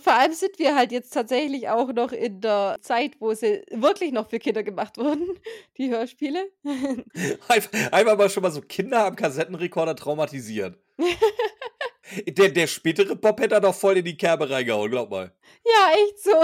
vor 0.00 0.14
allem 0.14 0.32
sind 0.32 0.58
wir 0.58 0.74
halt 0.74 0.92
jetzt 0.92 1.12
tatsächlich 1.12 1.68
auch 1.68 1.92
noch 1.92 2.12
in 2.12 2.40
der 2.40 2.78
Zeit, 2.80 3.16
wo 3.20 3.34
sie 3.34 3.62
wirklich 3.70 4.12
noch 4.12 4.28
für 4.30 4.38
Kinder 4.38 4.62
gemacht 4.62 4.96
wurden, 4.98 5.28
die 5.78 5.90
Hörspiele. 5.90 6.50
Einfach, 7.48 8.16
mal 8.16 8.30
schon 8.30 8.42
mal 8.42 8.50
so 8.50 8.60
Kinder 8.60 9.06
am 9.06 9.16
Kassettenrekorder 9.16 9.96
traumatisiert. 9.96 10.78
der, 12.26 12.50
der 12.50 12.66
spätere 12.66 13.16
Bob 13.16 13.40
hätte 13.40 13.50
da 13.50 13.60
doch 13.60 13.74
voll 13.74 13.98
in 13.98 14.04
die 14.04 14.16
Kerbe 14.16 14.48
reingehauen, 14.48 14.90
glaub 14.90 15.10
mal. 15.10 15.34
Ja, 15.64 15.92
echt 15.94 16.22
so. 16.22 16.36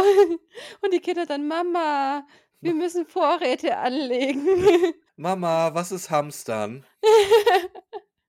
Und 0.82 0.93
die 0.93 1.01
Kinder 1.01 1.27
dann, 1.27 1.46
Mama, 1.46 2.27
wir 2.61 2.75
müssen 2.75 3.07
Vorräte 3.07 3.77
anlegen. 3.77 4.95
Mama, 5.17 5.75
was 5.75 5.93
ist 5.93 6.11
Hamstern? 6.11 6.85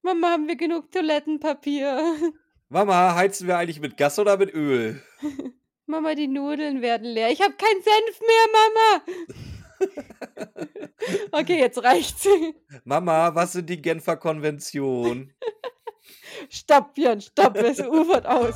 Mama, 0.01 0.31
haben 0.31 0.47
wir 0.47 0.55
genug 0.55 0.91
Toilettenpapier? 0.91 2.15
Mama, 2.71 3.13
heizen 3.15 3.47
wir 3.47 3.57
eigentlich 3.57 3.81
mit 3.81 3.97
Gas 3.97 4.17
oder 4.17 4.37
mit 4.37 4.53
Öl? 4.53 5.03
Mama, 5.87 6.15
die 6.15 6.29
Nudeln 6.29 6.81
werden 6.81 7.05
leer. 7.05 7.29
Ich 7.29 7.41
habe 7.41 7.53
keinen 7.55 7.83
Senf 7.83 8.21
mehr, 8.21 8.47
Mama. 8.57 9.01
okay, 11.33 11.59
jetzt 11.59 11.83
reicht's. 11.83 12.25
Mama, 12.85 13.35
was 13.35 13.51
sind 13.51 13.69
die 13.69 13.81
Genfer 13.81 14.15
Konventionen? 14.15 15.33
stopp, 16.49 16.93
Björn, 16.93 17.19
stopp, 17.19 17.57
es 17.57 17.81
ufert 17.81 18.25
aus. 18.25 18.55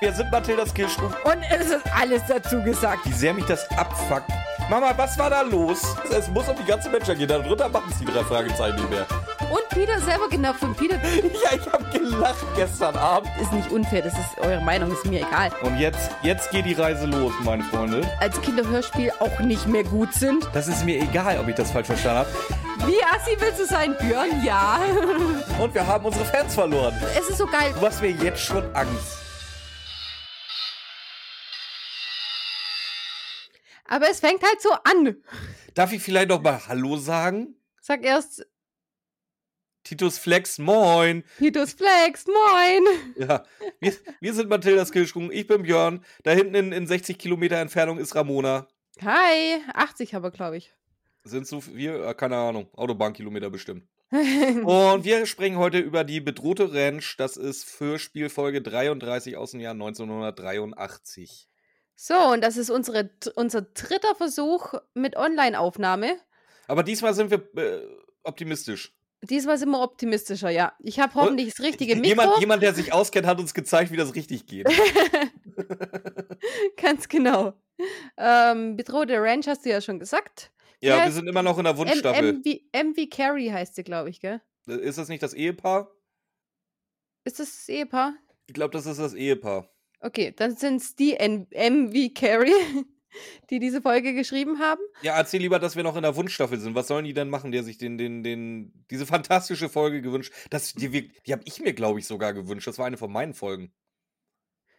Wir 0.00 0.12
sind 0.12 0.30
Mathildas 0.30 0.74
Kirschkuchen. 0.74 1.16
Und 1.24 1.42
es 1.50 1.70
ist 1.70 1.86
alles 1.96 2.20
dazu 2.28 2.62
gesagt. 2.62 3.06
Wie 3.06 3.12
sehr 3.12 3.32
mich 3.32 3.46
das 3.46 3.66
abfuckt. 3.78 4.28
Mama, 4.68 4.92
was 4.94 5.18
war 5.18 5.30
da 5.30 5.40
los? 5.40 5.96
Es 6.10 6.28
muss 6.28 6.46
um 6.50 6.56
die 6.56 6.66
ganze 6.66 6.90
Menschheit 6.90 7.16
gehen. 7.16 7.28
Darunter 7.28 7.70
machen 7.70 7.90
es 7.90 7.98
die 7.98 8.04
drei 8.04 8.24
Fragezeichen 8.24 8.76
nicht 8.76 8.90
mehr. 8.90 9.06
Und 9.50 9.68
Peter 9.70 9.98
selber 10.00 10.28
genervt 10.28 10.60
von 10.60 10.74
Peter. 10.74 10.96
Ja, 11.44 11.56
ich 11.56 11.72
habe 11.72 11.84
gelacht 11.90 12.44
gestern 12.56 12.96
Abend. 12.96 13.30
Ist 13.40 13.52
nicht 13.52 13.70
unfair, 13.70 14.02
das 14.02 14.12
ist 14.14 14.38
eure 14.38 14.60
Meinung, 14.60 14.92
ist 14.92 15.04
mir 15.04 15.20
egal. 15.26 15.50
Und 15.62 15.78
jetzt, 15.78 16.10
jetzt 16.22 16.50
geht 16.50 16.64
die 16.64 16.72
Reise 16.72 17.06
los, 17.06 17.32
meine 17.42 17.62
Freunde. 17.64 18.02
Als 18.20 18.40
Kinderhörspiel 18.40 19.12
auch 19.20 19.38
nicht 19.40 19.66
mehr 19.66 19.84
gut 19.84 20.12
sind. 20.14 20.48
Das 20.52 20.68
ist 20.68 20.84
mir 20.84 21.02
egal, 21.02 21.38
ob 21.38 21.48
ich 21.48 21.54
das 21.54 21.70
falsch 21.70 21.86
verstanden 21.86 22.20
habe. 22.20 22.30
Wie 22.86 23.02
assi 23.04 23.36
willst 23.38 23.60
du 23.60 23.66
sein, 23.66 23.96
Björn? 23.98 24.42
Ja. 24.44 24.78
Und 25.60 25.74
wir 25.74 25.86
haben 25.86 26.04
unsere 26.04 26.24
Fans 26.24 26.54
verloren. 26.54 26.94
Es 27.18 27.28
ist 27.28 27.38
so 27.38 27.46
geil. 27.46 27.74
Du 27.78 27.86
hast 27.86 28.00
mir 28.00 28.10
jetzt 28.10 28.40
schon 28.40 28.64
Angst. 28.74 29.18
Aber 33.86 34.08
es 34.10 34.20
fängt 34.20 34.42
halt 34.42 34.60
so 34.60 34.70
an. 34.72 35.16
Darf 35.74 35.92
ich 35.92 36.02
vielleicht 36.02 36.28
noch 36.28 36.42
mal 36.42 36.60
Hallo 36.68 36.96
sagen? 36.96 37.56
Sag 37.80 38.04
erst 38.04 38.46
Titus 39.84 40.16
Flex, 40.16 40.58
moin. 40.58 41.24
Titus 41.36 41.74
Flex, 41.74 42.24
moin. 42.26 42.82
Ja, 43.16 43.44
wir, 43.80 43.92
wir 44.18 44.32
sind 44.32 44.48
Mathildas 44.48 44.90
Kirschkuchen, 44.90 45.30
ich 45.30 45.46
bin 45.46 45.62
Björn. 45.62 46.02
Da 46.22 46.30
hinten 46.30 46.54
in, 46.54 46.72
in 46.72 46.86
60 46.86 47.18
Kilometer 47.18 47.58
Entfernung 47.58 47.98
ist 47.98 48.14
Ramona. 48.14 48.66
Hi, 49.02 49.60
80 49.74 50.14
aber, 50.14 50.30
glaube 50.30 50.56
ich. 50.56 50.72
Sind 51.24 51.46
so 51.46 51.62
wir? 51.74 52.02
Äh, 52.02 52.14
keine 52.14 52.36
Ahnung, 52.36 52.68
Autobahnkilometer 52.72 53.50
bestimmt. 53.50 53.86
Und 54.10 55.04
wir 55.04 55.26
sprechen 55.26 55.58
heute 55.58 55.80
über 55.80 56.02
die 56.02 56.20
bedrohte 56.22 56.72
Ranch. 56.72 57.16
Das 57.18 57.36
ist 57.36 57.64
für 57.64 57.98
Spielfolge 57.98 58.62
33 58.62 59.36
aus 59.36 59.50
dem 59.50 59.60
Jahr 59.60 59.72
1983. 59.72 61.46
So, 61.96 62.14
und 62.14 62.42
das 62.42 62.56
ist 62.56 62.70
unsere, 62.70 63.10
unser 63.36 63.62
dritter 63.62 64.16
Versuch 64.16 64.74
mit 64.94 65.16
Online-Aufnahme. 65.16 66.16
Aber 66.66 66.82
diesmal 66.82 67.14
sind 67.14 67.30
wir 67.30 67.38
äh, 67.56 67.86
optimistisch. 68.24 68.92
Diesmal 69.24 69.58
sind 69.58 69.70
wir 69.70 69.80
optimistischer, 69.80 70.50
ja. 70.50 70.72
Ich 70.80 71.00
habe 71.00 71.14
hoffentlich 71.14 71.54
das 71.54 71.64
richtige 71.64 71.96
Mikro. 71.96 72.08
Jemand, 72.08 72.40
jemand, 72.40 72.62
der 72.62 72.74
sich 72.74 72.92
auskennt, 72.92 73.26
hat 73.26 73.38
uns 73.38 73.54
gezeigt, 73.54 73.90
wie 73.90 73.96
das 73.96 74.14
richtig 74.14 74.46
geht. 74.46 74.66
Ganz 76.76 77.08
genau. 77.08 77.54
Ähm, 78.16 78.76
bedrohte 78.76 79.20
Ranch 79.20 79.46
hast 79.46 79.64
du 79.64 79.70
ja 79.70 79.80
schon 79.80 79.98
gesagt. 79.98 80.52
Ja, 80.80 81.04
wir 81.04 81.12
sind 81.12 81.28
immer 81.28 81.42
noch 81.42 81.58
in 81.58 81.64
der 81.64 81.76
Wunschstaffel. 81.76 82.34
MV, 82.34 83.10
Carey 83.10 83.48
heißt 83.48 83.74
sie, 83.74 83.84
glaube 83.84 84.10
ich, 84.10 84.20
gell? 84.20 84.40
Äh, 84.68 84.74
ist 84.74 84.98
das 84.98 85.08
nicht 85.08 85.22
das 85.22 85.34
Ehepaar? 85.34 85.90
Ist 87.24 87.40
das 87.40 87.50
das 87.50 87.68
Ehepaar? 87.68 88.14
Ich 88.46 88.54
glaube, 88.54 88.72
das 88.72 88.86
ist 88.86 88.98
das 88.98 89.14
Ehepaar. 89.14 89.70
Okay, 90.00 90.34
dann 90.36 90.54
sind 90.54 90.76
es 90.76 90.94
die 90.94 91.14
MV 91.14 92.14
Carey, 92.14 92.52
die 93.50 93.58
diese 93.58 93.82
Folge 93.82 94.14
geschrieben 94.14 94.58
haben. 94.58 94.80
Ja, 95.02 95.16
erzähl 95.16 95.40
lieber, 95.40 95.58
dass 95.58 95.76
wir 95.76 95.82
noch 95.82 95.96
in 95.96 96.02
der 96.02 96.16
Wunschstaffel 96.16 96.58
sind. 96.58 96.74
Was 96.74 96.88
sollen 96.88 97.04
die 97.04 97.14
denn 97.14 97.28
machen, 97.28 97.52
der 97.52 97.62
sich 97.62 97.78
den, 97.78 97.98
den, 97.98 98.22
den, 98.22 98.84
diese 98.90 99.06
fantastische 99.06 99.68
Folge 99.68 100.02
gewünscht? 100.02 100.32
Das, 100.50 100.72
die 100.72 101.10
die 101.26 101.32
habe 101.32 101.42
ich 101.44 101.60
mir, 101.60 101.72
glaube 101.72 101.98
ich, 101.98 102.06
sogar 102.06 102.32
gewünscht. 102.32 102.66
Das 102.66 102.78
war 102.78 102.86
eine 102.86 102.96
von 102.96 103.12
meinen 103.12 103.34
Folgen. 103.34 103.72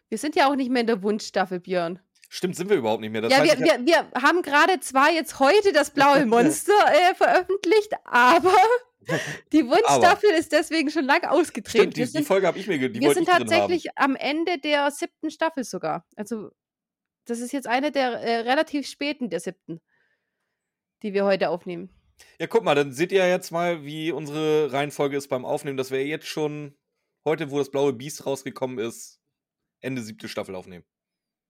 Wir 0.10 0.18
sind 0.18 0.36
ja 0.36 0.50
auch 0.50 0.56
nicht 0.56 0.72
mehr 0.72 0.82
in 0.82 0.88
der 0.88 1.02
Wunschstaffel, 1.02 1.60
Björn. 1.60 2.00
Stimmt, 2.30 2.56
sind 2.56 2.70
wir 2.70 2.78
überhaupt 2.78 3.02
nicht 3.02 3.12
mehr. 3.12 3.22
Das 3.22 3.32
ja, 3.32 3.44
wir, 3.44 3.58
wir, 3.60 3.86
wir 3.86 4.22
haben 4.22 4.42
gerade 4.42 4.80
zwar 4.80 5.12
jetzt 5.12 5.40
heute 5.40 5.72
das 5.74 5.92
blaue 5.92 6.26
Monster 6.26 6.74
äh, 6.88 7.16
veröffentlicht, 7.16 7.94
aber 8.04 8.54
die 9.54 9.66
Wunschstaffel 9.66 10.32
ist 10.32 10.52
deswegen 10.52 10.90
schon 10.90 11.06
lange 11.06 11.32
ausgetreten. 11.32 11.92
Stimmt, 11.92 11.98
die, 11.98 12.06
sind, 12.06 12.22
die 12.22 12.26
Folge 12.26 12.48
habe 12.48 12.58
ich 12.58 12.68
mir 12.68 12.90
die 12.90 13.00
Wir 13.00 13.14
sind 13.14 13.28
tatsächlich 13.28 13.98
am 13.98 14.16
Ende 14.16 14.58
der 14.60 14.92
siebten 14.92 15.30
Staffel 15.30 15.64
sogar. 15.64 16.06
Also, 16.16 16.50
das 17.26 17.40
ist 17.40 17.52
jetzt 17.52 17.68
eine 17.68 17.92
der 17.92 18.12
äh, 18.22 18.38
relativ 18.38 18.88
späten 18.88 19.30
der 19.30 19.40
siebten, 19.40 19.82
die 21.04 21.14
wir 21.14 21.26
heute 21.26 21.50
aufnehmen. 21.50 21.90
Ja, 22.40 22.48
guck 22.48 22.64
mal, 22.64 22.76
dann 22.76 22.94
seht 22.94 23.12
ihr 23.12 23.28
jetzt 23.28 23.52
mal, 23.52 23.84
wie 23.84 24.12
unsere 24.12 24.72
Reihenfolge 24.72 25.18
ist 25.18 25.28
beim 25.28 25.46
Aufnehmen, 25.46 25.78
dass 25.78 25.92
wir 25.92 26.06
jetzt 26.06 26.28
schon 26.28 26.78
heute, 27.26 27.52
wo 27.52 27.58
das 27.58 27.72
blaue 27.72 27.94
Biest 27.94 28.26
rausgekommen 28.26 28.80
ist, 28.80 29.20
Ende 29.82 30.02
siebte 30.02 30.30
Staffel 30.30 30.56
aufnehmen. 30.56 30.86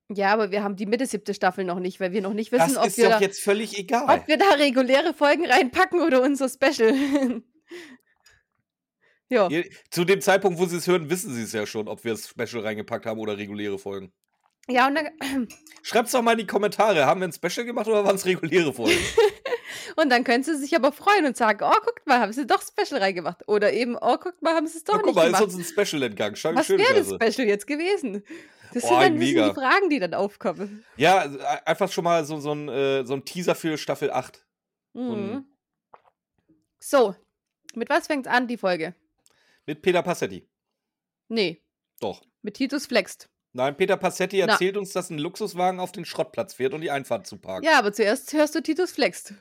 Ja, 0.10 0.34
aber 0.34 0.52
wir 0.52 0.64
haben 0.64 0.76
die 0.76 0.86
Mitte 0.86 1.06
siebte 1.08 1.34
Staffel 1.34 1.64
noch 1.66 1.80
nicht, 1.80 2.00
weil 2.00 2.12
wir 2.12 2.22
noch 2.22 2.34
nicht 2.34 2.52
wissen, 2.52 2.76
das 2.76 2.78
ob 2.78 2.86
ist 2.88 2.98
wir 2.98 3.06
doch 3.06 3.14
da, 3.14 3.22
jetzt 3.22 3.42
völlig 3.42 3.78
egal. 3.78 4.20
ob 4.20 4.28
wir 4.28 4.38
da 4.38 4.52
reguläre 4.52 5.14
Folgen 5.14 5.46
reinpacken 5.46 6.02
oder 6.02 6.22
unser 6.22 6.48
Special. 6.48 6.94
ja. 9.30 9.50
Zu 9.90 10.06
dem 10.06 10.22
Zeitpunkt, 10.22 10.60
wo 10.60 10.68
sie 10.68 10.78
es 10.78 10.86
hören, 10.86 11.10
wissen 11.10 11.34
sie 11.34 11.42
es 11.42 11.54
ja 11.54 11.66
schon, 11.66 11.88
ob 11.88 12.04
wir 12.04 12.12
das 12.12 12.30
Special 12.30 12.64
reingepackt 12.64 13.08
haben 13.08 13.20
oder 13.20 13.38
reguläre 13.38 13.80
Folgen. 13.80 14.14
Ja, 14.68 14.88
und 14.88 14.96
dann, 14.96 15.48
Schreibt's 15.84 16.12
doch 16.12 16.22
mal 16.24 16.32
in 16.32 16.40
die 16.40 16.48
Kommentare. 16.48 17.06
Haben 17.06 17.22
wir 17.22 17.28
ein 17.28 17.34
Special 17.34 17.66
gemacht 17.66 17.88
oder 17.88 18.04
waren 18.04 18.16
es 18.16 18.26
reguläre 18.26 18.74
Folgen? 18.74 18.98
und 19.96 20.10
dann 20.10 20.24
können 20.24 20.44
sie 20.44 20.58
sich 20.58 20.76
aber 20.76 20.92
freuen 20.92 21.26
und 21.28 21.38
sagen, 21.38 21.60
oh, 21.64 21.80
guckt 21.86 22.08
mal, 22.08 22.20
haben 22.20 22.34
sie 22.34 22.48
doch 22.48 22.64
Special 22.64 23.00
reingemacht. 23.00 23.48
Oder 23.48 23.74
eben, 23.74 23.96
oh, 23.96 24.18
guckt 24.18 24.42
mal, 24.42 24.56
haben 24.56 24.66
sie 24.66 24.78
es 24.80 24.84
doch 24.84 24.94
Na, 24.96 25.00
guck 25.02 25.08
nicht 25.08 25.16
mal, 25.16 25.22
ist 25.28 25.38
gemacht. 25.38 25.44
uns 25.44 25.56
ein 25.56 25.86
Special 25.86 26.02
entgangen. 26.04 26.36
Schau, 26.36 26.56
Was 26.56 26.68
wäre 26.70 26.82
das 26.96 27.12
ist. 27.12 27.24
Special 27.24 27.48
jetzt 27.48 27.68
gewesen? 27.68 28.24
Das 28.74 28.84
Oh, 28.84 28.88
sind 28.88 28.96
dann 28.98 29.02
ein 29.04 29.14
ein 29.14 29.20
bisschen 29.20 29.36
Mega. 29.36 29.50
die 29.50 29.54
Fragen, 29.54 29.90
die 29.92 30.00
dann 30.00 30.14
aufkommen. 30.16 30.84
Ja, 30.98 31.20
also, 31.20 31.40
einfach 31.66 31.92
schon 31.92 32.04
mal 32.04 32.26
so, 32.26 32.40
so, 32.40 32.52
ein, 32.54 32.68
äh, 32.68 33.06
so 33.06 33.14
ein 33.14 33.24
Teaser 33.24 33.54
für 33.54 33.78
Staffel 33.78 34.10
8. 34.12 34.44
Mhm. 34.94 35.12
ein- 35.12 35.46
So, 36.80 37.16
mit 37.76 37.90
was 37.90 38.08
fängt 38.08 38.28
an 38.28 38.48
die 38.48 38.58
Folge? 38.58 38.96
Mit 39.68 39.84
Peter 39.84 40.02
Passetti. 40.02 40.50
Nee, 41.28 41.64
Doch. 42.00 42.24
mit 42.42 42.56
Titus 42.56 42.88
Flext. 42.88 43.30
Nein, 43.56 43.78
Peter 43.78 43.96
Passetti 43.96 44.44
Na. 44.46 44.52
erzählt 44.52 44.76
uns, 44.76 44.92
dass 44.92 45.10
ein 45.10 45.18
Luxuswagen 45.18 45.80
auf 45.80 45.94
den 45.94 46.04
Schrottplatz 46.04 46.54
fährt 46.54 46.74
und 46.74 46.82
die 46.82 46.92
Einfahrt 46.92 47.26
zu 47.26 47.38
parken. 47.38 47.66
Ja, 47.66 47.80
aber 47.80 47.94
zuerst 47.94 48.34
hörst 48.34 48.54
du 48.54 48.62
Titus 48.62 48.92
Flext. 48.92 49.34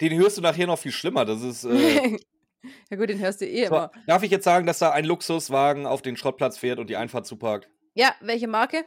Den 0.00 0.18
hörst 0.18 0.36
du 0.36 0.40
nachher 0.42 0.66
noch 0.66 0.80
viel 0.80 0.90
schlimmer. 0.90 1.24
Das 1.24 1.40
ist. 1.42 1.62
Äh, 1.62 2.16
ja 2.90 2.96
gut, 2.96 3.08
den 3.08 3.20
hörst 3.20 3.40
du 3.40 3.46
eh 3.46 3.66
so, 3.66 3.74
immer. 3.76 3.92
darf 4.08 4.24
ich 4.24 4.32
jetzt 4.32 4.42
sagen, 4.42 4.66
dass 4.66 4.80
da 4.80 4.90
ein 4.90 5.04
Luxuswagen 5.04 5.86
auf 5.86 6.02
den 6.02 6.16
Schrottplatz 6.16 6.58
fährt 6.58 6.80
und 6.80 6.90
die 6.90 6.96
Einfahrt 6.96 7.24
zuparkt? 7.24 7.68
Ja, 7.94 8.16
welche 8.20 8.48
Marke? 8.48 8.84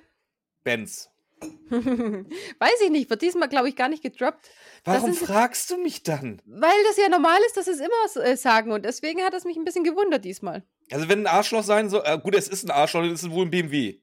Benz. 0.66 1.10
Weiß 1.70 2.82
ich 2.84 2.90
nicht, 2.90 3.10
wird 3.10 3.22
diesmal, 3.22 3.48
glaube 3.48 3.70
ich, 3.70 3.78
gar 3.78 3.88
nicht 3.88 4.04
gedroppt. 4.04 4.50
Warum 4.84 5.12
ist- 5.12 5.20
fragst 5.26 5.70
du 5.72 5.78
mich 5.78 6.04
dann? 6.04 6.42
Weil 6.46 6.84
das 6.90 6.98
ja 6.98 7.08
normal 7.08 7.40
ist, 7.46 7.56
dass 7.56 7.66
sie 7.66 7.72
es 7.72 7.80
immer 7.80 8.26
äh, 8.26 8.36
sagen 8.36 8.74
und 8.74 8.84
deswegen 8.84 9.22
hat 9.22 9.34
es 9.34 9.46
mich 9.46 9.56
ein 9.56 9.64
bisschen 9.64 9.86
gewundert 9.86 10.26
diesmal. 10.26 10.64
Also, 10.92 11.08
wenn 11.08 11.20
ein 11.22 11.28
Arschloch 11.28 11.64
sein 11.64 11.90
soll. 11.90 12.02
Äh, 12.06 12.18
gut, 12.20 12.36
es 12.36 12.50
ist 12.50 12.66
ein 12.66 12.72
Arschloch, 12.72 13.02
dann 13.04 13.14
ist 13.14 13.24
es 13.24 13.32
wohl 13.32 13.46
ein 13.46 13.52
BMW. 13.52 14.02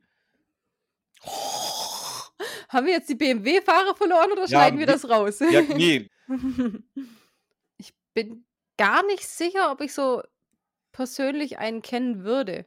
Haben 2.68 2.86
wir 2.86 2.94
jetzt 2.94 3.08
die 3.08 3.14
BMW-Fahrer 3.14 3.94
verloren 3.96 4.32
oder 4.32 4.48
schneiden 4.48 4.78
wir 4.78 4.86
wir- 4.86 4.92
das 4.94 5.08
raus? 5.08 5.38
Ja, 5.40 5.62
nee. 5.76 6.08
ich 7.78 7.92
bin 8.14 8.44
gar 8.76 9.04
nicht 9.06 9.26
sicher, 9.26 9.70
ob 9.70 9.80
ich 9.80 9.92
so 9.92 10.22
persönlich 10.92 11.58
einen 11.58 11.82
kennen 11.82 12.24
würde. 12.24 12.66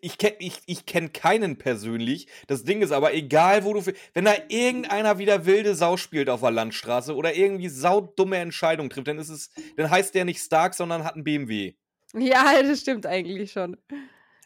Ich 0.00 0.18
kenne 0.18 0.36
ich, 0.40 0.58
ich 0.66 0.84
kenn 0.84 1.12
keinen 1.12 1.58
persönlich. 1.58 2.26
Das 2.48 2.64
Ding 2.64 2.82
ist 2.82 2.90
aber, 2.92 3.14
egal 3.14 3.64
wo 3.64 3.72
du. 3.72 3.82
Wenn 4.14 4.24
da 4.24 4.34
irgendeiner 4.48 5.18
wieder 5.18 5.46
wilde 5.46 5.74
Sau 5.74 5.96
spielt 5.96 6.28
auf 6.28 6.40
der 6.40 6.50
Landstraße 6.50 7.14
oder 7.14 7.34
irgendwie 7.34 7.68
saudumme 7.68 8.36
Entscheidung 8.38 8.90
trifft, 8.90 9.06
dann 9.08 9.18
ist 9.18 9.28
es. 9.28 9.50
Dann 9.76 9.88
heißt 9.90 10.14
der 10.14 10.24
nicht 10.24 10.40
Stark, 10.40 10.74
sondern 10.74 11.04
hat 11.04 11.14
einen 11.14 11.24
BMW. 11.24 11.74
Ja, 12.14 12.52
das 12.62 12.80
stimmt 12.80 13.06
eigentlich 13.06 13.52
schon. 13.52 13.76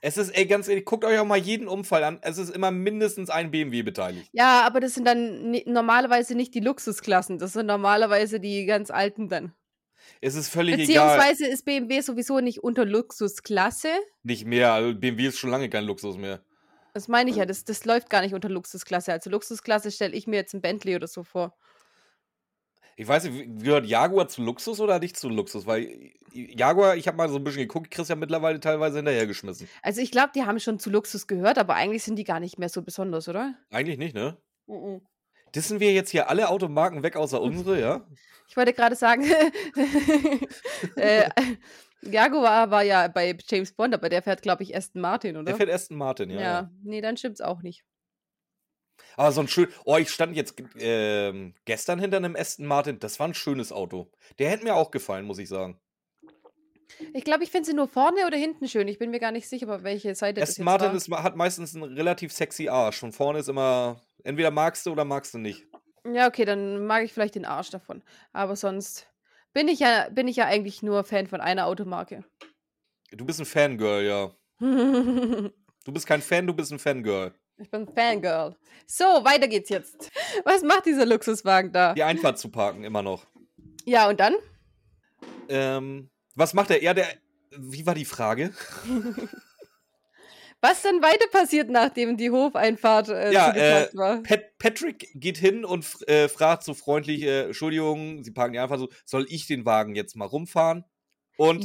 Es 0.02 0.16
ist, 0.16 0.30
ey, 0.30 0.46
ganz 0.46 0.66
ehrlich, 0.68 0.86
guckt 0.86 1.04
euch 1.04 1.18
auch 1.18 1.26
mal 1.26 1.36
jeden 1.38 1.68
Unfall 1.68 2.04
an. 2.04 2.18
Es 2.22 2.38
ist 2.38 2.50
immer 2.50 2.70
mindestens 2.70 3.28
ein 3.28 3.50
BMW 3.50 3.82
beteiligt. 3.82 4.30
Ja, 4.34 4.62
aber 4.64 4.78
das 4.80 4.94
sind 4.94 5.04
dann 5.06 5.50
normalerweise 5.66 6.34
nicht 6.36 6.54
die 6.54 6.60
Luxusklassen, 6.60 7.38
das 7.38 7.52
sind 7.52 7.66
normalerweise 7.66 8.38
die 8.38 8.64
ganz 8.64 8.90
alten 8.90 9.28
dann. 9.28 9.52
Es 10.22 10.34
ist 10.34 10.48
völlig 10.48 10.78
egal. 10.78 11.18
Beziehungsweise 11.18 11.46
ist 11.46 11.64
BMW 11.64 12.00
sowieso 12.00 12.40
nicht 12.40 12.62
unter 12.62 12.84
Luxusklasse. 12.84 13.88
Nicht 14.24 14.44
mehr. 14.46 14.72
Also 14.72 14.98
BMW 14.98 15.26
ist 15.28 15.38
schon 15.38 15.50
lange 15.50 15.70
kein 15.70 15.84
Luxus 15.84 16.16
mehr. 16.16 16.44
Das 16.94 17.06
meine 17.08 17.30
ich 17.30 17.36
ja, 17.36 17.46
das 17.46 17.64
das 17.64 17.84
läuft 17.84 18.10
gar 18.10 18.20
nicht 18.20 18.34
unter 18.34 18.48
Luxusklasse. 18.48 19.12
Also, 19.12 19.30
Luxusklasse 19.30 19.90
stelle 19.90 20.16
ich 20.16 20.26
mir 20.26 20.36
jetzt 20.36 20.54
'n 20.54 20.60
Bentley 20.60 20.96
oder 20.96 21.06
so 21.06 21.22
vor. 21.22 21.56
Ich 22.96 23.08
weiß 23.08 23.24
nicht, 23.24 23.62
gehört 23.64 23.86
Jaguar 23.86 24.28
zu 24.28 24.42
Luxus 24.42 24.80
oder 24.80 24.98
nicht 24.98 25.16
zu 25.16 25.28
Luxus? 25.28 25.66
Weil 25.66 26.12
J 26.32 26.58
Jaguar 26.58 26.96
ich 26.96 27.06
habe 27.08 27.16
mal 27.16 27.28
so 27.28 27.36
'n 27.36 27.44
bisschen 27.44 27.62
geguckt, 27.62 27.90
kriegst 27.90 28.10
ja 28.10 28.16
mittlerweile 28.16 28.60
teilweise 28.60 28.98
hinterhergeschmissen. 28.98 29.68
Also, 29.82 30.00
ich 30.00 30.10
glaube, 30.10 30.30
die 30.34 30.44
haben 30.44 30.60
schon 30.60 30.78
zu 30.78 30.90
Luxus 30.90 31.26
gehört, 31.26 31.58
aber 31.58 31.74
eigentlich 31.74 32.02
sind 32.04 32.16
die 32.16 32.24
gar 32.24 32.40
nicht 32.40 32.58
mehr 32.58 32.68
so 32.68 32.82
besonders, 32.82 33.28
oder? 33.28 33.54
Eigentlich 33.70 33.98
nicht, 33.98 34.14
ne? 34.14 34.36
M-m. 34.68 35.00
Dissen 35.54 35.80
wir 35.80 35.92
jetzt 35.92 36.10
hier 36.10 36.28
alle 36.28 36.48
Automarken 36.48 37.02
weg 37.02 37.16
außer 37.16 37.40
unsere, 37.40 37.80
ja? 37.80 38.06
Ich 38.48 38.56
wollte 38.56 38.72
grade 38.72 38.96
sagen, 38.96 39.22
äh, 40.96 41.30
Jaguar 42.02 42.70
war 42.72 42.82
ja 42.82 43.06
bei 43.06 43.36
James 43.48 43.72
Bond, 43.72 43.94
aber 43.94 44.08
der 44.08 44.22
fährt, 44.22 44.42
glaube 44.42 44.64
ich, 44.64 44.74
Aston 44.76 45.00
Martin, 45.00 45.34
Der 45.34 45.42
oder? 45.42 45.54
fährt 45.56 45.70
Aston 45.70 45.96
Martin, 45.96 46.30
ja, 46.30 46.36
ja. 46.36 46.42
Ja, 46.42 46.70
ne, 46.82 47.00
dann 47.00 47.16
stimmt's 47.16 47.40
auch 47.40 47.62
nicht. 47.62 47.84
Aber 49.20 49.32
so 49.32 49.42
'n 49.42 49.48
schön 49.48 49.68
oh, 49.84 49.98
ich 49.98 50.08
stand 50.08 50.34
jetzt 50.34 50.56
g 50.56 50.64
ähm, 50.78 51.52
gestern 51.66 51.98
hinter 52.00 52.20
'nem 52.20 52.34
Aston 52.36 52.64
Martin, 52.64 52.98
das 53.00 53.20
war 53.20 53.28
'n 53.28 53.34
schönes 53.34 53.70
Auto. 53.70 54.10
Der 54.38 54.48
hätte 54.48 54.64
mir 54.64 54.74
auch 54.74 54.90
gefallen, 54.90 55.26
muss 55.26 55.38
ich 55.38 55.50
sagen. 55.50 55.78
Ich 57.14 57.24
glaube, 57.24 57.44
ich 57.44 57.50
finde 57.50 57.66
sie 57.66 57.74
nur 57.74 57.88
vorne 57.88 58.26
oder 58.26 58.36
hinten 58.36 58.68
schön. 58.68 58.88
Ich 58.88 58.98
bin 58.98 59.10
mir 59.10 59.20
gar 59.20 59.32
nicht 59.32 59.48
sicher, 59.48 59.74
auf 59.74 59.82
welche 59.84 60.14
Seite 60.14 60.40
das 60.40 60.58
Aston 60.58 60.64
jetzt 60.64 60.76
Martin 60.78 60.94
ist 60.94 61.10
hat 61.10 61.36
meistens 61.36 61.74
'n 61.74 61.82
relativ 61.82 62.32
sexy 62.32 62.68
Arsch 62.68 63.02
und 63.02 63.12
vorne 63.12 63.38
ist 63.40 63.48
immer 63.48 64.00
entweder 64.24 64.50
magst 64.50 64.86
du 64.86 64.92
oder 64.92 65.04
magst 65.04 65.34
du 65.34 65.38
nicht. 65.38 65.66
Ja, 66.06 66.28
okay, 66.28 66.44
dann 66.46 66.86
mag 66.86 67.04
ich 67.04 67.12
vielleicht 67.12 67.34
den 67.34 67.44
Arsch 67.44 67.70
davon. 67.70 68.02
Aber 68.32 68.56
sonst 68.56 69.06
bin 69.52 69.68
ich 69.68 69.80
ja 69.80 70.08
bin 70.10 70.28
ich 70.28 70.36
ja 70.36 70.46
eigentlich 70.46 70.82
nur 70.82 71.04
Fan 71.04 71.26
von 71.26 71.40
einer 71.40 71.66
Automarke. 71.66 72.24
Du 73.12 73.24
bist 73.24 73.40
'n 73.40 73.46
Fangirl, 73.46 74.04
ja. 74.04 74.30
Du 75.86 75.92
bist 75.92 76.06
kein 76.06 76.20
Fan, 76.20 76.46
du 76.46 76.52
bist 76.54 76.72
'n 76.72 76.78
Fangirl. 76.78 77.39
Ich 77.60 77.70
bin 77.70 77.86
Fangirl. 77.86 78.56
So, 78.86 79.04
weiter 79.04 79.46
geht's 79.46 79.68
jetzt. 79.68 80.10
Was 80.44 80.62
macht 80.62 80.86
dieser 80.86 81.04
Luxuswagen 81.04 81.72
da? 81.72 81.92
Die 81.94 82.02
Einfahrt 82.02 82.38
zu 82.38 82.48
parken, 82.48 82.84
immer 82.84 83.02
noch. 83.02 83.26
Ja, 83.84 84.08
und 84.08 84.18
dann? 84.18 84.34
Ähm, 85.48 86.10
was 86.34 86.54
macht 86.54 86.70
er? 86.70 86.82
Ja, 86.82 86.94
der 86.94 87.06
wie 87.56 87.84
war 87.84 87.94
die 87.94 88.04
Frage? 88.04 88.52
Was 90.62 90.82
dann 90.82 91.00
weiter 91.00 91.26
passiert, 91.32 91.70
nachdem 91.70 92.18
die 92.18 92.30
Hofeinfahrt, 92.30 93.08
äh, 93.08 93.32
Ja, 93.32 93.50
äh, 93.54 93.88
war? 93.94 94.22
Pat 94.22 94.58
Patrick 94.58 95.08
geht 95.14 95.38
hin 95.38 95.64
und 95.64 95.86
äh, 96.06 96.28
fragt 96.28 96.64
so 96.64 96.74
freundlich: 96.74 97.22
„Äh, 97.22 97.44
Entschuldigung, 97.46 98.22
Sie 98.22 98.30
parken 98.30 98.52
die 98.52 98.58
Einfahrt 98.58 98.80
so, 98.80 98.90
soll 99.06 99.24
ich 99.30 99.46
den 99.46 99.64
Wagen 99.64 99.94
jetzt 99.94 100.16
mal 100.16 100.26
rumfahren?“ 100.26 100.84
Und 101.38 101.64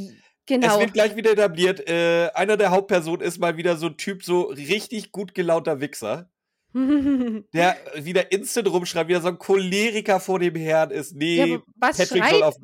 J 0.49 0.57
es 0.61 0.77
genau. 0.77 0.79
wird 0.79 0.93
gleich 0.93 1.15
wieder 1.15 1.31
etabliert, 1.31 1.87
äh, 1.89 2.29
einer 2.33 2.57
der 2.57 2.71
Hauptpersonen 2.71 3.21
ist 3.25 3.39
mal 3.39 3.57
wieder 3.57 3.77
so 3.77 3.87
'n 3.87 3.97
Typ, 3.97 4.23
so 4.23 4.43
richtig 4.43 5.11
gut 5.11 5.33
gelaunter 5.33 5.79
Wichser, 5.81 6.29
der 7.53 7.77
wieder 7.95 8.31
instant 8.31 8.67
rumschreit, 8.69 9.07
wieder 9.07 9.21
so 9.21 9.29
'n 9.29 9.39
Choleriker 9.39 10.19
vor 10.19 10.39
dem 10.39 10.55
Herrn 10.55 10.91
ist. 10.91 11.15
Ja, 11.35 11.45
Ne, 11.45 11.55
aber 11.55 11.63
was 11.75 11.97
Patrick 11.97 12.07
schreit 12.07 12.29
soll 12.29 12.43
auf 12.43 12.55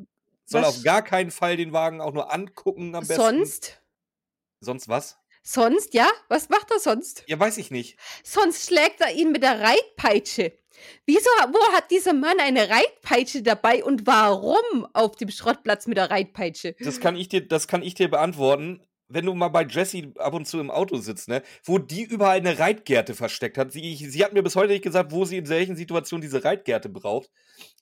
soll 0.46 0.64
auf 0.64 0.82
gar 0.82 1.02
keinen 1.02 1.30
Fall 1.30 1.56
den 1.56 1.72
Wagen 1.72 2.00
auch 2.00 2.12
nur 2.12 2.32
angucken 2.32 2.94
am 2.94 3.06
besten. 3.08 3.20
sonst? 3.22 3.82
Sonst 4.60 4.88
was? 4.88 5.18
Sonst, 5.44 5.94
ja? 5.94 6.08
Was 6.28 6.48
macht 6.48 6.70
er 6.70 6.78
sonst? 6.78 7.24
Ja, 7.26 7.38
weiß 7.38 7.58
ich 7.58 7.70
nicht. 7.70 7.98
Sonst 8.24 8.66
schlägt 8.66 9.00
er 9.00 9.12
ihn 9.12 9.32
mit 9.32 9.42
der 9.42 9.60
Reitpeitsche. 9.60 10.52
Wieso 11.06 11.30
wo 11.48 11.72
hat 11.74 11.90
dieser 11.90 12.12
Mann 12.12 12.38
eine 12.40 12.68
Reitpeitsche 12.68 13.42
dabei 13.42 13.84
und 13.84 14.06
warum 14.06 14.86
auf 14.92 15.16
dem 15.16 15.30
Schrottplatz 15.30 15.86
mit 15.86 15.96
der 15.96 16.10
Reitpeitsche? 16.10 16.74
Das 16.80 17.00
kann 17.00 17.16
ich 17.16 17.28
dir 17.28 17.46
das 17.46 17.68
kann 17.68 17.82
ich 17.82 17.94
dir 17.94 18.08
beantworten. 18.08 18.82
Wenn 19.08 19.26
du 19.26 19.34
mal 19.34 19.48
bei 19.48 19.64
Jessie 19.64 20.14
ab 20.16 20.32
und 20.32 20.46
zu 20.46 20.58
im 20.58 20.70
Auto 20.70 20.96
sitzt, 20.96 21.28
ne, 21.28 21.42
wo 21.64 21.76
die 21.78 22.02
überall 22.02 22.40
'ne 22.40 22.58
Reitgerte 22.58 23.14
versteckt 23.14 23.58
hat. 23.58 23.70
Sie 23.70 23.94
sie 23.96 24.24
hat 24.24 24.32
mir 24.32 24.42
bis 24.42 24.56
heute 24.56 24.72
nicht 24.72 24.84
gesagt, 24.84 25.12
wo 25.12 25.26
sie 25.26 25.36
in 25.36 25.48
welchen 25.50 25.76
Situationen 25.76 26.22
diese 26.22 26.44
Reitgerte 26.44 26.88
braucht, 26.88 27.28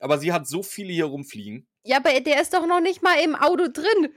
aber 0.00 0.18
sie 0.18 0.32
hat 0.32 0.48
so 0.48 0.64
viele 0.64 0.92
hier 0.92 1.04
rumfliegen. 1.04 1.68
Ja, 1.84 1.98
aber 1.98 2.18
der 2.20 2.40
ist 2.42 2.52
doch 2.52 2.66
noch 2.66 2.80
nicht 2.80 3.02
mal 3.02 3.20
im 3.22 3.36
Auto 3.36 3.68
drin. 3.72 4.12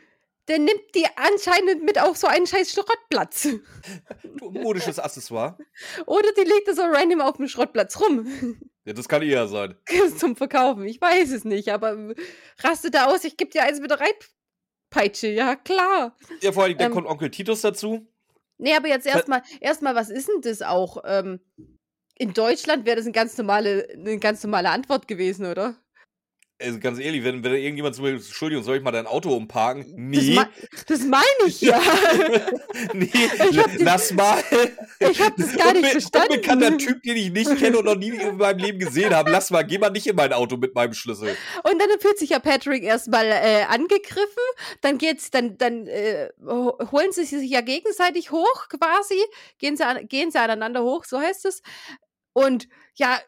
Der 0.49 0.59
nimmt 0.59 0.93
die 0.93 1.05
anscheinend 1.15 1.83
mit 1.83 1.99
auf 1.99 2.17
so 2.17 2.27
einen 2.27 2.45
scheiß 2.47 2.71
Schrottplatz. 2.73 3.47
Du, 4.37 4.49
modisches 4.51 4.99
Accessoire. 4.99 5.59
Oder 6.07 6.31
die 6.37 6.43
legt 6.43 6.67
er 6.67 6.75
so 6.75 6.83
random 6.83 7.21
auf'm 7.21 7.47
Schrottplatz 7.47 7.99
rum. 8.01 8.27
Ja, 8.85 8.93
das 8.93 9.07
kann 9.07 9.21
eher 9.21 9.47
sein. 9.47 9.75
Zum 10.17 10.35
Verkaufen. 10.35 10.85
Ich 10.85 11.01
weiß 11.01 11.31
es 11.31 11.43
nicht, 11.45 11.69
aber 11.69 12.13
rastet 12.59 12.95
er 12.95 13.09
aus: 13.09 13.23
„Ich 13.23 13.37
gebe 13.37 13.51
dir 13.51 13.63
eins 13.63 13.79
mit 13.79 13.91
der 13.91 13.99
Reitpeitsche.“ 14.69 15.27
Ja, 15.29 15.55
klar. 15.55 16.17
Ja, 16.41 16.51
vor 16.51 16.67
Dingen, 16.67 16.79
dann 16.79 16.89
Ähm 16.89 16.89
kommt 16.89 17.07
Onkel 17.07 17.29
Titus 17.31 17.61
dazu. 17.61 18.07
Ne, 18.59 18.75
aber 18.77 18.87
jetzt 18.87 19.05
Äh 19.13 19.23
erst 19.23 19.27
mal 19.27 19.41
erst 19.61 19.81
mal, 19.81 19.95
was 19.95 20.09
ist 20.09 20.29
'n 20.29 20.41
das 20.41 20.61
auch? 20.61 20.97
Ähm, 21.05 21.39
in 22.15 22.33
Deutschland 22.33 22.85
wäre 22.85 22.97
das 22.97 23.05
'n 23.07 23.13
ganz 23.13 23.37
normale 23.37 23.87
'ne 23.97 24.19
ganz 24.19 24.43
normale 24.43 24.69
Antwort 24.69 25.07
gewesen, 25.07 25.45
oder? 25.47 25.82
Also, 26.63 26.79
ganz 26.79 26.99
ehrlich, 26.99 27.23
wenn 27.23 27.43
wenn 27.43 27.53
irgendjemand 27.53 27.95
zu 27.95 28.01
mir 28.01 28.11
„Entschuldigung, 28.11 28.63
soll 28.63 28.77
ich 28.77 28.83
mal 28.83 28.91
dein 28.91 29.07
Auto 29.07 29.35
umparken?“ 29.35 29.83
Das 30.13 30.23
„Ne.“ 30.25 30.35
mei 30.35 30.45
das 30.87 31.01
meine 31.01 31.23
ich 31.47 31.61
ja. 31.61 31.79
„Ne, 32.93 33.09
Ich 33.49 33.57
habe 33.59 33.77
den 33.77 33.85
lass 33.85 34.11
mal.“ 34.13 34.41
ich 34.99 35.21
habe 35.21 35.35
das 35.37 35.55
gar 35.57 35.73
nicht 35.73 35.83
Unbe 35.83 35.89
verstanden. 35.89 36.31
unbekannter 36.31 36.77
Typ, 36.77 37.03
den 37.03 37.17
ich 37.17 37.31
nicht 37.31 37.57
kenne 37.57 37.77
und 37.77 37.85
noch 37.85 37.95
nie 37.95 38.09
in 38.09 38.37
meinem 38.37 38.59
Leben 38.59 38.79
gesehen 38.79 39.13
habe. 39.13 39.31
Lass 39.31 39.51
mal, 39.51 39.63
geh 39.63 39.77
mal 39.77 39.89
nicht 39.89 40.07
in 40.07 40.15
mein 40.15 40.31
Auto 40.33 40.55
mit 40.57 40.73
meinem 40.75 40.93
Schlüssel. 40.93 41.35
Und 41.63 41.79
dann 41.79 41.89
fühlt 41.99 42.17
sich 42.17 42.29
ja 42.29 42.39
Patrick 42.39 42.83
erst 42.83 43.09
mal, 43.09 43.25
äh, 43.25 43.63
angegriffen, 43.67 44.43
dann 44.81 44.97
geht's 44.97 45.29
dann 45.31 45.57
dann, 45.57 45.87
äh, 45.87 46.29
ho 46.45 46.77
holen 46.91 47.11
sie 47.11 47.25
sich 47.25 47.49
ja 47.49 47.61
gegenseitig 47.61 48.31
hoch 48.31 48.69
quasi, 48.69 49.21
gehen 49.59 49.75
sie 49.75 49.85
an 49.85 50.07
gehen 50.07 50.31
sie 50.31 50.39
aneinander 50.39 50.83
hoch, 50.83 51.03
so 51.05 51.19
heißt 51.19 51.45
es. 51.45 51.61
Und 52.33 52.67
ja, 52.95 53.19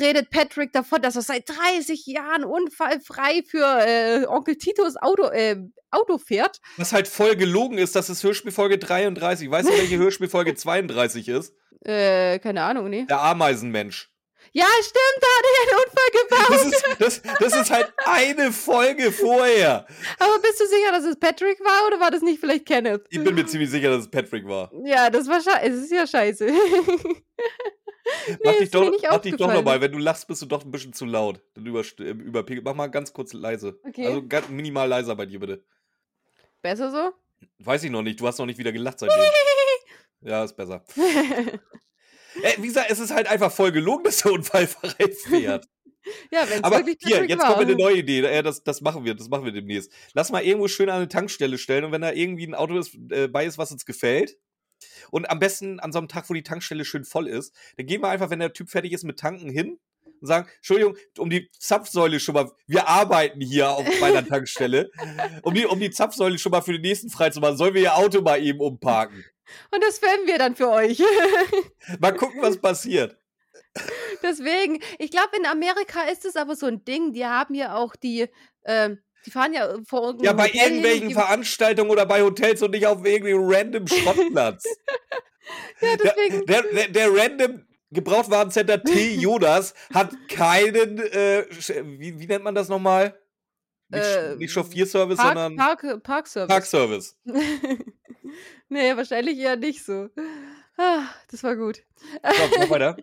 redet 0.00 0.30
Patrick 0.30 0.72
davon, 0.72 1.02
dass 1.02 1.16
er 1.16 1.22
seit 1.22 1.48
30 1.48 2.06
Jahren 2.06 2.44
unfallfrei 2.44 3.42
für, 3.48 3.64
äh, 3.86 4.26
Onkel 4.26 4.56
Titos 4.56 4.96
Auto 4.96 5.30
ähm, 5.32 5.72
Auto 5.90 6.18
fährt. 6.18 6.60
Was 6.76 6.92
halt 6.92 7.08
voll 7.08 7.34
gelogen 7.36 7.78
ist, 7.78 7.96
das 7.96 8.10
ist 8.10 8.22
Hörspielfolge 8.22 8.78
33. 8.78 9.50
Weißt 9.50 9.68
du, 9.68 9.72
welche 9.72 9.96
Hörspielfolge 9.98 10.54
32 10.54 11.28
ist? 11.28 11.54
Äh, 11.84 12.38
keine 12.40 12.62
Ahnung, 12.62 12.90
ne? 12.90 13.06
Der 13.06 13.22
Ameisenmensch. 13.22 14.10
Ja, 14.52 14.64
stimmt, 14.80 15.20
da 15.20 15.26
hat 15.36 15.44
er 15.44 15.62
einen 15.62 15.84
Unfall 15.84 16.10
Das 16.30 16.62
gebaut. 16.62 16.72
ist 16.72 17.22
das 17.24 17.38
das 17.38 17.60
ist 17.62 17.70
halt 17.70 17.92
eine 18.06 18.50
Folge 18.52 19.12
vorher. 19.12 19.86
Aber 20.18 20.38
bist 20.40 20.58
du 20.60 20.66
sicher, 20.66 20.90
dass 20.92 21.04
es 21.04 21.16
Patrick 21.18 21.60
war 21.60 21.86
oder 21.86 22.00
war 22.00 22.10
das 22.10 22.22
nicht 22.22 22.40
vielleicht 22.40 22.64
Kenneth? 22.66 23.02
Ich 23.10 23.22
bin 23.22 23.34
mir 23.34 23.46
ziemlich 23.46 23.70
sicher, 23.70 23.90
dass 23.90 24.04
es 24.04 24.10
Patrick 24.10 24.46
war. 24.48 24.70
Ja, 24.84 25.10
das 25.10 25.28
war 25.28 25.40
schei 25.42 25.66
es 25.66 25.74
ist 25.76 25.92
ja 25.92 26.06
scheiße. 26.06 26.46
Mach 28.44 28.56
Ne, 28.56 28.56
dich 28.56 28.70
doch 28.70 28.92
mach 29.08 29.20
dich 29.20 29.36
doch 29.36 29.50
noch 29.50 29.62
aufgefallen. 29.62 29.64
mal. 29.64 29.80
Wenn 29.80 29.92
du 29.92 29.98
lachst, 29.98 30.28
bist 30.28 30.42
du 30.42 30.46
doch 30.46 30.64
'n 30.64 30.70
bisschen 30.70 30.92
zu 30.92 31.04
laut. 31.06 31.42
Dann 31.54 31.66
überst 31.66 32.00
äh, 32.00 32.10
überpegel 32.10 32.62
mach 32.64 32.74
mal 32.74 32.88
ganz 32.88 33.12
kurz 33.12 33.32
leise. 33.32 33.80
Okay. 33.86 34.18
Also, 34.18 34.26
ganz 34.26 34.48
minimal 34.48 34.88
leiser 34.88 35.16
bei 35.16 35.26
dir 35.26 35.40
bitte. 35.40 35.64
Besser 36.64 36.90
so? 36.90 37.18
Weiß 37.60 37.82
ich 37.84 37.90
noch 37.90 38.02
nicht. 38.02 38.20
Du 38.20 38.26
hast 38.26 38.38
noch 38.38 38.46
nicht 38.46 38.58
wieder 38.58 38.72
gelacht 38.72 38.98
seitdem. 39.00 39.32
Ja, 40.22 40.44
ist 40.44 40.56
besser. 40.56 40.84
Äh, 42.42 42.54
wie 42.62 42.68
gesagt, 42.68 42.90
es 42.90 43.00
ist 43.00 43.12
halt 43.12 43.28
einfach 43.28 43.52
voll 43.52 43.72
gelogen, 43.72 44.04
dass 44.04 44.18
der 44.18 44.32
unfallfrei 44.32 45.10
fährt. 45.12 45.66
Ja, 46.32 46.48
wenn's 46.50 46.70
Aber 46.70 46.82
wirklich 46.86 46.98
hier, 47.00 47.24
jetzt 47.28 47.46
kommt 47.46 47.60
mir 47.60 47.66
'ne 47.66 47.76
war. 47.76 47.78
neue 47.78 47.98
Idee. 47.98 48.20
Äh, 48.22 48.42
das 48.42 48.64
das 48.64 48.80
machen 48.80 49.04
wir 49.04 49.14
das 49.14 49.28
machen 49.28 49.44
wir 49.44 49.52
demnächst. 49.52 49.92
Lass 50.14 50.30
mal 50.32 50.42
irgendwo 50.44 50.68
schön 50.68 50.90
an 50.90 51.00
'ne 51.02 51.08
Tankstelle 51.08 51.58
stellen 51.58 51.84
und 51.84 51.92
wenn 51.92 52.02
da 52.02 52.12
irgendwie 52.12 52.46
'n 52.46 52.54
Auto 52.54 52.78
ist 52.78 52.94
äh, 53.10 53.28
bei 53.28 53.46
ist, 53.46 53.58
was 53.58 53.72
uns 53.72 53.86
gefällt 53.86 54.36
und 55.10 55.30
am 55.30 55.38
besten 55.38 55.80
an 55.80 55.92
so 55.92 55.98
'nem 56.00 56.08
Tag, 56.08 56.28
wo 56.30 56.34
die 56.34 56.42
Tankstelle 56.42 56.84
schön 56.84 57.04
voll 57.04 57.26
ist, 57.28 57.54
dann 57.76 57.86
gehen 57.86 58.02
wir 58.02 58.08
einfach, 58.08 58.30
wenn 58.30 58.40
der 58.40 58.52
Typ 58.52 58.70
fertig 58.70 58.92
ist 58.92 59.04
mit 59.04 59.18
Tanken 59.18 59.48
hin 59.50 59.78
und 60.20 60.26
sagen: 60.26 60.48
„Entschuldigung, 60.56 60.96
um 61.18 61.30
die 61.30 61.50
Zapfsäule 61.58 62.20
schon 62.20 62.34
mal 62.34 62.50
wir 62.66 62.88
arbeiten 62.88 63.40
hier 63.40 63.70
auf 63.70 63.86
meiner 64.00 64.26
Tankstelle. 64.26 64.90
Um 65.42 65.54
die 65.54 65.66
um 65.66 65.80
die 65.80 65.90
Zapfsäule 65.90 66.38
schon 66.38 66.50
mal 66.52 66.62
für 66.62 66.72
den 66.72 66.82
nächsten 66.82 67.10
freizumachen, 67.10 67.56
sollen 67.56 67.74
wir 67.74 67.82
Ihr 67.82 67.96
Auto 67.96 68.20
mal 68.22 68.42
eben 68.42 68.60
umparken?“ 68.60 69.24
Und 69.72 69.82
das 69.84 69.98
filmen 69.98 70.26
wir 70.26 70.38
dann 70.38 70.56
für 70.56 70.68
euch. 70.70 71.00
Mal 72.00 72.12
gucken, 72.12 72.42
was 72.42 72.60
passiert. 72.60 73.16
Deswegen, 74.22 74.80
ich 74.98 75.10
glaube, 75.10 75.36
in 75.38 75.46
Amerika 75.46 76.02
ist 76.04 76.24
es 76.24 76.36
aber 76.36 76.56
so 76.56 76.66
'n 76.66 76.84
Ding, 76.84 77.12
die 77.12 77.24
haben 77.26 77.54
ja 77.54 77.74
auch 77.76 77.96
die 77.96 78.28
ähm, 78.64 78.98
die 79.28 79.32
fahren 79.32 79.52
ja 79.52 79.76
vor 79.86 80.06
irgend 80.06 80.22
Ja, 80.24 80.32
bei 80.32 80.48
Hotel 80.48 80.60
irgendwelchen 80.62 81.10
Veranstaltungen 81.10 81.90
oder 81.90 82.06
bei 82.06 82.22
Hotels 82.22 82.62
und 82.62 82.70
nicht 82.70 82.86
auf 82.86 83.04
irgendeinem 83.04 83.42
random 83.42 83.86
Schrottplatz. 83.86 84.64
Ja, 85.80 85.96
Der 85.96 86.14
deswegen 86.14 86.46
der 86.46 86.62
der 86.62 86.88
der 86.88 87.14
random 87.14 87.66
Gebrauchtwarencenter 87.90 88.82
T. 88.82 89.14
Jodas 89.20 89.74
hat 89.92 90.14
keinen, 90.28 90.98
äh, 90.98 91.44
wie 91.98 92.18
wie 92.18 92.26
nennt 92.26 92.44
man 92.44 92.54
das 92.54 92.68
noch 92.68 92.78
mal? 92.78 93.18
Nicht 93.90 94.04
Äh, 94.04 94.36
nicht 94.36 94.52
Chauffeurservice, 94.52 95.18
Park 95.18 95.28
sondern 95.36 95.56
Park 95.56 96.02
Parkservice. 96.02 96.48
Parkservice. 96.48 97.16
Ne, 98.70 98.94
wahrscheinlich 98.98 99.38
eher 99.38 99.56
nicht 99.56 99.82
so. 99.82 100.10
Ah, 100.76 101.04
das 101.30 101.42
war 101.42 101.56
gut. 101.56 101.82
So, 102.22 102.68
weiter. 102.70 102.96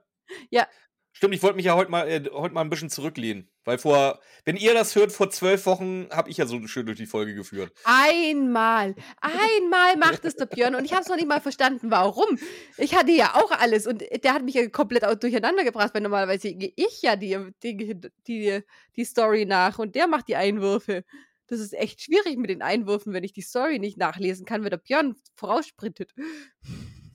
Ja. 0.52 0.68
Stimmt, 1.14 1.34
ich 1.34 1.42
wollte 1.42 1.56
mich 1.56 1.66
ja 1.66 1.74
heute 1.76 1.90
mal, 1.90 2.08
äh, 2.08 2.24
heute 2.32 2.54
mal 2.54 2.62
ein 2.62 2.70
bisschen 2.70 2.92
zurücklehnen. 2.92 3.50
Weil 3.66 3.80
vor, 3.80 4.20
wenn 4.46 4.56
ihr 4.56 4.76
das 4.76 4.96
hört, 4.96 5.12
vor 5.12 5.32
zwölf 5.32 5.66
Wochen 5.66 6.08
habe 6.12 6.30
ich 6.30 6.38
ja 6.38 6.46
so 6.46 6.66
schön 6.68 6.86
durch 6.86 6.98
die 6.98 7.08
Folge 7.08 7.34
geführt. 7.34 7.74
Einmal, 7.84 8.96
einmal 9.20 9.98
macht 9.98 10.24
es 10.24 10.36
der 10.36 10.46
Björn 10.46 10.76
und 10.76 10.86
ich 10.86 10.94
habe 10.94 11.02
es 11.02 11.10
noch 11.10 11.16
nicht 11.16 11.28
mal 11.28 11.42
verstanden, 11.42 11.90
warum. 11.90 12.38
Ich 12.78 12.96
hatte 12.96 13.12
ja 13.12 13.34
auch 13.34 13.50
alles 13.52 13.88
und 13.88 14.04
der 14.24 14.34
hat 14.34 14.44
mich 14.44 14.54
ja 14.54 14.70
komplett 14.70 15.04
durcheinander 15.22 15.64
gebracht, 15.64 15.96
weil 15.96 16.02
normalerweise 16.02 16.54
gehe 16.54 16.74
ich 16.76 17.02
ja 17.02 17.16
die, 17.16 17.40
die, 17.64 18.00
die, 18.28 18.62
die 18.96 19.06
Story 19.06 19.46
nach 19.46 19.80
und 19.80 19.96
der 19.96 20.06
macht 20.08 20.28
die 20.28 20.36
Einwürfe. 20.36 21.04
Das 21.48 21.60
ist 21.60 21.74
echt 21.74 22.02
schwierig 22.02 22.38
mit 22.38 22.52
den 22.52 22.62
Einwürfen, 22.62 23.14
wenn 23.14 23.24
ich 23.24 23.34
die 23.34 23.42
Story 23.42 23.80
nicht 23.80 23.98
nachlesen 23.98 24.46
kann, 24.46 24.64
wenn 24.64 24.72
der 24.72 24.78
Björn 24.78 25.16
voraussprintet. 25.36 26.14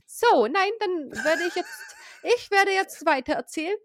So, 0.05 0.47
nein, 0.47 0.71
dann 0.79 1.23
werde 1.23 1.43
ich 1.47 1.55
jetzt, 1.55 1.95
ich 2.23 2.51
werde 2.51 2.71
jetzt 2.71 3.05
weiter 3.05 3.33
erzählen. 3.33 3.77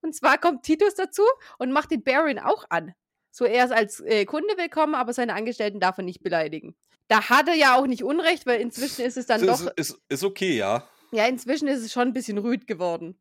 Und 0.00 0.14
zwar 0.14 0.38
kommt 0.38 0.62
Titus 0.62 0.94
dazu 0.94 1.22
und 1.58 1.72
macht 1.72 1.90
den 1.90 2.02
Baron 2.02 2.38
auch 2.38 2.64
an. 2.68 2.94
So, 3.30 3.44
er 3.44 3.64
ist 3.64 3.72
als 3.72 4.00
äh, 4.00 4.24
Kunde 4.24 4.56
willkommen, 4.56 4.94
aber 4.94 5.12
seine 5.12 5.34
Angestellten 5.34 5.80
darf 5.80 5.98
er 5.98 6.04
nicht 6.04 6.22
beleidigen. 6.22 6.74
Da 7.08 7.28
hat 7.28 7.48
er 7.48 7.54
ja 7.54 7.76
auch 7.76 7.86
nicht 7.86 8.04
Unrecht, 8.04 8.46
weil 8.46 8.60
inzwischen 8.60 9.04
ist 9.04 9.16
es 9.16 9.26
dann 9.26 9.40
ist, 9.40 9.48
doch. 9.48 9.72
Ist, 9.76 10.00
ist 10.08 10.24
okay, 10.24 10.56
ja. 10.56 10.88
Ja, 11.12 11.26
inzwischen 11.26 11.68
ist 11.68 11.80
es 11.84 11.92
schon 11.92 12.08
ein 12.08 12.12
bisschen 12.12 12.38
rüd 12.38 12.66
geworden. 12.66 13.18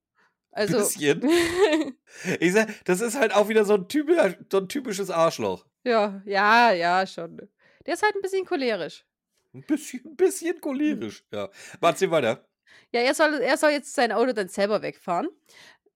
Also. 0.51 0.77
Bisschen. 0.77 1.23
ich 2.39 2.53
sag, 2.53 2.69
das 2.85 3.01
ist 3.01 3.15
halt 3.15 3.33
auch 3.33 3.49
wieder 3.49 3.65
so 3.65 3.75
ein, 3.75 3.87
typisch, 3.87 4.37
so 4.51 4.57
ein 4.57 4.67
typisches 4.67 5.09
Arschloch. 5.09 5.65
Ja, 5.83 6.21
ja, 6.25 6.71
ja, 6.71 7.05
schon. 7.07 7.49
Der 7.85 7.93
ist 7.93 8.03
halt 8.03 8.15
ein 8.15 8.21
bisschen 8.21 8.45
cholerisch. 8.45 9.05
Ein 9.53 9.63
bisschen, 9.63 10.01
ein 10.05 10.15
bisschen 10.15 10.59
cholerisch, 10.59 11.23
ja. 11.31 11.49
Warte 11.79 12.11
weiter. 12.11 12.45
Ja, 12.91 13.01
er 13.01 13.13
soll, 13.13 13.35
er 13.35 13.57
soll 13.57 13.71
jetzt 13.71 13.93
sein 13.93 14.11
Auto 14.11 14.33
dann 14.33 14.49
selber 14.49 14.81
wegfahren. 14.81 15.29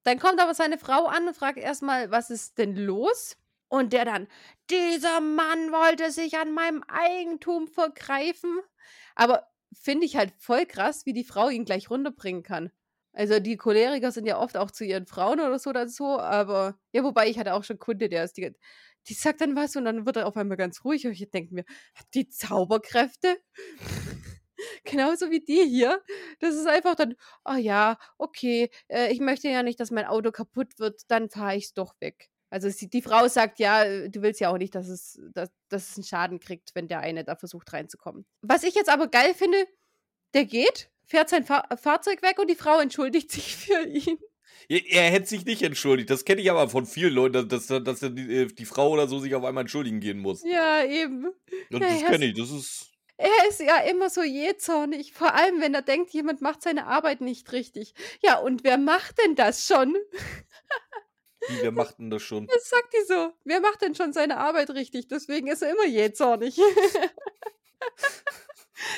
Dann 0.04 0.20
kommt 0.20 0.40
aber 0.42 0.54
seine 0.54 0.78
Frau 0.78 1.06
an 1.08 1.28
und 1.28 1.36
fragt 1.36 1.58
erstmal, 1.58 2.12
was 2.12 2.30
ist 2.30 2.58
denn 2.58 2.76
los? 2.76 3.38
Und 3.70 3.94
der 3.94 4.06
dann, 4.06 4.28
dieser 4.70 5.20
Mann 5.20 5.72
wollte 5.72 6.12
sich 6.12 6.38
an 6.38 6.54
meinem 6.54 6.84
Eigentum 6.88 7.68
vergreifen. 7.68 8.60
Aber 9.16 9.48
finde 9.74 10.06
ich 10.06 10.16
halt 10.16 10.34
voll 10.38 10.66
krass, 10.66 11.06
wie 11.06 11.14
die 11.14 11.24
Frau 11.24 11.50
ihn 11.50 11.66
gleich 11.66 11.90
runterbringen 11.90 12.44
kann. 12.44 12.72
Also 13.14 13.40
die 13.40 13.58
Choleriker 13.58 14.12
sind 14.12 14.26
ja 14.26 14.40
oft 14.40 14.58
auch 14.58 14.72
zu 14.72 14.86
ihren 14.86 15.06
Frauen 15.06 15.40
oder 15.40 15.60
so 15.60 15.72
dann 15.72 15.90
so, 15.90 16.20
aber 16.20 16.80
ja, 16.92 17.04
wobei 17.04 17.30
ich 17.30 17.38
hatte 17.38 17.54
auch 17.54 17.64
schon 17.64 17.78
Kunde, 17.78 18.10
der 18.10 18.24
ist 18.24 18.38
die, 18.38 18.52
die 19.08 19.14
sagt 19.14 19.42
dann 19.42 19.56
was 19.56 19.76
und 19.76 19.86
dann 19.86 20.06
wird 20.06 20.18
er 20.18 20.26
auf 20.28 20.36
einmal 20.38 20.58
ganz 20.58 20.84
ruhig 20.84 21.06
und 21.06 21.12
ich 21.14 21.30
denke 21.30 21.54
mir, 21.54 21.66
hat 21.96 22.08
die 22.16 22.28
Zauberkräfte? 22.30 23.38
Genauso 24.84 25.32
wie 25.32 25.41
die 25.41 25.65
hier. 25.65 26.01
Das 26.39 26.55
ist 26.55 26.67
einfach 26.67 26.96
dann, 26.96 27.15
oh 27.46 27.55
ja, 27.55 27.98
okay, 28.17 28.70
äh, 28.88 29.12
ich 29.12 29.20
möchte 29.20 29.50
ja 29.50 29.63
nicht, 29.63 29.79
dass 29.79 29.91
mein 29.91 30.05
Auto 30.05 30.32
kaputt 30.32 30.79
wird, 30.79 31.01
dann 31.08 31.29
fahre 31.29 31.55
ich 31.55 31.65
es 31.65 31.74
doch 31.74 31.96
weg. 32.00 32.29
Also 32.50 32.70
sie, 32.70 32.88
die 32.88 33.01
Frau 33.01 33.27
sagt, 33.27 33.58
ja, 33.60 33.84
äh, 33.84 34.10
du 34.10 34.22
willst 34.22 34.39
ja 34.39 34.50
auch 34.50 34.60
nicht, 34.60 34.75
dass 34.75 34.88
es, 34.88 35.20
dass, 35.34 35.50
dass 35.70 35.89
es 35.89 35.98
einen 35.98 36.03
Schaden 36.03 36.39
kriegt, 36.39 36.75
wenn 36.75 36.88
der 36.88 37.00
eine 37.00 37.24
da 37.24 37.36
versucht 37.36 37.74
reinzukommen. 37.74 38.25
Was 38.41 38.63
ich 38.63 38.75
jetzt 38.75 38.89
aber 38.89 39.08
geil 39.08 39.34
finde, 39.34 39.58
der 40.36 40.46
geht, 40.46 40.91
fährt 41.03 41.29
sein 41.29 41.46
Fahr 41.46 41.67
Fahrzeug 41.82 42.22
weg 42.22 42.38
und 42.39 42.50
die 42.50 42.55
Frau 42.55 42.79
entschuldigt 42.79 43.32
sich 43.32 43.55
für 43.55 43.88
ihn. 43.88 44.20
Er 44.70 45.10
hätte 45.10 45.25
sich 45.25 45.46
nicht 45.46 45.63
entschuldigt. 45.63 46.10
Das 46.10 46.25
kenne 46.25 46.41
ich 46.41 46.51
aber 46.51 46.70
von 46.70 46.86
vielen 46.86 47.13
Leuten, 47.13 47.50
dass, 47.50 47.67
dass, 47.67 47.84
dass 47.84 48.00
die, 48.00 48.36
äh, 48.36 48.46
die, 48.46 48.65
Frau 48.65 48.91
oder 48.91 49.08
so 49.08 49.20
sich 49.20 49.34
auf 49.36 49.43
einmal 49.43 49.63
entschuldigen 49.63 50.00
gehen 50.00 50.20
muss. 50.20 50.43
Ja, 50.46 50.86
eben. 50.86 51.25
Und 51.72 51.82
ja, 51.82 51.89
das 51.89 52.05
kenne 52.05 52.25
ich. 52.25 52.36
Das 52.36 52.51
ist. 52.51 52.93
Er 53.17 53.50
ist 53.50 53.60
ja 53.60 53.79
immer 53.79 54.10
so 54.10 54.24
jähzornig, 54.24 55.13
vor 55.13 55.34
allem 55.34 55.60
wenn 55.62 55.74
er 55.74 55.82
denkt, 55.82 56.12
jemand 56.12 56.41
macht 56.41 56.62
seine 56.63 56.88
Arbeit 56.88 57.22
nicht 57.22 57.51
richtig. 57.51 57.93
Ja, 58.22 58.39
und 58.39 58.63
wer 58.63 58.77
macht 58.77 59.17
denn 59.20 59.36
das 59.36 59.65
schon? 59.65 59.98
Wie, 61.48 61.62
wer 61.62 61.72
macht 61.72 62.00
denn 62.00 62.10
das 62.10 62.24
schon? 62.24 62.48
Das 62.48 62.70
sagt 62.70 62.93
die 62.93 63.05
so. 63.05 63.34
Wer 63.43 63.60
macht 63.60 63.82
denn 63.82 63.96
schon 63.96 64.13
seine 64.13 64.38
Arbeit 64.38 64.70
richtig? 64.72 65.08
Deswegen 65.08 65.48
ist 65.48 65.62
er 65.62 65.72
immer 65.72 65.86
jähzornig. 65.86 66.55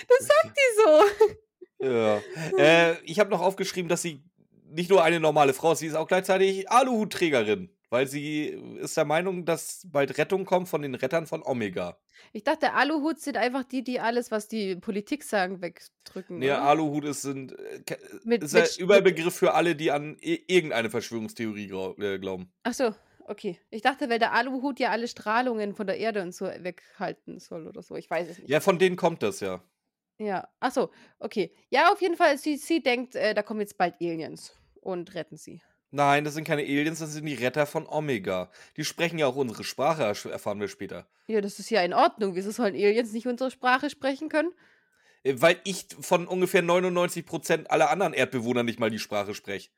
das 0.08 0.20
sagt 0.20 0.56
die 0.56 0.76
so. 0.84 1.04
Ja. 1.88 2.22
Äh, 2.58 2.96
ich 3.04 3.20
habe 3.20 3.32
noch 3.32 3.42
aufgeschrieben, 3.42 3.90
dass 3.90 4.02
sie 4.02 4.24
nicht 4.64 4.90
nur 4.90 5.04
eine 5.04 5.20
normale 5.20 5.54
Frau 5.54 5.74
ist, 5.74 5.80
sie 5.80 5.88
ist 5.88 5.96
auch 5.96 6.08
gleichzeitig 6.08 6.70
Aluhutträgerin. 6.70 7.75
Weil 7.90 8.08
sie 8.08 8.48
ist 8.80 8.98
der 8.98 9.06
Meinung, 9.06 9.46
dass 9.46 9.82
bald 9.86 10.18
Rettung 10.18 10.46
kommt 10.46 10.68
von 10.68 10.82
den 10.82 10.96
Rettern 10.96 11.28
von 11.28 11.44
Omega. 11.44 11.98
Ich 12.34 12.44
dachte, 12.44 12.74
Aluhut 12.74 13.20
sind 13.20 13.38
einfach 13.38 13.64
die, 13.64 13.84
die 13.84 14.00
alles, 14.00 14.32
was 14.32 14.48
die 14.48 14.76
Politik 14.76 15.24
sagen, 15.24 15.62
wegdrücken. 15.62 16.42
Ja, 16.42 16.60
nee, 16.60 16.68
Aluhut 16.68 17.06
ist, 17.06 17.22
sind, 17.22 17.58
äh, 17.58 17.98
mit, 18.24 18.44
ist 18.44 18.56
der 18.56 18.68
Überbegriff 18.80 19.36
für 19.36 19.54
alle, 19.54 19.76
die 19.76 19.92
an 19.92 20.18
irgendeine 20.20 20.90
Verschwörungstheorie 20.90 21.70
äh, 22.02 22.20
glauben. 22.20 22.52
Ach 22.64 22.74
so, 22.74 22.94
okay. 23.28 23.60
Ich 23.70 23.82
dachte, 23.82 24.10
weil 24.10 24.20
der 24.20 24.34
Aluhut 24.34 24.80
ja 24.80 24.92
alle 24.92 25.08
Strahlungen 25.08 25.76
von 25.76 25.88
der 25.88 25.98
Erde 25.98 26.22
und 26.22 26.34
so 26.34 26.46
weghalten 26.46 27.40
soll 27.40 27.68
oder 27.68 27.82
so. 27.82 27.96
Ich 27.96 28.10
weiß 28.10 28.30
es 28.30 28.40
nicht. 28.40 28.50
Ja, 28.50 28.60
von 28.60 28.80
denen 28.80 28.96
kommt 28.96 29.24
das 29.24 29.40
ja. 29.40 29.62
Ja, 30.18 30.48
ach 30.62 30.72
so, 30.72 30.92
okay. 31.20 31.54
Ja, 31.70 31.92
auf 31.92 32.02
jeden 32.02 32.16
Fall, 32.16 32.38
sie, 32.38 32.56
sie 32.58 32.82
denkt, 32.82 33.16
äh, 33.16 33.34
da 33.34 33.44
kommen 33.44 33.60
jetzt 33.60 33.78
bald 33.78 33.96
Aliens 34.00 34.56
und 34.80 35.14
retten 35.14 35.36
sie. 35.36 35.62
Nein, 35.92 36.24
das 36.26 36.34
sind 36.34 36.46
keine 36.46 36.64
Aliens, 36.64 37.00
das 37.00 37.14
sind 37.14 37.26
die 37.26 37.36
Retter 37.36 37.66
von 37.66 37.88
Omega. 37.88 38.50
Die 38.76 38.84
sprechen 38.84 39.18
ja 39.18 39.28
auch 39.28 39.36
unsere 39.36 39.64
Sprache, 39.64 40.04
erfahren 40.04 40.60
wir 40.60 40.68
später. 40.68 41.08
Ja, 41.28 41.42
das 41.42 41.60
ist 41.60 41.70
ja 41.70 41.82
in 41.84 41.94
Ordnung. 41.94 42.36
Wieso 42.36 42.52
sollen 42.52 42.76
Aliens 42.76 43.14
nicht 43.14 43.28
unsere 43.28 43.52
Sprache 43.52 43.90
sprechen 43.90 44.30
können? 44.30 44.52
Äh, 45.24 45.36
weil 45.38 45.60
ich 45.64 45.88
von 46.00 46.28
ungefähr 46.28 46.64
99% 46.64 47.68
aller 47.68 47.90
anderen 47.90 48.14
Erdbewohner 48.14 48.64
nicht 48.64 48.80
mal 48.80 48.90
die 48.90 49.00
Sprache 49.00 49.34
spreche. 49.34 49.70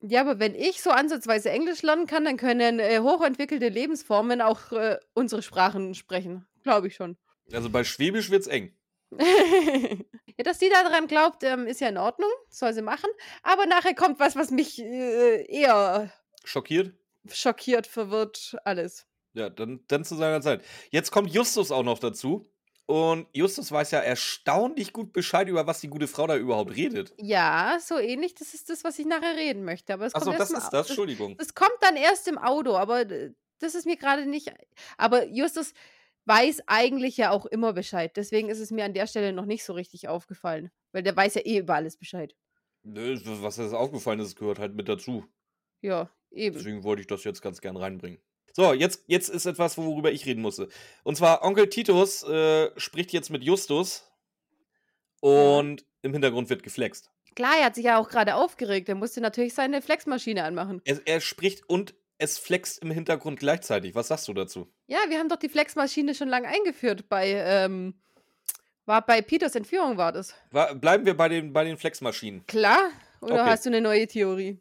Ja, 0.00 0.20
aber 0.20 0.38
wenn 0.38 0.54
ich 0.54 0.82
so 0.82 0.90
ansatzweise 0.90 1.50
Englisch 1.50 1.82
lernen 1.82 2.06
kann, 2.06 2.24
dann 2.24 2.36
können 2.36 2.78
äh, 2.80 2.98
hochentwickelte 3.00 3.68
Lebensformen 3.68 4.42
auch 4.42 4.72
äh, 4.72 4.98
unsere 5.14 5.42
Sprachen 5.42 5.94
sprechen. 5.94 6.46
Glaube 6.62 6.88
ich 6.88 6.94
schon. 6.96 7.16
Also 7.52 7.70
bei 7.70 7.84
Schwäbisch 7.84 8.30
wird's 8.30 8.46
eng. 8.46 8.75
Ja, 9.10 10.44
dass 10.44 10.58
sie 10.58 10.68
daran 10.68 11.06
glaubt, 11.06 11.42
ähm, 11.44 11.66
ist 11.66 11.80
ja 11.80 11.88
in 11.88 11.98
Ordnung, 11.98 12.30
soll 12.50 12.72
sie 12.72 12.82
machen. 12.82 13.10
Aber 13.42 13.66
nachher 13.66 13.94
kommt 13.94 14.18
was, 14.18 14.36
was 14.36 14.50
mich 14.50 14.80
äh, 14.80 15.46
eher 15.46 16.12
schockiert. 16.44 16.92
Schockiert, 17.30 17.86
verwirrt, 17.86 18.56
alles. 18.64 19.06
Ja, 19.34 19.50
dann, 19.50 19.84
dann 19.88 20.04
zu 20.04 20.16
seiner 20.16 20.40
Zeit. 20.40 20.62
Jetzt 20.90 21.10
kommt 21.10 21.32
Justus 21.32 21.70
auch 21.70 21.82
noch 21.82 21.98
dazu. 21.98 22.50
Und 22.86 23.26
Justus 23.32 23.72
weiß 23.72 23.90
ja 23.90 23.98
erstaunlich 23.98 24.92
gut 24.92 25.12
Bescheid, 25.12 25.48
über 25.48 25.66
was 25.66 25.80
die 25.80 25.88
gute 25.88 26.06
Frau 26.06 26.28
da 26.28 26.36
überhaupt 26.36 26.74
redet. 26.76 27.12
Ja, 27.18 27.78
so 27.80 27.98
ähnlich. 27.98 28.36
Das 28.36 28.54
ist 28.54 28.70
das, 28.70 28.84
was 28.84 28.98
ich 29.00 29.06
nachher 29.06 29.36
reden 29.36 29.64
möchte. 29.64 29.92
Aber 29.92 30.06
Achso, 30.06 30.32
das 30.32 30.52
ist 30.52 30.70
das, 30.70 30.88
Entschuldigung. 30.88 31.36
Das, 31.36 31.48
das 31.48 31.54
kommt 31.56 31.76
dann 31.80 31.96
erst 31.96 32.28
im 32.28 32.38
Auto, 32.38 32.76
aber 32.76 33.04
das 33.04 33.74
ist 33.74 33.86
mir 33.86 33.96
gerade 33.96 34.26
nicht. 34.26 34.52
Aber 34.96 35.26
Justus, 35.26 35.74
weiß 36.26 36.62
eigentlich 36.66 37.16
ja 37.16 37.30
auch 37.30 37.46
immer 37.46 37.72
Bescheid. 37.72 38.16
Deswegen 38.16 38.48
ist 38.48 38.60
es 38.60 38.70
mir 38.70 38.84
an 38.84 38.94
der 38.94 39.06
Stelle 39.06 39.32
noch 39.32 39.46
nicht 39.46 39.64
so 39.64 39.72
richtig 39.72 40.08
aufgefallen. 40.08 40.70
Weil 40.92 41.02
der 41.02 41.16
weiß 41.16 41.34
ja 41.34 41.42
eh 41.44 41.58
über 41.58 41.74
alles 41.74 41.96
Bescheid. 41.96 42.34
Nö, 42.82 43.18
was 43.24 43.58
ist 43.58 43.72
aufgefallen 43.72 44.20
ist, 44.20 44.36
gehört 44.36 44.58
halt 44.58 44.74
mit 44.74 44.88
dazu. 44.88 45.24
Ja, 45.80 46.10
eben. 46.30 46.56
Deswegen 46.56 46.84
wollte 46.84 47.00
ich 47.00 47.06
das 47.06 47.24
jetzt 47.24 47.42
ganz 47.42 47.60
gern 47.60 47.76
reinbringen. 47.76 48.20
So, 48.52 48.72
jetzt, 48.72 49.04
jetzt 49.06 49.28
ist 49.28 49.44
etwas, 49.44 49.76
worüber 49.76 50.12
ich 50.12 50.24
reden 50.24 50.40
musste. 50.40 50.68
Und 51.04 51.16
zwar, 51.16 51.44
Onkel 51.44 51.68
Titus 51.68 52.22
äh, 52.22 52.70
spricht 52.78 53.12
jetzt 53.12 53.28
mit 53.28 53.44
Justus 53.44 54.10
und 55.20 55.84
im 56.02 56.12
Hintergrund 56.12 56.48
wird 56.48 56.62
geflext. 56.62 57.10
Klar, 57.34 57.52
er 57.58 57.66
hat 57.66 57.74
sich 57.74 57.84
ja 57.84 57.98
auch 57.98 58.08
gerade 58.08 58.34
aufgeregt. 58.34 58.88
Er 58.88 58.94
musste 58.94 59.20
natürlich 59.20 59.52
seine 59.52 59.82
Flexmaschine 59.82 60.44
anmachen. 60.44 60.80
Er, 60.84 61.00
er 61.04 61.20
spricht 61.20 61.68
und 61.68 61.94
es 62.18 62.38
flext 62.38 62.82
im 62.82 62.90
Hintergrund 62.90 63.38
gleichzeitig. 63.38 63.94
Was 63.94 64.08
sagst 64.08 64.28
du 64.28 64.34
dazu? 64.34 64.68
Ja, 64.86 64.98
wir 65.08 65.18
haben 65.18 65.28
doch 65.28 65.36
die 65.36 65.48
Flexmaschine 65.48 66.14
schon 66.14 66.28
lange 66.28 66.48
eingeführt 66.48 67.08
bei, 67.08 67.32
ähm, 67.32 67.94
war 68.86 69.04
bei 69.04 69.20
Peters 69.20 69.54
Entführung 69.54 69.96
war 69.96 70.12
das. 70.12 70.34
War, 70.50 70.74
bleiben 70.74 71.04
wir 71.04 71.16
bei 71.16 71.28
den, 71.28 71.52
bei 71.52 71.64
den 71.64 71.76
Flexmaschinen. 71.76 72.46
Klar? 72.46 72.90
Oder 73.20 73.42
okay. 73.42 73.50
hast 73.50 73.66
du 73.66 73.70
eine 73.70 73.80
neue 73.80 74.06
Theorie? 74.06 74.58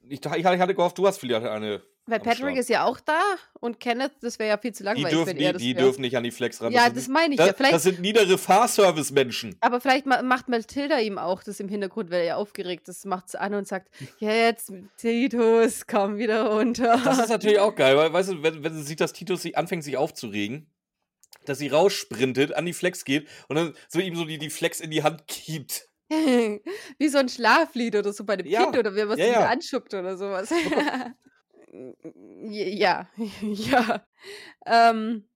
Ich, 0.00 0.24
ich 0.24 0.44
hatte 0.44 0.74
gehofft, 0.74 0.98
du 0.98 1.06
hast 1.06 1.18
vielleicht 1.18 1.46
eine 1.46 1.82
weil 2.06 2.20
Patrick 2.20 2.56
ist 2.56 2.68
ja 2.68 2.84
auch 2.84 3.00
da 3.00 3.20
und 3.60 3.80
Kenneth, 3.80 4.12
das 4.20 4.38
wäre 4.38 4.50
ja 4.50 4.58
viel 4.58 4.74
zu 4.74 4.84
langweilig, 4.84 5.08
die 5.08 5.14
dürfen, 5.14 5.26
wenn 5.28 5.38
er 5.38 5.52
das 5.54 5.62
Die, 5.62 5.74
dürfen 5.74 6.00
nicht 6.02 6.16
an 6.16 6.24
die 6.24 6.30
Flex 6.30 6.60
ran. 6.60 6.70
Ja, 6.70 6.86
das, 6.86 6.94
das 6.94 7.08
meine 7.08 7.34
ich 7.34 7.38
das, 7.38 7.46
ja. 7.46 7.52
Vielleicht, 7.54 7.72
das 7.72 7.82
sind 7.84 8.00
niedere 8.00 8.36
Fahrservice-Menschen. 8.36 9.56
Aber 9.60 9.80
vielleicht 9.80 10.04
macht 10.04 10.48
Matilda 10.48 10.98
ihm 10.98 11.16
auch 11.16 11.42
das 11.42 11.60
im 11.60 11.68
Hintergrund, 11.68 12.10
weil 12.10 12.26
er 12.26 12.36
aufgeregt 12.36 12.88
ist, 12.88 13.06
macht 13.06 13.28
es 13.28 13.34
an 13.34 13.54
und 13.54 13.66
sagt, 13.66 13.88
jetzt, 14.18 14.70
Titus, 14.98 15.86
komm 15.86 16.18
wieder 16.18 16.50
runter. 16.50 17.00
Das 17.02 17.18
ist 17.18 17.30
natürlich 17.30 17.58
auch 17.58 17.74
geil, 17.74 17.96
weil, 17.96 18.12
weißt 18.12 18.30
du, 18.32 18.42
wenn, 18.42 18.62
wenn 18.62 18.76
sie 18.76 18.82
sieht, 18.82 19.00
dass 19.00 19.14
Titus 19.14 19.40
sich 19.42 19.56
anfängt, 19.56 19.82
sich 19.82 19.96
aufzuregen, 19.96 20.70
dass 21.46 21.58
sie 21.58 21.68
raussprintet, 21.68 22.54
an 22.54 22.66
die 22.66 22.74
Flex 22.74 23.06
geht 23.06 23.28
und 23.48 23.56
dann 23.56 23.74
so 23.88 23.98
ihm 23.98 24.14
so 24.14 24.26
die, 24.26 24.38
die 24.38 24.50
Flex 24.50 24.80
in 24.80 24.90
die 24.90 25.02
Hand 25.02 25.24
gibt. 25.26 25.88
Wie 26.10 27.08
so 27.08 27.16
ein 27.16 27.30
Schlaflied 27.30 27.96
oder 27.96 28.12
so 28.12 28.24
bei 28.24 28.36
dem 28.36 28.46
ja. 28.46 28.64
Kind 28.64 28.76
oder 28.76 28.94
wer 28.94 29.08
was 29.08 29.18
ja, 29.18 29.26
ja. 29.26 29.48
anschuckt 29.48 29.94
oder 29.94 30.18
sowas. 30.18 30.50
Ja, 32.42 33.08
ja. 33.40 34.06
Ähm, 34.66 35.28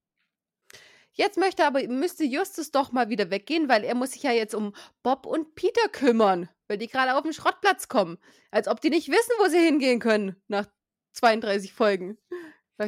Jetzt 1.19 1.37
möchte 1.37 1.65
aber, 1.65 1.83
müsste 1.89 2.23
Justus 2.23 2.71
doch 2.71 2.93
mal 2.93 3.09
wieder 3.09 3.29
weggehen, 3.29 3.69
weil 3.69 3.83
er 3.83 3.97
muss 3.97 4.13
sich 4.13 4.23
ja 4.23 4.31
jetzt 4.31 4.55
um 4.55 4.73
Bob 5.03 5.27
und 5.27 5.57
Peter 5.57 5.89
kümmern, 5.91 6.49
weil 6.69 6.79
die 6.79 6.87
gerade 6.87 7.17
auf 7.17 7.25
den 7.25 7.33
Schrottplatz 7.33 7.89
kommen. 7.89 8.19
Als 8.53 8.69
ob 8.69 8.81
die 8.81 8.89
nicht 8.89 9.09
wissen, 9.09 9.33
wo 9.41 9.49
sie 9.49 9.59
hingehen 9.59 9.99
können 9.99 10.41
nach 10.47 10.67
32 11.15 11.73
Folgen. 11.73 12.19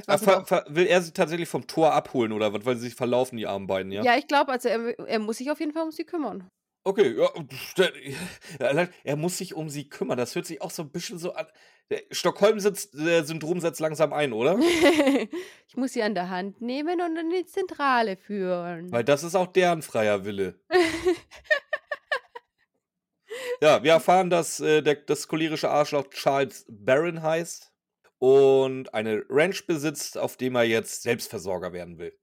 Ah, 0.07 0.19
ver, 0.19 0.45
ver, 0.45 0.65
will 0.69 0.87
er 0.87 1.03
sie 1.03 1.13
tatsächlich 1.13 1.49
vom 1.49 1.67
Tor 1.67 1.93
abholen 1.93 2.31
oder 2.31 2.53
was, 2.53 2.65
weil 2.65 2.77
sie 2.77 2.85
sich 2.85 2.95
verlaufen, 2.95 3.37
die 3.37 3.49
armen 3.49 3.67
beiden, 3.67 3.91
ja? 3.91 4.05
ja, 4.05 4.17
ich 4.17 4.29
glaube, 4.29 4.53
also 4.53 4.69
er, 4.69 4.97
er 5.01 5.19
muss 5.19 5.39
sich 5.39 5.51
auf 5.51 5.59
jeden 5.59 5.73
Fall 5.73 5.83
um 5.83 5.91
sie 5.91 6.05
kümmern. 6.05 6.49
Okay, 6.85 7.17
ja, 7.19 8.89
Er 9.05 9.17
muss 9.17 9.39
sich 9.39 9.55
um 9.55 9.69
sie 9.69 9.89
kümmern. 9.89 10.17
Das 10.17 10.37
hört 10.37 10.47
sich 10.47 10.63
auch 10.63 10.71
so 10.71 10.83
ein 10.83 10.91
bisschen 10.91 11.19
so 11.19 11.35
an. 11.35 11.47
Der 11.91 12.03
Stockholm-Syndrom 12.13 13.61
setzt 13.61 13.81
langsam 13.81 14.13
ein, 14.13 14.33
oder? 14.33 14.59
ich 15.69 15.77
muss 15.77 15.93
sie 15.93 16.03
an 16.03 16.15
der 16.15 16.31
Hand 16.31 16.61
nehmen 16.61 17.01
und 17.01 17.17
in 17.17 17.31
die 17.31 17.45
Zentrale 17.47 18.17
führen. 18.17 18.93
Weil 18.93 19.03
das 19.03 19.25
ist 19.25 19.35
auch 19.35 19.49
deren 19.49 19.83
freier 19.83 20.25
Wille. 20.25 20.61
Ja, 23.63 23.83
wir 23.83 23.93
erfahren, 23.93 24.31
dass 24.31 24.61
äh, 24.61 24.83
der, 24.83 24.95
das 24.97 25.29
cholerische 25.29 25.71
Arschloch 25.71 26.09
Charles 26.11 26.65
Barron 26.69 27.23
heißt 27.23 27.71
und 28.19 28.93
eine 28.95 29.23
Ranch 29.29 29.67
besitzt, 29.67 30.17
auf 30.17 30.37
dem 30.37 30.55
er 30.55 30.65
jetzt 30.65 31.03
Selbstversorger 31.03 31.73
werden 31.73 31.99
will. 31.99 32.19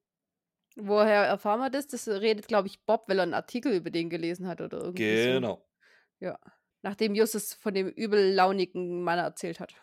Woher 0.76 1.26
erfahren 1.26 1.60
wir 1.60 1.70
das? 1.70 1.88
Das 1.88 2.08
redet, 2.08 2.48
glaube 2.48 2.68
ich, 2.68 2.84
Bob, 2.86 3.08
weil 3.08 3.20
er 3.20 3.24
einen 3.24 3.34
Artikel 3.34 3.74
über 3.74 3.90
den 3.90 4.10
gelesen 4.10 4.48
hat 4.48 4.62
oder 4.62 4.80
irgendwie 4.80 5.24
so. 5.24 5.30
Genau. 5.30 5.66
Ja. 6.20 6.40
Nachdem 6.84 7.16
Justus 7.16 7.54
von 7.54 7.74
dem 7.74 7.88
übellaunigen 7.90 9.02
Mann 9.04 9.20
erzählt 9.20 9.60
hat. 9.60 9.74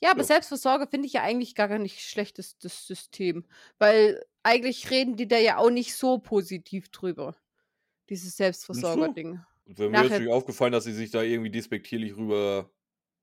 Ja, 0.00 0.10
aber 0.10 0.20
Ja. 0.20 0.24
Selbstversorger 0.26 0.86
finde 0.86 1.06
ich 1.06 1.14
ja 1.14 1.22
eigentlich 1.22 1.54
gar 1.54 1.78
nicht 1.78 2.00
schlechtes 2.00 2.58
das 2.58 2.86
System. 2.86 3.44
Weil 3.78 4.24
eigentlich 4.42 4.90
reden 4.90 5.16
die 5.16 5.26
da 5.28 5.38
ja 5.38 5.56
auch 5.56 5.70
nicht 5.70 5.94
so 5.94 6.18
positiv 6.18 6.88
drüber. 6.90 7.34
Dieses 8.10 8.36
Selbstversorger-Ding. 8.36 9.40
Wäre 9.66 9.88
mir 9.90 10.02
Nachher- 10.02 10.20
nicht 10.20 10.28
aufgefallen, 10.30 10.72
dass 10.72 10.84
sie 10.84 10.92
sich 10.92 11.10
da 11.10 11.22
irgendwie 11.22 11.50
despektierlich 11.50 12.14
rüber. 12.16 12.70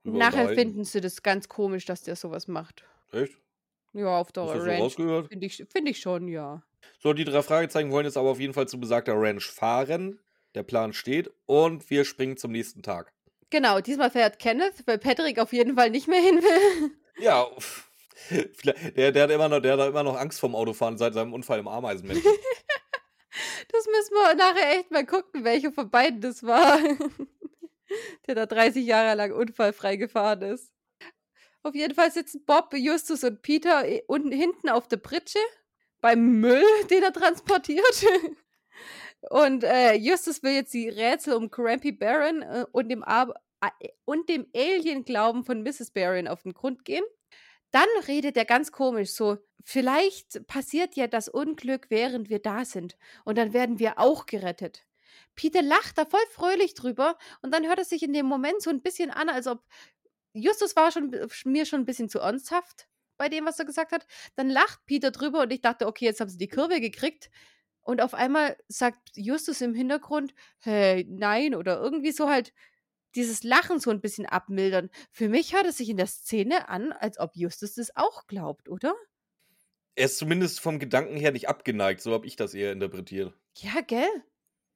rüber 0.03 0.17
Nachher 0.17 0.49
finden 0.55 0.83
sie 0.83 1.01
das 1.01 1.21
ganz 1.21 1.47
komisch, 1.47 1.85
dass 1.85 2.01
der 2.01 2.15
sowas 2.15 2.47
macht. 2.47 2.83
Echt? 3.11 3.37
Ja, 3.93 4.17
auf 4.17 4.31
der 4.31 4.43
Hast 4.45 4.53
so 4.53 4.65
Ranch. 4.65 4.79
rausgehört? 4.81 5.27
Finde 5.27 5.45
ich, 5.45 5.57
find 5.69 5.87
ich 5.89 5.99
schon, 5.99 6.27
ja. 6.27 6.63
So, 6.97 7.13
die 7.13 7.25
drei 7.25 7.43
Fragezeichen 7.43 7.91
wollen 7.91 8.05
jetzt 8.05 8.17
aber 8.17 8.29
auf 8.31 8.39
jeden 8.39 8.53
Fall 8.53 8.67
zu 8.67 8.79
besagter 8.79 9.13
Ranch 9.15 9.45
fahren. 9.51 10.19
Der 10.55 10.63
Plan 10.63 10.93
steht 10.93 11.31
und 11.45 11.89
wir 11.89 12.03
springen 12.05 12.37
zum 12.37 12.51
nächsten 12.51 12.83
Tag. 12.83 13.13
Genau, 13.49 13.79
diesmal 13.81 14.11
fährt 14.11 14.39
Kenneth, 14.39 14.83
weil 14.85 14.97
Patrick 14.97 15.39
auf 15.39 15.53
jeden 15.53 15.75
Fall 15.75 15.89
nicht 15.89 16.07
mehr 16.07 16.21
hin 16.21 16.41
will. 16.41 16.91
Ja, 17.19 17.45
der, 18.95 19.11
der, 19.11 19.23
hat 19.23 19.31
immer 19.31 19.49
noch, 19.49 19.59
der 19.59 19.77
hat 19.77 19.89
immer 19.89 20.01
noch 20.01 20.15
Angst 20.15 20.39
vorm 20.39 20.55
Autofahren 20.55 20.97
seit 20.97 21.13
seinem 21.13 21.33
Unfall 21.33 21.59
im 21.59 21.67
Ameisenmenschen. 21.67 22.23
Das 23.71 23.85
müssen 23.85 24.13
wir 24.13 24.35
nachher 24.35 24.77
echt 24.77 24.91
mal 24.91 25.05
gucken, 25.05 25.43
welcher 25.45 25.71
von 25.71 25.89
beiden 25.89 26.19
das 26.19 26.43
war. 26.43 26.77
Der 28.27 28.35
da 28.35 28.45
30 28.45 28.85
Jahre 28.85 29.15
lang 29.15 29.31
unfallfrei 29.31 29.95
gefahren 29.95 30.41
ist. 30.41 30.71
Auf 31.63 31.75
jeden 31.75 31.95
Fall 31.95 32.11
sitzen 32.11 32.43
Bob, 32.45 32.73
Justus 32.73 33.23
und 33.23 33.41
Peter 33.41 33.87
eh- 33.87 34.03
unten 34.07 34.31
hinten 34.31 34.69
auf 34.69 34.87
der 34.87 34.97
Pritsche 34.97 35.39
beim 36.01 36.39
Müll, 36.41 36.63
den 36.89 37.03
er 37.03 37.13
transportiert. 37.13 38.05
Und 39.29 39.63
äh, 39.63 39.93
Justus 39.93 40.41
will 40.43 40.53
jetzt 40.53 40.73
die 40.73 40.89
Rätsel 40.89 41.35
um 41.35 41.51
Crampy 41.51 41.91
Baron 41.91 42.41
äh, 42.41 42.65
und, 42.71 42.89
dem 42.89 43.03
Ar 43.03 43.33
äh, 43.61 43.89
und 44.05 44.29
dem 44.29 44.47
Alien-Glauben 44.55 45.43
von 45.43 45.61
Mrs. 45.61 45.91
Baron 45.91 46.27
auf 46.27 46.43
den 46.43 46.53
Grund 46.53 46.85
gehen. 46.85 47.03
Dann 47.71 47.87
redet 48.07 48.35
er 48.35 48.45
ganz 48.45 48.71
komisch 48.71 49.11
so, 49.11 49.37
vielleicht 49.63 50.45
passiert 50.47 50.95
ja 50.95 51.07
das 51.07 51.29
Unglück, 51.29 51.85
während 51.89 52.29
wir 52.29 52.39
da 52.39 52.65
sind. 52.65 52.97
Und 53.23 53.37
dann 53.37 53.53
werden 53.53 53.79
wir 53.79 53.99
auch 53.99 54.25
gerettet. 54.25 54.85
Peter 55.35 55.61
lacht 55.61 55.97
da 55.97 56.05
voll 56.05 56.19
fröhlich 56.31 56.73
drüber 56.73 57.17
und 57.41 57.53
dann 57.53 57.67
hört 57.67 57.79
es 57.79 57.89
sich 57.89 58.03
in 58.03 58.13
dem 58.13 58.25
Moment 58.25 58.61
so 58.61 58.69
ein 58.69 58.81
bisschen 58.81 59.11
an, 59.11 59.29
als 59.29 59.47
ob 59.47 59.63
Justus 60.33 60.75
war 60.75 60.91
schon 60.91 61.15
mir 61.45 61.65
schon 61.65 61.81
ein 61.81 61.85
bisschen 61.85 62.09
zu 62.09 62.19
ernsthaft 62.19 62.87
bei 63.17 63.29
dem, 63.29 63.45
was 63.45 63.59
er 63.59 63.65
gesagt 63.65 63.91
hat. 63.91 64.05
Dann 64.35 64.49
lacht 64.49 64.85
Peter 64.85 65.11
drüber 65.11 65.41
und 65.41 65.53
ich 65.53 65.61
dachte, 65.61 65.87
okay, 65.87 66.05
jetzt 66.05 66.21
haben 66.21 66.29
sie 66.29 66.37
die 66.37 66.47
Kurve 66.47 66.79
gekriegt. 66.79 67.29
Und 67.81 68.01
auf 68.01 68.13
einmal 68.13 68.57
sagt 68.67 68.99
Justus 69.15 69.61
im 69.61 69.73
Hintergrund, 69.73 70.33
hey, 70.59 71.05
nein, 71.09 71.55
oder 71.55 71.79
irgendwie 71.79 72.11
so 72.11 72.29
halt 72.29 72.53
dieses 73.15 73.43
Lachen 73.43 73.79
so 73.79 73.89
ein 73.91 74.01
bisschen 74.01 74.25
abmildern. 74.25 74.89
Für 75.11 75.29
mich 75.29 75.53
hört 75.53 75.65
es 75.65 75.77
sich 75.77 75.89
in 75.89 75.97
der 75.97 76.07
Szene 76.07 76.69
an, 76.69 76.91
als 76.91 77.19
ob 77.19 77.35
Justus 77.35 77.75
das 77.75 77.95
auch 77.95 78.27
glaubt, 78.27 78.69
oder? 78.69 78.93
er 79.95 80.05
ist 80.05 80.17
zumindest 80.17 80.59
vom 80.59 80.79
Gedanken 80.79 81.15
her 81.15 81.31
nicht 81.31 81.49
abgeneigt, 81.49 82.01
so 82.01 82.13
habe 82.13 82.25
ich 82.25 82.35
das 82.35 82.53
eher 82.53 82.71
interpretiert. 82.71 83.33
Ja, 83.57 83.81
gell? 83.81 84.09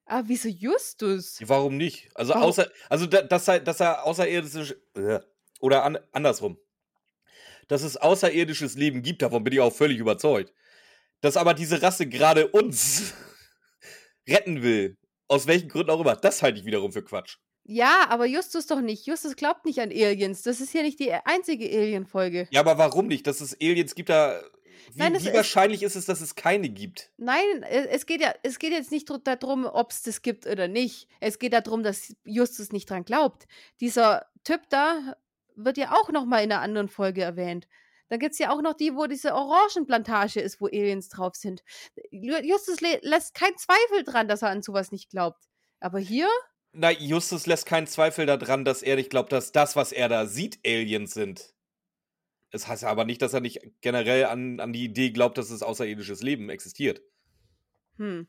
Aber 0.05 0.27
wieso 0.27 0.49
Justus? 0.49 1.39
Warum 1.45 1.77
nicht? 1.77 2.09
Also 2.13 2.33
Warum? 2.33 2.49
außer, 2.49 2.69
also 2.89 3.07
da, 3.07 3.21
dass 3.21 3.47
er, 3.47 3.59
dass 3.59 3.79
er 3.79 4.05
außerirdisch 4.05 4.75
äh, 4.95 5.19
oder 5.59 5.83
an, 5.83 5.97
andersrum. 6.11 6.59
Dass 7.67 7.81
es 7.81 7.97
außerirdisches 7.97 8.75
Leben 8.75 9.01
gibt, 9.01 9.23
davon 9.23 9.43
bin 9.43 9.53
ich 9.53 9.59
auch 9.59 9.73
völlig 9.73 9.97
überzeugt. 9.97 10.53
Dass 11.21 11.37
aber 11.37 11.53
diese 11.53 11.81
Rasse 11.81 12.07
gerade 12.07 12.47
uns 12.47 13.13
retten 14.27 14.61
will, 14.61 14.97
aus 15.27 15.47
welchen 15.47 15.69
Gründen 15.69 15.89
auch 15.91 16.01
immer, 16.01 16.15
das 16.15 16.41
halte 16.41 16.59
ich 16.59 16.65
wiederum 16.65 16.91
für 16.91 17.03
Quatsch. 17.03 17.37
Ja, 17.67 18.05
aber 18.09 18.25
Justus 18.27 18.67
doch 18.67 18.81
nicht. 18.81 19.07
Justus 19.07 19.35
glaubt 19.35 19.65
nicht 19.65 19.79
an 19.79 19.89
Aliens. 19.89 20.43
Das 20.43 20.61
ist 20.61 20.73
ja 20.75 20.83
nicht 20.83 20.99
die 20.99 21.11
einzige 21.11 21.65
Alien-Folge. 21.65 22.47
Ja, 22.51 22.59
aber 22.59 22.77
warum 22.77 23.07
nicht? 23.07 23.25
Dass 23.25 23.41
es 23.41 23.55
Aliens 23.59 23.95
gibt, 23.95 24.09
da. 24.09 24.39
Wie, 24.93 24.99
Nein, 24.99 25.13
wie 25.13 25.17
ist- 25.29 25.33
wahrscheinlich 25.33 25.81
ist 25.81 25.95
es, 25.95 26.05
dass 26.05 26.21
es 26.21 26.35
keine 26.35 26.69
gibt? 26.69 27.11
Nein, 27.17 27.63
e- 27.63 27.87
es 27.89 28.05
geht 28.05 28.21
ja, 28.21 28.35
es 28.43 28.59
geht 28.59 28.71
jetzt 28.71 28.91
nicht 28.91 29.09
darum, 29.23 29.65
ob 29.65 29.89
es 29.91 30.03
das 30.03 30.21
gibt 30.21 30.45
oder 30.45 30.67
nicht. 30.67 31.07
Es 31.19 31.39
geht 31.39 31.53
darum, 31.53 31.81
dass 31.81 32.13
Justus 32.23 32.71
nicht 32.71 32.87
dran 32.87 33.03
glaubt. 33.03 33.47
Dieser 33.81 34.27
Typ 34.43 34.61
da 34.69 35.15
wird 35.55 35.77
ja 35.77 35.91
auch 35.93 36.11
noch 36.11 36.25
mal 36.25 36.43
in 36.43 36.51
einer 36.51 36.61
anderen 36.61 36.87
Folge 36.89 37.23
erwähnt. 37.23 37.67
Dann 38.09 38.19
gibt 38.19 38.33
es 38.33 38.39
ja 38.39 38.51
auch 38.51 38.61
noch 38.61 38.73
die, 38.75 38.95
wo 38.95 39.07
diese 39.07 39.33
Orangenplantage 39.33 40.39
ist, 40.39 40.61
wo 40.61 40.67
Aliens 40.67 41.09
drauf 41.09 41.35
sind. 41.35 41.63
Ju- 42.11 42.43
Justus 42.43 42.79
lä- 42.81 42.99
lässt 43.01 43.33
keinen 43.33 43.57
Zweifel 43.57 44.03
dran, 44.03 44.27
dass 44.27 44.41
er 44.43 44.49
an 44.49 44.61
sowas 44.61 44.91
nicht 44.91 45.09
glaubt. 45.09 45.43
Aber 45.79 45.99
hier, 45.99 46.27
Na, 46.71 46.91
Justus 46.91 47.45
lässt 47.47 47.65
keinen 47.65 47.87
Zweifel 47.87 48.25
daran, 48.25 48.65
dass 48.65 48.81
er 48.83 48.95
nicht 48.97 49.09
glaubt, 49.09 49.31
dass 49.31 49.51
das, 49.51 49.75
was 49.75 49.91
er 49.91 50.09
da 50.09 50.25
sieht, 50.27 50.59
Aliens 50.65 51.13
sind. 51.13 51.53
Es 52.51 52.67
heißt 52.67 52.83
aber 52.83 53.05
nicht, 53.05 53.21
dass 53.21 53.33
er 53.33 53.41
nicht 53.41 53.61
generell 53.81 54.25
an, 54.25 54.59
an 54.59 54.71
die 54.71 54.85
Idee 54.85 55.09
glaubt, 55.11 55.37
dass 55.37 55.49
es 55.49 55.63
außerirdisches 55.63 56.21
Leben 56.21 56.49
existiert. 56.49 57.01
hm. 57.97 58.27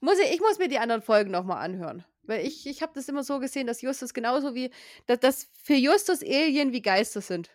Muss 0.00 0.18
ich, 0.18 0.32
ich 0.32 0.40
muss 0.40 0.58
mir 0.58 0.68
die 0.68 0.78
anderen 0.78 1.02
Folgen 1.02 1.30
noch 1.30 1.44
mal 1.44 1.58
anhören. 1.60 2.04
Weil 2.22 2.46
ich, 2.46 2.66
ich 2.66 2.82
habe 2.82 2.92
das 2.94 3.08
immer 3.08 3.24
so 3.24 3.40
gesehen, 3.40 3.66
dass 3.66 3.82
Justus 3.82 4.14
genauso 4.14 4.54
wie, 4.54 4.70
dass, 5.06 5.18
dass 5.20 5.50
für 5.60 5.74
Justus 5.74 6.22
Alien 6.22 6.72
wie 6.72 6.82
Geister 6.82 7.20
sind. 7.20 7.50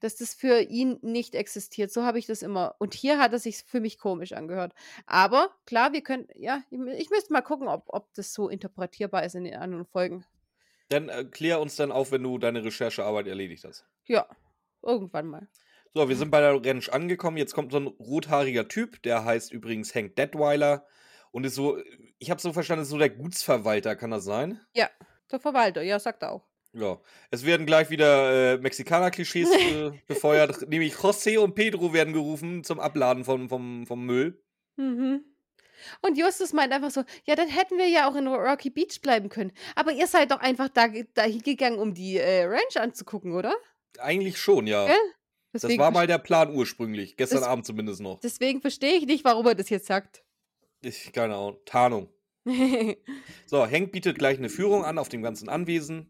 Dass 0.00 0.16
das 0.16 0.34
für 0.34 0.60
ihn 0.60 0.98
nicht 1.02 1.34
existiert. 1.34 1.92
So 1.92 2.04
habe 2.04 2.18
ich 2.18 2.26
das 2.26 2.42
immer. 2.42 2.74
Und 2.78 2.94
hier 2.94 3.18
hat 3.18 3.32
es 3.32 3.44
sich 3.44 3.62
für 3.64 3.80
mich 3.80 3.98
komisch 3.98 4.32
angehört. 4.32 4.74
Aber 5.06 5.50
klar, 5.66 5.92
wir 5.92 6.02
können, 6.02 6.26
ja, 6.34 6.62
ich, 6.70 6.80
ich 6.98 7.10
müsste 7.10 7.32
mal 7.32 7.42
gucken, 7.42 7.68
ob, 7.68 7.84
ob 7.88 8.12
das 8.14 8.32
so 8.32 8.48
interpretierbar 8.48 9.24
ist 9.24 9.34
in 9.34 9.44
den 9.44 9.56
anderen 9.56 9.84
Folgen. 9.84 10.24
Dann 10.88 11.08
äh, 11.08 11.24
klär 11.24 11.60
uns 11.60 11.76
dann 11.76 11.92
auf, 11.92 12.12
wenn 12.12 12.22
du 12.22 12.38
deine 12.38 12.64
Recherchearbeit 12.64 13.26
erledigt 13.26 13.64
hast. 13.64 13.86
Ja, 14.06 14.26
irgendwann 14.82 15.26
mal. 15.26 15.48
So, 15.92 16.08
wir 16.08 16.16
sind 16.16 16.30
bei 16.30 16.40
der 16.40 16.64
Ranch 16.64 16.88
angekommen. 16.92 17.36
Jetzt 17.36 17.54
kommt 17.54 17.72
so 17.72 17.78
ein 17.78 17.86
rothaariger 17.86 18.68
Typ, 18.68 19.02
der 19.02 19.24
heißt 19.24 19.52
übrigens 19.52 19.94
Hank 19.94 20.16
Detweiler 20.16 20.86
und 21.32 21.44
ist 21.44 21.56
so, 21.56 21.78
ich 22.18 22.30
habe 22.30 22.40
so 22.40 22.52
verstanden, 22.52 22.82
ist 22.82 22.90
so 22.90 22.98
der 22.98 23.10
Gutsverwalter, 23.10 23.96
kann 23.96 24.10
das 24.10 24.24
sein? 24.24 24.60
Der 25.30 25.40
Verwalter, 25.40 25.82
ja, 25.82 25.98
sagt 25.98 26.22
er 26.22 26.32
auch. 26.32 26.49
Ja. 26.72 26.98
Es 27.30 27.44
werden 27.44 27.66
gleich 27.66 27.90
wieder 27.90 28.54
äh, 28.54 28.58
Mexikaner-Klischees 28.58 29.50
äh, 29.52 29.90
befeuert, 30.06 30.68
nämlich 30.68 30.94
José 30.94 31.38
und 31.38 31.54
Pedro 31.54 31.92
werden 31.92 32.12
gerufen 32.12 32.64
zum 32.64 32.78
Abladen 32.80 33.24
vom, 33.24 33.48
vom, 33.48 33.86
vom 33.86 34.04
Müll. 34.04 34.40
Mhm. 34.76 35.24
Und 36.02 36.18
Justus 36.18 36.52
meint 36.52 36.72
einfach 36.72 36.90
so, 36.90 37.04
ja, 37.24 37.34
dann 37.34 37.48
hätten 37.48 37.78
wir 37.78 37.88
ja 37.88 38.08
auch 38.08 38.14
in 38.14 38.26
Rocky 38.26 38.70
Beach 38.70 39.00
bleiben 39.00 39.28
können. 39.28 39.52
Aber 39.74 39.92
ihr 39.92 40.06
seid 40.06 40.30
doch 40.30 40.40
einfach 40.40 40.68
da, 40.68 40.88
dahin 41.14 41.42
gegangen, 41.42 41.78
um 41.78 41.94
die 41.94 42.18
äh, 42.18 42.44
Ranch 42.44 42.76
anzugucken, 42.76 43.32
oder? 43.32 43.54
Eigentlich 43.98 44.38
schon, 44.38 44.66
ja. 44.66 44.86
Gell? 44.86 44.96
Das 45.52 45.64
war 45.78 45.90
mal 45.90 46.06
der 46.06 46.18
Plan 46.18 46.54
ursprünglich, 46.54 47.16
gestern 47.16 47.42
Abend 47.42 47.66
zumindest 47.66 48.00
noch. 48.00 48.20
deswegen 48.20 48.60
verstehe 48.60 48.94
ich 48.94 49.06
nicht, 49.06 49.24
warum 49.24 49.46
er 49.46 49.56
das 49.56 49.68
jetzt 49.68 49.86
sagt. 49.86 50.22
Ich, 50.80 51.12
keine 51.12 51.34
Ahnung, 51.34 51.58
Tarnung. 51.64 52.08
So, 53.46 53.66
Hank 53.66 53.90
bietet 53.90 54.16
gleich 54.18 54.38
eine 54.38 54.48
Führung 54.48 54.84
an 54.84 54.96
auf 54.96 55.08
dem 55.08 55.22
ganzen 55.22 55.48
Anwesen. 55.48 56.08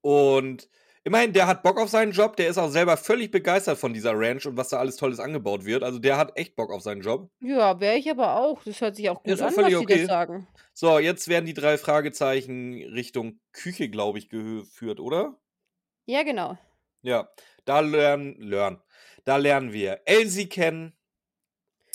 Und 0.00 0.68
immerhin, 1.04 1.32
der 1.32 1.46
hat 1.46 1.62
Bock 1.62 1.78
auf 1.78 1.88
seinen 1.88 2.12
Job. 2.12 2.36
Der 2.36 2.48
ist 2.48 2.58
auch 2.58 2.70
selber 2.70 2.96
völlig 2.96 3.30
begeistert 3.30 3.78
von 3.78 3.92
dieser 3.92 4.12
Ranch 4.14 4.46
und 4.46 4.56
was 4.56 4.68
da 4.68 4.78
alles 4.78 4.96
Tolles 4.96 5.20
angebaut 5.20 5.64
wird. 5.64 5.82
Also 5.82 5.98
der 5.98 6.16
hat 6.16 6.36
echt 6.36 6.56
Bock 6.56 6.70
auf 6.70 6.82
seinen 6.82 7.02
Job. 7.02 7.30
ja, 7.40 7.80
wäre 7.80 7.96
ich 7.96 8.10
aber 8.10 8.36
auch. 8.36 8.62
Das 8.64 8.80
hört 8.80 8.96
sich 8.96 9.08
auch 9.10 9.22
gut 9.22 9.32
Ist 9.32 9.42
an, 9.42 9.56
was 9.56 9.74
okay. 9.74 9.98
das 9.98 10.06
sagen. 10.06 10.46
So, 10.74 10.98
jetzt 10.98 11.28
werden 11.28 11.46
die 11.46 11.54
drei 11.54 11.78
Fragezeichen 11.78 12.74
Richtung 12.92 13.40
Küche, 13.52 13.88
glaube 13.88 14.18
ich, 14.18 14.28
geführt, 14.28 15.00
oder? 15.00 15.40
Ja, 16.06 16.22
genau. 16.22 16.56
Ja, 17.02 17.28
da 17.64 17.80
lernen, 17.80 18.40
lernen. 18.40 18.80
Da 19.24 19.36
lernen 19.36 19.72
wir 19.72 20.00
Elsie 20.04 20.48
kennen. 20.48 20.94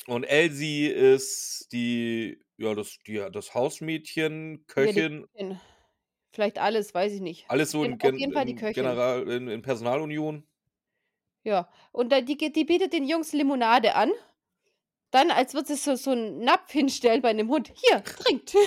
Und 0.05 0.23
Elsie 0.25 0.87
ist 0.87 1.69
die, 1.71 2.39
ja, 2.57 2.75
das, 2.75 2.99
die, 3.07 3.25
das 3.31 3.53
Hausmädchen, 3.53 4.65
Ja, 4.77 4.91
die 4.91 5.03
Köchin, 5.03 5.27
Köchin. 5.33 5.59
Vielleicht 6.33 6.57
alles, 6.57 6.93
weiß 6.93 7.13
ich 7.13 7.21
nicht. 7.21 7.45
alles 7.47 7.71
so 7.71 7.83
in, 7.83 7.99
Gen 7.99 8.17
die 8.17 8.23
in, 8.23 8.55
Köchin. 8.55 8.73
General, 8.73 9.29
in, 9.29 9.47
in 9.47 9.61
Personalunion. 9.61 10.43
Ja. 11.43 11.69
Und 11.91 12.11
da, 12.11 12.21
die, 12.21 12.35
die 12.37 12.65
bietet 12.65 12.91
den 12.91 13.07
Jungs 13.07 13.33
Limonade 13.33 13.93
an. 13.93 14.11
Dann, 15.11 15.29
als 15.29 15.53
würde 15.53 15.67
sie 15.67 15.75
so, 15.75 15.95
so 15.95 16.09
einen 16.09 16.39
Napf 16.39 16.71
hinstellen 16.71 17.21
bei 17.21 17.29
einem 17.29 17.49
Hund. 17.49 17.71
Hier, 17.75 18.03
trinkt. 18.03 18.55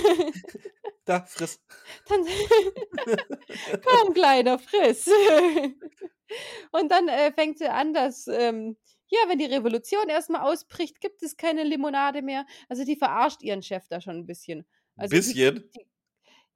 Da, 1.05 1.21
friss. 1.23 1.61
Dann, 2.09 2.27
komm, 3.85 4.13
Kleiner, 4.13 4.59
friss. 4.59 5.07
Und 6.73 6.91
dann 6.91 7.07
äh, 7.07 7.33
fängt 7.33 7.59
sie 7.59 7.69
an, 7.69 7.95
dass, 7.95 8.27
ähm, 8.27 8.77
ja, 9.07 9.21
wenn 9.29 9.39
die 9.39 9.45
Revolution 9.45 10.09
erstmal 10.09 10.41
ausbricht, 10.41 11.01
gibt 11.01 11.23
es 11.23 11.37
keine 11.37 11.63
Limonade 11.63 12.23
mehr. 12.23 12.45
Also 12.69 12.85
die 12.85 12.97
verarscht 12.97 13.43
ihren 13.43 13.63
Chef 13.63 13.87
da 13.87 14.01
schon 14.01 14.17
ein 14.17 14.27
bisschen. 14.27 14.67
Also 14.97 15.15
die, 15.15 15.17
Bisschen. 15.17 15.71
die, 15.77 15.87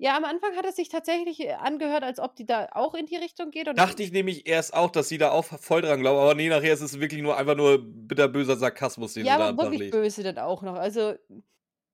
ja, 0.00 0.16
am 0.16 0.24
Anfang 0.24 0.56
hat 0.56 0.64
es 0.64 0.76
sich 0.76 0.88
tatsächlich 0.88 1.40
äh, 1.40 1.52
angehört, 1.52 2.02
als 2.02 2.20
ob 2.20 2.34
die 2.34 2.46
da 2.46 2.68
auch 2.72 2.94
in 2.94 3.04
die 3.04 3.16
Richtung 3.16 3.50
geht. 3.50 3.66
Dachte 3.76 4.02
ich 4.02 4.12
nämlich 4.12 4.46
erst 4.46 4.72
auch, 4.72 4.90
dass 4.90 5.10
sie 5.10 5.18
da 5.18 5.30
auch 5.30 5.44
voll 5.44 5.82
dran 5.82 6.00
glauben, 6.00 6.18
aber 6.18 6.34
nee, 6.34 6.48
nachher 6.48 6.72
ist 6.72 6.80
es 6.80 7.00
wirklich 7.00 7.20
nur 7.20 7.36
einfach 7.36 7.54
nur 7.54 7.78
bitterböser 7.84 8.56
Sarkasmus, 8.56 9.12
den 9.12 9.26
ja, 9.26 9.34
sie 9.34 9.38
da 9.38 9.48
aber 9.50 9.70
wirklich 9.70 9.90
böse 9.90 10.22
dann 10.22 10.38
auch 10.38 10.62
noch. 10.62 10.76
Also 10.76 11.16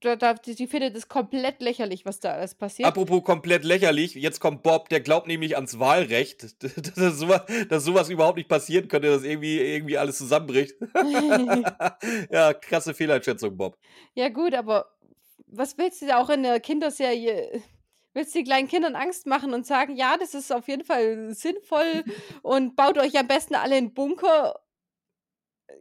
da, 0.02 0.14
da, 0.14 0.34
die, 0.34 0.54
die 0.54 0.68
findet 0.68 0.94
es 0.94 1.08
komplett 1.08 1.60
lächerlich, 1.60 2.06
was 2.06 2.20
da 2.20 2.34
alles 2.34 2.54
passiert. 2.54 2.86
Apropos 2.86 3.24
komplett 3.24 3.64
lächerlich, 3.64 4.14
jetzt 4.14 4.38
kommt 4.38 4.62
Bob, 4.62 4.88
der 4.88 5.00
glaubt 5.00 5.26
nämlich 5.26 5.56
ans 5.56 5.80
Wahlrecht, 5.80 6.62
dass 6.96 7.18
sowas, 7.18 7.42
dass 7.68 7.84
sowas 7.84 8.08
überhaupt 8.08 8.36
nicht 8.36 8.48
passieren 8.48 8.86
könnte, 8.86 9.08
dass 9.08 9.24
irgendwie, 9.24 9.58
irgendwie 9.58 9.98
alles 9.98 10.18
zusammenbricht. 10.18 10.76
ja, 12.30 12.54
krasse 12.54 12.94
Fehleinschätzung, 12.94 13.56
Bob. 13.56 13.76
Ja, 14.14 14.28
gut, 14.28 14.54
aber 14.54 14.92
was 15.48 15.76
willst 15.76 16.02
du 16.02 16.06
da 16.06 16.20
auch 16.20 16.30
in 16.30 16.44
der 16.44 16.60
Kinderserie? 16.60 17.62
Willst 18.16 18.34
du 18.34 18.38
den 18.38 18.46
kleinen 18.46 18.66
Kindern 18.68 18.96
Angst 18.96 19.26
machen 19.26 19.52
und 19.52 19.66
sagen, 19.66 19.94
ja, 19.94 20.16
das 20.16 20.32
ist 20.32 20.50
auf 20.50 20.68
jeden 20.68 20.84
Fall 20.84 21.34
sinnvoll 21.34 22.02
und 22.42 22.74
baut 22.74 22.96
euch 22.96 23.18
am 23.18 23.28
besten 23.28 23.54
alle 23.54 23.74
einen 23.76 23.92
Bunker? 23.92 24.58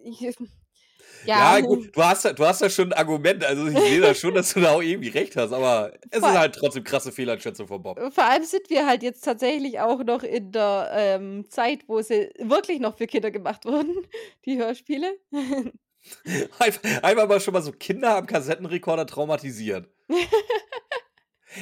Ich- 0.04 0.20
Ja, 1.26 1.58
Ja, 1.58 1.66
gut, 1.66 1.96
du 1.96 2.04
hast, 2.04 2.26
du 2.26 2.46
hast 2.46 2.62
da 2.62 2.70
schon 2.70 2.92
ein 2.92 3.00
Argument, 3.00 3.44
also 3.46 3.66
ich 3.68 3.78
sehe 3.80 4.02
da 4.02 4.14
schon, 4.14 4.34
dass 4.34 4.54
du 4.54 4.60
da 4.60 4.74
auch 4.74 4.82
irgendwie 4.82 5.08
recht 5.10 5.36
hast, 5.38 5.54
aber 5.54 5.94
es 6.12 6.20
Vor- 6.20 6.30
ist 6.30 6.38
halt 6.38 6.56
trotzdem 6.56 6.84
krasse 6.84 7.12
Fehleinschätzung 7.14 7.68
von 7.68 7.82
Bob. 7.82 7.98
vor 8.14 8.24
allem 8.26 8.44
sind 8.44 8.70
wir 8.70 8.86
halt 8.86 9.02
jetzt 9.02 9.24
tatsächlich 9.24 9.80
auch 9.80 10.04
noch 10.04 10.24
in 10.24 10.52
der 10.52 10.90
ähm, 10.94 11.50
Zeit, 11.50 11.88
wo 11.88 12.02
sie 12.02 12.32
wirklich 12.40 12.80
noch 12.82 12.98
für 12.98 13.08
Kinder 13.08 13.32
gemacht 13.32 13.64
wurden, 13.66 13.96
die 14.46 14.58
Hörspiele. 14.58 15.18
Einfach, 16.60 16.82
einfach 17.02 17.28
mal 17.28 17.40
schon 17.40 17.54
mal 17.56 17.64
so 17.64 17.72
Kinder 17.72 18.18
am 18.18 18.28
Kassettenrekorder 18.28 19.08
traumatisieren. 19.08 19.88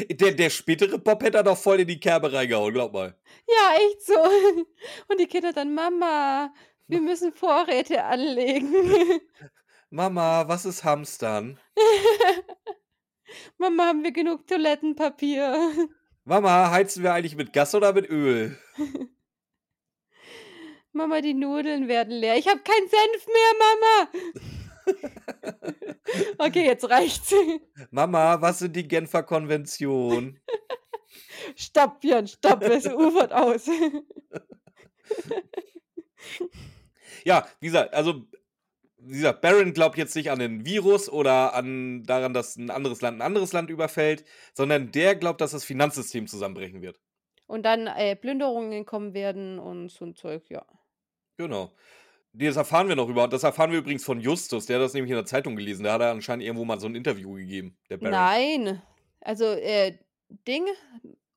Der, 0.10 0.32
der 0.32 0.50
spätere 0.50 0.98
Bob 0.98 1.22
hätte 1.22 1.34
da 1.34 1.44
doch 1.44 1.58
voll 1.58 1.82
in 1.82 1.88
die 1.88 2.00
Kerbe 2.00 2.32
reingehauen, 2.32 2.74
glaub 2.74 2.94
mal. 2.94 3.16
Ja, 3.48 3.76
echt 3.76 4.06
so. 4.06 4.14
Und 5.08 5.20
die 5.20 5.28
Kinder 5.28 5.54
dann, 5.54 5.74
Mama, 5.74 6.54
wir 6.88 7.02
müssen 7.02 7.34
Vorräte 7.34 8.04
anlegen. 8.04 8.74
Mama, 9.90 10.48
was 10.48 10.66
ist 10.66 10.84
Hamstern? 10.84 11.60
Mama, 13.58 13.88
haben 13.88 14.04
wir 14.04 14.12
genug 14.12 14.48
Toilettenpapier? 14.48 15.72
Mama, 16.24 16.72
heizen 16.72 17.04
wir 17.04 17.14
eigentlich 17.14 17.36
mit 17.36 17.54
Gas 17.54 17.76
oder 17.76 17.94
mit 17.94 18.10
Öl? 18.10 18.58
Mama, 20.92 21.22
die 21.22 21.34
Nudeln 21.34 21.88
werden 21.88 22.14
leer. 22.14 22.38
Ich 22.38 22.48
habe 22.48 22.62
keinen 22.62 22.88
Senf 22.88 23.28
mehr, 23.28 23.54
Mama. 23.60 24.63
Okay, 26.38 26.66
jetzt 26.66 26.90
reicht's. 26.90 27.34
Mama, 27.92 28.42
was 28.42 28.60
sind 28.60 28.76
die 28.76 28.88
Genfer 28.88 29.24
Konventionen? 29.24 30.40
Stopp, 31.56 32.02
Björn, 32.02 32.28
stopp, 32.28 32.64
es 32.64 32.86
ufert 32.88 33.34
aus. 33.34 33.70
Ja, 37.26 37.48
wie 37.60 37.68
gesagt, 37.68 37.94
also, 37.94 38.26
wie 38.98 39.18
gesagt, 39.18 39.42
Baron 39.42 39.74
glaubt 39.74 39.98
jetzt 39.98 40.16
nicht 40.16 40.32
an 40.32 40.40
den 40.40 40.66
Virus 40.66 41.10
oder 41.10 41.54
an 41.54 42.04
daran, 42.04 42.34
dass 42.34 42.56
ein 42.56 42.70
anderes 42.70 43.02
Land 43.02 43.18
ein 43.18 43.22
anderes 43.22 43.54
Land 43.54 43.70
überfällt, 43.70 44.26
sondern 44.54 44.92
der 44.92 45.16
glaubt, 45.16 45.42
dass 45.42 45.52
das 45.52 45.64
Finanzsystem 45.64 46.28
zusammenbrechen 46.28 46.82
wird. 46.82 47.00
Und 47.48 47.64
dann 47.64 47.88
äh, 47.88 48.16
Plünderungen 48.16 48.86
kommen 48.86 49.14
werden 49.14 49.60
und 49.60 49.90
so 49.90 50.06
ein 50.06 50.16
Zeug, 50.16 50.50
ja. 50.50 50.66
Genau. 51.38 51.72
Das 52.34 52.56
erfahren 52.56 52.88
wir 52.88 52.96
noch 52.96 53.10
über. 53.10 53.28
Das 53.28 53.44
erfahren 53.44 53.72
wir 53.72 53.80
übrigens 53.80 54.04
von 54.04 54.20
Justus, 54.20 54.66
der 54.66 54.78
hat 54.78 54.86
das 54.86 54.94
nämlich 54.94 55.12
in 55.12 55.18
der 55.18 55.26
Zeitung 55.26 55.56
gelesen. 55.56 55.84
Der 55.84 55.94
hat 55.94 56.02
anscheinend 56.02 56.44
irgendwo 56.44 56.66
mal 56.66 56.80
so 56.80 56.88
ein 56.88 56.96
Interview 56.96 57.34
gegeben. 57.36 57.78
Nein. 58.00 58.82
Also, 59.22 59.46
äh, 59.46 59.98
Ding, 60.48 60.66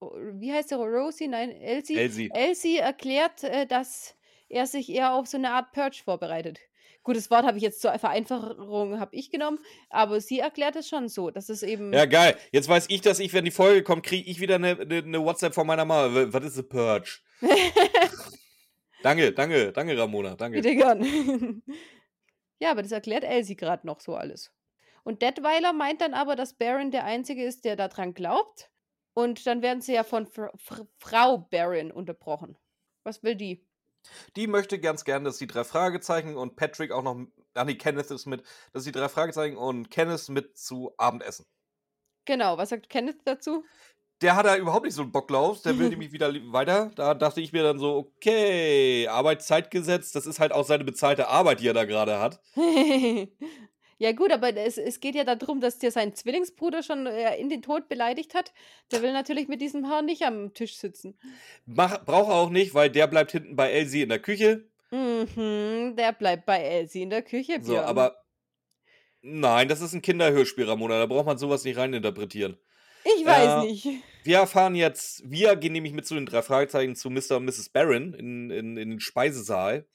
wie 0.01 0.53
heißt 0.53 0.71
der? 0.71 0.79
Rosie? 0.79 1.29
Nein, 1.29 1.51
Elsie. 1.51 1.97
Elsie. 1.97 2.31
Elsie 2.33 2.79
erklärt, 2.79 3.45
äh, 3.45 3.67
dass 3.67 4.15
er 4.49 4.67
sich 4.67 4.91
eher 4.91 5.13
auf 5.13 5.27
so 5.27 5.37
eine 5.37 5.51
Art 5.51 5.73
Purge 5.73 6.01
vorbereitet. 6.03 6.61
Gutes 7.03 7.31
Wort 7.31 7.45
habe 7.45 7.57
ich 7.57 7.63
jetzt 7.63 7.81
zur 7.81 7.97
Vereinfachung 7.99 8.99
habe 8.99 9.15
ich 9.15 9.31
genommen, 9.31 9.61
aber 9.91 10.21
sie 10.21 10.41
erklärt 10.41 10.75
es 10.75 10.89
schon 10.89 11.09
so, 11.09 11.31
dass 11.31 11.49
es 11.49 11.63
eben 11.63 11.93
Ja, 11.93 12.05
geil. 12.05 12.37
Jetzt 12.51 12.69
weiß 12.69 12.87
ich, 12.89 13.01
dass 13.01 13.21
ich, 13.21 13.33
wenn 13.33 13.45
die 13.45 13.53
Folge 13.53 13.85
kommt, 13.85 14.03
kriege 14.05 14.29
ich 14.29 14.41
wieder 14.41 14.57
eine, 14.57 14.77
eine, 14.81 14.97
eine 14.99 15.25
WhatsApp 15.25 15.55
von 15.55 15.69
meiner 15.69 15.85
Mama. 15.85 16.27
Was 16.33 16.45
ist 16.45 16.55
eine 16.55 16.63
Purge? 16.65 17.19
danke, 19.07 19.33
danke, 19.33 19.73
danke, 19.73 19.99
Ramona, 19.99 20.35
danke. 20.35 20.61
bitte 20.63 20.75
gern. 20.75 21.03
ja, 22.61 22.71
aber 22.71 22.83
das 22.83 22.93
erklärt 22.93 23.25
Elsie 23.25 23.57
gerade 23.57 23.87
noch 23.87 24.01
so 24.01 24.15
alles. 24.15 24.53
Und 25.05 25.23
Detweiler 25.23 25.73
meint 25.73 26.01
dann 26.01 26.15
aber, 26.15 26.35
dass 26.35 26.55
Baron 26.55 26.91
der 26.91 27.05
Einzige 27.05 27.45
ist, 27.45 27.65
der 27.65 27.77
daran 27.77 28.15
glaubt. 28.15 28.71
Und 29.15 29.47
dann 29.47 29.63
werden 29.63 29.81
sie 29.81 29.95
ja 29.95 30.03
von 30.03 30.27
Fr 30.27 30.51
Fr 30.57 30.87
Frau 30.99 31.39
Baron 31.39 31.91
unterbrochen. 31.93 32.59
Was 33.05 33.23
will 33.23 33.37
die? 33.37 33.65
Die 34.35 34.47
möchte 34.47 34.79
ganz 34.79 35.05
gern, 35.05 35.25
dass 35.25 35.39
die 35.39 35.47
drei 35.47 35.65
Fragezeichen 35.65 36.37
und 36.37 36.57
Patrick 36.57 36.91
auch 36.91 37.03
noch. 37.03 37.27
Ah, 37.55 37.65
nee, 37.65 37.77
Kenneth 37.77 38.11
ist 38.11 38.27
mit. 38.27 38.43
Dass 38.73 38.85
die 38.85 38.93
drei 38.93 39.09
Fragezeichen 39.09 39.57
und 39.57 39.91
Kenneth 39.91 40.29
mit 40.29 40.59
zu 40.59 40.93
Abendessen. 40.99 41.47
Genau, 42.25 42.59
was 42.59 42.71
sagt 42.71 42.91
Kenneth 42.91 43.21
dazu? 43.25 43.65
Der 44.23 44.35
hat 44.35 44.47
da 44.47 44.57
überhaupt 44.57 44.85
nicht 44.85 44.95
so 44.95 45.03
einen 45.03 45.13
Bock 45.13 45.29
drauf. 45.29 45.61
Der 45.63 45.79
will 45.79 45.91
nämlich 45.91 46.13
wieder 46.13 46.33
weiter. 46.53 46.91
Da 46.95 47.13
dachte 47.15 47.41
ich 47.41 47.53
mir 47.53 47.63
dann 47.63 47.79
so, 47.79 47.97
okay, 47.97 49.07
Arbeitszeitgesetz, 49.09 50.13
das 50.13 50.27
ist 50.27 50.41
halt 50.41 50.53
auch 50.53 50.65
seine 50.65 50.85
bezahlte 50.85 51.29
Arbeit, 51.29 51.61
die 51.61 51.69
er 51.69 51.75
da 51.75 51.85
gerade 51.85 52.19
hat. 52.19 52.41
ja, 53.99 54.13
gut, 54.13 54.33
aber 54.33 54.57
es, 54.57 54.79
es 54.79 55.01
geht 55.01 55.17
ja 55.17 55.25
darum, 55.25 55.61
dass 55.61 55.79
der 55.79 55.91
seinen 55.91 56.15
Zwillingsbruder 56.15 56.83
schon 56.83 57.07
äh, 57.07 57.37
in 57.37 57.51
den 57.51 57.61
Tod 57.61 57.91
beleidigt 57.91 58.35
hat. 58.35 58.55
Der 58.91 59.03
will 59.03 59.13
natürlich 59.13 59.49
mit 59.49 59.61
diesem 59.61 59.85
Herrn 59.85 60.07
nicht 60.07 60.23
am 60.23 60.55
Tisch 60.55 60.77
sitzen. 60.77 61.19
Mach, 61.67 62.03
braucht 62.05 62.31
er 62.31 62.37
auch 62.37 62.51
nicht, 62.51 62.73
weil 62.73 62.89
der 62.89 63.09
bleibt 63.09 63.33
hinten 63.33 63.55
bei 63.55 63.71
Elsie 63.71 64.03
in 64.03 64.09
der 64.09 64.21
Küche. 64.21 64.65
Mhm, 64.91 65.95
der 65.97 66.13
bleibt 66.13 66.47
bei 66.47 66.59
Elsie 66.59 67.03
in 67.03 67.11
der 67.11 67.23
Küche. 67.23 67.59
So, 67.61 67.73
Björn. 67.73 67.85
aber. 67.85 68.23
Nein, 69.21 69.67
das 69.69 69.81
ist 69.81 69.93
ein 69.93 70.03
Kinderhörspiel, 70.03 70.67
Ramona. 70.67 71.01
Da 71.01 71.07
braucht 71.07 71.27
man 71.27 71.37
sowas 71.37 71.65
nicht 71.65 71.77
reininterpretieren. 71.77 72.57
Ich 73.19 73.25
weiß 73.25 73.45
Ja. 73.45 73.63
nicht. 73.63 73.89
Wir 74.25 74.39
erfahren 74.39 74.75
jetzt, 74.75 75.23
wir 75.31 75.55
gehen 75.57 75.73
nämlich 75.73 75.93
mit 75.93 76.07
zu 76.07 76.15
den 76.15 76.27
drei 76.27 76.43
Fragezeichen 76.43 76.97
zu 76.97 77.11
Mr. 77.11 77.37
und 77.37 77.45
Mrs. 77.45 77.69
Barron 77.69 78.13
in, 78.15 78.51
in, 78.51 78.77
in 78.77 78.91
den 78.91 79.01
Speisesaal. 79.01 79.87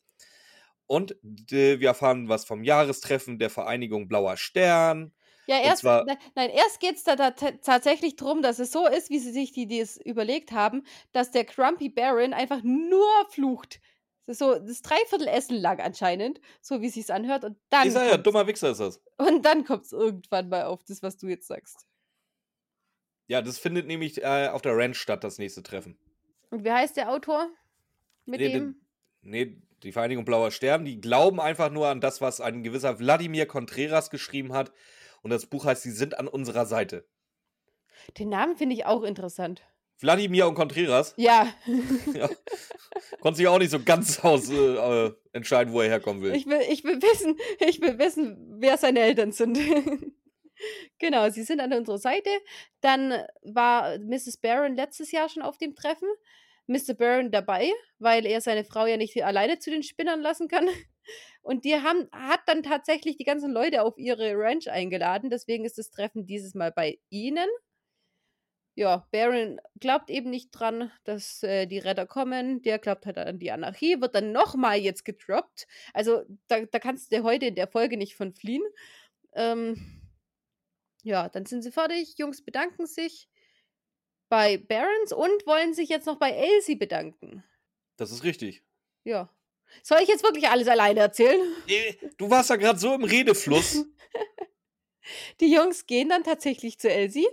Und 0.87 1.11
äh, 1.51 1.79
wir 1.79 1.87
erfahren 1.89 2.29
was 2.29 2.45
vom 2.45 2.63
Jahrestreffen 2.63 3.39
der 3.39 3.49
Vereinigung 3.49 4.07
Blauer 4.07 4.37
Stern. 4.37 5.13
Ja, 5.47 5.59
erst, 5.59 5.81
zwar- 5.81 6.05
ne- 6.05 6.17
nein, 6.35 6.49
erst 6.49 6.79
geht 6.79 6.95
es 6.95 7.03
da, 7.03 7.15
da 7.15 7.31
ta- 7.31 7.51
tatsächlich 7.63 8.15
darum, 8.15 8.41
dass 8.41 8.59
es 8.59 8.71
so 8.71 8.87
ist, 8.87 9.09
wie 9.09 9.19
sie 9.19 9.31
sich 9.31 9.51
die, 9.51 9.67
die 9.67 9.79
es 9.79 9.97
überlegt 9.97 10.51
haben, 10.51 10.83
dass 11.11 11.31
der 11.31 11.43
Grumpy 11.45 11.89
Baron 11.89 12.33
einfach 12.33 12.61
nur 12.63 13.05
flucht. 13.29 13.79
Das 14.25 14.33
ist 14.35 14.39
so 14.39 14.57
das 14.59 14.81
Dreiviertel-Essen 14.81 15.57
lang 15.57 15.79
anscheinend, 15.79 16.39
so 16.61 16.81
wie 16.81 16.87
es 16.87 16.93
sich 16.93 17.11
anhört. 17.11 17.43
Und 17.43 17.57
dann 17.69 17.87
Ich 17.87 17.93
sag 17.93 18.09
ja, 18.09 18.17
dummer 18.17 18.45
Wichser 18.47 18.69
ist 18.71 18.79
das. 18.79 19.01
Und 19.17 19.43
dann 19.45 19.65
kommt 19.65 19.85
es 19.85 19.91
irgendwann 19.91 20.47
mal 20.47 20.63
auf 20.65 20.83
das, 20.83 21.01
was 21.01 21.17
du 21.17 21.27
jetzt 21.27 21.47
sagst. 21.47 21.85
Ja, 23.31 23.41
das 23.41 23.57
findet 23.57 23.87
nämlich 23.87 24.21
äh, 24.21 24.49
auf 24.49 24.61
der 24.61 24.75
Ranch 24.75 24.97
statt, 24.97 25.23
das 25.23 25.37
nächste 25.37 25.63
Treffen. 25.63 25.97
Und 26.49 26.65
wie 26.65 26.71
heißt 26.71 26.97
der 26.97 27.09
Autor? 27.09 27.47
Mit 28.25 28.41
Nee, 28.41 28.51
dem? 28.51 28.75
Nee, 29.21 29.55
die 29.83 29.93
Vereinigung 29.93 30.25
Blauer 30.25 30.51
Stern, 30.51 30.83
die 30.83 30.99
glauben 30.99 31.39
einfach 31.39 31.71
nur 31.71 31.87
an 31.87 32.01
das, 32.01 32.19
was 32.19 32.41
ein 32.41 32.61
gewisser 32.61 32.99
Wladimir 32.99 33.45
Contreras 33.45 34.09
geschrieben 34.09 34.51
hat. 34.51 34.73
Und 35.21 35.29
das 35.29 35.45
Buch 35.45 35.63
heißt, 35.63 35.81
sie 35.81 35.91
sind 35.91 36.19
an 36.19 36.27
unserer 36.27 36.65
Seite. 36.65 37.07
Den 38.17 38.27
Namen 38.27 38.57
finde 38.57 38.75
ich 38.75 38.85
auch 38.85 39.03
interessant. 39.03 39.61
Wladimir 40.01 40.45
und 40.49 40.55
Contreras, 40.55 41.13
Ja, 41.17 41.47
ja, 42.13 42.29
konnte 43.21 43.37
sich 43.37 43.47
auch 43.47 43.59
nicht 43.59 43.71
so 43.71 43.81
ganz 43.81 44.19
aus 44.25 44.49
äh, 44.49 44.55
äh, 45.05 45.13
entscheiden, 45.31 45.71
wo 45.71 45.79
er 45.79 45.87
herkommen 45.87 46.21
will. 46.21 46.35
ich 46.35 46.47
will, 46.47 46.59
ich 46.69 46.83
will 46.83 47.01
wissen, 47.01 47.37
ich 47.65 47.79
will 47.79 47.97
wissen, 47.97 48.57
wer 48.59 48.77
seine 48.77 48.99
Eltern 48.99 49.31
sind. 49.31 49.57
genau, 50.99 51.29
sie 51.29 51.43
sind 51.43 51.59
an 51.59 51.73
unserer 51.73 51.97
Seite. 51.97 52.29
Dann 52.81 53.13
war 53.41 53.97
Mrs. 53.99 54.37
Barron 54.37 54.75
letztes 54.75 55.11
Jahr 55.11 55.29
schon 55.29 55.43
auf 55.43 55.57
dem 55.57 55.75
Treffen. 55.75 56.07
Mr. 56.67 56.93
Barron 56.93 57.31
dabei, 57.31 57.69
weil 57.99 58.25
er 58.25 58.41
seine 58.41 58.63
Frau 58.63 58.85
ja 58.85 58.97
nicht 58.97 59.23
alleine 59.23 59.59
zu 59.59 59.69
den 59.69 59.83
Spinnern 59.83 60.21
lassen 60.21 60.47
kann. 60.47 60.67
Und 61.41 61.65
die 61.65 61.75
haben, 61.75 62.07
hat 62.11 62.41
dann 62.45 62.63
tatsächlich 62.63 63.17
die 63.17 63.23
ganzen 63.23 63.51
Leute 63.51 63.83
auf 63.83 63.97
ihre 63.97 64.33
Ranch 64.35 64.69
eingeladen. 64.69 65.29
Deswegen 65.29 65.65
ist 65.65 65.77
das 65.77 65.89
Treffen 65.89 66.25
dieses 66.25 66.53
Mal 66.53 66.71
bei 66.71 66.99
ihnen. 67.09 67.47
Ja, 68.75 69.05
Baron 69.11 69.59
glaubt 69.81 70.09
eben 70.09 70.29
nicht 70.29 70.51
dran, 70.51 70.91
dass 71.03 71.43
äh, 71.43 71.67
die 71.67 71.79
Retter 71.79 72.05
kommen. 72.07 72.61
Der 72.61 72.79
glaubt 72.79 73.05
halt 73.05 73.17
an 73.17 73.37
die 73.37 73.51
Anarchie, 73.51 73.99
wird 73.99 74.15
dann 74.15 74.31
nochmal 74.31 74.77
jetzt 74.77 75.03
gedroppt. 75.03 75.67
Also 75.93 76.23
da, 76.47 76.61
da 76.65 76.79
kannst 76.79 77.11
du 77.11 77.23
heute 77.23 77.47
in 77.47 77.55
der 77.55 77.67
Folge 77.67 77.97
nicht 77.97 78.15
von 78.15 78.33
fliehen. 78.33 78.63
Ähm, 79.33 80.00
ja, 81.03 81.29
dann 81.29 81.45
sind 81.45 81.61
sie 81.63 81.71
fertig. 81.71 82.17
Jungs 82.17 82.41
bedanken 82.43 82.85
sich 82.87 83.27
bei 84.29 84.57
Barons 84.57 85.11
und 85.11 85.45
wollen 85.45 85.73
sich 85.73 85.89
jetzt 85.89 86.05
noch 86.05 86.17
bei 86.17 86.31
Elsie 86.31 86.75
bedanken. 86.75 87.43
Das 87.97 88.11
ist 88.11 88.23
richtig. 88.23 88.63
Ja. 89.03 89.29
Soll 89.83 89.99
ich 90.01 90.07
jetzt 90.07 90.23
wirklich 90.23 90.47
alles 90.49 90.67
alleine 90.67 90.99
erzählen? 91.01 91.39
Äh, 91.67 91.93
Du 92.17 92.29
warst 92.29 92.49
ja 92.49 92.55
gerade 92.55 92.79
so 92.79 92.93
im 92.93 93.03
Redefluss. 93.03 93.85
Die 95.39 95.51
Jungs 95.53 95.87
gehen 95.87 96.09
dann 96.09 96.23
tatsächlich 96.23 96.79
zu 96.79 96.89
Elsie. 96.89 97.27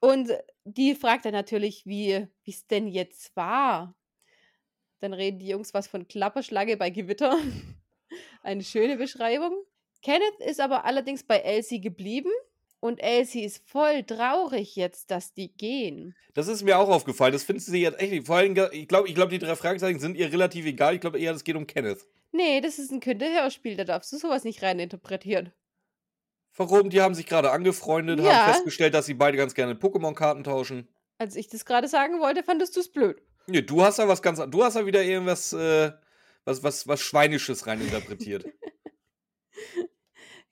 Und 0.00 0.30
die 0.64 0.94
fragt 0.94 1.24
dann 1.24 1.32
natürlich, 1.32 1.86
wie 1.86 2.28
es 2.46 2.66
denn 2.66 2.86
jetzt 2.86 3.34
war. 3.34 3.96
Dann 5.00 5.12
reden 5.12 5.38
die 5.38 5.48
Jungs 5.48 5.74
was 5.74 5.88
von 5.88 6.06
Klapperschlange 6.06 6.76
bei 6.76 6.90
Gewitter. 6.90 7.36
Eine 8.42 8.62
schöne 8.62 8.96
Beschreibung. 8.96 9.65
Kenneth 10.06 10.38
ist 10.46 10.60
aber 10.60 10.84
allerdings 10.84 11.24
bei 11.24 11.38
Elsie 11.38 11.80
geblieben. 11.80 12.30
Und 12.78 13.02
Elsie 13.02 13.42
ist 13.42 13.66
voll 13.68 14.04
traurig 14.04 14.76
jetzt, 14.76 15.10
dass 15.10 15.32
die 15.32 15.48
gehen. 15.48 16.14
Das 16.34 16.46
ist 16.46 16.62
mir 16.62 16.78
auch 16.78 16.88
aufgefallen. 16.88 17.32
Das 17.32 17.42
findest 17.42 17.68
du 17.68 17.72
jetzt 17.76 17.98
echt. 18.00 18.26
Vor 18.26 18.36
allem, 18.36 18.54
ich 18.70 18.86
glaube, 18.86 19.08
ich 19.08 19.14
glaub, 19.16 19.30
die 19.30 19.38
drei 19.40 19.56
Fragezeichen 19.56 19.98
sind 19.98 20.16
ihr 20.16 20.30
relativ 20.30 20.64
egal. 20.66 20.94
Ich 20.94 21.00
glaube 21.00 21.18
eher, 21.18 21.32
es 21.32 21.42
geht 21.42 21.56
um 21.56 21.66
Kenneth. 21.66 22.06
Nee, 22.30 22.60
das 22.60 22.78
ist 22.78 22.92
ein 22.92 23.00
Kinderhörspiel, 23.00 23.76
da 23.76 23.82
darfst 23.84 24.12
du 24.12 24.18
sowas 24.18 24.44
nicht 24.44 24.62
reininterpretieren. 24.62 25.52
Warum? 26.54 26.90
Die 26.90 27.00
haben 27.00 27.14
sich 27.14 27.26
gerade 27.26 27.50
angefreundet, 27.50 28.20
Ja. 28.20 28.32
haben 28.46 28.52
festgestellt, 28.52 28.94
dass 28.94 29.06
sie 29.06 29.14
beide 29.14 29.36
ganz 29.36 29.54
gerne 29.54 29.74
Pokémon-Karten 29.74 30.44
tauschen. 30.44 30.86
Als 31.18 31.34
ich 31.34 31.48
das 31.48 31.64
gerade 31.64 31.88
sagen 31.88 32.20
wollte, 32.20 32.44
fandest 32.44 32.76
du 32.76 32.80
es 32.80 32.92
blöd. 32.92 33.20
Nee, 33.48 33.62
du 33.62 33.82
hast 33.82 33.98
da 33.98 34.06
was 34.06 34.22
ganz 34.22 34.38
Du 34.50 34.62
hast 34.62 34.76
da 34.76 34.86
wieder 34.86 35.02
irgendwas, 35.02 35.52
äh, 35.54 35.90
was, 36.44 36.62
was, 36.62 36.86
was 36.86 37.00
Schweinisches 37.00 37.66
reininterpretiert. 37.66 38.44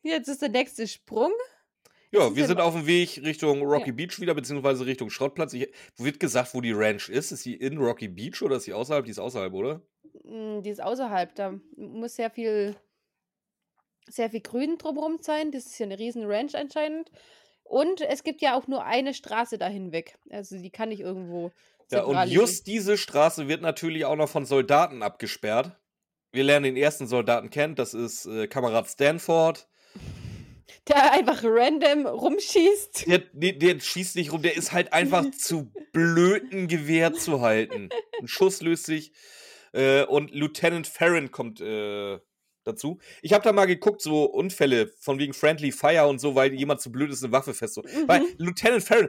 Jetzt 0.04 0.28
ist 0.28 0.42
der 0.42 0.50
nächste 0.50 0.86
Sprung. 0.86 1.32
ja, 2.12 2.36
wir 2.36 2.46
sind 2.46 2.60
auf 2.60 2.74
dem 2.74 2.86
Weg 2.86 3.20
Richtung 3.24 3.62
Rocky 3.62 3.90
Ja. 3.90 3.94
Beach 3.96 4.20
wieder, 4.20 4.34
beziehungsweise 4.34 4.86
Richtung 4.86 5.10
Schrottplatz. 5.10 5.52
Ich, 5.54 5.68
wird 5.96 6.20
gesagt, 6.20 6.54
wo 6.54 6.60
die 6.60 6.72
Ranch 6.72 7.08
ist? 7.08 7.32
Ist 7.32 7.42
sie 7.42 7.54
in 7.54 7.78
Rocky 7.78 8.08
Beach 8.08 8.40
oder 8.42 8.56
ist 8.56 8.64
sie 8.64 8.72
außerhalb? 8.74 9.04
Die 9.04 9.10
ist 9.10 9.18
außerhalb, 9.18 9.52
oder? 9.52 9.82
Mm, 10.24 10.60
Die 10.62 10.70
ist 10.70 10.82
außerhalb. 10.82 11.34
Da 11.34 11.58
muss 11.76 12.14
sehr 12.16 12.30
viel, 12.30 12.76
sehr 14.08 14.30
viel 14.30 14.40
Grün 14.42 14.78
drumherum 14.78 15.18
sein. 15.20 15.50
Das 15.50 15.66
ist 15.66 15.78
ja 15.78 15.86
eine 15.86 15.98
riesen 15.98 16.24
Ranch 16.26 16.54
anscheinend. 16.54 17.10
Und 17.64 18.02
es 18.02 18.22
gibt 18.24 18.42
ja 18.42 18.56
auch 18.58 18.66
nur 18.68 18.84
eine 18.84 19.14
Straße 19.14 19.56
dahin 19.58 19.90
weg. 19.90 20.18
Also 20.30 20.58
die 20.58 20.70
kann 20.70 20.90
nicht 20.90 21.00
irgendwo. 21.00 21.50
Ja, 21.90 22.04
und 22.04 22.16
liegen. 22.24 22.30
just 22.40 22.66
diese 22.66 22.96
Straße 22.98 23.48
wird 23.48 23.62
natürlich 23.62 24.04
auch 24.04 24.16
noch 24.16 24.28
von 24.28 24.44
Soldaten 24.44 25.02
abgesperrt. 25.02 25.72
Wir 26.32 26.44
lernen 26.44 26.64
den 26.64 26.76
ersten 26.76 27.06
Soldaten 27.06 27.48
kennen, 27.50 27.74
das 27.76 27.94
ist 27.94 28.26
äh, 28.26 28.48
Kamerad 28.48 28.88
Stanford. 28.88 29.68
Der 30.88 31.12
einfach 31.12 31.42
random 31.44 32.06
rumschießt. 32.06 33.06
Der, 33.06 33.18
der, 33.32 33.52
der 33.52 33.80
schießt 33.80 34.16
nicht 34.16 34.32
rum, 34.32 34.42
der 34.42 34.56
ist 34.56 34.72
halt 34.72 34.92
einfach 34.92 35.24
zu 35.38 35.72
blöd, 35.92 36.52
ein 36.52 36.68
Gewehr 36.68 37.12
zu 37.14 37.40
halten. 37.40 37.88
Ein 38.20 38.28
Schuss 38.28 38.60
löst 38.62 38.86
sich. 38.86 39.12
Äh, 39.72 40.04
und 40.04 40.30
Lieutenant 40.32 40.86
Farron 40.86 41.30
kommt 41.30 41.60
äh, 41.60 42.18
dazu. 42.64 42.98
Ich 43.22 43.32
habe 43.32 43.44
da 43.44 43.52
mal 43.52 43.66
geguckt, 43.66 44.02
so 44.02 44.24
Unfälle 44.24 44.92
von 45.00 45.18
wegen 45.18 45.34
Friendly 45.34 45.72
Fire 45.72 46.06
und 46.06 46.18
so, 46.20 46.34
weil 46.34 46.54
jemand 46.54 46.80
zu 46.80 46.90
blöd 46.92 47.10
ist, 47.10 47.22
eine 47.24 47.32
Waffe 47.32 47.54
festzuhalten. 47.54 48.06
Weil 48.08 48.20
Mhm. 48.20 48.26
Lieutenant 48.38 48.84
Farron 48.84 49.08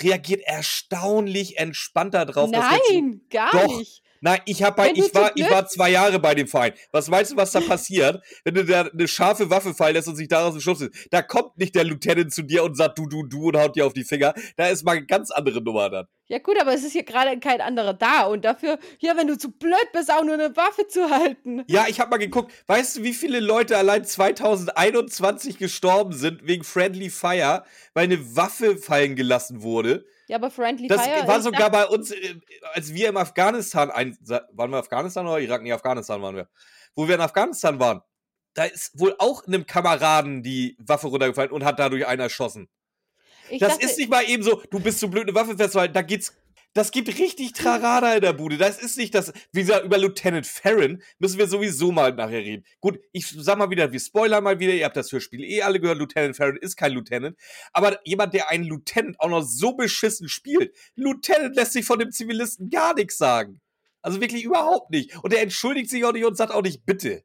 reagiert 0.00 0.42
erstaunlich 0.44 1.58
entspannter 1.58 2.24
drauf. 2.24 2.50
Nein, 2.50 3.22
gar 3.30 3.50
Doch. 3.52 3.78
nicht. 3.78 4.02
Nein, 4.20 4.40
ich 4.46 4.62
hab 4.62 4.76
bei, 4.76 4.90
ich 4.92 5.14
war, 5.14 5.32
ich 5.34 5.50
war 5.50 5.66
zwei 5.66 5.90
Jahre 5.90 6.18
bei 6.18 6.34
dem 6.34 6.48
Verein. 6.48 6.72
Was 6.92 7.08
meinst 7.08 7.32
du, 7.32 7.36
was 7.36 7.52
da 7.52 7.60
passiert, 7.60 8.22
wenn 8.44 8.54
du 8.54 8.64
da 8.64 8.82
eine 8.82 9.08
scharfe 9.08 9.50
Waffe 9.50 9.74
fallen 9.74 9.94
lässt 9.94 10.08
und 10.08 10.16
sich 10.16 10.28
daraus 10.28 10.54
ein 10.54 10.60
Schuss 10.60 10.80
ist? 10.80 11.08
Da 11.10 11.22
kommt 11.22 11.56
nicht 11.58 11.74
der 11.74 11.84
Lieutenant 11.84 12.32
zu 12.32 12.42
dir 12.42 12.64
und 12.64 12.76
sagt 12.76 12.98
du, 12.98 13.06
du, 13.06 13.24
du 13.24 13.48
und 13.48 13.56
haut 13.56 13.76
dir 13.76 13.86
auf 13.86 13.92
die 13.92 14.04
Finger. 14.04 14.34
Da 14.56 14.68
ist 14.68 14.84
mal 14.84 14.96
eine 14.96 15.06
ganz 15.06 15.30
andere 15.30 15.62
Nummer 15.62 15.90
dann. 15.90 16.06
Ja 16.30 16.38
gut, 16.38 16.60
aber 16.60 16.74
es 16.74 16.84
ist 16.84 16.92
hier 16.92 17.04
gerade 17.04 17.38
kein 17.40 17.62
anderer 17.62 17.94
da. 17.94 18.26
Und 18.26 18.44
dafür, 18.44 18.78
ja, 18.98 19.16
wenn 19.16 19.28
du 19.28 19.38
zu 19.38 19.50
blöd 19.50 19.88
bist, 19.92 20.12
auch 20.12 20.24
nur 20.24 20.34
eine 20.34 20.54
Waffe 20.56 20.86
zu 20.86 21.08
halten. 21.08 21.64
Ja, 21.68 21.86
ich 21.88 22.00
hab 22.00 22.10
mal 22.10 22.18
geguckt. 22.18 22.52
Weißt 22.66 22.98
du, 22.98 23.02
wie 23.02 23.14
viele 23.14 23.40
Leute 23.40 23.78
allein 23.78 24.04
2021 24.04 25.56
gestorben 25.56 26.12
sind 26.12 26.46
wegen 26.46 26.64
Friendly 26.64 27.08
Fire, 27.08 27.64
weil 27.94 28.04
eine 28.04 28.36
Waffe 28.36 28.76
fallen 28.76 29.16
gelassen 29.16 29.62
wurde? 29.62 30.04
Ja, 30.28 30.36
aber 30.36 30.50
Friendly 30.50 30.88
Das 30.88 31.02
Fire. 31.02 31.26
war 31.26 31.38
ich 31.38 31.42
sogar 31.42 31.70
bei 31.70 31.86
uns, 31.86 32.10
äh, 32.10 32.34
als 32.74 32.92
wir 32.92 33.08
im 33.08 33.16
Afghanistan 33.16 33.90
ein, 33.90 34.16
waren 34.52 34.70
wir 34.70 34.76
Afghanistan 34.76 35.26
oder 35.26 35.40
Irak? 35.40 35.62
Nee, 35.62 35.72
Afghanistan 35.72 36.20
waren 36.20 36.36
wir. 36.36 36.48
Wo 36.94 37.08
wir 37.08 37.14
in 37.14 37.20
Afghanistan 37.22 37.80
waren, 37.80 38.02
da 38.52 38.64
ist 38.64 38.98
wohl 38.98 39.14
auch 39.18 39.46
einem 39.46 39.66
Kameraden 39.66 40.42
die 40.42 40.76
Waffe 40.80 41.06
runtergefallen 41.08 41.50
und 41.50 41.64
hat 41.64 41.78
dadurch 41.78 42.06
einen 42.06 42.20
erschossen. 42.20 42.68
ich 43.48 43.58
das 43.58 43.72
dachte, 43.72 43.86
ist 43.86 43.98
nicht 43.98 44.10
mal 44.10 44.22
eben 44.24 44.42
so, 44.42 44.62
du 44.70 44.80
bist 44.80 45.00
zu 45.00 45.08
blöd, 45.08 45.24
eine 45.24 45.34
Waffe 45.34 45.56
festzuhalten. 45.56 45.94
Da 45.94 46.02
geht's. 46.02 46.34
Das 46.78 46.92
gibt 46.92 47.08
richtig 47.08 47.54
Trarada 47.54 48.14
in 48.14 48.20
der 48.20 48.32
Bude. 48.32 48.56
Das 48.56 48.78
ist 48.78 48.98
nicht 48.98 49.12
das. 49.12 49.32
Wie 49.50 49.62
gesagt, 49.62 49.84
über 49.84 49.98
Lieutenant 49.98 50.46
Farron 50.46 51.02
müssen 51.18 51.36
wir 51.36 51.48
sowieso 51.48 51.90
mal 51.90 52.14
nachher 52.14 52.38
reden. 52.38 52.64
Gut, 52.78 53.00
ich 53.10 53.26
sag 53.26 53.58
mal 53.58 53.68
wieder, 53.68 53.90
wir 53.90 53.98
spoilern 53.98 54.44
mal 54.44 54.60
wieder. 54.60 54.72
Ihr 54.72 54.84
habt 54.84 54.96
das 54.96 55.10
Hörspiel 55.10 55.42
eh 55.42 55.62
alle 55.62 55.80
gehört. 55.80 55.98
Lieutenant 55.98 56.36
Farron 56.36 56.56
ist 56.56 56.76
kein 56.76 56.92
Lieutenant. 56.92 57.36
Aber 57.72 57.98
jemand, 58.06 58.32
der 58.32 58.48
einen 58.50 58.62
Lieutenant 58.62 59.18
auch 59.18 59.28
noch 59.28 59.42
so 59.42 59.72
beschissen 59.72 60.28
spielt, 60.28 60.72
Lieutenant 60.94 61.56
lässt 61.56 61.72
sich 61.72 61.84
von 61.84 61.98
dem 61.98 62.12
Zivilisten 62.12 62.70
gar 62.70 62.94
nichts 62.94 63.18
sagen. 63.18 63.60
Also 64.00 64.20
wirklich 64.20 64.44
überhaupt 64.44 64.92
nicht. 64.92 65.16
Und 65.24 65.34
er 65.34 65.42
entschuldigt 65.42 65.90
sich 65.90 66.04
auch 66.04 66.12
nicht 66.12 66.26
und 66.26 66.36
sagt 66.36 66.52
auch 66.52 66.62
nicht 66.62 66.86
bitte. 66.86 67.24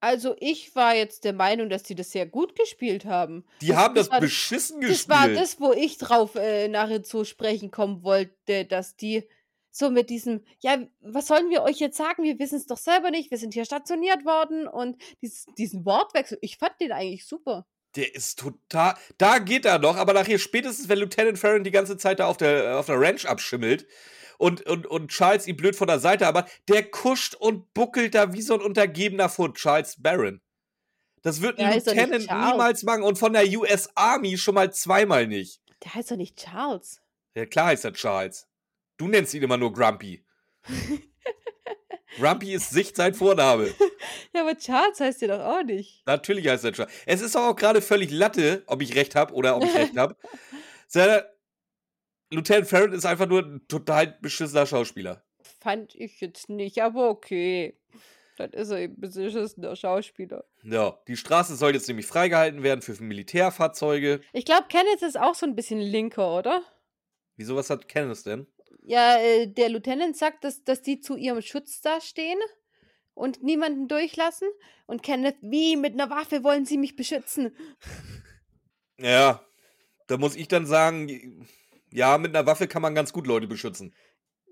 Also 0.00 0.36
ich 0.40 0.74
war 0.74 0.94
jetzt 0.94 1.24
der 1.24 1.32
Meinung, 1.32 1.68
dass 1.70 1.82
die 1.82 1.94
das 1.94 2.12
sehr 2.12 2.26
gut 2.26 2.56
gespielt 2.56 3.04
haben. 3.06 3.44
Die 3.60 3.74
haben 3.74 3.94
das, 3.94 4.10
war, 4.10 4.20
beschissen 4.20 4.80
Das 4.80 4.90
gespielt. 4.90 5.08
war 5.08 5.28
das, 5.28 5.60
wo 5.60 5.72
ich 5.72 5.98
drauf 5.98 6.34
äh, 6.34 6.68
nachher 6.68 7.02
zu 7.02 7.24
sprechen 7.24 7.70
kommen 7.70 8.02
wollte, 8.02 8.64
dass 8.66 8.96
die 8.96 9.24
so 9.70 9.90
mit 9.90 10.08
diesem, 10.10 10.42
ja, 10.60 10.78
was 11.00 11.26
sollen 11.26 11.50
wir 11.50 11.62
euch 11.62 11.78
jetzt 11.78 11.96
sagen? 11.98 12.22
Wir 12.22 12.38
wissen 12.38 12.56
es 12.56 12.66
doch 12.66 12.78
selber 12.78 13.10
nicht. 13.10 13.30
Wir 13.30 13.38
sind 13.38 13.54
hier 13.54 13.64
stationiert 13.64 14.24
worden 14.24 14.66
und 14.66 14.96
dies, 15.22 15.46
diesen 15.58 15.84
Wortwechsel, 15.84 16.38
ich 16.40 16.56
fand 16.56 16.80
den 16.80 16.92
eigentlich 16.92 17.26
super. 17.26 17.66
Der 17.94 18.14
ist 18.14 18.38
total. 18.38 18.94
Da 19.18 19.38
geht 19.38 19.64
er 19.64 19.78
noch, 19.78 19.96
aber 19.96 20.12
nachher 20.12 20.38
spätestens, 20.38 20.88
wenn 20.88 20.98
Lieutenant 20.98 21.38
Farron 21.38 21.64
die 21.64 21.70
ganze 21.70 21.96
Zeit 21.96 22.20
da 22.20 22.26
auf 22.26 22.36
der, 22.36 22.78
auf 22.78 22.86
der 22.86 23.00
Ranch 23.00 23.26
abschimmelt 23.26 23.86
und, 24.38 24.62
und, 24.66 24.86
und 24.86 25.10
Charles 25.10 25.46
ihn 25.46 25.56
blöd 25.56 25.76
von 25.76 25.86
der 25.86 25.98
Seite, 25.98 26.26
aber 26.26 26.46
der 26.68 26.90
kuscht 26.90 27.34
und 27.34 27.72
buckelt 27.74 28.14
da 28.14 28.32
wie 28.32 28.42
so 28.42 28.54
ein 28.54 28.60
Untergebener 28.60 29.28
vor 29.28 29.54
Charles 29.54 30.00
Barron. 30.00 30.40
Das 31.22 31.40
wird 31.40 31.58
ein 31.58 31.72
Lieutenant 31.72 32.30
niemals 32.30 32.82
machen 32.84 33.02
und 33.02 33.18
von 33.18 33.32
der 33.32 33.44
US 33.58 33.88
Army 33.94 34.36
schon 34.36 34.54
mal 34.54 34.72
zweimal 34.72 35.26
nicht. 35.26 35.60
Der 35.84 35.94
heißt 35.94 36.10
doch 36.10 36.16
nicht 36.16 36.38
Charles. 36.38 37.00
Ja, 37.34 37.46
klar 37.46 37.66
heißt 37.66 37.84
er 37.84 37.92
Charles. 37.92 38.46
Du 38.96 39.08
nennst 39.08 39.34
ihn 39.34 39.42
immer 39.42 39.56
nur 39.56 39.72
Grumpy. 39.72 40.24
Grumpy 42.18 42.54
ist 42.54 42.70
Sicht 42.70 42.96
sein 42.96 43.14
Vorname. 43.14 43.74
Ja, 44.32 44.42
aber 44.42 44.56
Charles 44.56 45.00
heißt 45.00 45.22
ja 45.22 45.28
doch 45.28 45.40
auch 45.40 45.62
nicht. 45.62 46.06
Natürlich 46.06 46.46
heißt 46.46 46.64
er 46.64 46.72
Charles. 46.72 46.92
Es 47.06 47.22
ist 47.22 47.36
auch 47.36 47.56
gerade 47.56 47.80
völlig 47.80 48.10
Latte, 48.10 48.62
ob 48.66 48.82
ich 48.82 48.94
recht 48.94 49.14
habe 49.14 49.32
oder 49.32 49.56
ob 49.56 49.64
ich 49.64 49.74
recht 49.74 49.96
habe. 49.96 50.14
Lieutenant 52.30 52.66
Farron 52.66 52.92
ist 52.92 53.06
einfach 53.06 53.26
nur 53.26 53.42
ein 53.42 53.66
total 53.68 54.18
beschissener 54.20 54.66
Schauspieler. 54.66 55.22
Fand 55.60 55.94
ich 55.94 56.20
jetzt 56.20 56.48
nicht, 56.48 56.82
aber 56.82 57.08
okay. 57.08 57.78
Dann 58.36 58.50
ist 58.50 58.70
er 58.70 58.80
eben 58.80 58.94
ein 58.94 59.00
beschissener 59.00 59.76
Schauspieler. 59.76 60.44
Ja, 60.62 60.98
die 61.08 61.16
Straße 61.16 61.56
soll 61.56 61.74
jetzt 61.74 61.88
nämlich 61.88 62.06
freigehalten 62.06 62.62
werden 62.62 62.82
für 62.82 63.00
Militärfahrzeuge. 63.02 64.20
Ich 64.32 64.44
glaube, 64.44 64.66
Kenneth 64.68 65.02
ist 65.02 65.18
auch 65.18 65.34
so 65.34 65.46
ein 65.46 65.56
bisschen 65.56 65.80
linker, 65.80 66.36
oder? 66.36 66.62
Wieso, 67.36 67.56
was 67.56 67.70
hat 67.70 67.88
Kenneth 67.88 68.26
denn? 68.26 68.46
Ja, 68.82 69.18
äh, 69.18 69.46
der 69.46 69.68
Lieutenant 69.68 70.16
sagt, 70.16 70.44
dass, 70.44 70.64
dass 70.64 70.82
die 70.82 71.00
zu 71.00 71.16
ihrem 71.16 71.42
Schutz 71.42 71.80
da 71.80 72.00
stehen 72.00 72.38
und 73.14 73.42
niemanden 73.42 73.88
durchlassen. 73.88 74.48
Und 74.86 75.02
Kenneth, 75.02 75.38
wie 75.40 75.76
mit 75.76 75.94
einer 75.94 76.10
Waffe 76.10 76.44
wollen 76.44 76.66
sie 76.66 76.78
mich 76.78 76.96
beschützen? 76.96 77.56
Ja, 78.98 79.44
da 80.06 80.16
muss 80.16 80.36
ich 80.36 80.48
dann 80.48 80.64
sagen, 80.64 81.46
ja, 81.96 82.18
mit 82.18 82.36
einer 82.36 82.46
Waffe 82.46 82.68
kann 82.68 82.82
man 82.82 82.94
ganz 82.94 83.12
gut 83.12 83.26
Leute 83.26 83.46
beschützen. 83.46 83.94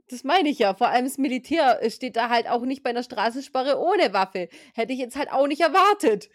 Das 0.09 0.25
meine 0.25 0.49
ich 0.49 0.59
ja. 0.59 0.75
Vor 0.75 0.89
allem 0.89 1.05
das 1.05 1.19
Militär 1.19 1.83
äh, 1.83 1.91
steht 1.91 2.17
da 2.17 2.31
halt 2.31 2.49
auch 2.49 2.63
nicht 2.63 2.83
bei 2.83 2.91
einer 2.91 3.03
Straßensperre 3.03 3.79
ohne 3.79 4.13
Waffe. 4.13 4.49
Hätte 4.75 4.93
ich 4.93 4.99
jetzt 4.99 5.17
halt 5.17 5.31
auch 5.31 5.47
nicht 5.47 5.61
erwartet. 5.61 6.31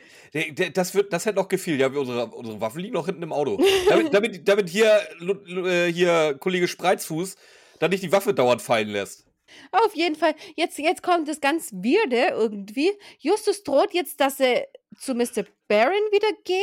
Das, 0.73 0.93
wird, 0.93 1.11
das 1.11 1.25
hätte 1.25 1.37
noch 1.37 1.47
gefehlt. 1.47 1.79
Ja, 1.79 1.87
unsere, 1.87 2.27
unsere 2.27 2.61
Waffen 2.61 2.81
liegen 2.81 2.93
noch 2.93 3.07
hinten 3.07 3.23
im 3.23 3.33
Auto. 3.33 3.59
Damit, 3.89 4.13
damit, 4.13 4.47
damit 4.47 4.69
hier, 4.69 5.01
äh, 5.47 5.91
hier 5.91 6.35
Kollege 6.39 6.67
Spreizfuß 6.67 7.35
dann 7.79 7.91
nicht 7.91 8.03
die 8.03 8.11
Waffe 8.11 8.33
dauernd 8.33 8.61
fallen 8.61 8.89
lässt. 8.89 9.28
Auf 9.71 9.95
jeden 9.95 10.15
Fall, 10.15 10.35
jetzt, 10.55 10.77
jetzt 10.77 11.03
kommt 11.03 11.27
das 11.27 11.41
ganz 11.41 11.71
Weirde 11.73 12.29
irgendwie. 12.35 12.91
Justus 13.19 13.63
droht 13.63 13.93
jetzt, 13.93 14.19
dass 14.19 14.37
sie 14.37 14.63
zu 14.97 15.13
Mr. 15.13 15.45
Barron 15.67 15.93
wieder 16.11 16.27
gehen 16.43 16.59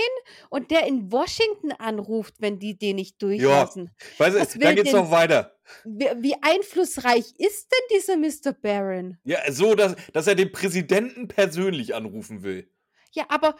und 0.50 0.70
der 0.70 0.86
in 0.86 1.10
Washington 1.10 1.72
anruft, 1.72 2.34
wenn 2.40 2.58
die 2.58 2.76
den 2.76 2.96
nicht 2.96 3.14
Ja, 3.22 3.28
durchlassen. 3.28 3.90
weißt 4.18 4.38
Was 4.38 4.52
du, 4.52 4.58
da 4.58 4.72
geht's 4.74 4.90
denn, 4.90 5.00
noch 5.00 5.10
weiter. 5.10 5.56
wie, 5.84 6.08
wie 6.18 6.34
einflussreich 6.42 7.34
ist 7.38 7.68
denn 7.72 7.96
dieser 7.96 8.16
Mr. 8.16 8.52
Barron? 8.52 9.18
Ja, 9.24 9.38
so, 9.50 9.74
dass, 9.74 9.94
dass 10.12 10.26
er 10.26 10.34
den 10.34 10.52
Präsidenten 10.52 11.28
persönlich 11.28 11.94
anrufen 11.94 12.42
will. 12.42 12.70
Ja, 13.12 13.24
aber 13.28 13.56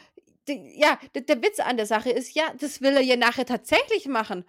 ja, 0.49 0.99
der, 1.15 1.23
der 1.23 1.43
Witz 1.43 1.59
an 1.61 1.77
der 1.77 1.87
Sache 1.87 2.11
ist, 2.11 2.35
ja, 2.35 2.45
das 2.61 2.81
will 2.81 2.95
er 2.95 3.03
ja 3.03 3.17
nachher 3.17 3.47
tatsächlich 3.47 4.07
machen. 4.07 4.45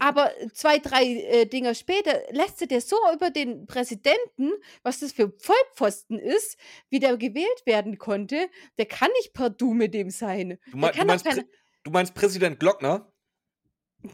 Aber 0.00 0.30
zwei, 0.52 0.78
drei 0.78 1.04
äh, 1.04 1.46
Dinger 1.46 1.74
später 1.74 2.22
lässt 2.30 2.60
er 2.60 2.66
dir 2.66 2.80
so 2.80 2.96
über 3.14 3.30
den 3.30 3.66
Präsidenten, 3.66 4.52
was 4.82 5.00
das 5.00 5.12
für 5.12 5.32
Vollpfosten 5.38 6.18
ist, 6.18 6.58
wie 6.90 6.98
der 6.98 7.16
gewählt 7.16 7.62
werden 7.64 7.98
konnte. 7.98 8.48
Der 8.78 8.86
kann 8.86 9.10
nicht 9.18 9.32
per 9.32 9.50
Du 9.50 9.74
mit 9.74 9.94
dem 9.94 10.10
sein. 10.10 10.58
Du, 10.70 10.76
mein, 10.76 10.92
du, 10.92 11.04
meinst, 11.04 11.24
keine. 11.24 11.48
Du 11.84 11.90
meinst 11.90 12.14
Präsident 12.14 12.60
Glockner? 12.60 13.12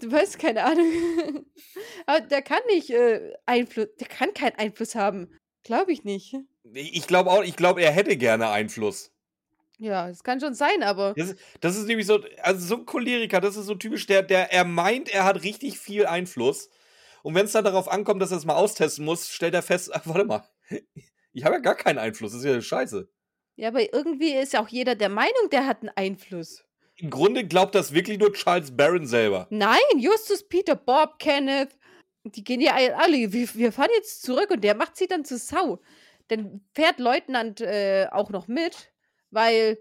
Du 0.01 0.11
weißt 0.11 0.39
keine 0.39 0.65
Ahnung. 0.65 0.87
Aber 2.07 2.21
der 2.21 2.43
kann 2.43 2.61
nicht 2.69 2.91
äh, 2.91 3.33
Einfluss. 3.47 3.89
Der 4.01 4.09
kann 4.09 4.33
keinen 4.35 4.57
Einfluss 4.57 4.95
haben. 4.95 5.39
Glaube 5.65 5.93
ich 5.93 6.05
nicht. 6.05 6.35
Ich 6.75 6.97
ich 6.97 7.07
glaube 7.07 7.31
auch, 7.31 7.43
ich 7.43 7.57
glaube, 7.57 7.83
er 7.83 7.93
hätte 7.93 8.17
gerne 8.17 8.51
Einfluss. 8.51 9.12
Ja, 9.83 10.07
das 10.07 10.23
kann 10.23 10.39
schon 10.41 10.55
sein, 10.55 10.83
aber. 10.85 11.13
Das, 11.17 11.31
ist- 11.31 11.39
das 11.61 11.77
ist 11.77 11.87
nämlich 11.87 12.07
so, 12.07 12.21
also 12.43 12.65
so 12.65 12.77
ein 12.77 12.87
Choleriker, 12.87 13.41
das 13.41 13.57
ist 13.57 13.67
so 13.67 13.75
typisch, 13.75 14.07
der, 14.07 14.23
der, 14.23 14.53
er 14.53 14.65
meint, 14.65 15.09
er 15.13 15.25
hat 15.25 15.43
richtig 15.43 15.79
viel 15.81 16.07
Einfluss. 16.07 16.71
Und 17.25 17.35
wenn 17.35 17.47
es 17.47 17.53
dann 17.53 17.65
darauf 17.65 17.91
ankommt, 17.91 18.23
dass 18.23 18.31
er 18.31 18.37
es 18.39 18.45
mal 18.45 18.55
austesten 18.55 19.05
muss, 19.05 19.29
stellt 19.31 19.55
er 19.55 19.63
fest, 19.63 19.91
ach, 19.93 20.03
warte 20.05 20.25
mal, 20.25 20.45
ich 21.33 21.45
habe 21.45 21.57
ja 21.57 21.61
gar 21.61 21.75
keinen 21.75 21.99
Einfluss, 21.99 22.31
das 22.33 22.41
ist 22.43 22.47
ja 22.47 22.61
scheiße. 22.61 23.09
Ja, 23.57 23.69
aber 23.69 23.93
irgendwie 23.93 24.33
ist 24.35 24.53
ja 24.53 24.63
auch 24.63 24.69
jeder 24.69 24.95
der 24.95 25.09
Meinung, 25.09 25.51
der 25.51 25.67
hat 25.67 25.81
einen 25.81 25.91
Einfluss. 25.97 26.65
Im 26.97 27.11
Grunde 27.11 27.45
glaubt 27.47 27.75
das 27.75 27.93
wirklich 27.93 28.19
nur 28.19 28.33
Charles 28.33 28.77
Barron 28.77 29.07
selber. 29.07 29.49
Nein, 29.51 29.81
Justus, 29.99 30.47
Peter, 30.47 30.77
Bob, 30.77 31.19
Kenneth, 31.19 31.77
die 32.25 32.45
gehen 32.45 32.61
ja 32.61 32.75
alle, 32.75 33.33
wir, 33.33 33.49
wir 33.55 33.73
fahren 33.73 33.91
jetzt 33.97 34.23
zurück 34.23 34.51
und 34.53 34.63
der 34.63 34.77
macht 34.77 34.97
sie 34.97 35.09
dann 35.09 35.25
zur 35.25 35.39
Sau. 35.39 35.81
Dann 36.29 36.61
fährt 36.73 37.01
Leutnant 37.01 37.61
äh, 37.61 38.07
auch 38.13 38.31
noch 38.31 38.47
mit, 38.47 38.92
weil 39.33 39.79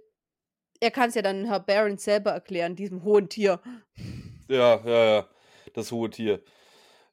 er 0.80 0.90
kann 0.92 1.10
es 1.10 1.16
ja 1.16 1.22
dann 1.22 1.46
Herr 1.46 1.60
Baron 1.60 1.98
selber 1.98 2.32
erklären, 2.32 2.76
diesem 2.76 3.04
hohen 3.04 3.30
Tier. 3.30 3.60
Ja, 4.48 4.82
ja, 4.84 5.06
ja, 5.16 5.30
das 5.74 5.92
hohe 5.92 6.10
Tier. 6.10 6.44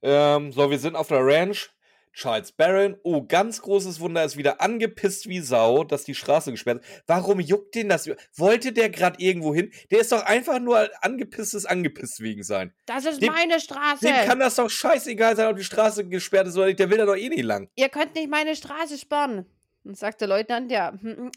Ähm, 0.01 0.53
so, 0.53 0.71
wir 0.71 0.79
sind 0.79 0.97
auf 0.97 1.09
der 1.09 1.25
Ranch. 1.25 1.71
Charles 2.15 2.51
Barron, 2.51 2.97
oh, 3.05 3.23
ganz 3.23 3.63
großes 3.63 4.01
Wunder, 4.01 4.25
ist 4.25 4.37
wieder 4.37 4.61
angepisst 4.61 5.29
wie 5.29 5.39
Sau, 5.39 5.85
dass 5.85 6.03
die 6.03 6.17
Straße 6.17 6.51
gesperrt 6.51 6.83
ist. 6.83 7.03
Warum 7.07 7.39
juckt 7.39 7.77
den 7.77 7.89
das? 7.89 8.11
Wollte 8.35 8.73
der 8.73 8.91
gerade 8.91 9.23
irgendwo 9.23 9.55
hin? 9.55 9.71
Der 9.93 10.01
ist 10.01 10.11
doch 10.11 10.25
einfach 10.25 10.59
nur 10.59 10.89
angepisst 11.01 11.55
des 11.55 11.65
angepisst 11.65 12.21
wegen 12.21 12.43
sein. 12.43 12.75
Das 12.87 13.05
ist 13.05 13.23
Dem- 13.23 13.33
meine 13.33 13.61
Straße. 13.61 14.05
Dem 14.05 14.17
kann 14.27 14.41
das 14.41 14.57
doch 14.57 14.69
scheißegal 14.69 15.37
sein, 15.37 15.47
ob 15.47 15.59
die 15.59 15.63
Straße 15.63 16.09
gesperrt 16.09 16.49
ist 16.49 16.57
oder 16.57 16.67
nicht. 16.67 16.81
Der 16.81 16.91
will 16.91 16.99
da 16.99 17.07
doch 17.07 17.15
eh 17.15 17.29
nicht 17.29 17.45
lang. 17.45 17.71
Ihr 17.77 17.89
könnt 17.89 18.17
nicht 18.17 18.29
meine 18.29 18.57
Straße 18.57 18.99
sperren. 18.99 19.47
Und 19.89 19.97
sagt 19.97 20.21
der 20.21 20.29
Leutnant, 20.29 20.71
ja, 20.71 20.93
hm, 20.93 21.17
hm, 21.17 21.31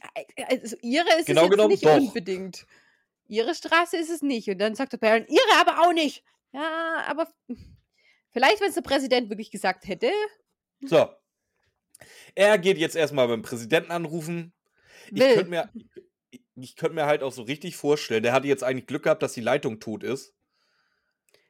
also 0.50 0.76
ihre 0.82 1.08
ist 1.18 1.26
Genau 1.26 1.46
es 1.46 1.58
jetzt 1.58 1.68
nicht 1.70 1.86
doch. 1.86 1.96
unbedingt. 1.96 2.68
Ihre 3.30 3.56
Straße 3.56 3.96
ist 3.96 4.10
es 4.10 4.22
nicht. 4.22 4.50
Und 4.50 4.58
dann 4.58 4.76
sagt 4.76 4.92
der 4.92 4.98
Baron, 4.98 5.26
ihre 5.30 5.62
aber 5.62 5.80
auch 5.80 5.94
nicht. 5.94 6.26
Ja, 6.52 7.06
aber 7.08 7.30
vielleicht, 8.32 8.60
wenn 8.60 8.68
es 8.68 8.76
der 8.76 8.82
Präsident 8.82 9.30
wirklich 9.30 9.52
gesagt 9.52 9.88
hätte. 9.88 10.12
So. 10.82 11.08
Er 12.36 12.58
geht 12.58 12.78
jetzt 12.78 12.98
erstmal 12.98 13.30
beim 13.30 13.42
Präsidenten 13.42 13.92
anrufen. 13.92 14.52
Ich 15.10 15.22
könnte 15.22 15.50
mir, 15.50 15.70
ich 16.56 16.76
könnte 16.76 16.96
mir 16.96 17.06
halt 17.06 17.24
auch 17.24 17.32
so 17.32 17.44
richtig 17.44 17.78
vorstellen, 17.78 18.22
der 18.22 18.34
hatte 18.34 18.50
jetzt 18.50 18.66
eigentlich 18.66 18.88
Glück 18.88 19.04
gehabt, 19.04 19.24
dass 19.24 19.32
die 19.32 19.40
Leitung 19.40 19.80
tot 19.80 20.04
ist. 20.04 20.36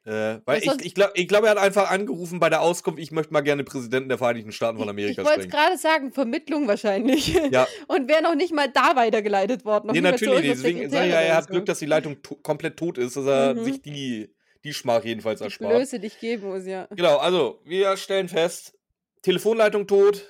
Äh, 0.03 0.39
weil 0.45 0.63
ich, 0.63 0.71
ich 0.83 0.95
glaube, 0.95 1.11
ich 1.15 1.27
glaub, 1.27 1.43
er 1.43 1.51
hat 1.51 1.57
einfach 1.59 1.91
angerufen 1.91 2.39
bei 2.39 2.49
der 2.49 2.61
Auskunft, 2.61 2.99
ich 2.99 3.11
möchte 3.11 3.33
mal 3.33 3.41
gerne 3.41 3.63
Präsidenten 3.63 4.09
der 4.09 4.17
Vereinigten 4.17 4.51
Staaten 4.51 4.79
von 4.79 4.87
Ich, 4.87 4.89
ich 4.89 5.19
Amerika 5.19 5.23
wollte 5.23 5.41
es 5.41 5.45
sprechen. 5.45 5.51
gerade 5.51 5.77
sagen, 5.77 6.11
Vermittlung 6.11 6.67
wahrscheinlich. 6.67 7.33
Ja, 7.51 7.67
Und 7.87 8.09
wäre 8.09 8.23
noch 8.23 8.33
nicht 8.33 8.51
mal 8.51 8.67
da 8.67 8.95
weitergeleitet 8.95 9.63
worden. 9.63 9.87
Noch 9.87 9.93
nee, 9.93 10.01
natürlich 10.01 10.39
nicht. 10.41 10.51
Deswegen 10.55 10.89
sage 10.89 11.05
ich 11.07 11.13
ja, 11.13 11.21
er 11.21 11.35
hat. 11.35 11.47
Glück, 11.49 11.65
dass 11.67 11.77
die 11.79 11.85
Leitung 11.85 12.21
to 12.23 12.35
komplett 12.35 12.77
tot 12.77 12.97
ist, 12.97 13.15
dass 13.15 13.25
er 13.27 13.53
Mhm. 13.53 13.63
sich 13.63 13.81
die, 13.83 14.33
die 14.63 14.73
Schmach 14.73 15.03
jedenfalls 15.03 15.39
die 15.39 15.45
erspart. 15.45 15.71
Blöße 15.75 15.99
dich 15.99 16.19
geben 16.19 16.47
muss, 16.49 16.65
ja. 16.65 16.87
Genau, 16.89 17.17
also 17.17 17.61
wir 17.65 17.95
stellen 17.97 18.27
fest, 18.27 18.73
Telefonleitung 19.21 19.85
tot, 19.85 20.25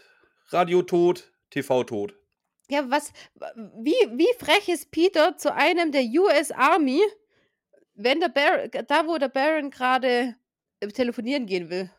Radio 0.50 0.82
tot, 0.82 1.32
TV 1.50 1.86
tot. 1.86 2.14
Ja, 2.70 2.84
was, 2.90 3.14
wie, 3.82 3.92
wie 4.16 4.28
frech 4.38 4.68
ist 4.68 4.92
Peter 4.92 5.38
zu 5.38 5.54
einem 5.54 5.92
der 5.94 6.04
US 6.04 6.52
Army, 6.52 7.02
wenn 8.04 8.20
der 8.20 8.30
Baron, 8.30 8.70
da 8.88 9.08
wo 9.08 9.18
der 9.18 9.30
Baron 9.30 9.70
gerade 9.72 10.36
äh, 10.80 10.88
telefonieren 10.88 11.46
gehen 11.46 11.70
will? 11.70 11.90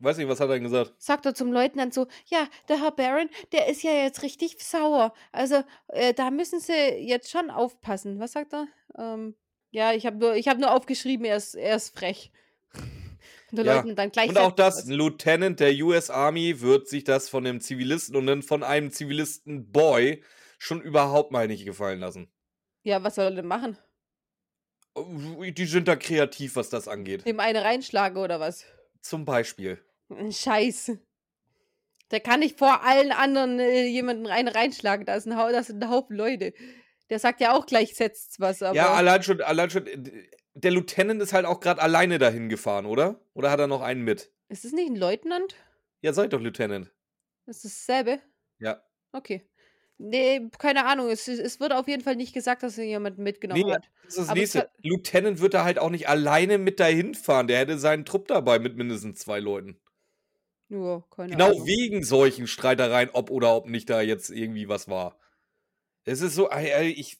Weiß 0.00 0.16
nicht, 0.16 0.28
was 0.28 0.38
hat 0.38 0.48
er 0.48 0.54
denn 0.54 0.62
gesagt? 0.62 0.94
Sagt 0.98 1.26
er 1.26 1.34
zum 1.34 1.52
Leutnant 1.52 1.92
so, 1.92 2.06
ja, 2.26 2.46
der 2.68 2.80
Herr 2.80 2.92
Baron, 2.92 3.28
der 3.50 3.68
ist 3.68 3.82
ja 3.82 3.90
jetzt 3.90 4.22
richtig 4.22 4.62
sauer. 4.62 5.12
Also, 5.32 5.64
äh, 5.88 6.14
da 6.14 6.30
müssen 6.30 6.60
Sie 6.60 6.72
jetzt 6.72 7.30
schon 7.30 7.50
aufpassen. 7.50 8.20
Was 8.20 8.32
sagt 8.32 8.54
er? 8.54 8.68
Ähm, 8.96 9.34
ja, 9.70 9.92
ich 9.92 10.06
habe 10.06 10.16
nur, 10.16 10.36
ich 10.36 10.46
hab 10.46 10.58
nur 10.58 10.72
aufgeschrieben, 10.72 11.26
er 11.26 11.36
ist, 11.36 11.54
er 11.54 11.76
ist 11.76 11.96
frech. 11.96 12.30
Und 13.50 13.56
der 13.56 13.64
Ja, 13.64 13.74
Leutnant 13.76 13.98
dann 13.98 14.12
gleich 14.12 14.28
Und 14.28 14.38
auch 14.38 14.52
das, 14.52 14.86
ein 14.86 14.92
Lieutenant 14.92 15.58
der 15.58 15.72
US 15.82 16.10
Army 16.10 16.60
wird 16.60 16.86
sich 16.86 17.02
das 17.02 17.28
von 17.28 17.46
einem 17.46 17.60
Zivilisten 17.60 18.14
und 18.14 18.26
dann 18.26 18.42
von 18.42 18.62
einem 18.62 18.90
Zivilisten-Boy 18.90 20.22
schon 20.58 20.82
überhaupt 20.82 21.32
mal 21.32 21.46
nicht 21.48 21.64
gefallen 21.64 21.98
lassen. 21.98 22.30
Ja, 22.82 23.02
was 23.02 23.14
soll 23.14 23.24
er 23.24 23.30
denn 23.30 23.46
machen? 23.46 23.78
Die 25.04 25.66
sind 25.66 25.88
da 25.88 25.96
kreativ, 25.96 26.56
was 26.56 26.70
das 26.70 26.88
angeht. 26.88 27.26
Dem 27.26 27.40
eine 27.40 27.64
reinschlagen 27.64 28.18
oder 28.22 28.40
was? 28.40 28.64
Zum 29.00 29.24
Beispiel. 29.24 29.82
Scheiß. 30.30 30.92
Der 32.10 32.20
kann 32.20 32.40
nicht 32.40 32.58
vor 32.58 32.84
allen 32.84 33.12
anderen 33.12 33.58
äh, 33.60 33.84
jemanden 33.86 34.26
rein 34.26 34.48
reinschlagen. 34.48 35.04
Da 35.04 35.14
ist 35.14 35.26
ein, 35.26 35.36
Hau- 35.36 35.50
das 35.52 35.66
sind 35.66 35.82
ein 35.82 35.90
Haufen 35.90 36.16
Leute. 36.16 36.54
Der 37.10 37.18
sagt 37.18 37.40
ja 37.40 37.52
auch 37.54 37.66
gleich, 37.66 37.94
setzt 37.94 38.40
was, 38.40 38.62
aber. 38.62 38.76
Ja, 38.76 38.92
allein 38.94 39.22
schon, 39.22 39.40
allein 39.42 39.70
schon, 39.70 39.86
äh, 39.86 40.28
der 40.54 40.70
Lieutenant 40.70 41.20
ist 41.22 41.32
halt 41.32 41.46
auch 41.46 41.60
gerade 41.60 41.80
alleine 41.82 42.18
dahin 42.18 42.48
gefahren, 42.48 42.86
oder? 42.86 43.20
Oder 43.34 43.50
hat 43.50 43.60
er 43.60 43.66
noch 43.66 43.82
einen 43.82 44.02
mit? 44.02 44.32
ist 44.48 44.64
es 44.64 44.72
nicht 44.72 44.90
ein 44.90 44.96
Leutnant? 44.96 45.54
Ja, 46.00 46.12
seid 46.12 46.32
doch 46.32 46.40
Lieutenant. 46.40 46.90
Ist 47.46 47.64
es 47.64 47.86
dasselbe? 47.86 48.20
Ja. 48.58 48.82
Okay. 49.12 49.47
Nee, 49.98 50.48
keine 50.58 50.86
Ahnung. 50.86 51.10
Es, 51.10 51.26
es 51.26 51.58
wird 51.58 51.72
auf 51.72 51.88
jeden 51.88 52.02
Fall 52.02 52.14
nicht 52.16 52.32
gesagt, 52.32 52.62
dass 52.62 52.78
er 52.78 52.84
jemanden 52.84 53.22
mitgenommen 53.24 53.62
Nee, 53.66 53.72
hat. 53.72 53.90
Das 54.04 54.14
ist 54.14 54.18
das 54.18 54.28
Aber 54.28 54.38
nächste. 54.38 54.70
Lieutenant 54.82 55.40
wird 55.40 55.54
da 55.54 55.64
halt 55.64 55.78
auch 55.80 55.90
nicht 55.90 56.08
alleine 56.08 56.58
mit 56.58 56.78
dahin 56.78 57.14
fahren. 57.14 57.48
Der 57.48 57.58
hätte 57.58 57.78
seinen 57.78 58.04
Trupp 58.04 58.28
dabei 58.28 58.58
mit 58.60 58.76
mindestens 58.76 59.18
zwei 59.18 59.40
Leuten. 59.40 59.80
Ja, 60.68 61.02
keine 61.10 61.30
Genau 61.32 61.46
Ahnung. 61.50 61.66
wegen 61.66 62.04
solchen 62.04 62.46
Streitereien, 62.46 63.10
ob 63.12 63.30
oder 63.30 63.54
ob 63.56 63.68
nicht 63.68 63.90
da 63.90 64.00
jetzt 64.00 64.30
irgendwie 64.30 64.68
was 64.68 64.86
war. 64.88 65.18
Es 66.04 66.20
ist 66.20 66.34
so, 66.34 66.48
ich. 66.52 67.18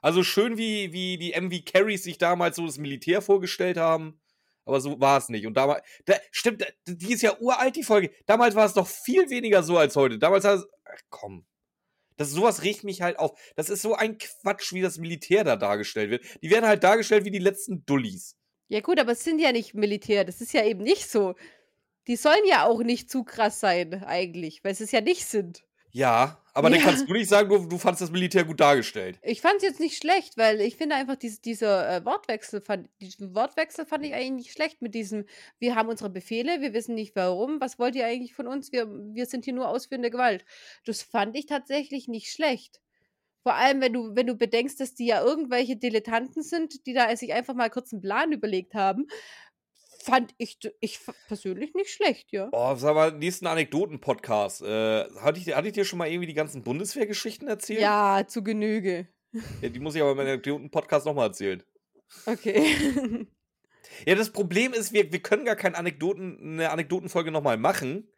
Also 0.00 0.22
schön, 0.22 0.56
wie, 0.56 0.92
wie 0.92 1.18
die 1.18 1.38
MV 1.38 1.64
Carries 1.64 2.04
sich 2.04 2.16
damals 2.18 2.56
so 2.56 2.64
das 2.66 2.78
Militär 2.78 3.20
vorgestellt 3.20 3.76
haben. 3.76 4.20
Aber 4.64 4.80
so 4.80 4.98
war 5.00 5.18
es 5.18 5.28
nicht. 5.28 5.46
Und 5.46 5.54
damals. 5.54 5.82
Da, 6.06 6.14
stimmt, 6.30 6.64
die 6.86 7.12
ist 7.12 7.22
ja 7.22 7.38
uralt, 7.38 7.76
die 7.76 7.82
Folge. 7.84 8.10
Damals 8.26 8.54
war 8.54 8.64
es 8.66 8.72
doch 8.74 8.86
viel 8.86 9.28
weniger 9.30 9.62
so 9.62 9.76
als 9.76 9.94
heute. 9.94 10.18
Damals 10.18 10.44
war 10.44 10.54
es. 10.54 10.66
Ach 10.84 11.00
komm. 11.10 11.44
Das, 12.16 12.30
sowas 12.30 12.62
regt 12.62 12.84
mich 12.84 13.02
halt 13.02 13.18
auf. 13.18 13.38
Das 13.56 13.68
ist 13.68 13.82
so 13.82 13.94
ein 13.94 14.18
Quatsch, 14.18 14.72
wie 14.72 14.80
das 14.80 14.98
Militär 14.98 15.44
da 15.44 15.56
dargestellt 15.56 16.10
wird. 16.10 16.24
Die 16.42 16.50
werden 16.50 16.66
halt 16.66 16.82
dargestellt 16.84 17.24
wie 17.24 17.30
die 17.30 17.38
letzten 17.38 17.84
Dullis. 17.84 18.36
Ja, 18.68 18.80
gut, 18.80 18.98
aber 18.98 19.12
es 19.12 19.22
sind 19.22 19.38
ja 19.38 19.52
nicht 19.52 19.74
Militär. 19.74 20.24
Das 20.24 20.40
ist 20.40 20.52
ja 20.52 20.64
eben 20.64 20.82
nicht 20.82 21.10
so. 21.10 21.34
Die 22.06 22.16
sollen 22.16 22.44
ja 22.48 22.64
auch 22.64 22.82
nicht 22.82 23.10
zu 23.10 23.24
krass 23.24 23.60
sein, 23.60 24.04
eigentlich, 24.04 24.64
weil 24.64 24.74
sie 24.74 24.84
es 24.84 24.92
ja 24.92 25.00
nicht 25.00 25.26
sind. 25.26 25.64
Ja, 25.96 26.42
aber 26.52 26.68
dann 26.68 26.78
Ja. 26.78 26.84
kannst 26.84 27.08
du 27.08 27.12
nicht 27.14 27.28
sagen, 27.28 27.48
du, 27.48 27.66
du 27.66 27.78
fandst 27.78 28.02
das 28.02 28.10
Militär 28.10 28.44
gut 28.44 28.60
dargestellt. 28.60 29.18
Ich 29.22 29.40
fand 29.40 29.56
es 29.56 29.62
jetzt 29.62 29.80
nicht 29.80 29.96
schlecht, 29.96 30.36
weil 30.36 30.60
ich 30.60 30.76
finde 30.76 30.94
einfach, 30.94 31.16
dies, 31.16 31.40
dieser 31.40 31.88
äh, 31.90 32.04
Wortwechsel 32.04 32.60
fand, 32.60 32.90
diesen 33.00 33.34
Wortwechsel 33.34 33.86
fand 33.86 34.04
ich 34.04 34.12
eigentlich 34.12 34.30
nicht 34.30 34.52
schlecht 34.52 34.82
mit 34.82 34.94
diesem, 34.94 35.24
wir 35.58 35.74
haben 35.74 35.88
unsere 35.88 36.10
Befehle, 36.10 36.60
wir 36.60 36.74
wissen 36.74 36.94
nicht 36.94 37.16
warum, 37.16 37.62
was 37.62 37.78
wollt 37.78 37.94
ihr 37.96 38.04
eigentlich 38.04 38.34
von 38.34 38.46
uns, 38.46 38.72
wir, 38.72 38.86
wir 38.88 39.24
sind 39.24 39.46
hier 39.46 39.54
nur 39.54 39.68
ausführende 39.68 40.10
Gewalt. 40.10 40.44
Das 40.84 41.00
fand 41.02 41.34
ich 41.34 41.46
tatsächlich 41.46 42.08
nicht 42.08 42.30
schlecht. 42.30 42.82
Vor 43.42 43.54
allem, 43.54 43.80
wenn 43.80 43.92
du, 43.94 44.14
wenn 44.14 44.26
du 44.26 44.34
bedenkst, 44.34 44.78
dass 44.80 44.94
die 44.94 45.06
ja 45.06 45.22
irgendwelche 45.24 45.76
Dilettanten 45.76 46.42
sind, 46.42 46.84
die 46.84 46.92
da 46.92 47.14
sich 47.16 47.32
einfach 47.32 47.54
mal 47.54 47.70
kurz 47.70 47.92
einen 47.92 48.02
Plan 48.02 48.32
überlegt 48.32 48.74
haben, 48.74 49.06
fand 50.06 50.32
ich, 50.38 50.58
ich 50.80 51.00
persönlich 51.28 51.74
nicht 51.74 51.90
schlecht, 51.90 52.32
ja. 52.32 52.48
Oh, 52.52 52.74
sag 52.76 52.94
mal, 52.94 53.12
nächsten 53.12 53.46
Anekdoten-Podcast. 53.46 54.62
Äh, 54.62 55.04
hatte, 55.20 55.38
ich, 55.38 55.44
dir- 55.44 55.56
hatte 55.56 55.66
ich 55.68 55.74
dir 55.74 55.84
schon 55.84 55.98
mal 55.98 56.08
irgendwie 56.08 56.26
die 56.28 56.34
ganzen 56.34 56.62
Bundeswehrgeschichten 56.62 57.48
erzählt? 57.48 57.80
Ja, 57.80 58.24
zu 58.26 58.42
Genüge. 58.42 59.08
Ja, 59.60 59.68
Die 59.68 59.80
muss 59.80 59.94
ich 59.94 60.00
aber 60.02 60.12
im 60.12 60.20
Anekdoten-Podcast 60.20 61.04
nochmal 61.04 61.26
erzählen. 61.28 61.62
Okay. 62.24 63.26
Ja, 64.04 64.14
das 64.16 64.30
Problem 64.30 64.72
ist, 64.72 64.92
wir, 64.92 65.12
wir 65.12 65.20
können 65.20 65.44
gar 65.44 65.54
keine 65.56 65.76
Anekdoten, 65.76 66.38
eine 66.40 66.70
Anekdotenfolge 66.70 67.30
nochmal 67.30 67.56
machen, 67.56 68.10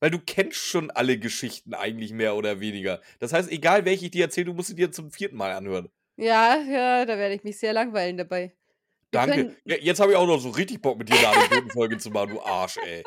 weil 0.00 0.10
du 0.10 0.18
kennst 0.18 0.58
schon 0.58 0.90
alle 0.90 1.16
Geschichten 1.16 1.74
eigentlich 1.74 2.12
mehr 2.12 2.34
oder 2.34 2.58
weniger. 2.58 3.00
Das 3.20 3.32
heißt, 3.32 3.50
egal 3.50 3.84
welche 3.84 4.06
ich 4.06 4.10
dir 4.10 4.24
erzähle, 4.24 4.46
du 4.46 4.54
musst 4.54 4.68
sie 4.70 4.74
dir 4.74 4.90
zum 4.90 5.12
vierten 5.12 5.36
Mal 5.36 5.52
anhören. 5.52 5.88
Ja, 6.16 6.56
ja, 6.60 7.04
da 7.06 7.16
werde 7.16 7.34
ich 7.36 7.44
mich 7.44 7.56
sehr 7.58 7.72
langweilen 7.72 8.16
dabei. 8.18 8.52
Danke. 9.12 9.56
jetzt 9.64 10.00
habe 10.00 10.12
ich 10.12 10.18
auch 10.18 10.26
noch 10.26 10.40
so 10.40 10.50
richtig 10.50 10.82
Bock, 10.82 10.98
mit 10.98 11.08
dir 11.08 11.16
eine 11.16 11.28
Anekdotenfolge 11.28 11.98
zu 11.98 12.10
machen, 12.10 12.30
du 12.30 12.40
Arsch, 12.40 12.78
ey. 12.78 13.04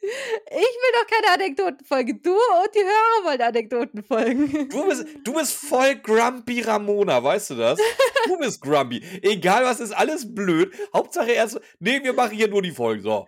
Ich 0.00 0.10
will 0.50 0.92
doch 0.94 1.06
keine 1.06 1.34
Anekdotenfolge. 1.34 2.14
Du 2.14 2.30
und 2.30 2.74
die 2.74 2.80
Hörer 2.80 3.24
wollen 3.24 3.40
Anekdotenfolgen. 3.40 4.68
Du 4.68 4.86
bist, 4.86 5.06
du 5.24 5.34
bist 5.34 5.54
voll 5.54 5.96
grumpy 5.96 6.60
Ramona, 6.60 7.22
weißt 7.22 7.50
du 7.50 7.54
das? 7.56 7.78
Du 8.26 8.38
bist 8.38 8.60
grumpy. 8.60 9.02
Egal 9.22 9.64
was 9.64 9.80
ist, 9.80 9.92
alles 9.92 10.34
blöd. 10.34 10.72
Hauptsache 10.94 11.32
erst, 11.32 11.60
nee, 11.80 12.02
wir 12.02 12.12
machen 12.12 12.36
hier 12.36 12.48
nur 12.48 12.62
die 12.62 12.70
Folgen. 12.70 13.02
So. 13.02 13.26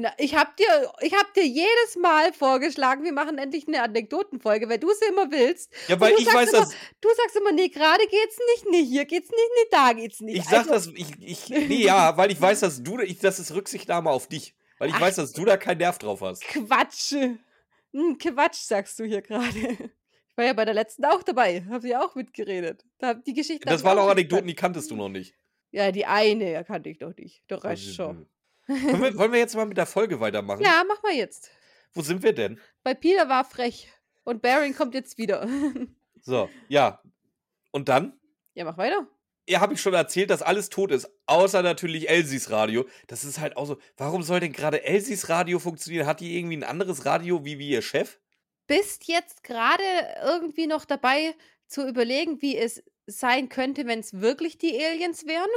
Na, 0.00 0.12
ich 0.16 0.36
hab 0.36 0.56
dir, 0.56 0.92
ich 1.00 1.12
hab 1.12 1.34
dir 1.34 1.44
jedes 1.44 1.96
Mal 2.00 2.32
vorgeschlagen, 2.32 3.02
wir 3.02 3.12
machen 3.12 3.36
endlich 3.36 3.66
eine 3.66 3.82
Anekdotenfolge, 3.82 4.68
weil 4.68 4.78
du 4.78 4.88
sie 4.92 5.06
immer 5.06 5.28
willst. 5.32 5.74
Ja, 5.88 5.98
weil 5.98 6.12
du 6.12 6.18
ich 6.20 6.24
sagst 6.26 6.38
weiß, 6.38 6.48
immer, 6.50 6.60
dass. 6.60 6.70
Du 7.00 7.08
sagst 7.16 7.34
immer, 7.34 7.50
nee, 7.50 7.66
gerade 7.66 8.06
geht's 8.08 8.38
nicht, 8.54 8.70
nee, 8.70 8.84
hier 8.84 9.06
geht's 9.06 9.28
nicht, 9.28 9.50
nee, 9.56 9.68
da 9.72 9.92
geht's 9.94 10.20
nicht. 10.20 10.38
Ich 10.38 10.44
sag 10.44 10.70
Also, 10.70 10.92
das, 10.92 11.00
ich, 11.00 11.10
ich, 11.20 11.48
nee, 11.48 11.82
ja, 11.82 12.16
weil 12.16 12.30
ich 12.30 12.40
weiß, 12.40 12.60
dass 12.60 12.80
du, 12.80 13.00
ich, 13.00 13.18
das 13.18 13.40
ist 13.40 13.52
Rücksichtnahme 13.52 14.08
auf 14.08 14.28
dich. 14.28 14.54
Weil 14.78 14.90
ich 14.90 14.94
Ach. 14.94 15.00
weiß, 15.00 15.16
dass 15.16 15.32
du 15.32 15.44
da 15.44 15.56
keinen 15.56 15.78
Nerv 15.78 15.98
drauf 15.98 16.20
hast. 16.20 16.42
Quatsch. 16.42 17.14
Hm, 17.92 18.18
Quatsch, 18.18 18.58
sagst 18.58 19.00
du 19.00 19.04
hier 19.04 19.22
gerade. 19.22 19.58
Ich 19.58 20.36
war 20.36 20.44
ja 20.44 20.52
bei 20.52 20.64
der 20.64 20.74
letzten 20.74 21.06
auch 21.06 21.24
dabei, 21.24 21.64
hab 21.68 21.82
sie 21.82 21.96
auch 21.96 22.14
mitgeredet. 22.14 22.84
Da 22.98 23.14
die 23.14 23.34
Geschichte. 23.34 23.66
Das 23.68 23.82
waren 23.82 23.98
auch. 23.98 24.08
Anekdoten, 24.08 24.46
die 24.46 24.54
kanntest 24.54 24.92
du 24.92 24.94
noch 24.94 25.08
nicht. 25.08 25.34
Ja, 25.72 25.90
die 25.90 26.06
eine 26.06 26.52
ja, 26.52 26.62
kannte 26.62 26.88
ich 26.88 26.98
doch 26.98 27.16
nicht. 27.16 27.42
Der 27.50 27.64
Rest 27.64 27.96
schon. 27.96 28.28
Wollen 28.68 29.02
wir, 29.02 29.18
wollen 29.18 29.32
wir 29.32 29.38
jetzt 29.38 29.56
mal 29.56 29.66
mit 29.66 29.76
der 29.78 29.86
Folge 29.86 30.20
weitermachen? 30.20 30.62
Ja, 30.62 30.84
mach 30.86 31.02
mal 31.02 31.12
jetzt. 31.12 31.50
Wo 31.94 32.02
sind 32.02 32.22
wir 32.22 32.34
denn? 32.34 32.60
Weil 32.84 32.94
Peter 32.94 33.28
war 33.28 33.44
frech. 33.44 33.90
Und 34.24 34.42
Baron 34.42 34.74
kommt 34.74 34.94
jetzt 34.94 35.18
wieder. 35.18 35.46
So, 36.20 36.50
ja. 36.68 37.00
Und 37.70 37.88
dann? 37.88 38.18
ja, 38.54 38.64
mach 38.64 38.76
weiter. 38.76 39.06
Ja, 39.48 39.60
habe 39.60 39.72
ich 39.72 39.80
schon 39.80 39.94
erzählt, 39.94 40.28
dass 40.28 40.42
alles 40.42 40.68
tot 40.68 40.90
ist, 40.90 41.08
außer 41.24 41.62
natürlich 41.62 42.10
Elsies 42.10 42.50
Radio. 42.50 42.86
Das 43.06 43.24
ist 43.24 43.38
halt 43.40 43.56
auch 43.56 43.64
so. 43.64 43.78
Warum 43.96 44.22
soll 44.22 44.40
denn 44.40 44.52
gerade 44.52 44.82
Elsies 44.84 45.30
Radio 45.30 45.58
funktionieren? 45.58 46.06
Hat 46.06 46.20
die 46.20 46.36
irgendwie 46.36 46.56
ein 46.58 46.64
anderes 46.64 47.06
Radio 47.06 47.46
wie, 47.46 47.58
wie 47.58 47.70
ihr 47.70 47.80
Chef? 47.80 48.18
Bist 48.66 49.08
jetzt 49.08 49.42
gerade 49.42 49.82
irgendwie 50.22 50.66
noch 50.66 50.84
dabei 50.84 51.34
zu 51.66 51.88
überlegen, 51.88 52.42
wie 52.42 52.58
es 52.58 52.82
sein 53.06 53.48
könnte, 53.48 53.86
wenn 53.86 54.00
es 54.00 54.20
wirklich 54.20 54.58
die 54.58 54.76
Aliens 54.84 55.24
wären? 55.24 55.48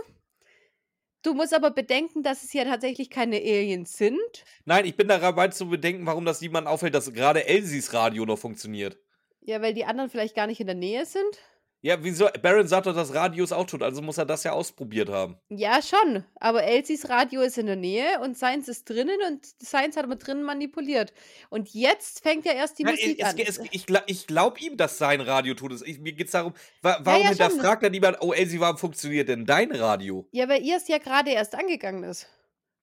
Du 1.24 1.34
musst 1.36 1.54
aber 1.54 1.72
bedenken, 1.72 2.24
dass 2.24 2.44
es 2.44 2.52
ja 2.54 2.64
tatsächlich 2.64 3.10
keine 3.10 3.38
Aliens 3.38 3.96
sind. 3.98 4.44
Nein, 4.66 4.86
ich 4.86 4.96
bin 4.96 5.08
dabei 5.08 5.50
zu 5.50 5.70
bedenken, 5.70 6.06
warum 6.06 6.26
das 6.26 6.42
niemand 6.42 6.68
auffällt, 6.68 6.96
dass 6.96 7.14
gerade 7.14 7.46
Elsies 7.46 7.94
Radio 7.94 8.26
noch 8.26 8.40
funktioniert. 8.40 8.98
Ja, 9.42 9.62
weil 9.62 9.74
die 9.74 9.86
anderen 9.86 10.10
vielleicht 10.10 10.36
gar 10.36 10.48
nicht 10.48 10.60
in 10.60 10.68
der 10.68 10.76
Nähe 10.76 11.06
sind. 11.06 11.38
Ja, 11.84 12.04
wieso? 12.04 12.28
Baron 12.44 12.68
sagt 12.68 12.86
doch, 12.86 12.94
das 12.94 13.14
Radio 13.16 13.44
ist 13.44 13.52
auch 13.52 13.66
tot, 13.66 13.82
also 13.82 14.04
muss 14.04 14.20
er 14.20 14.26
das 14.26 14.44
ja 14.44 14.52
ausprobiert 14.52 15.10
haben. 15.10 15.38
Ja, 15.50 15.82
schon. 15.82 16.24
Aber 16.40 16.64
Elsies 16.64 17.10
Radio 17.10 17.42
ist 17.42 17.58
in 17.58 17.66
der 17.66 17.76
Nähe 17.76 18.20
und 18.22 18.38
Science 18.38 18.68
ist 18.68 18.88
drinnen 18.88 19.18
und 19.28 19.44
Science 19.64 19.98
hat 19.98 20.04
aber 20.04 20.16
drinnen 20.16 20.44
manipuliert. 20.44 21.12
Und 21.50 21.74
jetzt 21.74 22.22
fängt 22.22 22.46
ja 22.46 22.54
erst 22.54 22.78
die 22.78 22.84
Ja, 22.84 22.92
Musik 22.92 23.20
es, 23.20 23.26
an. 23.26 23.40
es, 23.40 23.60
ich 23.72 23.86
ich 24.06 24.28
glaube 24.28 24.60
ihm, 24.60 24.78
dass 24.78 25.00
sein 25.00 25.22
Radio 25.22 25.56
tot 25.56 25.74
ist. 25.74 25.88
Ich, 25.88 25.98
mir 25.98 26.14
geht 26.14 26.28
es 26.28 26.34
darum, 26.34 26.54
wa 26.84 27.00
warum 27.02 27.24
ja, 27.24 27.36
schon. 27.36 27.48
hinterfragt 27.48 27.82
er 27.82 27.90
niemand, 27.90 28.18
oh 28.22 28.32
Elsie, 28.32 28.60
warum 28.60 28.78
funktioniert 28.78 29.28
denn 29.28 29.48
dein 29.48 29.72
Radio? 29.72 30.28
Ja, 30.32 30.48
weil 30.48 30.62
ihr 30.62 30.78
es 30.78 30.88
ja 30.88 31.00
gerade 31.00 31.32
erst 31.32 31.56
angegangen 31.56 32.04
ist. 32.04 32.28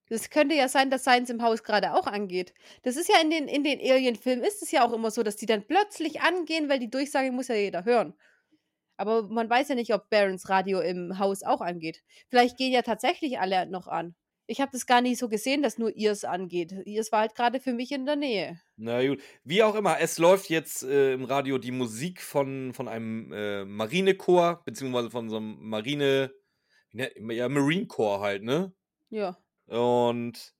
Das 0.09 0.29
könnte 0.29 0.55
ja 0.55 0.67
sein, 0.67 0.89
dass 0.89 1.03
Science 1.03 1.29
im 1.29 1.41
Haus 1.41 1.63
gerade 1.63 1.93
auch 1.93 2.07
angeht. 2.07 2.53
Das 2.83 2.97
ist 2.97 3.07
ja 3.07 3.21
in 3.21 3.29
den, 3.29 3.47
in 3.47 3.63
den 3.63 3.79
Alien-Filmen 3.79 4.43
ist 4.43 4.61
es 4.61 4.71
ja 4.71 4.85
auch 4.85 4.91
immer 4.91 5.11
so, 5.11 5.23
dass 5.23 5.35
die 5.37 5.45
dann 5.45 5.63
plötzlich 5.65 6.19
angehen, 6.21 6.67
weil 6.67 6.79
die 6.79 6.89
Durchsage 6.89 7.31
muss 7.31 7.47
ja 7.47 7.55
jeder 7.55 7.85
hören. 7.85 8.13
Aber 8.99 9.29
man 9.29 9.49
weiß 9.49 9.69
ja 9.69 9.75
nicht, 9.75 9.93
ob 9.93 10.09
Barons 10.09 10.49
Radio 10.49 10.81
im 10.81 11.17
Haus 11.19 11.41
auch 11.41 11.61
angeht. 11.61 12.01
Vielleicht 12.27 12.57
gehen 12.57 12.73
ja 12.73 12.81
tatsächlich 12.81 13.39
alle 13.39 13.65
noch 13.65 13.87
an. 13.87 14.13
Ich 14.45 14.59
habe 14.59 14.71
das 14.73 14.85
gar 14.85 14.99
nicht 14.99 15.17
so 15.19 15.29
gesehen, 15.29 15.61
dass 15.63 15.77
nur 15.77 15.95
ihr 15.95 16.11
es 16.11 16.25
angeht. 16.25 16.73
Ihr 16.85 16.99
es 16.99 17.11
war 17.11 17.21
halt 17.21 17.33
gerade 17.35 17.59
für 17.61 17.71
mich 17.71 17.91
in 17.91 18.05
der 18.05 18.17
Nähe. 18.17 18.59
Na 18.75 19.05
gut, 19.07 19.21
wie 19.43 19.63
auch 19.63 19.75
immer, 19.75 19.99
es 20.01 20.17
läuft 20.17 20.49
jetzt 20.49 20.83
äh, 20.83 21.13
im 21.13 21.23
Radio 21.23 21.59
die 21.59 21.71
Musik 21.71 22.21
von, 22.21 22.73
von 22.73 22.87
einem 22.89 23.31
äh, 23.31 23.63
Marinechor, 23.63 24.63
beziehungsweise 24.65 25.09
von 25.11 25.29
so 25.29 25.37
einem 25.37 25.55
Marine, 25.61 26.33
nennt- 26.91 27.13
ja, 27.31 27.47
Marine 27.47 27.87
Corps 27.87 28.21
halt, 28.21 28.43
ne? 28.43 28.73
Ja. 29.09 29.37
Und 29.67 30.53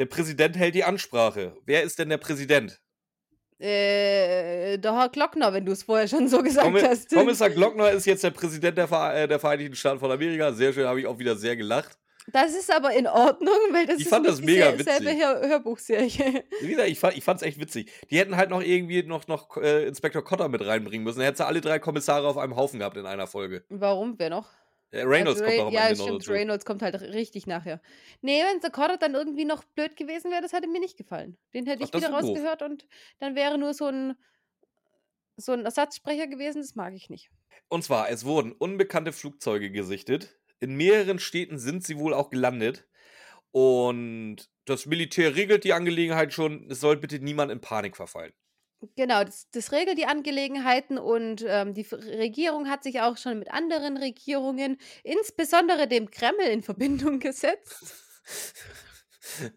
der 0.00 0.06
Präsident 0.06 0.56
hält 0.56 0.74
die 0.74 0.84
Ansprache. 0.84 1.56
Wer 1.64 1.84
ist 1.84 1.98
denn 2.00 2.08
der 2.08 2.18
Präsident? 2.18 2.80
Äh, 3.64 4.78
der 4.78 4.94
Herr 4.94 5.08
Glockner, 5.08 5.52
wenn 5.52 5.64
du 5.64 5.72
es 5.72 5.82
vorher 5.82 6.06
schon 6.08 6.28
so 6.28 6.42
gesagt 6.42 6.66
Kommi- 6.66 6.82
hast. 6.86 7.10
Kommissar 7.14 7.50
Glockner 7.50 7.90
ist 7.90 8.06
jetzt 8.06 8.22
der 8.24 8.30
Präsident 8.30 8.76
der, 8.78 8.88
Ver 8.88 9.14
äh, 9.14 9.28
der 9.28 9.38
Vereinigten 9.38 9.74
Staaten 9.74 9.98
von 10.00 10.10
Amerika. 10.10 10.52
Sehr 10.52 10.72
schön, 10.72 10.86
habe 10.86 11.00
ich 11.00 11.06
auch 11.06 11.18
wieder 11.18 11.36
sehr 11.36 11.56
gelacht. 11.56 11.98
Das 12.32 12.54
ist 12.54 12.74
aber 12.74 12.92
in 12.94 13.06
Ordnung, 13.06 13.54
weil 13.72 13.84
das 13.86 13.96
Ich 13.96 14.04
ist 14.04 14.08
fand 14.08 14.26
das 14.26 14.40
mega 14.40 14.70
sel- 14.76 14.82
selbe 14.84 15.04
witzig. 15.06 15.20
Hör 15.22 15.48
Hörbuchserie. 15.48 16.44
Ich, 16.86 16.98
fand, 16.98 17.16
ich 17.18 17.24
fand's 17.24 17.42
echt 17.42 17.60
witzig. 17.60 17.90
Die 18.10 18.18
hätten 18.18 18.36
halt 18.36 18.48
noch 18.50 18.62
irgendwie 18.62 19.02
noch, 19.02 19.26
noch 19.28 19.56
äh, 19.58 19.86
Inspektor 19.86 20.24
Cotter 20.24 20.48
mit 20.48 20.64
reinbringen 20.66 21.04
müssen. 21.04 21.18
Dann 21.18 21.26
hättest 21.26 21.40
du 21.40 21.46
alle 21.46 21.60
drei 21.60 21.78
Kommissare 21.78 22.26
auf 22.26 22.38
einem 22.38 22.56
Haufen 22.56 22.78
gehabt 22.78 22.96
in 22.96 23.04
einer 23.06 23.26
Folge. 23.26 23.64
Warum? 23.68 24.14
Wer 24.18 24.30
noch? 24.30 24.48
Äh, 24.94 25.02
Reynolds 25.02 25.40
Also 25.40 25.44
kommt 25.44 25.52
Ray- 25.52 25.60
auch 25.60 25.66
am 25.68 25.72
Ja, 25.72 25.86
Ende 25.88 25.98
noch 25.98 26.04
stimmt. 26.06 26.22
dazu. 26.22 26.32
Reynolds 26.32 26.64
kommt 26.64 26.82
halt 26.82 27.00
richtig 27.00 27.46
nachher. 27.46 27.80
Nee, 28.20 28.42
wenn 28.42 28.60
Sakota 28.60 28.96
dann 28.96 29.14
irgendwie 29.14 29.44
noch 29.44 29.64
blöd 29.64 29.96
gewesen 29.96 30.30
wäre, 30.30 30.42
das 30.42 30.52
hätte 30.52 30.68
mir 30.68 30.80
nicht 30.80 30.96
gefallen. 30.96 31.36
Den 31.52 31.66
hätte 31.66 31.82
Ach, 31.84 31.88
ich 31.88 31.94
wieder 31.94 32.10
wär 32.12 32.20
doof. 32.20 32.30
rausgehört 32.30 32.62
und 32.62 32.86
dann 33.18 33.34
wäre 33.34 33.58
nur 33.58 33.74
so 33.74 33.86
ein, 33.86 34.14
so 35.36 35.52
ein 35.52 35.64
Ersatzsprecher 35.64 36.26
gewesen. 36.26 36.62
Das 36.62 36.74
mag 36.74 36.94
ich 36.94 37.10
nicht. 37.10 37.28
Und 37.68 37.82
zwar, 37.84 38.08
es 38.10 38.24
wurden 38.24 38.52
unbekannte 38.52 39.12
Flugzeuge 39.12 39.70
gesichtet. 39.70 40.38
In 40.60 40.76
mehreren 40.76 41.18
Städten 41.18 41.58
sind 41.58 41.84
sie 41.84 41.98
wohl 41.98 42.14
auch 42.14 42.30
gelandet. 42.30 42.86
Und 43.50 44.48
das 44.64 44.86
Militär 44.86 45.36
regelt 45.36 45.64
die 45.64 45.72
Angelegenheit 45.72 46.32
schon. 46.32 46.68
Es 46.70 46.80
soll 46.80 46.96
bitte 46.96 47.18
niemand 47.20 47.52
in 47.52 47.60
Panik 47.60 47.96
verfallen. 47.96 48.32
Genau, 48.96 49.24
das, 49.24 49.48
das 49.50 49.72
regelt 49.72 49.98
die 49.98 50.06
Angelegenheiten 50.06 50.98
und 50.98 51.44
ähm, 51.46 51.74
die 51.74 51.86
Regierung 51.92 52.68
hat 52.68 52.82
sich 52.82 53.00
auch 53.00 53.16
schon 53.16 53.38
mit 53.38 53.50
anderen 53.50 53.96
Regierungen, 53.96 54.78
insbesondere 55.02 55.86
dem 55.88 56.10
Kreml, 56.10 56.46
in 56.46 56.62
Verbindung 56.62 57.18
gesetzt. 57.20 57.84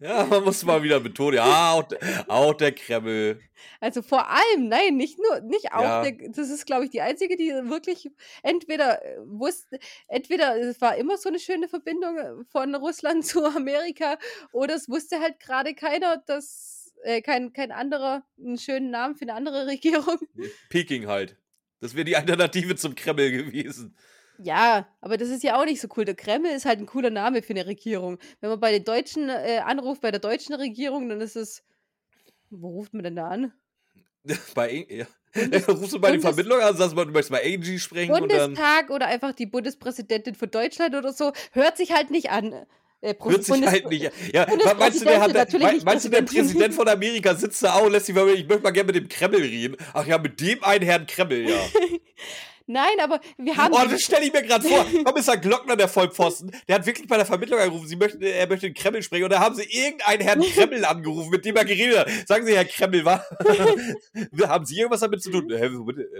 Ja, 0.00 0.24
man 0.24 0.44
muss 0.44 0.64
mal 0.64 0.82
wieder 0.82 0.98
betonen. 0.98 1.36
Ja, 1.36 1.72
auch, 1.72 1.82
der- 1.82 1.98
auch 2.28 2.54
der 2.54 2.72
Kreml. 2.72 3.38
Also 3.80 4.00
vor 4.00 4.28
allem, 4.30 4.68
nein, 4.68 4.96
nicht 4.96 5.18
nur, 5.18 5.40
nicht 5.40 5.72
auch. 5.72 5.82
Ja. 5.82 6.02
Der, 6.02 6.30
das 6.30 6.48
ist, 6.48 6.64
glaube 6.64 6.86
ich, 6.86 6.90
die 6.90 7.02
einzige, 7.02 7.36
die 7.36 7.50
wirklich 7.50 8.10
entweder 8.42 9.04
äh, 9.04 9.18
wusste, 9.26 9.78
entweder 10.06 10.56
es 10.56 10.80
war 10.80 10.96
immer 10.96 11.18
so 11.18 11.28
eine 11.28 11.38
schöne 11.38 11.68
Verbindung 11.68 12.16
äh, 12.16 12.32
von 12.50 12.74
Russland 12.74 13.26
zu 13.26 13.44
Amerika 13.44 14.16
oder 14.52 14.74
es 14.74 14.88
wusste 14.88 15.20
halt 15.20 15.38
gerade 15.38 15.74
keiner, 15.74 16.16
dass 16.26 16.77
äh, 17.02 17.22
kein, 17.22 17.52
kein 17.52 17.72
anderer 17.72 18.24
einen 18.38 18.58
schönen 18.58 18.90
Namen 18.90 19.14
für 19.16 19.22
eine 19.22 19.34
andere 19.34 19.66
Regierung. 19.66 20.18
Peking 20.68 21.06
halt. 21.06 21.36
Das 21.80 21.94
wäre 21.94 22.04
die 22.04 22.16
Alternative 22.16 22.74
zum 22.76 22.94
Kreml 22.94 23.30
gewesen. 23.30 23.96
Ja, 24.40 24.88
aber 25.00 25.16
das 25.16 25.28
ist 25.30 25.42
ja 25.42 25.60
auch 25.60 25.64
nicht 25.64 25.80
so 25.80 25.88
cool. 25.96 26.04
Der 26.04 26.14
Kreml 26.14 26.50
ist 26.50 26.64
halt 26.64 26.78
ein 26.78 26.86
cooler 26.86 27.10
Name 27.10 27.42
für 27.42 27.52
eine 27.54 27.66
Regierung. 27.66 28.18
Wenn 28.40 28.50
man 28.50 28.60
bei 28.60 28.70
den 28.72 28.84
Deutschen 28.84 29.28
äh, 29.28 29.60
anruft, 29.64 30.00
bei 30.00 30.10
der 30.12 30.20
deutschen 30.20 30.54
Regierung, 30.54 31.08
dann 31.08 31.20
ist 31.20 31.36
es. 31.36 31.64
Wo 32.50 32.68
ruft 32.70 32.94
man 32.94 33.02
denn 33.04 33.16
da 33.16 33.28
an? 33.28 33.52
Bei, 34.54 34.86
ja. 34.88 35.06
Rufst 35.68 35.92
du 35.92 36.00
bei 36.00 36.10
Bundes- 36.10 36.22
Vermittlung 36.22 36.60
an, 36.60 36.76
sagst 36.76 36.96
du 36.96 37.04
du 37.04 37.10
möchtest 37.12 37.30
mal 37.30 37.42
Angie 37.44 37.78
sprechen 37.78 38.10
und 38.12 38.30
dann. 38.32 38.54
Bundestag 38.54 38.90
oder 38.90 39.06
einfach 39.06 39.32
die 39.32 39.46
Bundespräsidentin 39.46 40.34
von 40.34 40.50
Deutschland 40.50 40.94
oder 40.94 41.12
so. 41.12 41.32
Hört 41.52 41.76
sich 41.76 41.92
halt 41.92 42.10
nicht 42.10 42.30
an. 42.30 42.66
Äh, 43.00 43.14
Hört 43.20 43.44
sich 43.44 43.54
Bundes- 43.54 43.70
halt 43.70 43.88
nicht. 43.90 44.10
Ja, 44.32 44.46
meinst 44.76 45.00
du, 45.00 45.04
der, 45.04 45.20
hat, 45.20 45.32
Bundespräsidentin, 45.32 45.32
natürlich 45.36 45.62
mei- 45.66 45.72
nicht 45.74 45.84
meinst 45.86 46.04
du, 46.04 46.08
der. 46.08 46.22
Präsident 46.22 46.74
von 46.74 46.88
Amerika 46.88 47.34
sitzt 47.34 47.62
da 47.62 47.74
auch 47.74 47.84
und 47.84 47.92
lässt 47.92 48.06
sich 48.06 48.14
mal, 48.14 48.28
ich 48.30 48.46
möchte 48.48 48.62
mal 48.64 48.70
gerne 48.72 48.88
mit 48.92 48.96
dem 48.96 49.08
Kreml 49.08 49.36
reden. 49.36 49.76
Ach 49.94 50.04
ja, 50.06 50.18
mit 50.18 50.40
dem 50.40 50.62
einen 50.64 50.84
Herrn 50.84 51.06
Kreml, 51.06 51.48
ja. 51.48 51.56
Nein, 52.70 53.00
aber 53.00 53.18
wir 53.38 53.56
haben. 53.56 53.72
Oh, 53.72 53.80
das 53.88 54.02
stelle 54.02 54.26
ich 54.26 54.32
mir 54.32 54.42
gerade 54.42 54.68
vor. 54.68 54.84
Kommissar 55.04 55.38
Glockner, 55.38 55.74
der 55.74 55.88
Vollpfosten, 55.88 56.50
der 56.68 56.74
hat 56.74 56.84
wirklich 56.84 57.08
bei 57.08 57.16
der 57.16 57.24
Vermittlung 57.24 57.58
angerufen, 57.58 57.88
sie 57.88 57.96
möchten, 57.96 58.20
er 58.20 58.46
möchte 58.46 58.66
den 58.66 58.74
Kreml 58.74 59.02
sprechen 59.02 59.24
und 59.24 59.30
da 59.30 59.38
haben 59.40 59.54
sie 59.54 59.62
irgendeinen 59.62 60.20
Herrn 60.20 60.42
Kreml 60.42 60.84
angerufen, 60.84 61.30
mit 61.30 61.46
dem 61.46 61.56
er 61.56 61.64
geredet 61.64 61.98
hat. 62.00 62.10
Sagen 62.26 62.44
Sie, 62.44 62.54
Herr 62.54 62.66
Kreml, 62.66 63.06
was? 63.06 63.22
haben 64.48 64.66
Sie 64.66 64.76
irgendwas 64.76 65.00
damit 65.00 65.22
zu 65.22 65.30
tun? 65.30 65.46
Nee, 65.46 65.68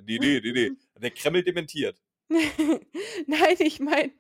nee, 0.07 0.41
nee, 0.43 0.53
nee. 0.53 0.71
Der 1.03 1.11
Kreml 1.11 1.43
dementiert. 1.43 1.97
Nein, 3.27 3.57
ich 3.59 3.81
meine 3.81 4.13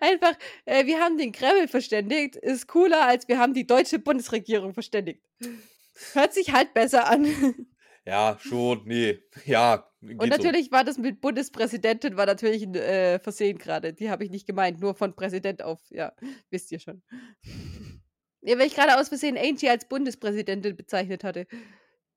einfach, 0.00 0.34
äh, 0.66 0.86
wir 0.86 1.00
haben 1.00 1.18
den 1.18 1.32
Kreml 1.32 1.68
verständigt. 1.68 2.36
Ist 2.36 2.68
cooler, 2.68 3.06
als 3.06 3.26
wir 3.28 3.38
haben 3.38 3.54
die 3.54 3.66
deutsche 3.66 3.98
Bundesregierung 3.98 4.72
verständigt. 4.72 5.22
Hört 6.12 6.32
sich 6.32 6.52
halt 6.52 6.74
besser 6.74 7.08
an. 7.08 7.26
Ja, 8.06 8.38
schon, 8.40 8.82
nee. 8.86 9.20
Ja, 9.44 9.86
Und 10.00 10.30
natürlich 10.30 10.72
war 10.72 10.84
das 10.84 10.96
mit 10.96 11.20
Bundespräsidentin, 11.20 12.16
war 12.16 12.24
natürlich 12.24 12.62
ein 12.62 12.74
äh, 12.74 13.18
Versehen 13.18 13.58
gerade. 13.58 13.92
Die 13.92 14.10
habe 14.10 14.24
ich 14.24 14.30
nicht 14.30 14.46
gemeint, 14.46 14.80
nur 14.80 14.94
von 14.94 15.14
Präsident 15.14 15.62
auf, 15.62 15.80
ja, 15.90 16.12
wisst 16.50 16.72
ihr 16.72 16.80
schon. 16.80 17.02
Ja, 18.42 18.58
weil 18.58 18.68
ich 18.68 18.74
gerade 18.74 18.98
aus 18.98 19.10
Versehen 19.10 19.36
Angie 19.36 19.68
als 19.68 19.86
Bundespräsidentin 19.86 20.74
bezeichnet 20.74 21.24
hatte. 21.24 21.46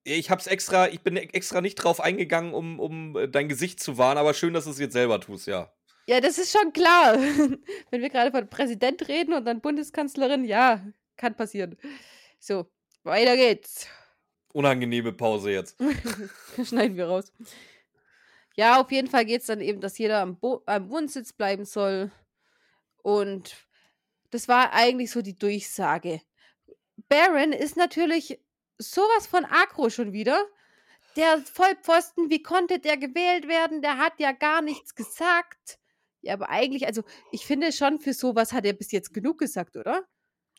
Ich 0.03 0.29
hab's 0.29 0.47
extra, 0.47 0.89
ich 0.89 1.01
bin 1.01 1.15
extra 1.15 1.61
nicht 1.61 1.75
drauf 1.75 2.01
eingegangen, 2.01 2.53
um, 2.53 2.79
um 2.79 3.15
äh, 3.15 3.29
dein 3.29 3.47
Gesicht 3.47 3.79
zu 3.79 3.97
wahren, 3.97 4.17
aber 4.17 4.33
schön, 4.33 4.53
dass 4.53 4.65
du 4.65 4.71
es 4.71 4.79
jetzt 4.79 4.93
selber 4.93 5.21
tust, 5.21 5.47
ja. 5.47 5.71
Ja, 6.07 6.19
das 6.19 6.37
ist 6.37 6.51
schon 6.51 6.73
klar. 6.73 7.17
Wenn 7.89 8.01
wir 8.01 8.09
gerade 8.09 8.31
von 8.31 8.49
Präsident 8.49 9.07
reden 9.07 9.33
und 9.33 9.45
dann 9.45 9.61
Bundeskanzlerin, 9.61 10.43
ja, 10.43 10.85
kann 11.15 11.35
passieren. 11.35 11.77
So, 12.39 12.67
weiter 13.03 13.37
geht's. 13.37 13.87
Unangenehme 14.51 15.13
Pause 15.13 15.51
jetzt. 15.51 15.77
Schneiden 16.63 16.97
wir 16.97 17.07
raus. 17.07 17.31
Ja, 18.55 18.81
auf 18.81 18.91
jeden 18.91 19.07
Fall 19.07 19.25
geht's 19.25 19.47
dann 19.47 19.61
eben, 19.61 19.79
dass 19.79 19.97
jeder 19.97 20.21
am, 20.21 20.37
Bo 20.37 20.61
am 20.65 20.89
Wohnsitz 20.89 21.31
bleiben 21.31 21.65
soll. 21.65 22.11
Und 23.01 23.55
das 24.29 24.47
war 24.47 24.73
eigentlich 24.73 25.11
so 25.11 25.21
die 25.21 25.37
Durchsage. 25.37 26.21
Baron 27.07 27.53
ist 27.53 27.77
natürlich 27.77 28.39
sowas 28.77 29.27
von 29.27 29.45
aggro 29.45 29.89
schon 29.89 30.13
wieder. 30.13 30.43
Der 31.15 31.39
Vollpfosten, 31.39 32.29
wie 32.29 32.41
konnte 32.41 32.79
der 32.79 32.97
gewählt 32.97 33.47
werden? 33.47 33.81
Der 33.81 33.97
hat 33.97 34.13
ja 34.19 34.31
gar 34.31 34.61
nichts 34.61 34.95
gesagt. 34.95 35.79
Ja, 36.21 36.33
aber 36.33 36.49
eigentlich, 36.49 36.87
also 36.87 37.03
ich 37.31 37.45
finde 37.45 37.71
schon, 37.71 37.99
für 37.99 38.13
sowas 38.13 38.51
hat 38.53 38.65
er 38.65 38.73
bis 38.73 38.91
jetzt 38.91 39.13
genug 39.13 39.37
gesagt, 39.39 39.75
oder? 39.75 40.05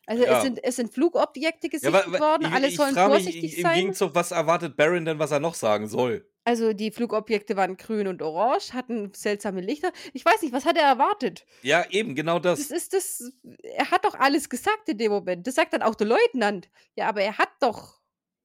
Also 0.06 0.22
Ja. 0.24 0.36
es, 0.36 0.42
sind, 0.42 0.62
es 0.62 0.76
sind 0.76 0.92
Flugobjekte 0.92 1.66
Ja, 1.68 1.70
gesichtet 1.70 2.12
wa- 2.12 2.20
worden, 2.20 2.46
ich, 2.46 2.52
alle 2.52 2.68
ich 2.68 2.76
sollen 2.76 2.92
frage 2.94 3.14
mich 3.14 3.24
vorsichtig 3.24 3.56
im 3.56 3.62
sein. 3.62 3.74
Gegenzug, 3.80 4.14
was 4.14 4.30
erwartet 4.32 4.76
Baron 4.76 5.04
denn, 5.06 5.18
was 5.18 5.30
er 5.30 5.40
noch 5.40 5.54
sagen 5.54 5.88
soll? 5.88 6.30
Also 6.44 6.74
die 6.74 6.90
Flugobjekte 6.90 7.56
waren 7.56 7.78
grün 7.78 8.06
und 8.06 8.20
orange, 8.20 8.74
hatten 8.74 9.14
seltsame 9.14 9.62
Lichter. 9.62 9.90
Ich 10.12 10.24
weiß 10.26 10.42
nicht, 10.42 10.52
was 10.52 10.66
hat 10.66 10.76
er 10.76 10.84
erwartet? 10.84 11.46
Ja, 11.62 11.86
eben, 11.88 12.14
genau 12.14 12.38
das. 12.38 12.58
Das 12.68 12.70
ist 12.70 12.92
das. 12.92 13.32
Er 13.62 13.90
hat 13.90 14.04
doch 14.04 14.14
alles 14.14 14.50
gesagt 14.50 14.86
in 14.90 14.98
dem 14.98 15.10
Moment. 15.10 15.46
Das 15.46 15.54
sagt 15.54 15.72
dann 15.72 15.80
auch 15.82 15.94
der 15.94 16.06
Leutnant. 16.06 16.68
Ja, 16.96 17.08
aber 17.08 17.22
er 17.22 17.38
hat 17.38 17.48
doch 17.60 18.02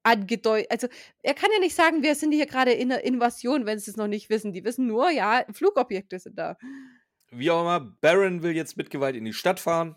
angedeutet. 0.09 0.71
Also 0.71 0.87
er 1.21 1.33
kann 1.33 1.49
ja 1.53 1.59
nicht 1.59 1.75
sagen, 1.75 2.03
wir 2.03 2.15
sind 2.15 2.31
hier 2.31 2.45
gerade 2.45 2.71
in 2.71 2.91
einer 2.91 3.03
Invasion, 3.03 3.65
wenn 3.65 3.79
sie 3.79 3.91
es 3.91 3.97
noch 3.97 4.07
nicht 4.07 4.29
wissen. 4.29 4.53
Die 4.53 4.63
wissen 4.63 4.87
nur, 4.87 5.09
ja, 5.11 5.45
Flugobjekte 5.51 6.19
sind 6.19 6.37
da. 6.37 6.57
Wie 7.31 7.51
auch 7.51 7.61
immer, 7.61 7.79
Baron 8.01 8.41
will 8.43 8.55
jetzt 8.55 8.77
mit 8.77 8.89
Gewalt 8.89 9.15
in 9.15 9.25
die 9.25 9.33
Stadt 9.33 9.59
fahren 9.59 9.95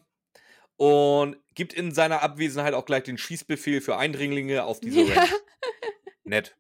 und 0.77 1.37
gibt 1.55 1.73
in 1.73 1.93
seiner 1.93 2.23
Abwesenheit 2.23 2.75
auch 2.75 2.85
gleich 2.85 3.05
den 3.05 3.19
Schießbefehl 3.19 3.81
für 3.81 3.97
Eindringlinge 3.97 4.65
auf 4.65 4.81
diese 4.81 5.03
Ja. 5.03 5.15
Ranch. 5.21 5.33
Nett. 6.25 6.57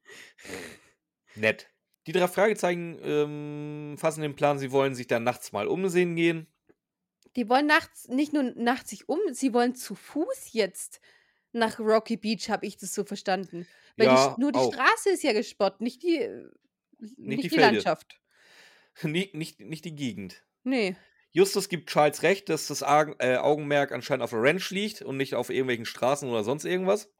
Nett. 1.34 1.68
Die 2.06 2.12
drei 2.12 2.26
Fragezeichen 2.26 2.98
ähm, 3.02 3.96
fassen 3.98 4.22
den 4.22 4.34
Plan, 4.34 4.58
sie 4.58 4.72
wollen 4.72 4.94
sich 4.94 5.06
dann 5.06 5.22
nachts 5.24 5.52
mal 5.52 5.68
umsehen 5.68 6.16
gehen. 6.16 6.46
Die 7.36 7.48
wollen 7.48 7.66
nachts, 7.66 8.08
nicht 8.08 8.32
nur 8.32 8.42
nachts 8.42 8.90
sich 8.90 9.08
um, 9.08 9.18
sie 9.30 9.54
wollen 9.54 9.74
zu 9.74 9.94
Fuß 9.94 10.52
jetzt 10.52 11.00
nach 11.52 11.78
Rocky 11.78 12.16
Beach, 12.16 12.48
habe 12.50 12.66
ich 12.66 12.76
das 12.76 12.94
so 12.94 13.04
verstanden. 13.04 13.66
Weil 13.96 14.08
die, 14.08 14.14
Ja, 14.14 14.28
Sch- 14.34 14.40
nur 14.40 14.52
die 14.52 14.58
auch. 14.58 14.72
Straße 14.72 15.10
ist 15.10 15.22
ja 15.22 15.32
gesperrt, 15.32 15.80
nicht 15.80 16.02
die, 16.02 16.18
äh, 16.18 16.48
nicht 17.16 17.44
die 17.44 17.48
die, 17.48 17.54
Felder. 17.54 17.72
Landschaft. 17.72 18.18
nicht, 19.02 19.34
nicht, 19.34 19.60
nicht 19.60 19.84
die 19.84 19.94
Gegend. 19.94 20.42
Nee. 20.64 20.96
Justus 21.30 21.68
gibt 21.68 21.88
Charles 21.90 22.22
recht, 22.22 22.48
dass 22.50 22.66
das 22.66 22.82
äh, 22.82 23.36
Augenmerk 23.36 23.92
anscheinend 23.92 24.22
auf 24.22 24.30
der 24.30 24.42
Ranch 24.42 24.70
liegt 24.70 25.00
und 25.02 25.16
nicht 25.16 25.34
auf 25.34 25.48
irgendwelchen 25.50 25.86
Straßen 25.86 26.28
oder 26.28 26.44
sonst 26.44 26.64
irgendwas. 26.64 27.10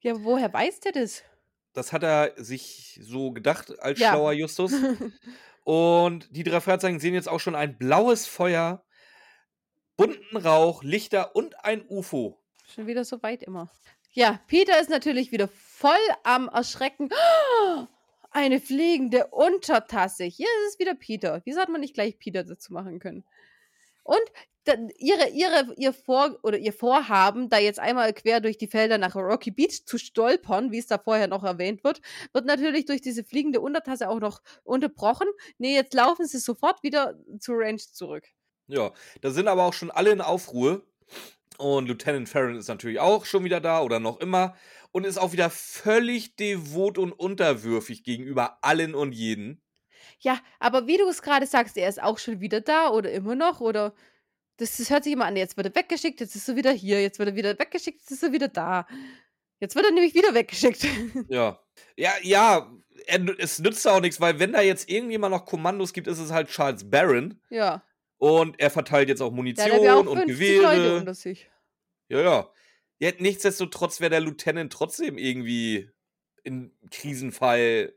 Ja, 0.00 0.14
woher 0.24 0.50
weiß 0.52 0.80
der 0.80 0.92
das? 0.92 1.22
Das 1.74 1.92
hat 1.92 2.02
er 2.02 2.32
sich 2.42 2.98
so 3.02 3.32
gedacht 3.32 3.78
als 3.80 3.98
Ja. 4.00 4.10
schlauer 4.10 4.32
Justus. 4.32 4.72
Und 5.62 6.34
die 6.34 6.42
drei 6.42 6.60
Fragezeichen 6.60 7.00
sehen 7.00 7.12
jetzt 7.14 7.28
auch 7.28 7.38
schon 7.38 7.54
ein 7.54 7.76
blaues 7.76 8.26
Feuer, 8.26 8.84
bunten 9.96 10.36
Rauch, 10.38 10.82
Lichter 10.82 11.36
und 11.36 11.62
ein 11.64 11.84
UFO. 11.86 12.39
Schon 12.74 12.86
wieder 12.86 13.04
so 13.04 13.22
weit 13.22 13.42
immer. 13.42 13.68
Ja, 14.12 14.40
Peter 14.46 14.80
ist 14.80 14.90
natürlich 14.90 15.32
wieder 15.32 15.48
voll 15.48 15.92
am 16.24 16.48
Erschrecken. 16.48 17.10
Eine 18.30 18.60
fliegende 18.60 19.26
Untertasse. 19.28 20.24
Hier 20.24 20.46
ist 20.46 20.74
es 20.74 20.78
wieder 20.78 20.94
Peter. 20.94 21.42
Wieso 21.44 21.60
hat 21.60 21.68
man 21.68 21.80
nicht 21.80 21.94
gleich 21.94 22.18
Peter 22.18 22.44
dazu 22.44 22.72
machen 22.72 23.00
können? 23.00 23.24
Und 24.04 24.22
ihre, 24.98 25.28
ihre, 25.30 25.74
ihr, 25.76 25.92
Vor 25.92 26.38
oder 26.42 26.58
ihr 26.58 26.72
Vorhaben, 26.72 27.48
da 27.48 27.58
jetzt 27.58 27.80
einmal 27.80 28.12
quer 28.12 28.40
durch 28.40 28.58
die 28.58 28.68
Felder 28.68 28.98
nach 28.98 29.16
Rocky 29.16 29.50
Beach 29.50 29.84
zu 29.84 29.98
stolpern, 29.98 30.70
wie 30.70 30.78
es 30.78 30.86
da 30.86 30.98
vorher 30.98 31.26
noch 31.26 31.42
erwähnt 31.42 31.82
wird, 31.82 32.00
wird 32.32 32.46
natürlich 32.46 32.84
durch 32.84 33.00
diese 33.00 33.24
fliegende 33.24 33.60
Untertasse 33.60 34.08
auch 34.08 34.20
noch 34.20 34.42
unterbrochen. 34.62 35.28
Nee, 35.58 35.74
jetzt 35.74 35.94
laufen 35.94 36.26
sie 36.26 36.38
sofort 36.38 36.82
wieder 36.82 37.18
zur 37.40 37.58
Ranch 37.58 37.92
zurück. 37.92 38.28
Ja, 38.68 38.92
da 39.20 39.30
sind 39.30 39.48
aber 39.48 39.64
auch 39.64 39.74
schon 39.74 39.90
alle 39.90 40.10
in 40.10 40.20
Aufruhr. 40.20 40.86
Und 41.60 41.88
Lieutenant 41.88 42.26
Farron 42.26 42.56
ist 42.56 42.68
natürlich 42.68 43.00
auch 43.00 43.26
schon 43.26 43.44
wieder 43.44 43.60
da 43.60 43.82
oder 43.82 44.00
noch 44.00 44.18
immer 44.18 44.56
und 44.92 45.04
ist 45.04 45.18
auch 45.18 45.32
wieder 45.32 45.50
völlig 45.50 46.34
devot 46.36 46.96
und 46.96 47.12
unterwürfig 47.12 48.02
gegenüber 48.02 48.58
allen 48.62 48.94
und 48.94 49.12
jeden. 49.12 49.60
Ja, 50.20 50.40
aber 50.58 50.86
wie 50.86 50.96
du 50.96 51.06
es 51.06 51.20
gerade 51.20 51.46
sagst, 51.46 51.76
er 51.76 51.90
ist 51.90 52.02
auch 52.02 52.18
schon 52.18 52.40
wieder 52.40 52.62
da 52.62 52.88
oder 52.88 53.12
immer 53.12 53.34
noch 53.34 53.60
oder 53.60 53.94
das, 54.56 54.78
das 54.78 54.88
hört 54.88 55.04
sich 55.04 55.12
immer 55.12 55.26
an, 55.26 55.36
jetzt 55.36 55.58
wird 55.58 55.66
er 55.66 55.74
weggeschickt, 55.74 56.20
jetzt 56.20 56.34
ist 56.34 56.48
er 56.48 56.56
wieder 56.56 56.72
hier, 56.72 57.02
jetzt 57.02 57.18
wird 57.18 57.28
er 57.28 57.36
wieder 57.36 57.58
weggeschickt, 57.58 58.00
jetzt 58.00 58.10
ist 58.10 58.22
er 58.22 58.32
wieder 58.32 58.48
da. 58.48 58.86
Jetzt 59.58 59.76
wird 59.76 59.84
er 59.84 59.92
nämlich 59.92 60.14
wieder 60.14 60.32
weggeschickt. 60.32 60.86
Ja. 61.28 61.60
Ja, 61.96 62.12
ja, 62.22 62.70
er, 63.06 63.38
es 63.38 63.58
nützt 63.58 63.86
auch 63.86 64.00
nichts, 64.00 64.18
weil 64.18 64.38
wenn 64.38 64.52
da 64.52 64.62
jetzt 64.62 64.88
irgendjemand 64.88 65.34
noch 65.34 65.44
Kommandos 65.44 65.92
gibt, 65.92 66.06
ist 66.06 66.18
es 66.18 66.30
halt 66.30 66.48
Charles 66.48 66.88
Barron. 66.88 67.38
ja, 67.50 67.82
Und 68.20 68.60
er 68.60 68.68
verteilt 68.68 69.08
jetzt 69.08 69.22
auch 69.22 69.32
Munition 69.32 69.70
aber 69.70 69.94
auch 69.94 70.06
und 70.06 70.18
50 70.18 70.58
Leute 70.58 70.82
Gewehre. 70.82 71.14
sich. 71.14 71.50
Ja, 72.10 72.20
ja. 72.20 72.50
ja 72.98 73.12
nichtsdestotrotz 73.18 73.98
wäre 74.00 74.10
der 74.10 74.20
Lieutenant 74.20 74.70
trotzdem 74.70 75.16
irgendwie 75.16 75.88
in 76.44 76.70
Krisenfall 76.90 77.94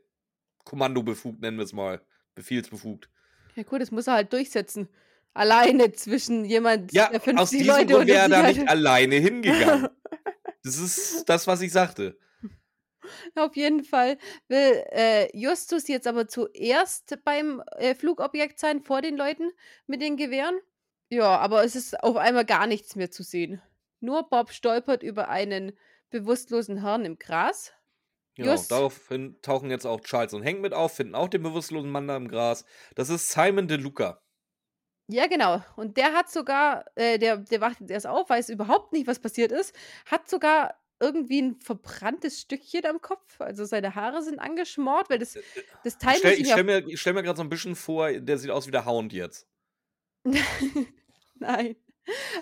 kommandobefugt, 0.64 1.42
nennen 1.42 1.58
wir 1.58 1.64
es 1.64 1.74
mal. 1.74 2.00
Befehlsbefugt. 2.34 3.10
Ja 3.54 3.64
gut, 3.64 3.82
das 3.82 3.90
muss 3.90 4.06
er 4.06 4.14
halt 4.14 4.32
durchsetzen. 4.32 4.88
Alleine 5.34 5.92
zwischen 5.92 6.46
jemand, 6.46 6.90
Ja, 6.94 7.10
der 7.10 7.20
aus 7.38 7.50
50 7.50 7.58
diesem 7.58 7.66
Leute 7.66 7.92
Grund 7.92 8.06
wäre 8.06 8.20
er 8.20 8.28
da 8.30 8.48
nicht 8.48 8.66
alleine 8.66 9.16
hingegangen. 9.16 9.88
Das 10.66 10.78
ist 10.78 11.28
das, 11.28 11.46
was 11.46 11.60
ich 11.60 11.72
sagte. 11.72 12.16
Auf 13.34 13.56
jeden 13.56 13.84
Fall 13.84 14.18
will 14.48 14.84
äh, 14.90 15.36
Justus 15.36 15.88
jetzt 15.88 16.06
aber 16.06 16.28
zuerst 16.28 17.18
beim 17.24 17.62
äh, 17.76 17.94
Flugobjekt 17.94 18.58
sein, 18.58 18.82
vor 18.82 19.02
den 19.02 19.16
Leuten 19.16 19.50
mit 19.86 20.02
den 20.02 20.16
Gewehren. 20.16 20.58
Ja, 21.10 21.38
aber 21.38 21.64
es 21.64 21.76
ist 21.76 22.02
auf 22.02 22.16
einmal 22.16 22.44
gar 22.44 22.66
nichts 22.66 22.96
mehr 22.96 23.10
zu 23.10 23.22
sehen. 23.22 23.62
Nur 24.00 24.28
Bob 24.28 24.50
stolpert 24.50 25.02
über 25.02 25.28
einen 25.28 25.72
bewusstlosen 26.10 26.82
Herrn 26.82 27.04
im 27.04 27.18
Gras. 27.18 27.72
Genau, 28.36 28.52
Just. 28.52 28.70
daraufhin 28.70 29.40
tauchen 29.42 29.70
jetzt 29.70 29.86
auch 29.86 30.00
Charles 30.00 30.34
und 30.34 30.44
Hank 30.44 30.60
mit 30.60 30.74
auf, 30.74 30.92
finden 30.94 31.14
auch 31.14 31.28
den 31.28 31.42
bewusstlosen 31.42 31.90
Mann 31.90 32.08
da 32.08 32.16
im 32.16 32.28
Gras. 32.28 32.64
Das 32.96 33.08
ist 33.08 33.30
Simon 33.30 33.68
De 33.68 33.76
Luca. 33.76 34.20
Ja, 35.08 35.26
genau. 35.26 35.62
Und 35.76 35.96
der 35.98 36.14
hat 36.14 36.30
sogar, 36.30 36.86
äh, 36.94 37.18
der, 37.18 37.36
der 37.36 37.60
wacht 37.60 37.80
jetzt 37.80 37.90
erst 37.90 38.06
auf, 38.06 38.30
weiß 38.30 38.48
überhaupt 38.48 38.92
nicht, 38.92 39.06
was 39.06 39.18
passiert 39.20 39.52
ist, 39.52 39.74
hat 40.06 40.28
sogar 40.28 40.74
irgendwie 41.00 41.42
ein 41.42 41.60
verbranntes 41.60 42.40
Stückchen 42.40 42.86
am 42.86 43.00
Kopf. 43.00 43.40
Also 43.40 43.64
seine 43.64 43.94
Haare 43.94 44.22
sind 44.22 44.38
angeschmort, 44.38 45.10
weil 45.10 45.18
das, 45.18 45.38
das 45.82 45.98
Teil 45.98 46.14
Ich 46.14 46.18
stell, 46.18 46.30
muss 46.30 46.40
ich 46.40 46.50
ihm 46.50 46.56
ja 46.56 46.62
mir, 46.62 46.88
ich 46.88 47.00
stell 47.00 47.12
mir 47.12 47.22
gerade 47.22 47.36
so 47.36 47.42
ein 47.42 47.48
bisschen 47.48 47.76
vor, 47.76 48.12
der 48.12 48.38
sieht 48.38 48.50
aus 48.50 48.66
wie 48.66 48.70
der 48.70 48.84
Hound 48.86 49.12
jetzt. 49.12 49.48
Nein. 51.34 51.76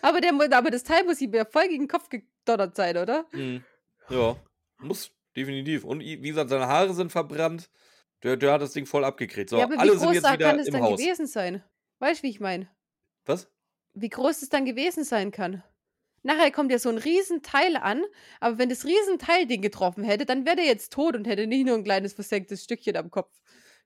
Aber, 0.02 0.20
der, 0.20 0.32
aber 0.32 0.70
das 0.70 0.84
Teil 0.84 1.04
muss 1.04 1.20
ihm 1.20 1.32
ja 1.34 1.44
voll 1.44 1.68
gegen 1.68 1.84
den 1.84 1.88
Kopf 1.88 2.08
gedonnert 2.08 2.76
sein, 2.76 2.96
oder? 2.96 3.26
Mhm. 3.32 3.64
Ja, 4.08 4.36
muss, 4.78 5.10
definitiv. 5.36 5.84
Und 5.84 6.00
wie 6.00 6.20
gesagt, 6.20 6.50
seine 6.50 6.66
Haare 6.66 6.92
sind 6.94 7.12
verbrannt. 7.12 7.70
Der, 8.22 8.36
der 8.36 8.52
hat 8.52 8.62
das 8.62 8.72
Ding 8.72 8.86
voll 8.86 9.04
abgekriegt. 9.04 9.50
So, 9.50 9.58
ja, 9.58 9.64
aber 9.64 9.78
alle 9.78 9.92
wie 9.92 9.96
sind 9.96 10.06
groß 10.06 10.14
jetzt 10.14 10.24
da 10.24 10.34
wieder 10.34 10.50
kann 10.50 10.58
es 10.60 10.70
dann 10.70 10.82
Haus. 10.82 11.00
gewesen 11.00 11.26
sein? 11.26 11.64
Weißt 11.98 12.22
du, 12.22 12.26
wie 12.26 12.30
ich 12.30 12.40
meine? 12.40 12.68
Was? 13.24 13.50
Wie 13.94 14.08
groß 14.08 14.42
es 14.42 14.48
dann 14.48 14.64
gewesen 14.64 15.04
sein 15.04 15.32
kann? 15.32 15.62
Nachher 16.22 16.50
kommt 16.52 16.70
ja 16.70 16.78
so 16.78 16.88
ein 16.88 16.98
Riesenteil 16.98 17.76
an, 17.76 18.04
aber 18.40 18.58
wenn 18.58 18.68
das 18.68 18.84
Riesenteil 18.84 19.46
den 19.46 19.60
getroffen 19.60 20.04
hätte, 20.04 20.24
dann 20.24 20.46
wäre 20.46 20.56
der 20.56 20.64
jetzt 20.64 20.92
tot 20.92 21.16
und 21.16 21.26
hätte 21.26 21.46
nicht 21.46 21.66
nur 21.66 21.76
ein 21.76 21.84
kleines 21.84 22.12
versenktes 22.12 22.62
Stückchen 22.62 22.96
am 22.96 23.10
Kopf. 23.10 23.32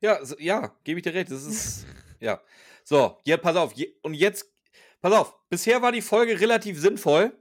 Ja, 0.00 0.22
so, 0.24 0.36
ja, 0.38 0.76
gebe 0.84 1.00
ich 1.00 1.04
dir 1.04 1.14
recht. 1.14 1.30
Das 1.30 1.44
ist, 1.44 1.86
ja. 2.20 2.42
So, 2.84 3.18
ja, 3.24 3.36
pass 3.38 3.56
auf. 3.56 3.72
Je, 3.72 3.94
und 4.02 4.14
jetzt, 4.14 4.52
pass 5.00 5.12
auf. 5.12 5.34
Bisher 5.48 5.80
war 5.80 5.92
die 5.92 6.02
Folge 6.02 6.38
relativ 6.40 6.78
sinnvoll. 6.78 7.40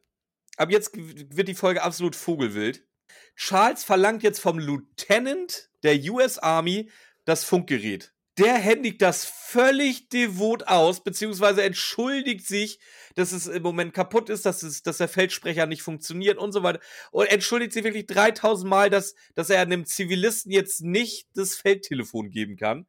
Ab 0.58 0.72
jetzt 0.72 0.92
wird 0.96 1.50
die 1.50 1.56
Folge 1.56 1.84
absolut 1.84 2.16
vogelwild. 2.16 2.88
Charles 3.36 3.84
verlangt 3.84 4.24
jetzt 4.24 4.40
vom 4.40 4.58
Lieutenant 4.60 5.70
der 5.84 5.98
US 6.12 6.38
Army 6.40 6.90
das 7.26 7.44
Funkgerät. 7.44 8.15
Der 8.38 8.56
händigt 8.56 9.02
das 9.02 9.26
völlig 9.26 10.10
devot 10.10 10.68
aus, 10.68 11.04
beziehungsweise 11.04 11.64
entschuldigt 11.64 12.46
sich, 12.46 12.80
dass 13.16 13.32
es 13.32 13.48
im 13.48 13.64
Moment 13.64 13.94
kaputt 13.94 14.30
ist, 14.30 14.46
dass, 14.46 14.62
es, 14.62 14.84
dass 14.84 14.98
der 14.98 15.08
Feldsprecher 15.08 15.66
nicht 15.68 15.82
funktioniert 15.82 16.38
und 16.38 16.52
so 16.52 16.62
weiter. 16.62 16.82
Und 17.12 17.28
entschuldigt 17.28 17.72
sich 17.72 17.86
wirklich 17.86 18.08
3000 18.08 18.70
Mal, 18.70 18.90
dass, 18.90 19.16
dass 19.36 19.50
er 19.50 19.62
einem 19.62 19.86
Zivilisten 19.86 20.52
jetzt 20.52 20.82
nicht 20.82 21.28
das 21.34 21.56
Feldtelefon 21.56 22.30
geben 22.30 22.58
kann. 22.58 22.88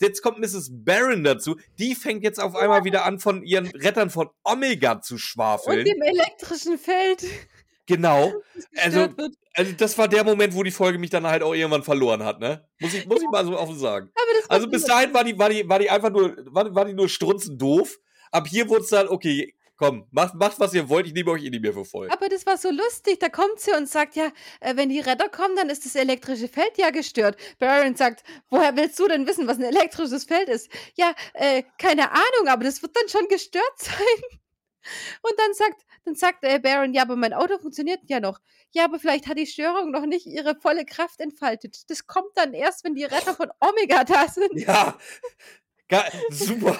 Jetzt 0.00 0.20
kommt 0.22 0.38
Mrs. 0.38 0.70
Barron 0.72 1.24
dazu. 1.24 1.56
Die 1.78 1.94
fängt 1.94 2.22
jetzt 2.22 2.38
auf 2.38 2.54
einmal 2.54 2.84
wieder 2.84 3.04
an, 3.04 3.18
von 3.18 3.42
ihren 3.42 3.66
Rettern 3.66 4.10
von 4.10 4.28
Omega 4.44 5.00
zu 5.00 5.14
Und 5.14 5.20
schwafeln. 5.20 5.84
dem 5.84 6.02
elektrischen 6.02 6.78
Feld. 6.78 7.24
Genau. 7.86 8.32
Also, 8.76 9.08
also 9.54 9.72
das 9.72 9.98
war 9.98 10.08
der 10.08 10.24
Moment, 10.24 10.54
wo 10.54 10.62
die 10.62 10.70
Folge 10.70 10.98
mich 10.98 11.10
dann 11.10 11.26
halt 11.26 11.42
auch 11.42 11.54
irgendwann 11.54 11.82
verloren 11.82 12.24
hat, 12.24 12.40
ne? 12.40 12.66
Muss 12.80 12.94
ich, 12.94 13.06
muss 13.06 13.20
ich 13.20 13.28
mal 13.28 13.44
so 13.44 13.58
offen 13.58 13.78
sagen. 13.78 14.10
Also 14.48 14.66
bis 14.66 14.84
dahin 14.84 15.12
war 15.12 15.24
die, 15.24 15.38
war 15.38 15.50
die, 15.50 15.68
war 15.68 15.78
die 15.78 15.90
einfach 15.90 16.10
nur, 16.10 16.34
war, 16.46 16.74
war 16.74 16.86
die 16.86 16.94
nur 16.94 17.08
strunzend 17.08 17.60
doof. 17.60 17.98
Ab 18.30 18.46
hier 18.48 18.68
wurde 18.70 18.82
es 18.82 18.88
dann, 18.88 19.08
okay, 19.08 19.54
komm, 19.76 20.06
macht, 20.10 20.34
macht 20.34 20.58
was 20.58 20.74
ihr 20.74 20.88
wollt, 20.88 21.06
ich 21.06 21.12
nehme 21.12 21.30
euch 21.30 21.44
eh 21.44 21.50
nicht 21.50 21.62
mehr 21.62 21.72
für 21.72 21.84
voll. 21.84 22.10
Aber 22.10 22.28
das 22.28 22.46
war 22.46 22.56
so 22.56 22.70
lustig. 22.70 23.18
Da 23.20 23.28
kommt 23.28 23.60
sie 23.60 23.72
und 23.72 23.88
sagt, 23.88 24.16
ja, 24.16 24.32
äh, 24.60 24.76
wenn 24.76 24.88
die 24.88 25.00
Retter 25.00 25.28
kommen, 25.28 25.56
dann 25.56 25.68
ist 25.68 25.84
das 25.84 25.94
elektrische 25.94 26.48
Feld 26.48 26.76
ja 26.76 26.90
gestört. 26.90 27.36
Baron 27.58 27.94
sagt, 27.94 28.24
woher 28.50 28.76
willst 28.76 28.98
du 28.98 29.08
denn 29.08 29.26
wissen, 29.26 29.46
was 29.46 29.58
ein 29.58 29.64
elektrisches 29.64 30.24
Feld 30.24 30.48
ist? 30.48 30.70
Ja, 30.94 31.14
äh, 31.34 31.62
keine 31.78 32.10
Ahnung, 32.10 32.48
aber 32.48 32.64
das 32.64 32.82
wird 32.82 32.96
dann 32.96 33.08
schon 33.08 33.28
gestört 33.28 33.64
sein. 33.76 34.38
Und 35.22 35.32
dann 35.38 35.54
sagt, 35.54 35.82
dann 36.04 36.14
sagt 36.14 36.44
äh, 36.44 36.58
Baron, 36.58 36.94
ja, 36.94 37.02
aber 37.02 37.16
mein 37.16 37.32
Auto 37.32 37.58
funktioniert 37.58 38.00
ja 38.06 38.20
noch. 38.20 38.40
Ja, 38.72 38.84
aber 38.84 38.98
vielleicht 38.98 39.26
hat 39.26 39.38
die 39.38 39.46
Störung 39.46 39.90
noch 39.90 40.06
nicht 40.06 40.26
ihre 40.26 40.54
volle 40.54 40.84
Kraft 40.84 41.20
entfaltet. 41.20 41.90
Das 41.90 42.06
kommt 42.06 42.30
dann 42.34 42.54
erst, 42.54 42.84
wenn 42.84 42.94
die 42.94 43.04
Retter 43.04 43.34
von 43.34 43.50
Omega 43.60 44.04
da 44.04 44.28
sind. 44.28 44.52
Ja, 44.54 44.98
super. 46.30 46.78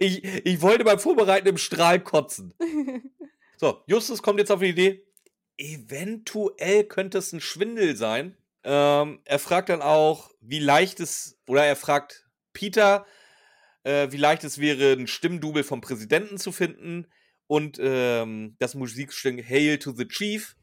Ich, 0.00 0.24
ich 0.24 0.60
wollte 0.60 0.84
beim 0.84 0.98
Vorbereiten 0.98 1.48
im 1.48 1.58
Strahl 1.58 2.00
kotzen. 2.00 2.54
So, 3.56 3.82
Justus 3.86 4.22
kommt 4.22 4.38
jetzt 4.38 4.50
auf 4.50 4.60
die 4.60 4.70
Idee, 4.70 5.06
eventuell 5.56 6.84
könnte 6.84 7.18
es 7.18 7.32
ein 7.32 7.40
Schwindel 7.40 7.96
sein. 7.96 8.36
Ähm, 8.64 9.20
er 9.24 9.38
fragt 9.38 9.68
dann 9.68 9.82
auch, 9.82 10.30
wie 10.40 10.58
leicht 10.58 11.00
es, 11.00 11.38
oder 11.46 11.64
er 11.64 11.76
fragt 11.76 12.28
Peter, 12.52 13.06
äh, 13.84 14.10
wie 14.10 14.16
leicht 14.16 14.44
es 14.44 14.58
wäre, 14.58 14.92
ein 14.92 15.06
Stimmdubel 15.06 15.64
vom 15.64 15.80
Präsidenten 15.80 16.38
zu 16.38 16.52
finden 16.52 17.06
und 17.46 17.78
ähm, 17.80 18.56
das 18.58 18.74
Musikstück 18.74 19.48
Hail 19.48 19.78
to 19.78 19.92
the 19.92 20.06
Chief. 20.06 20.56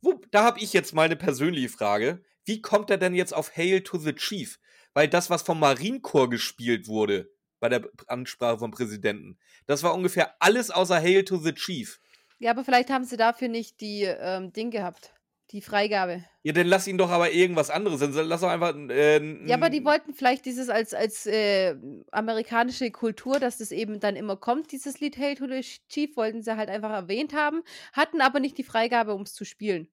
Wo, 0.00 0.20
da 0.30 0.44
habe 0.44 0.60
ich 0.60 0.72
jetzt 0.72 0.94
mal 0.94 1.04
eine 1.04 1.16
persönliche 1.16 1.68
Frage. 1.68 2.22
Wie 2.44 2.60
kommt 2.60 2.90
er 2.90 2.98
denn 2.98 3.14
jetzt 3.14 3.34
auf 3.34 3.56
Hail 3.56 3.82
to 3.82 3.98
the 3.98 4.12
Chief? 4.12 4.58
Weil 4.94 5.08
das, 5.08 5.30
was 5.30 5.42
vom 5.42 5.60
Marinekorps 5.60 6.30
gespielt 6.30 6.86
wurde, 6.86 7.30
bei 7.60 7.68
der 7.68 7.88
Ansprache 8.06 8.58
vom 8.58 8.70
Präsidenten, 8.70 9.38
das 9.66 9.82
war 9.82 9.94
ungefähr 9.94 10.34
alles 10.40 10.70
außer 10.70 10.96
Hail 10.96 11.24
to 11.24 11.38
the 11.38 11.52
Chief. 11.52 12.00
Ja, 12.38 12.50
aber 12.50 12.64
vielleicht 12.64 12.90
haben 12.90 13.04
sie 13.04 13.16
dafür 13.16 13.48
nicht 13.48 13.80
die 13.80 14.02
ähm, 14.02 14.52
Ding 14.52 14.70
gehabt. 14.70 15.14
Die 15.56 15.62
Freigabe. 15.62 16.22
Ja, 16.42 16.52
dann 16.52 16.66
lass 16.66 16.86
ihn 16.86 16.98
doch 16.98 17.08
aber 17.08 17.32
irgendwas 17.32 17.70
anderes. 17.70 17.98
Dann 18.00 18.12
lass 18.12 18.42
doch 18.42 18.50
einfach. 18.50 18.76
Äh, 18.90 19.46
Ja, 19.46 19.56
aber 19.56 19.70
die 19.70 19.86
wollten 19.86 20.12
vielleicht 20.12 20.44
dieses 20.44 20.68
als, 20.68 20.92
als 20.92 21.24
äh, 21.24 21.74
amerikanische 22.12 22.90
Kultur, 22.90 23.40
dass 23.40 23.56
das 23.56 23.70
eben 23.72 23.98
dann 23.98 24.16
immer 24.16 24.36
kommt, 24.36 24.70
dieses 24.70 25.00
Lied 25.00 25.16
Hail 25.16 25.34
to 25.34 25.46
the 25.48 25.62
Chief, 25.88 26.14
wollten 26.14 26.42
sie 26.42 26.58
halt 26.58 26.68
einfach 26.68 26.90
erwähnt 26.90 27.32
haben, 27.32 27.62
hatten 27.94 28.20
aber 28.20 28.38
nicht 28.38 28.58
die 28.58 28.64
Freigabe, 28.64 29.14
um 29.14 29.22
es 29.22 29.32
zu 29.32 29.46
spielen. 29.46 29.88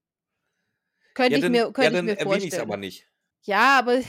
Könnte 1.14 1.39
ja, 1.39 1.45
ich 1.45 1.49
mir, 1.49 1.57
ja, 1.59 1.72
könnte 1.72 1.91
ich 1.91 1.95
dann 1.95 2.05
mir 2.07 2.20
erwähne 2.20 2.38
ich 2.39 2.43
es 2.43 2.49
vorstellen. 2.49 2.61
aber 2.64 2.76
nicht. 2.76 3.07
Ja, 3.43 3.80
aber 3.80 4.01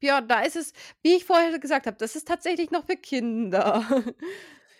Björn, 0.00 0.26
da 0.26 0.40
ist 0.42 0.56
es, 0.56 0.72
wie 1.02 1.14
ich 1.14 1.24
vorher 1.24 1.56
gesagt 1.60 1.86
habe, 1.86 1.98
das 1.98 2.16
ist 2.16 2.26
tatsächlich 2.26 2.72
noch 2.72 2.84
für 2.86 2.96
Kinder. 2.96 3.86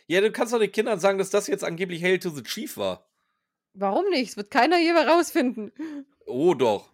Ja, 0.08 0.20
du 0.20 0.32
kannst 0.32 0.52
doch 0.52 0.58
den 0.58 0.72
Kindern 0.72 0.98
sagen, 0.98 1.18
dass 1.18 1.30
das 1.30 1.46
jetzt 1.46 1.62
angeblich 1.62 2.02
Hail 2.02 2.18
to 2.18 2.30
the 2.30 2.42
Chief 2.42 2.76
war. 2.76 3.08
Warum 3.74 4.08
nicht? 4.10 4.30
Das 4.30 4.36
wird 4.36 4.50
keiner 4.50 4.78
je 4.78 4.92
rausfinden. 4.92 5.72
Oh, 6.26 6.54
doch. 6.54 6.92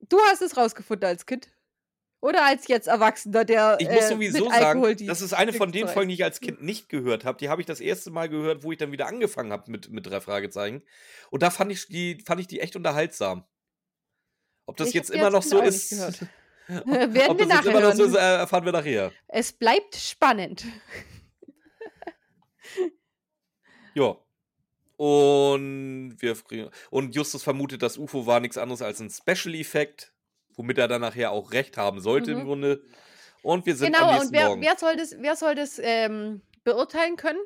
Du 0.00 0.18
hast 0.30 0.42
es 0.42 0.56
rausgefunden 0.56 1.08
als 1.08 1.26
Kind. 1.26 1.48
Oder 2.20 2.44
als 2.44 2.68
jetzt 2.68 2.86
Erwachsener, 2.86 3.44
der 3.44 3.78
Ich 3.80 3.88
muss 3.88 4.04
äh, 4.04 4.08
sowieso 4.08 4.48
Alkohol 4.48 4.90
sagen, 4.90 5.08
das 5.08 5.20
ist 5.22 5.32
eine 5.32 5.52
von 5.52 5.72
den 5.72 5.88
Folgen, 5.88 6.08
die 6.08 6.14
ich 6.14 6.22
als 6.22 6.40
Kind 6.40 6.62
nicht 6.62 6.88
gehört 6.88 7.24
habe. 7.24 7.36
Die 7.38 7.48
habe 7.48 7.60
ich 7.60 7.66
das 7.66 7.80
erste 7.80 8.12
Mal 8.12 8.28
gehört, 8.28 8.62
wo 8.62 8.70
ich 8.70 8.78
dann 8.78 8.92
wieder 8.92 9.08
angefangen 9.08 9.50
habe 9.50 9.68
mit, 9.68 9.90
mit 9.90 10.06
drei 10.06 10.20
Fragezeichen. 10.20 10.82
Und 11.30 11.42
da 11.42 11.50
fand 11.50 11.72
ich 11.72 11.88
die, 11.88 12.22
fand 12.24 12.40
ich 12.40 12.46
die 12.46 12.60
echt 12.60 12.76
unterhaltsam. 12.76 13.44
Ob 14.66 14.76
das 14.76 14.88
Ich 14.88 14.94
jetzt 14.94 15.10
immer 15.10 15.30
noch 15.30 15.42
so 15.42 15.60
ist, 15.60 15.92
ob 16.68 16.86
Werden 16.86 17.14
wir 17.14 17.34
das 17.34 17.48
nachher 17.48 17.70
immer 17.70 17.80
noch 17.80 17.94
so 17.94 18.04
ist, 18.04 18.14
äh, 18.14 18.36
erfahren 18.36 18.64
wir 18.64 18.72
nachher. 18.72 19.12
Es 19.26 19.52
bleibt 19.52 19.96
spannend. 19.96 20.64
Ja. 23.94 24.16
Und 25.06 26.16
wir 26.20 26.36
und 26.90 27.14
Justus 27.16 27.42
vermutet, 27.42 27.82
das 27.82 27.98
UFO 27.98 28.24
war 28.26 28.38
nichts 28.38 28.56
anderes 28.56 28.82
als 28.82 29.00
ein 29.00 29.10
Special 29.10 29.52
Effekt, 29.56 30.12
womit 30.54 30.78
er 30.78 30.86
dann 30.86 31.00
nachher 31.00 31.32
auch 31.32 31.50
recht 31.52 31.76
haben 31.76 32.00
sollte 32.00 32.30
im 32.30 32.38
Mhm. 32.38 32.44
Grunde. 32.44 32.84
Und 33.42 33.66
wir 33.66 33.74
sind 33.74 33.94
am 33.96 34.00
Genau, 34.00 34.12
nächsten 34.12 34.26
und 34.28 34.32
wer, 34.32 34.46
Morgen. 34.48 34.62
wer 34.62 34.78
soll 34.78 34.96
das, 34.96 35.16
wer 35.18 35.34
soll 35.34 35.56
das 35.56 35.80
ähm, 35.82 36.42
beurteilen 36.62 37.16
können? 37.16 37.40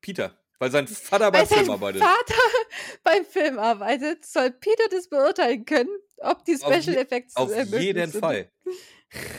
Peter, 0.00 0.36
weil 0.58 0.72
sein 0.72 0.88
Vater 0.88 1.26
Weil 1.26 1.30
beim 1.32 1.46
sein 1.46 1.58
Film 1.58 1.70
arbeitet. 1.70 2.02
Vater 2.02 2.34
beim 3.04 3.24
Film 3.24 3.58
arbeitet, 3.60 4.26
soll 4.26 4.50
Peter 4.50 4.84
das 4.90 5.08
beurteilen 5.08 5.64
können, 5.66 5.90
ob 6.16 6.44
die 6.46 6.54
Auf 6.60 6.62
Special 6.74 6.96
je- 6.96 7.00
Effects 7.02 7.36
Auf 7.36 7.52
äh, 7.52 7.64
möglich 7.64 7.82
jeden 7.84 8.10
sind. 8.10 8.20
Fall. 8.20 8.50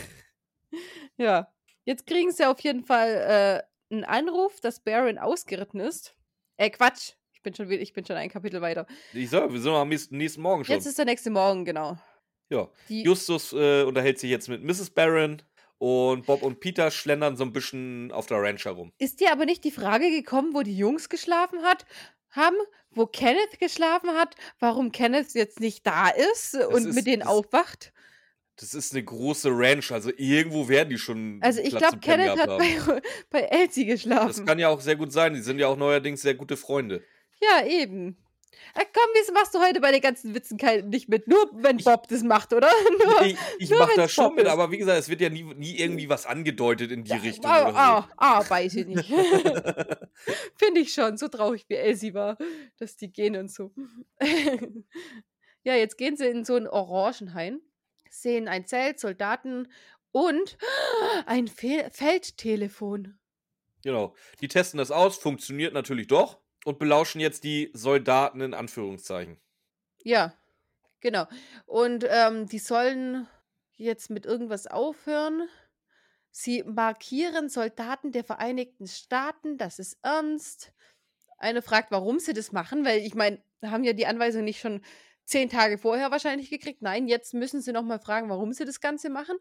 Ja. 1.17 1.51
Jetzt 1.83 2.05
kriegen 2.07 2.31
sie 2.31 2.45
auf 2.45 2.59
jeden 2.61 2.83
Fall 2.85 3.63
äh, 3.91 3.93
einen 3.93 4.05
Anruf, 4.05 4.61
dass 4.61 4.79
Baron 4.79 5.17
ausgeritten 5.17 5.79
ist. 5.81 6.15
Äh, 6.57 6.69
Quatsch. 6.69 7.13
Ich 7.39 7.43
bin 7.43 7.55
schon, 7.55 7.71
ich 7.71 7.93
bin 7.93 8.05
schon 8.05 8.17
ein 8.17 8.29
Kapitel 8.29 8.59
weiter. 8.59 8.85
Ich 9.13 9.29
sag, 9.29 9.49
wir 9.51 9.61
sind 9.61 9.71
am 9.71 9.87
nächsten, 9.87 10.41
Morgen 10.41 10.65
schon. 10.65 10.75
Jetzt 10.75 10.85
ist 10.85 10.97
der 10.97 11.05
nächste 11.05 11.29
Morgen, 11.29 11.63
genau. 11.63 11.97
ja. 12.49 12.67
Die, 12.89 13.03
Justus 13.03 13.53
äh, 13.53 13.83
unterhält 13.83 14.19
sich 14.19 14.29
jetzt 14.29 14.49
mit 14.49 14.61
Mrs. 14.61 14.89
Barron 14.89 15.41
und 15.77 16.25
Bob 16.25 16.43
und 16.43 16.59
Peter 16.59 16.91
schlendern 16.91 17.37
so 17.37 17.45
ein 17.45 17.53
bisschen 17.53 18.11
auf 18.11 18.25
der 18.27 18.41
Ranch 18.41 18.65
herum. 18.65 18.91
Ist 18.97 19.21
dir 19.21 19.31
aber 19.31 19.45
nicht 19.45 19.63
die 19.63 19.71
Frage 19.71 20.09
gekommen, 20.11 20.53
wo 20.53 20.63
die 20.63 20.77
Jungs 20.77 21.07
geschlafen 21.07 21.61
hat, 21.63 21.85
haben, 22.31 22.57
wo 22.91 23.05
Kenneth 23.05 23.57
geschlafen 23.57 24.09
hat, 24.09 24.35
warum 24.59 24.91
Kenneth 24.91 25.33
jetzt 25.33 25.61
nicht 25.61 25.87
da 25.87 26.09
ist 26.09 26.55
und 26.55 26.87
ist- 26.87 26.93
mit 26.95 27.07
denen 27.07 27.21
das- 27.21 27.29
aufwacht? 27.29 27.93
Das 28.57 28.73
ist 28.73 28.91
eine 28.93 29.05
große 29.05 29.47
Ranch, 29.53 29.89
also 29.93 30.11
irgendwo 30.17 30.67
werden 30.67 30.89
die 30.89 30.97
schon 30.97 31.39
Also 31.41 31.61
ich 31.61 31.73
glaube, 31.73 31.99
Kenneth 31.99 32.37
hat 32.37 32.57
bei, 32.57 33.01
bei 33.29 33.39
Elsie 33.43 33.85
Das 33.85 34.01
geschlafen. 34.01 34.45
kann 34.45 34.59
ja 34.59 34.67
auch 34.67 34.81
sehr 34.81 34.97
gut 34.97 35.13
sein. 35.13 35.33
Die 35.33 35.39
sind 35.39 35.59
ja 35.59 35.67
auch 35.67 35.77
neuerdings 35.77 36.21
sehr 36.21 36.33
gute 36.33 36.57
Freunde. 36.57 37.01
Ja, 37.41 37.65
eben. 37.65 38.17
Äh, 38.75 38.85
komm, 38.93 39.09
wieso 39.15 39.33
machst 39.33 39.53
du 39.55 39.59
heute 39.59 39.79
bei 39.81 39.91
den 39.91 40.01
ganzen 40.01 40.33
Witzen 40.35 40.57
nicht 40.89 41.09
mit? 41.09 41.27
Nur 41.27 41.49
wenn 41.53 41.77
Bob 41.77 42.07
das 42.07 42.23
macht, 42.23 42.53
oder? 42.53 42.69
Nur, 43.05 43.21
Ich, 43.23 43.37
ich 43.57 43.69
mache 43.71 43.91
da 43.95 44.01
wenn's 44.03 44.11
schon 44.11 44.25
Bob 44.25 44.35
mit, 44.35 44.45
ist. 44.45 44.51
aber 44.51 44.71
wie 44.71 44.77
gesagt, 44.77 44.99
es 44.99 45.09
wird 45.09 45.21
ja 45.21 45.29
nie, 45.29 45.43
nie 45.43 45.77
irgendwie 45.77 46.09
was 46.09 46.25
angedeutet 46.25 46.91
in 46.91 47.03
die 47.03 47.13
Richtung. 47.13 47.49
Ah, 47.49 47.69
oder 47.69 48.43
so. 48.43 48.49
weiß 48.49 48.75
ich 48.75 48.85
nicht. 48.85 49.05
Finde 50.55 50.81
ich 50.81 50.93
schon, 50.93 51.17
so 51.17 51.27
traurig 51.27 51.65
wie 51.67 51.75
Elsie 51.75 52.13
war, 52.13 52.37
dass 52.77 52.97
die 52.97 53.11
gehen 53.11 53.35
und 53.35 53.51
so. 53.51 53.71
ja, 55.63 55.75
jetzt 55.75 55.97
gehen 55.97 56.17
sie 56.17 56.27
in 56.27 56.45
so 56.45 56.55
ein 56.55 56.67
Orangenhain, 56.67 57.61
sehen 58.09 58.47
ein 58.47 58.65
Zelt, 58.67 58.99
Soldaten 58.99 59.71
und 60.11 60.57
ein 61.25 61.47
Fe 61.47 61.89
Feldtelefon. 61.91 63.17
Genau. 63.83 64.13
Die 64.41 64.49
testen 64.49 64.77
das 64.77 64.91
aus, 64.91 65.17
funktioniert 65.17 65.73
natürlich 65.73 66.07
doch 66.07 66.39
und 66.69 66.77
belauschen 66.77 67.19
jetzt 67.19 67.43
die 67.43 67.71
Soldaten 67.73 68.41
in 68.41 68.53
Anführungszeichen. 68.53 69.37
Ja, 70.03 70.33
genau. 71.01 71.25
Und 71.65 72.05
ähm, 72.07 72.47
die 72.47 72.59
sollen 72.59 73.27
jetzt 73.75 74.11
mit 74.11 74.27
irgendwas 74.27 74.67
aufhören. 74.67 75.49
Sie 76.29 76.63
markieren 76.63 77.49
Soldaten 77.49 78.11
der 78.11 78.23
Vereinigten 78.23 78.87
Staaten, 78.87 79.57
das 79.57 79.79
ist 79.79 79.97
ernst. 80.03 80.71
Eine 81.39 81.63
fragt, 81.63 81.89
warum 81.89 82.19
sie 82.19 82.33
das 82.33 82.51
machen, 82.51 82.85
weil 82.85 82.99
ich 82.99 83.15
meine, 83.15 83.41
haben 83.63 83.83
ja 83.83 83.93
die 83.93 84.05
Anweisung 84.05 84.43
nicht 84.43 84.59
schon 84.59 84.83
zehn 85.25 85.49
Tage 85.49 85.79
vorher 85.79 86.11
wahrscheinlich 86.11 86.51
gekriegt. 86.51 86.83
Nein, 86.83 87.07
jetzt 87.07 87.33
müssen 87.33 87.61
sie 87.61 87.71
nochmal 87.71 87.99
fragen, 87.99 88.29
warum 88.29 88.53
sie 88.53 88.65
das 88.65 88.79
Ganze 88.79 89.09
machen. 89.09 89.37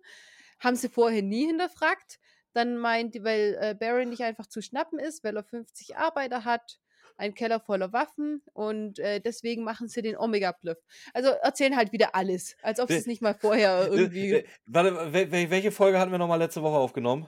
Haben 0.60 0.76
sie 0.76 0.88
vorher 0.88 1.22
nie 1.22 1.46
hinterfragt. 1.46 2.20
Dann 2.54 2.78
meint, 2.78 3.22
weil 3.22 3.58
äh, 3.60 3.74
Baron 3.78 4.08
nicht 4.08 4.22
einfach 4.22 4.46
zu 4.46 4.62
schnappen 4.62 4.98
ist, 4.98 5.22
weil 5.24 5.36
er 5.36 5.44
50 5.44 5.96
Arbeiter 5.96 6.44
hat, 6.46 6.80
einen 7.18 7.34
Keller 7.34 7.60
voller 7.60 7.92
Waffen 7.92 8.42
und 8.54 8.98
äh, 8.98 9.20
deswegen 9.20 9.64
machen 9.64 9.88
sie 9.88 10.00
den 10.02 10.16
Omega-Bluff. 10.16 10.78
Also 11.12 11.28
erzählen 11.28 11.76
halt 11.76 11.92
wieder 11.92 12.14
alles, 12.14 12.56
als 12.62 12.80
ob 12.80 12.88
sie 12.88 12.96
es 12.96 13.06
nicht 13.06 13.20
mal 13.20 13.34
vorher 13.34 13.88
irgendwie 13.92 14.32
Äh, 14.32 14.44
Warte, 14.66 14.92
wel- 15.12 15.30
wel- 15.30 15.50
welche 15.50 15.70
Folge 15.72 15.98
hatten 15.98 16.10
wir 16.12 16.18
nochmal 16.18 16.38
letzte 16.38 16.62
Woche 16.62 16.76
aufgenommen? 16.78 17.26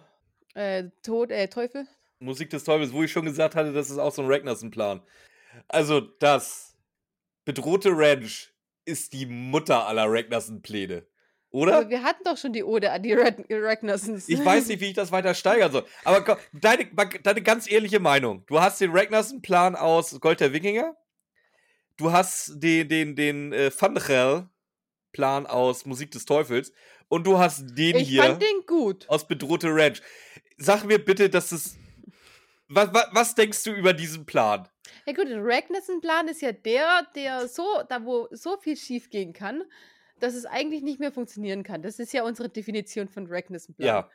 äh, 0.54 0.84
Tod, 1.02 1.30
äh, 1.30 1.48
Teufel. 1.48 1.86
Musik 2.20 2.50
des 2.50 2.64
Teufels, 2.64 2.92
wo 2.92 3.02
ich 3.02 3.12
schon 3.12 3.24
gesagt 3.24 3.54
hatte, 3.54 3.72
das 3.72 3.90
ist 3.90 3.98
auch 3.98 4.12
so 4.12 4.22
ein 4.22 4.28
Ragnarsson-Plan. 4.30 5.02
Also, 5.68 6.00
das 6.00 6.76
bedrohte 7.44 7.90
Ranch 7.92 8.52
ist 8.84 9.12
die 9.12 9.26
Mutter 9.26 9.86
aller 9.86 10.04
Ragnarsson-Pläne. 10.06 11.06
Oder? 11.50 11.78
Aber 11.78 11.90
wir 11.90 12.02
hatten 12.02 12.22
doch 12.24 12.36
schon 12.36 12.52
die 12.52 12.62
Ode 12.62 12.92
an 12.92 13.02
die 13.02 13.12
Rag 13.12 13.34
Ragnarsons. 13.50 14.28
Ich 14.28 14.44
weiß 14.44 14.68
nicht, 14.68 14.80
wie 14.80 14.86
ich 14.90 14.94
das 14.94 15.10
weiter 15.10 15.34
steigern 15.34 15.72
soll. 15.72 15.84
Aber 16.04 16.24
komm, 16.24 16.38
deine, 16.52 16.86
deine 17.22 17.42
ganz 17.42 17.70
ehrliche 17.70 17.98
Meinung. 17.98 18.44
Du 18.46 18.60
hast 18.60 18.80
den 18.80 18.92
Ragnarsson-Plan 18.92 19.74
aus 19.74 20.20
Gold 20.20 20.40
der 20.40 20.52
Wikinger. 20.52 20.96
Du 21.96 22.12
hast 22.12 22.52
den, 22.62 22.88
den, 22.88 23.16
den 23.16 23.52
äh, 23.52 23.70
Fandrel-Plan 23.72 25.46
aus 25.46 25.84
Musik 25.86 26.12
des 26.12 26.24
Teufels. 26.24 26.72
Und 27.08 27.26
du 27.26 27.38
hast 27.38 27.76
den 27.76 27.96
Ich 27.96 28.08
hier 28.08 28.22
fand 28.22 28.40
den 28.42 28.66
gut. 28.66 29.08
aus 29.08 29.26
Bedrohte 29.26 29.68
Ranch. 29.74 30.00
Sag 30.56 30.84
mir 30.84 31.04
bitte, 31.04 31.28
dass 31.28 31.50
es. 31.50 31.76
Was, 32.68 32.94
was, 32.94 33.08
was 33.10 33.34
denkst 33.34 33.64
du 33.64 33.72
über 33.72 33.92
diesen 33.92 34.24
Plan? 34.24 34.68
Ja 35.04 35.12
gut, 35.12 35.28
der 35.28 35.44
Ragnarsson-Plan 35.44 36.28
ist 36.28 36.40
ja 36.42 36.52
der, 36.52 37.08
der 37.16 37.48
so, 37.48 37.64
da 37.88 38.04
wo 38.04 38.28
so 38.30 38.56
viel 38.58 38.76
schief 38.76 39.10
gehen 39.10 39.32
kann, 39.32 39.64
dass 40.20 40.34
es 40.34 40.46
eigentlich 40.46 40.82
nicht 40.82 41.00
mehr 41.00 41.12
funktionieren 41.12 41.62
kann. 41.62 41.82
Das 41.82 41.98
ist 41.98 42.12
ja 42.12 42.22
unsere 42.22 42.48
Definition 42.48 43.08
von 43.08 43.26
Ragnarsson-Plan. 43.28 43.86
Ja. 43.86 44.10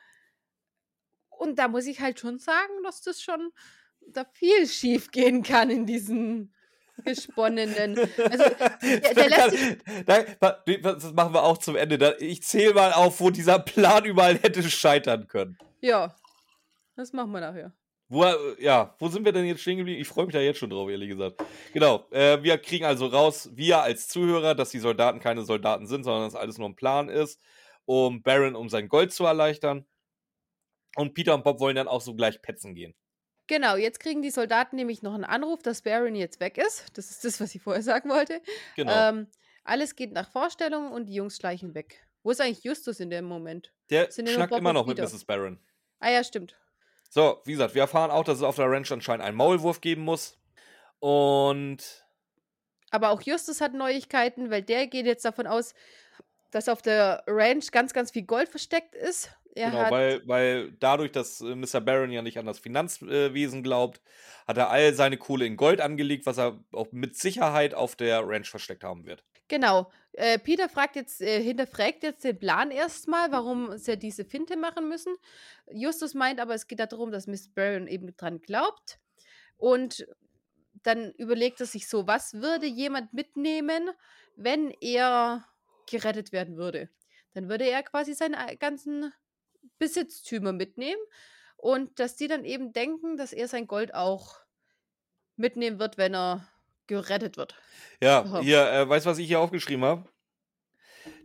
Und 1.30 1.58
da 1.58 1.68
muss 1.68 1.86
ich 1.86 2.00
halt 2.00 2.18
schon 2.18 2.38
sagen, 2.38 2.72
dass 2.84 3.02
das 3.02 3.20
schon 3.20 3.50
da 4.08 4.24
viel 4.32 4.66
schief 4.66 5.10
gehen 5.10 5.42
kann 5.42 5.68
in 5.70 5.84
diesen 5.86 6.54
gesponnenen. 7.04 7.96
Also, 8.16 8.44
der, 8.82 9.14
der 9.14 9.28
lässt 9.28 9.50
sich, 9.50 9.78
da- 10.06 10.62
Das 10.82 11.12
machen 11.12 11.34
wir 11.34 11.42
auch 11.42 11.58
zum 11.58 11.76
Ende. 11.76 12.16
Ich 12.20 12.42
zähle 12.42 12.72
mal 12.74 12.92
auf, 12.92 13.20
wo 13.20 13.30
dieser 13.30 13.58
Plan 13.58 14.04
überall 14.04 14.36
hätte 14.42 14.62
scheitern 14.62 15.26
können. 15.28 15.58
ja, 15.80 16.14
das 16.96 17.12
machen 17.12 17.32
wir 17.32 17.40
nachher. 17.40 17.72
Wo, 18.08 18.22
er- 18.22 18.60
ja, 18.60 18.94
wo 18.98 19.08
sind 19.08 19.24
wir 19.24 19.32
denn 19.32 19.46
jetzt 19.46 19.62
stehen 19.62 19.78
geblieben? 19.78 20.00
Ich 20.00 20.06
freue 20.08 20.26
mich 20.26 20.32
da 20.32 20.40
jetzt 20.40 20.58
schon 20.58 20.70
drauf, 20.70 20.88
ehrlich 20.88 21.08
gesagt. 21.10 21.42
Genau, 21.72 22.06
äh, 22.10 22.40
wir 22.42 22.56
kriegen 22.58 22.84
also 22.84 23.06
raus, 23.06 23.50
wir 23.54 23.80
als 23.82 24.06
Zuhörer, 24.08 24.54
dass 24.54 24.70
die 24.70 24.78
Soldaten 24.78 25.18
keine 25.20 25.44
Soldaten 25.44 25.86
sind, 25.86 26.04
sondern 26.04 26.22
dass 26.24 26.34
alles 26.36 26.58
nur 26.58 26.68
ein 26.68 26.76
Plan 26.76 27.08
ist, 27.08 27.40
um 27.84 28.22
Baron 28.22 28.54
um 28.54 28.68
sein 28.68 28.88
Gold 28.88 29.12
zu 29.12 29.24
erleichtern. 29.24 29.86
Und 30.96 31.14
Peter 31.14 31.34
und 31.34 31.44
Bob 31.44 31.60
wollen 31.60 31.76
dann 31.76 31.88
auch 31.88 32.00
so 32.00 32.14
gleich 32.14 32.40
petzen 32.40 32.74
gehen. 32.74 32.94
Genau, 33.48 33.76
jetzt 33.76 34.00
kriegen 34.00 34.22
die 34.22 34.30
Soldaten 34.30 34.76
nämlich 34.76 35.02
noch 35.02 35.14
einen 35.14 35.24
Anruf, 35.24 35.62
dass 35.62 35.82
Baron 35.82 36.14
jetzt 36.14 36.40
weg 36.40 36.58
ist. 36.58 36.86
Das 36.96 37.10
ist 37.10 37.24
das, 37.24 37.40
was 37.40 37.54
ich 37.54 37.62
vorher 37.62 37.82
sagen 37.82 38.08
wollte. 38.10 38.40
Genau. 38.76 38.92
Ähm, 38.92 39.26
alles 39.64 39.94
geht 39.94 40.12
nach 40.12 40.30
Vorstellung 40.30 40.90
und 40.92 41.06
die 41.06 41.14
Jungs 41.14 41.36
schleichen 41.36 41.74
weg. 41.74 42.06
Wo 42.22 42.30
ist 42.30 42.40
eigentlich 42.40 42.64
Justus 42.64 42.98
in 42.98 43.10
dem 43.10 43.24
Moment? 43.24 43.72
Der 43.90 44.10
schnackt 44.10 44.56
immer 44.56 44.72
noch 44.72 44.86
mit. 44.86 44.98
Mrs. 44.98 45.24
Baron. 45.24 45.60
Ah 46.00 46.10
ja, 46.10 46.24
stimmt. 46.24 46.58
So, 47.10 47.40
wie 47.44 47.52
gesagt, 47.52 47.74
wir 47.74 47.82
erfahren 47.82 48.10
auch, 48.10 48.24
dass 48.24 48.38
es 48.38 48.42
auf 48.42 48.56
der 48.56 48.70
Ranch 48.70 48.90
anscheinend 48.92 49.24
einen 49.24 49.36
Maulwurf 49.36 49.80
geben 49.80 50.02
muss. 50.02 50.38
Und 50.98 52.04
Aber 52.90 53.10
auch 53.10 53.22
Justus 53.22 53.60
hat 53.60 53.74
Neuigkeiten, 53.74 54.50
weil 54.50 54.62
der 54.62 54.86
geht 54.86 55.06
jetzt 55.06 55.24
davon 55.24 55.46
aus, 55.46 55.74
dass 56.50 56.68
auf 56.68 56.82
der 56.82 57.22
Ranch 57.26 57.70
ganz, 57.70 57.92
ganz 57.92 58.10
viel 58.10 58.24
Gold 58.24 58.48
versteckt 58.48 58.94
ist. 58.94 59.30
Er 59.54 59.70
genau, 59.70 59.90
weil, 59.90 60.22
weil 60.26 60.72
dadurch, 60.72 61.12
dass 61.12 61.40
äh, 61.40 61.54
Mr. 61.54 61.80
Baron 61.80 62.12
ja 62.12 62.20
nicht 62.20 62.38
an 62.38 62.44
das 62.44 62.58
Finanzwesen 62.58 63.62
glaubt, 63.62 64.02
hat 64.46 64.58
er 64.58 64.68
all 64.68 64.92
seine 64.92 65.16
Kohle 65.16 65.46
in 65.46 65.56
Gold 65.56 65.80
angelegt, 65.80 66.26
was 66.26 66.38
er 66.38 66.62
auch 66.72 66.92
mit 66.92 67.16
Sicherheit 67.16 67.74
auf 67.74 67.96
der 67.96 68.28
Ranch 68.28 68.50
versteckt 68.50 68.84
haben 68.84 69.06
wird. 69.06 69.24
Genau. 69.48 69.90
Äh, 70.12 70.38
Peter 70.38 70.68
fragt 70.68 70.96
jetzt, 70.96 71.20
äh, 71.20 71.42
hinterfragt 71.42 72.02
jetzt 72.02 72.24
den 72.24 72.38
Plan 72.38 72.70
erstmal, 72.70 73.30
warum 73.32 73.76
sie 73.76 73.98
diese 73.98 74.24
Finte 74.24 74.56
machen 74.56 74.88
müssen. 74.88 75.14
Justus 75.70 76.14
meint 76.14 76.40
aber, 76.40 76.54
es 76.54 76.66
geht 76.66 76.80
darum, 76.80 77.10
dass 77.10 77.26
Miss 77.26 77.48
Barron 77.48 77.86
eben 77.86 78.16
dran 78.16 78.40
glaubt. 78.40 78.98
Und 79.58 80.06
dann 80.82 81.12
überlegt 81.12 81.60
er 81.60 81.66
sich 81.66 81.88
so, 81.88 82.06
was 82.06 82.34
würde 82.34 82.66
jemand 82.66 83.12
mitnehmen, 83.12 83.90
wenn 84.36 84.70
er 84.80 85.44
gerettet 85.90 86.32
werden 86.32 86.56
würde? 86.56 86.88
Dann 87.34 87.48
würde 87.48 87.68
er 87.68 87.82
quasi 87.82 88.14
seine 88.14 88.56
ganzen 88.56 89.12
Besitztümer 89.78 90.52
mitnehmen 90.52 91.00
und 91.56 91.98
dass 91.98 92.16
die 92.16 92.28
dann 92.28 92.44
eben 92.44 92.72
denken, 92.72 93.16
dass 93.16 93.32
er 93.32 93.48
sein 93.48 93.66
Gold 93.66 93.94
auch 93.94 94.40
mitnehmen 95.36 95.78
wird, 95.78 95.98
wenn 95.98 96.14
er 96.14 96.48
gerettet 96.86 97.36
wird. 97.36 97.54
Ja, 98.02 98.40
hier, 98.40 98.70
äh, 98.70 98.88
weißt 98.88 99.06
du, 99.06 99.10
was 99.10 99.18
ich 99.18 99.26
hier 99.26 99.40
aufgeschrieben 99.40 99.84
habe? 99.84 100.08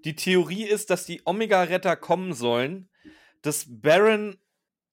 Die 0.06 0.16
Theorie 0.16 0.64
ist, 0.66 0.90
dass 0.90 1.06
die 1.06 1.22
Omega-Retter 1.26 1.96
kommen 1.96 2.34
sollen, 2.34 2.90
dass 3.42 3.66
Baron 3.68 4.38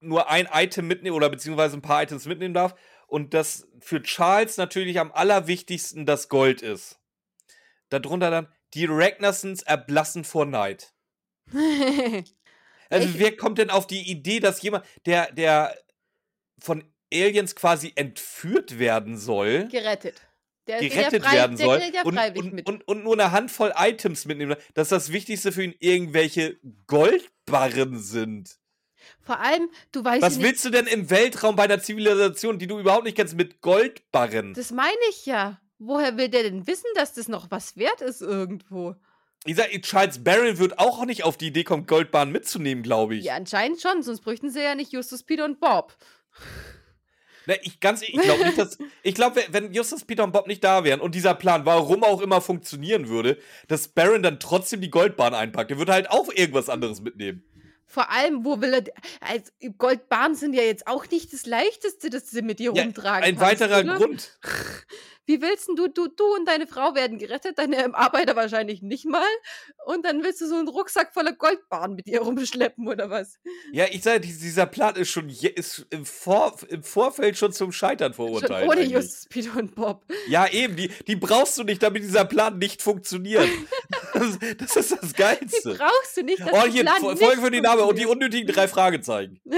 nur 0.00 0.30
ein 0.30 0.48
Item 0.52 0.86
mitnehmen 0.86 1.16
oder 1.16 1.28
beziehungsweise 1.28 1.76
ein 1.76 1.82
paar 1.82 2.02
Items 2.02 2.26
mitnehmen 2.26 2.54
darf 2.54 2.74
und 3.06 3.34
dass 3.34 3.66
für 3.80 4.02
Charles 4.02 4.56
natürlich 4.56 4.98
am 5.00 5.12
allerwichtigsten 5.12 6.06
das 6.06 6.28
Gold 6.28 6.62
ist. 6.62 6.98
Darunter 7.88 8.30
dann, 8.30 8.48
die 8.74 8.84
Ragnarsons 8.86 9.62
erblassen 9.62 10.24
vor 10.24 10.46
Neid. 10.46 10.92
Also 12.90 13.06
Ich- 13.08 13.18
wer 13.18 13.36
kommt 13.36 13.58
denn 13.58 13.68
auf 13.68 13.86
die 13.86 14.10
Idee, 14.10 14.40
dass 14.40 14.62
jemand, 14.62 14.84
der, 15.04 15.30
der 15.32 15.76
von 16.58 16.90
Aliens 17.12 17.54
quasi 17.54 17.92
entführt 17.96 18.78
werden 18.78 19.18
soll, 19.18 19.68
gerettet. 19.68 20.26
Der 20.68 20.80
gerettet 20.80 21.22
ja 21.24 21.28
frei, 21.28 21.36
werden 21.36 21.56
soll 21.56 21.82
ja 21.92 22.02
und, 22.02 22.18
und, 22.18 22.68
und, 22.68 22.88
und 22.88 23.04
nur 23.04 23.14
eine 23.14 23.32
Handvoll 23.32 23.72
Items 23.76 24.26
mitnehmen, 24.26 24.56
dass 24.74 24.90
das 24.90 25.10
Wichtigste 25.10 25.50
für 25.50 25.64
ihn 25.64 25.74
irgendwelche 25.80 26.58
Goldbarren 26.86 27.98
sind. 27.98 28.58
Vor 29.20 29.40
allem, 29.40 29.68
du 29.92 30.04
weißt 30.04 30.22
Was 30.22 30.40
willst 30.40 30.64
du 30.64 30.70
denn 30.70 30.86
im 30.86 31.10
Weltraum 31.10 31.56
bei 31.56 31.64
einer 31.64 31.80
Zivilisation, 31.80 32.58
die 32.58 32.66
du 32.66 32.78
überhaupt 32.78 33.04
nicht 33.04 33.16
kennst, 33.16 33.34
mit 33.34 33.60
Goldbarren? 33.60 34.54
das 34.54 34.70
meine 34.70 34.96
ich 35.10 35.26
ja. 35.26 35.60
Woher 35.78 36.16
will 36.16 36.28
der 36.28 36.42
denn 36.42 36.66
wissen, 36.66 36.88
dass 36.96 37.14
das 37.14 37.28
noch 37.28 37.50
was 37.50 37.76
wert 37.76 38.00
ist 38.00 38.20
irgendwo? 38.20 38.96
Ich 39.44 39.56
sag, 39.56 39.70
Charles 39.82 40.22
Barron 40.24 40.58
wird 40.58 40.78
auch 40.78 41.04
nicht 41.04 41.22
auf 41.22 41.36
die 41.36 41.46
Idee 41.46 41.62
kommen, 41.62 41.86
Goldbarren 41.86 42.32
mitzunehmen, 42.32 42.82
glaube 42.82 43.14
ich. 43.14 43.24
Ja, 43.24 43.36
anscheinend 43.36 43.80
schon, 43.80 44.02
sonst 44.02 44.20
bräuchten 44.20 44.50
sie 44.50 44.60
ja 44.60 44.74
nicht 44.74 44.92
Justus, 44.92 45.22
Peter 45.22 45.44
und 45.44 45.60
Bob. 45.60 45.96
Ne, 47.48 47.58
ich 47.62 47.80
ganz, 47.80 48.02
ich 48.02 48.12
glaube 48.12 48.44
nicht, 48.44 48.58
dass. 48.58 48.76
Ich 49.02 49.14
glaube, 49.14 49.42
wenn 49.50 49.72
Justus, 49.72 50.04
Peter 50.04 50.22
und 50.22 50.32
Bob 50.32 50.46
nicht 50.46 50.62
da 50.62 50.84
wären 50.84 51.00
und 51.00 51.14
dieser 51.14 51.34
Plan, 51.34 51.64
warum 51.64 52.04
auch 52.04 52.20
immer, 52.20 52.42
funktionieren 52.42 53.08
würde, 53.08 53.38
dass 53.68 53.88
Baron 53.88 54.22
dann 54.22 54.38
trotzdem 54.38 54.82
die 54.82 54.90
Goldbahn 54.90 55.32
einpackt. 55.32 55.70
Der 55.70 55.78
würde 55.78 55.94
halt 55.94 56.10
auch 56.10 56.28
irgendwas 56.30 56.68
anderes 56.68 57.00
mitnehmen. 57.00 57.42
Vor 57.86 58.10
allem, 58.10 58.44
wo 58.44 58.60
will 58.60 58.74
er. 58.74 58.84
Also, 59.20 59.50
Goldbahnen 59.78 60.36
sind 60.36 60.52
ja 60.52 60.62
jetzt 60.62 60.86
auch 60.86 61.08
nicht 61.08 61.32
das 61.32 61.46
Leichteste, 61.46 62.10
das 62.10 62.28
du 62.28 62.42
mit 62.42 62.58
dir 62.58 62.74
Ja, 62.74 62.82
rumtragen 62.82 63.24
ein 63.24 63.38
kannst, 63.38 63.60
weiterer 63.62 63.80
oder? 63.80 63.96
Grund. 63.96 64.38
Wie 65.28 65.42
willst 65.42 65.68
denn 65.68 65.76
du, 65.76 65.88
du, 65.88 66.08
du 66.08 66.24
und 66.36 66.48
deine 66.48 66.66
Frau 66.66 66.94
werden 66.94 67.18
gerettet, 67.18 67.58
deine 67.58 67.84
ähm, 67.84 67.94
Arbeiter 67.94 68.34
wahrscheinlich 68.34 68.80
nicht 68.80 69.04
mal. 69.04 69.26
Und 69.84 70.06
dann 70.06 70.24
willst 70.24 70.40
du 70.40 70.46
so 70.46 70.54
einen 70.56 70.68
Rucksack 70.68 71.12
voller 71.12 71.32
Goldbahnen 71.32 71.96
mit 71.96 72.06
dir 72.06 72.22
rumschleppen, 72.22 72.88
oder 72.88 73.10
was? 73.10 73.38
Ja, 73.70 73.84
ich 73.90 74.02
sage, 74.02 74.20
dieser 74.20 74.64
Plan 74.64 74.96
ist 74.96 75.10
schon 75.10 75.28
je, 75.28 75.50
ist 75.50 75.86
im, 75.90 76.06
Vor, 76.06 76.56
im 76.70 76.82
Vorfeld 76.82 77.36
schon 77.36 77.52
zum 77.52 77.72
Scheitern 77.72 78.14
Schon 78.14 78.26
verurteilt. 78.26 78.66
ohne 78.66 78.80
eigentlich. 78.80 78.92
Justus, 78.92 79.26
Peter 79.28 79.58
und 79.58 79.74
Bob. 79.74 80.06
Ja, 80.28 80.48
eben, 80.48 80.76
die, 80.76 80.88
die 81.06 81.16
brauchst 81.16 81.58
du 81.58 81.62
nicht, 81.62 81.82
damit 81.82 82.04
dieser 82.04 82.24
Plan 82.24 82.56
nicht 82.56 82.80
funktioniert. 82.80 83.46
das, 84.14 84.38
das 84.56 84.76
ist 84.76 84.92
das 85.02 85.12
Die 85.12 85.16
Geilste. 85.16 85.74
brauchst 85.74 86.16
du 86.16 86.22
nicht, 86.22 86.40
dass 86.40 86.52
Oh, 86.52 86.66
hier, 86.66 86.84
Plan 86.84 87.18
Folge 87.18 87.42
für 87.42 87.50
die 87.50 87.60
Namen 87.60 87.82
und 87.82 87.98
die 87.98 88.06
unnötigen 88.06 88.46
drei 88.50 88.66
Fragezeichen. 88.66 89.42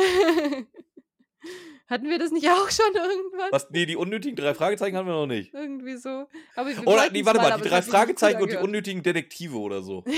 Hatten 1.91 2.09
wir 2.09 2.18
das 2.18 2.30
nicht 2.30 2.49
auch 2.49 2.70
schon 2.70 2.95
irgendwann? 2.95 3.51
Was? 3.51 3.68
Nee, 3.70 3.84
die 3.84 3.97
unnötigen 3.97 4.36
drei 4.36 4.55
Fragezeichen 4.55 4.97
haben 4.97 5.07
wir 5.07 5.14
noch 5.14 5.26
nicht. 5.26 5.53
Irgendwie 5.53 5.97
so. 5.97 6.28
Aber 6.55 6.70
Oder, 6.86 7.11
nee, 7.11 7.24
warte 7.24 7.41
mal, 7.41 7.61
die 7.61 7.68
drei 7.68 7.82
Fragezeichen 7.82 8.41
und 8.41 8.53
die 8.53 8.57
unnötigen 8.57 9.03
Detektive 9.03 9.59
oder 9.59 9.82
so. 9.82 10.05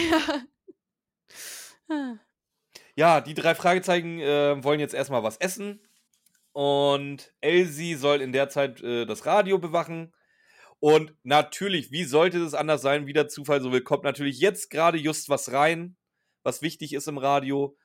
Ja. 1.88 2.18
Ja, 2.94 3.20
die 3.20 3.34
drei 3.34 3.54
Fragezeichen 3.54 4.18
äh, 4.20 4.62
wollen 4.64 4.80
jetzt 4.80 4.94
erstmal 4.94 5.22
was 5.22 5.36
essen. 5.38 5.80
Und 6.52 7.32
Elsie 7.40 7.96
soll 7.96 8.22
in 8.22 8.32
der 8.32 8.48
Zeit 8.48 8.80
äh, 8.82 9.04
das 9.04 9.26
Radio 9.26 9.58
bewachen. 9.58 10.14
Und 10.78 11.14
natürlich, 11.22 11.90
wie 11.90 12.04
sollte 12.04 12.38
es 12.38 12.54
anders 12.54 12.80
sein, 12.80 13.06
wie 13.06 13.12
der 13.12 13.28
Zufall 13.28 13.60
so 13.60 13.72
will, 13.72 13.82
kommt 13.82 14.04
natürlich 14.04 14.38
jetzt 14.40 14.70
gerade 14.70 14.96
just 14.96 15.28
was 15.28 15.52
rein, 15.52 15.96
was 16.44 16.62
wichtig 16.62 16.94
ist 16.94 17.08
im 17.08 17.18
Radio. 17.18 17.76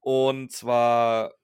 Und 0.00 0.52
zwar, 0.52 1.34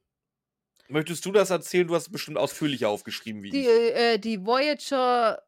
möchtest 0.91 1.25
du 1.25 1.33
das 1.33 1.51
erzählen? 1.51 1.87
Du 1.87 1.95
hast 1.95 2.03
es 2.05 2.13
bestimmt 2.13 2.37
ausführlicher 2.39 2.89
aufgeschrieben 2.89 3.43
wie 3.43 3.51
Die, 3.51 3.61
ich. 3.61 3.67
äh, 3.69 4.19
die 4.19 4.45
Voyager. 4.45 5.43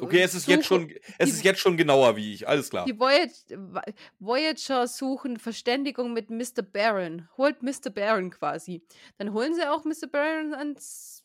Okay, 0.00 0.22
es 0.22 0.34
ist 0.34 0.46
jetzt 0.48 0.66
suchen- 0.68 0.88
schon, 0.88 0.98
es 1.18 1.28
die- 1.30 1.36
ist 1.36 1.44
jetzt 1.44 1.60
schon 1.60 1.76
genauer 1.76 2.16
wie 2.16 2.32
ich. 2.32 2.48
Alles 2.48 2.70
klar. 2.70 2.86
Die 2.86 2.98
Voyager, 2.98 3.82
Voyager 4.20 4.88
suchen 4.88 5.38
Verständigung 5.38 6.14
mit 6.14 6.30
Mr. 6.30 6.62
Baron. 6.62 7.28
Holt 7.36 7.62
Mr. 7.62 7.90
Baron 7.90 8.30
quasi. 8.30 8.82
Dann 9.18 9.32
holen 9.34 9.54
sie 9.54 9.68
auch 9.70 9.84
Mr. 9.84 10.06
Baron 10.10 10.54
ans 10.54 11.24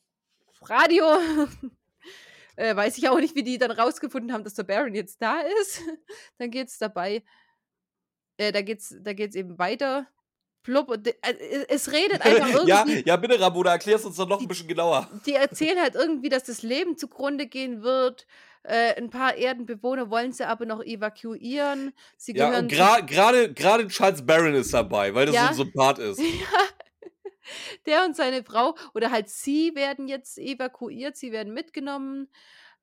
Radio. 0.63 1.05
äh, 2.57 2.75
weiß 2.75 2.97
ich 2.97 3.07
auch 3.07 3.19
nicht, 3.19 3.35
wie 3.35 3.43
die 3.43 3.57
dann 3.57 3.71
rausgefunden 3.71 4.33
haben, 4.33 4.43
dass 4.43 4.55
der 4.55 4.63
Baron 4.63 4.93
jetzt 4.95 5.21
da 5.21 5.39
ist. 5.61 5.81
dann 6.37 6.51
geht's 6.51 6.77
dabei. 6.77 7.23
Äh, 8.35 8.51
da 8.51 8.61
geht's, 8.61 8.93
da 8.99 9.13
geht's 9.13 9.35
eben 9.35 9.57
weiter. 9.57 10.07
Und, 10.89 11.05
de- 11.05 11.15
äh, 11.21 11.65
es 11.69 11.91
redet 11.91 12.21
einfach 12.25 12.49
irgendwie. 12.49 12.69
ja, 12.69 12.85
ja, 13.05 13.15
bitte, 13.17 13.39
Ramona, 13.39 13.71
erklär's 13.71 14.05
uns 14.05 14.15
doch 14.17 14.27
noch 14.27 14.41
ein 14.41 14.47
bisschen 14.47 14.67
genauer. 14.67 15.09
die 15.25 15.33
erzählen 15.33 15.79
halt 15.79 15.95
irgendwie, 15.95 16.29
dass 16.29 16.43
das 16.43 16.61
Leben 16.61 16.97
zugrunde 16.97 17.47
gehen 17.47 17.81
wird. 17.83 18.27
Äh, 18.63 18.95
ein 18.97 19.09
paar 19.09 19.35
Erdenbewohner 19.35 20.09
wollen 20.09 20.33
sie 20.33 20.45
aber 20.45 20.65
noch 20.65 20.83
evakuieren. 20.83 21.93
Sie 22.17 22.35
Ja, 22.35 22.47
gehören 22.49 22.65
und 22.65 22.71
gra- 22.73 23.01
gerade 23.05 23.53
gerade 23.53 23.87
Charles 23.87 24.25
Barron 24.25 24.55
ist 24.55 24.73
dabei, 24.73 25.13
weil 25.15 25.27
das 25.27 25.35
Ja. 25.35 25.43
so 25.53 25.63
ein 25.63 25.67
Sympath 25.67 25.99
ist. 25.99 26.19
der 27.85 28.03
und 28.05 28.15
seine 28.15 28.43
Frau 28.43 28.75
oder 28.93 29.11
halt 29.11 29.29
sie 29.29 29.73
werden 29.75 30.07
jetzt 30.09 30.37
evakuiert, 30.37 31.15
sie 31.15 31.31
werden 31.31 31.53
mitgenommen. 31.53 32.27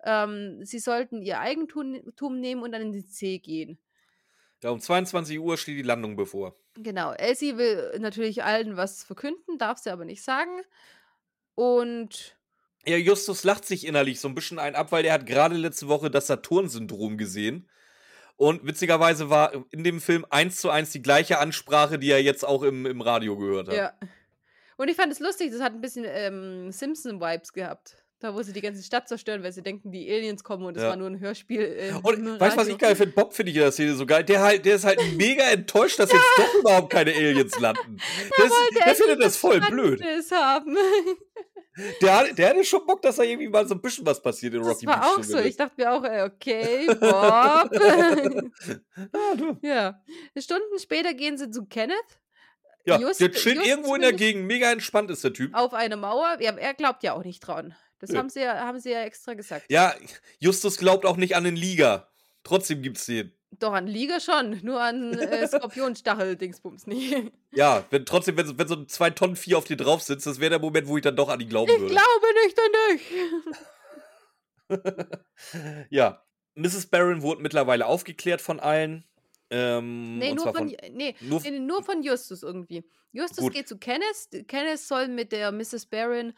Ähm, 0.06 0.60
sie 0.64 0.78
sollten 0.78 1.22
ihr 1.22 1.40
Eigentum 1.40 2.40
nehmen 2.40 2.62
und 2.62 2.72
dann 2.72 2.82
in 2.82 2.92
den 2.92 3.06
See 3.06 3.38
gehen. 3.38 3.78
Ja, 4.64 4.70
um 4.70 4.80
22 4.80 5.38
Uhr 5.40 5.58
steht 5.58 5.76
die 5.76 5.82
Landung 5.82 6.16
bevor. 6.16 6.56
Genau. 6.76 7.12
Elsie 7.12 7.58
will 7.58 7.98
natürlich 7.98 8.44
allen 8.44 8.78
was 8.78 9.04
verkünden, 9.04 9.58
darf 9.58 9.76
sie 9.76 9.90
aber 9.90 10.06
nicht 10.06 10.22
sagen. 10.22 10.62
Und 11.54 12.34
Ja, 12.86 12.96
Justus 12.96 13.44
lacht 13.44 13.66
sich 13.66 13.86
innerlich 13.86 14.20
so 14.20 14.28
ein 14.28 14.34
bisschen 14.34 14.58
ein 14.58 14.74
ab, 14.74 14.90
weil 14.90 15.02
der 15.02 15.12
hat 15.12 15.26
gerade 15.26 15.54
letzte 15.56 15.88
Woche 15.88 16.10
das 16.10 16.28
Saturn-Syndrom 16.28 17.18
gesehen. 17.18 17.68
Und 18.36 18.64
witzigerweise 18.64 19.28
war 19.28 19.52
in 19.70 19.84
dem 19.84 20.00
Film 20.00 20.24
eins 20.30 20.56
zu 20.56 20.70
eins 20.70 20.92
die 20.92 21.02
gleiche 21.02 21.40
Ansprache, 21.40 21.98
die 21.98 22.10
er 22.10 22.22
jetzt 22.22 22.42
auch 22.42 22.62
im, 22.62 22.86
im 22.86 23.02
Radio 23.02 23.36
gehört 23.36 23.68
hat. 23.68 23.76
Ja. 23.76 23.92
Und 24.78 24.88
ich 24.88 24.96
fand 24.96 25.12
es 25.12 25.20
lustig, 25.20 25.52
das 25.52 25.60
hat 25.60 25.74
ein 25.74 25.82
bisschen 25.82 26.06
ähm, 26.08 26.72
Simpson-Vibes 26.72 27.52
gehabt. 27.52 28.02
Da, 28.24 28.34
wo 28.34 28.42
sie 28.42 28.54
die 28.54 28.62
ganze 28.62 28.82
Stadt 28.82 29.06
zerstören, 29.06 29.42
weil 29.42 29.52
sie 29.52 29.62
denken, 29.62 29.92
die 29.92 30.10
Aliens 30.10 30.42
kommen 30.42 30.64
und 30.64 30.76
es 30.78 30.82
Ja. 30.82 30.88
war 30.88 30.96
nur 30.96 31.08
ein 31.08 31.20
Hörspiel. 31.20 31.60
Äh, 31.60 31.92
Und 32.02 32.40
weißt 32.40 32.56
du, 32.56 32.60
was 32.60 32.68
ich 32.68 32.78
geil 32.78 32.96
finde? 32.96 33.12
Bob 33.14 33.34
finde 33.34 33.50
ich 33.50 33.56
in 33.58 33.62
der 33.64 33.70
Szene 33.72 33.94
so 33.94 34.06
geil. 34.06 34.24
Der, 34.24 34.40
halt, 34.40 34.64
der 34.64 34.76
ist 34.76 34.84
halt 34.84 34.98
mega 35.16 35.44
enttäuscht, 35.44 35.98
dass 35.98 36.10
jetzt 36.10 36.24
doch 36.38 36.54
überhaupt 36.60 36.90
keine 36.90 37.12
Aliens 37.14 37.58
landen. 37.60 37.98
Der, 38.38 38.44
wollte 38.50 38.74
der 38.76 38.86
echt 38.86 38.96
findet 38.96 39.22
das 39.22 39.36
voll 39.36 39.60
blöd. 39.60 40.02
Haben. 40.32 40.76
Der, 42.00 42.32
der 42.32 42.50
hatte 42.50 42.62
schon 42.64 42.86
Bock, 42.86 43.02
dass 43.02 43.16
da 43.16 43.24
irgendwie 43.24 43.48
mal 43.48 43.66
so 43.66 43.74
ein 43.74 43.80
bisschen 43.82 44.06
was 44.06 44.22
passiert 44.22 44.54
in 44.54 44.60
Das 44.60 44.68
Rocky 44.68 44.86
war 44.86 45.00
Beach. 45.00 45.06
auch 45.18 45.22
so. 45.24 45.38
Ich 45.40 45.56
dachte 45.56 45.74
mir 45.76 45.92
auch, 45.92 46.04
okay, 46.26 46.86
Bob. 47.00 47.02
Ah, 47.12 47.68
du. 49.36 49.58
ja. 49.60 50.00
Stunden 50.38 50.78
später 50.78 51.14
gehen 51.14 51.36
sie 51.36 51.50
zu 51.50 51.64
Kenneth 51.66 51.96
Ja, 52.86 52.98
Just- 53.00 53.20
der 53.20 53.32
chillt 53.32 53.66
irgendwo 53.66 53.96
in 53.96 54.02
der 54.02 54.12
Gegend. 54.12 54.46
Mega 54.46 54.70
entspannt 54.70 55.10
ist 55.10 55.24
der 55.24 55.32
Typ. 55.32 55.52
auf 55.52 55.74
eine 55.74 55.96
Mauer. 55.96 56.36
Ja, 56.40 56.56
er 56.56 56.74
glaubt 56.74 57.02
ja 57.02 57.12
auch 57.14 57.24
nicht 57.24 57.40
dran. 57.40 57.74
Das 58.04 58.10
Nö. 58.12 58.18
haben 58.18 58.28
sie, 58.30 58.40
ja, 58.40 58.58
haben 58.60 58.78
sie 58.80 58.90
ja 58.90 59.02
extra 59.02 59.34
gesagt. 59.34 59.66
Ja, 59.70 59.94
Justus 60.38 60.76
glaubt 60.78 61.04
auch 61.06 61.16
nicht 61.16 61.36
an 61.36 61.44
den 61.44 61.56
Liga. 61.56 62.08
Trotzdem 62.42 62.82
gibt's 62.82 63.06
den. 63.06 63.32
Doch 63.58 63.72
an 63.72 63.86
Liga 63.86 64.18
schon, 64.20 64.60
nur 64.62 64.80
an 64.82 65.14
äh, 65.18 65.46
Skorpionstachel-Dingsbums 65.48 66.86
nicht. 66.88 67.32
Ja, 67.52 67.84
wenn, 67.90 68.04
trotzdem, 68.04 68.36
wenn, 68.36 68.46
so- 68.46 68.58
wenn 68.58 68.66
so 68.68 68.74
ein 68.74 68.88
2 68.88 69.10
Tonnen 69.10 69.36
Vieh 69.36 69.54
auf 69.54 69.64
dir 69.64 69.76
drauf 69.76 70.02
sitzt, 70.02 70.26
das 70.26 70.40
wäre 70.40 70.50
der 70.50 70.58
Moment, 70.58 70.88
wo 70.88 70.96
ich 70.96 71.02
dann 71.02 71.14
doch 71.16 71.28
an 71.28 71.38
ihn 71.40 71.48
glauben 71.48 71.70
Ich 71.72 71.80
würde. 71.80 71.94
glaube 71.94 72.26
nicht 72.44 72.58
an 72.60 72.72
dich. 72.90 73.02
Ja, 75.90 76.22
Mrs. 76.54 76.86
Barron 76.86 77.22
wurde 77.22 77.42
mittlerweile 77.42 77.86
aufgeklärt 77.86 78.40
von 78.40 78.60
allen. 78.60 79.04
Ähm, 79.50 80.18
Nee, 80.18 80.30
und 80.30 80.36
nur 80.36 80.44
zwar 80.44 80.54
von, 80.54 80.66
nee, 80.92 81.14
nur, 81.20 81.40
nee, 81.42 81.58
nur 81.60 81.82
von 81.84 82.02
Justus 82.02 82.42
irgendwie. 82.42 82.84
Justus 83.12 83.38
Gut. 83.44 83.52
geht 83.52 83.68
zu 83.68 83.78
Kenneth. 83.78 84.48
Kenneth 84.48 84.80
soll 84.80 85.08
mit 85.08 85.32
der 85.32 85.52
Mrs. 85.52 85.86
Barron 85.86 86.32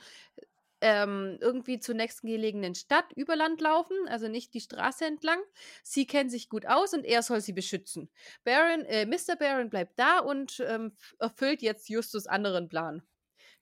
ähm, 0.81 1.39
irgendwie 1.41 1.79
zur 1.79 1.95
nächsten 1.95 2.27
gelegenen 2.27 2.75
Stadt 2.75 3.07
über 3.15 3.37
Land 3.37 3.61
laufen, 3.61 3.97
also 4.09 4.29
nicht 4.29 4.55
die 4.55 4.61
Straße 4.61 5.07
entlang. 5.07 5.39
Sie 5.83 6.07
kennen 6.07 6.31
sich 6.31 6.49
gut 6.49 6.67
aus 6.67 6.93
und 6.93 7.05
er 7.05 7.23
soll 7.23 7.41
sie 7.41 7.53
beschützen. 7.53 8.11
Baron, 8.45 8.85
äh, 8.85 9.07
Mr. 9.07 9.37
Barron 9.39 9.71
bleibt 9.71 9.99
da 9.99 10.19
und 10.19 10.63
ähm, 10.69 10.93
erfüllt 11.19 11.63
jetzt 11.63 11.89
Justus 11.89 12.27
anderen 12.27 12.69
Plan, 12.69 13.03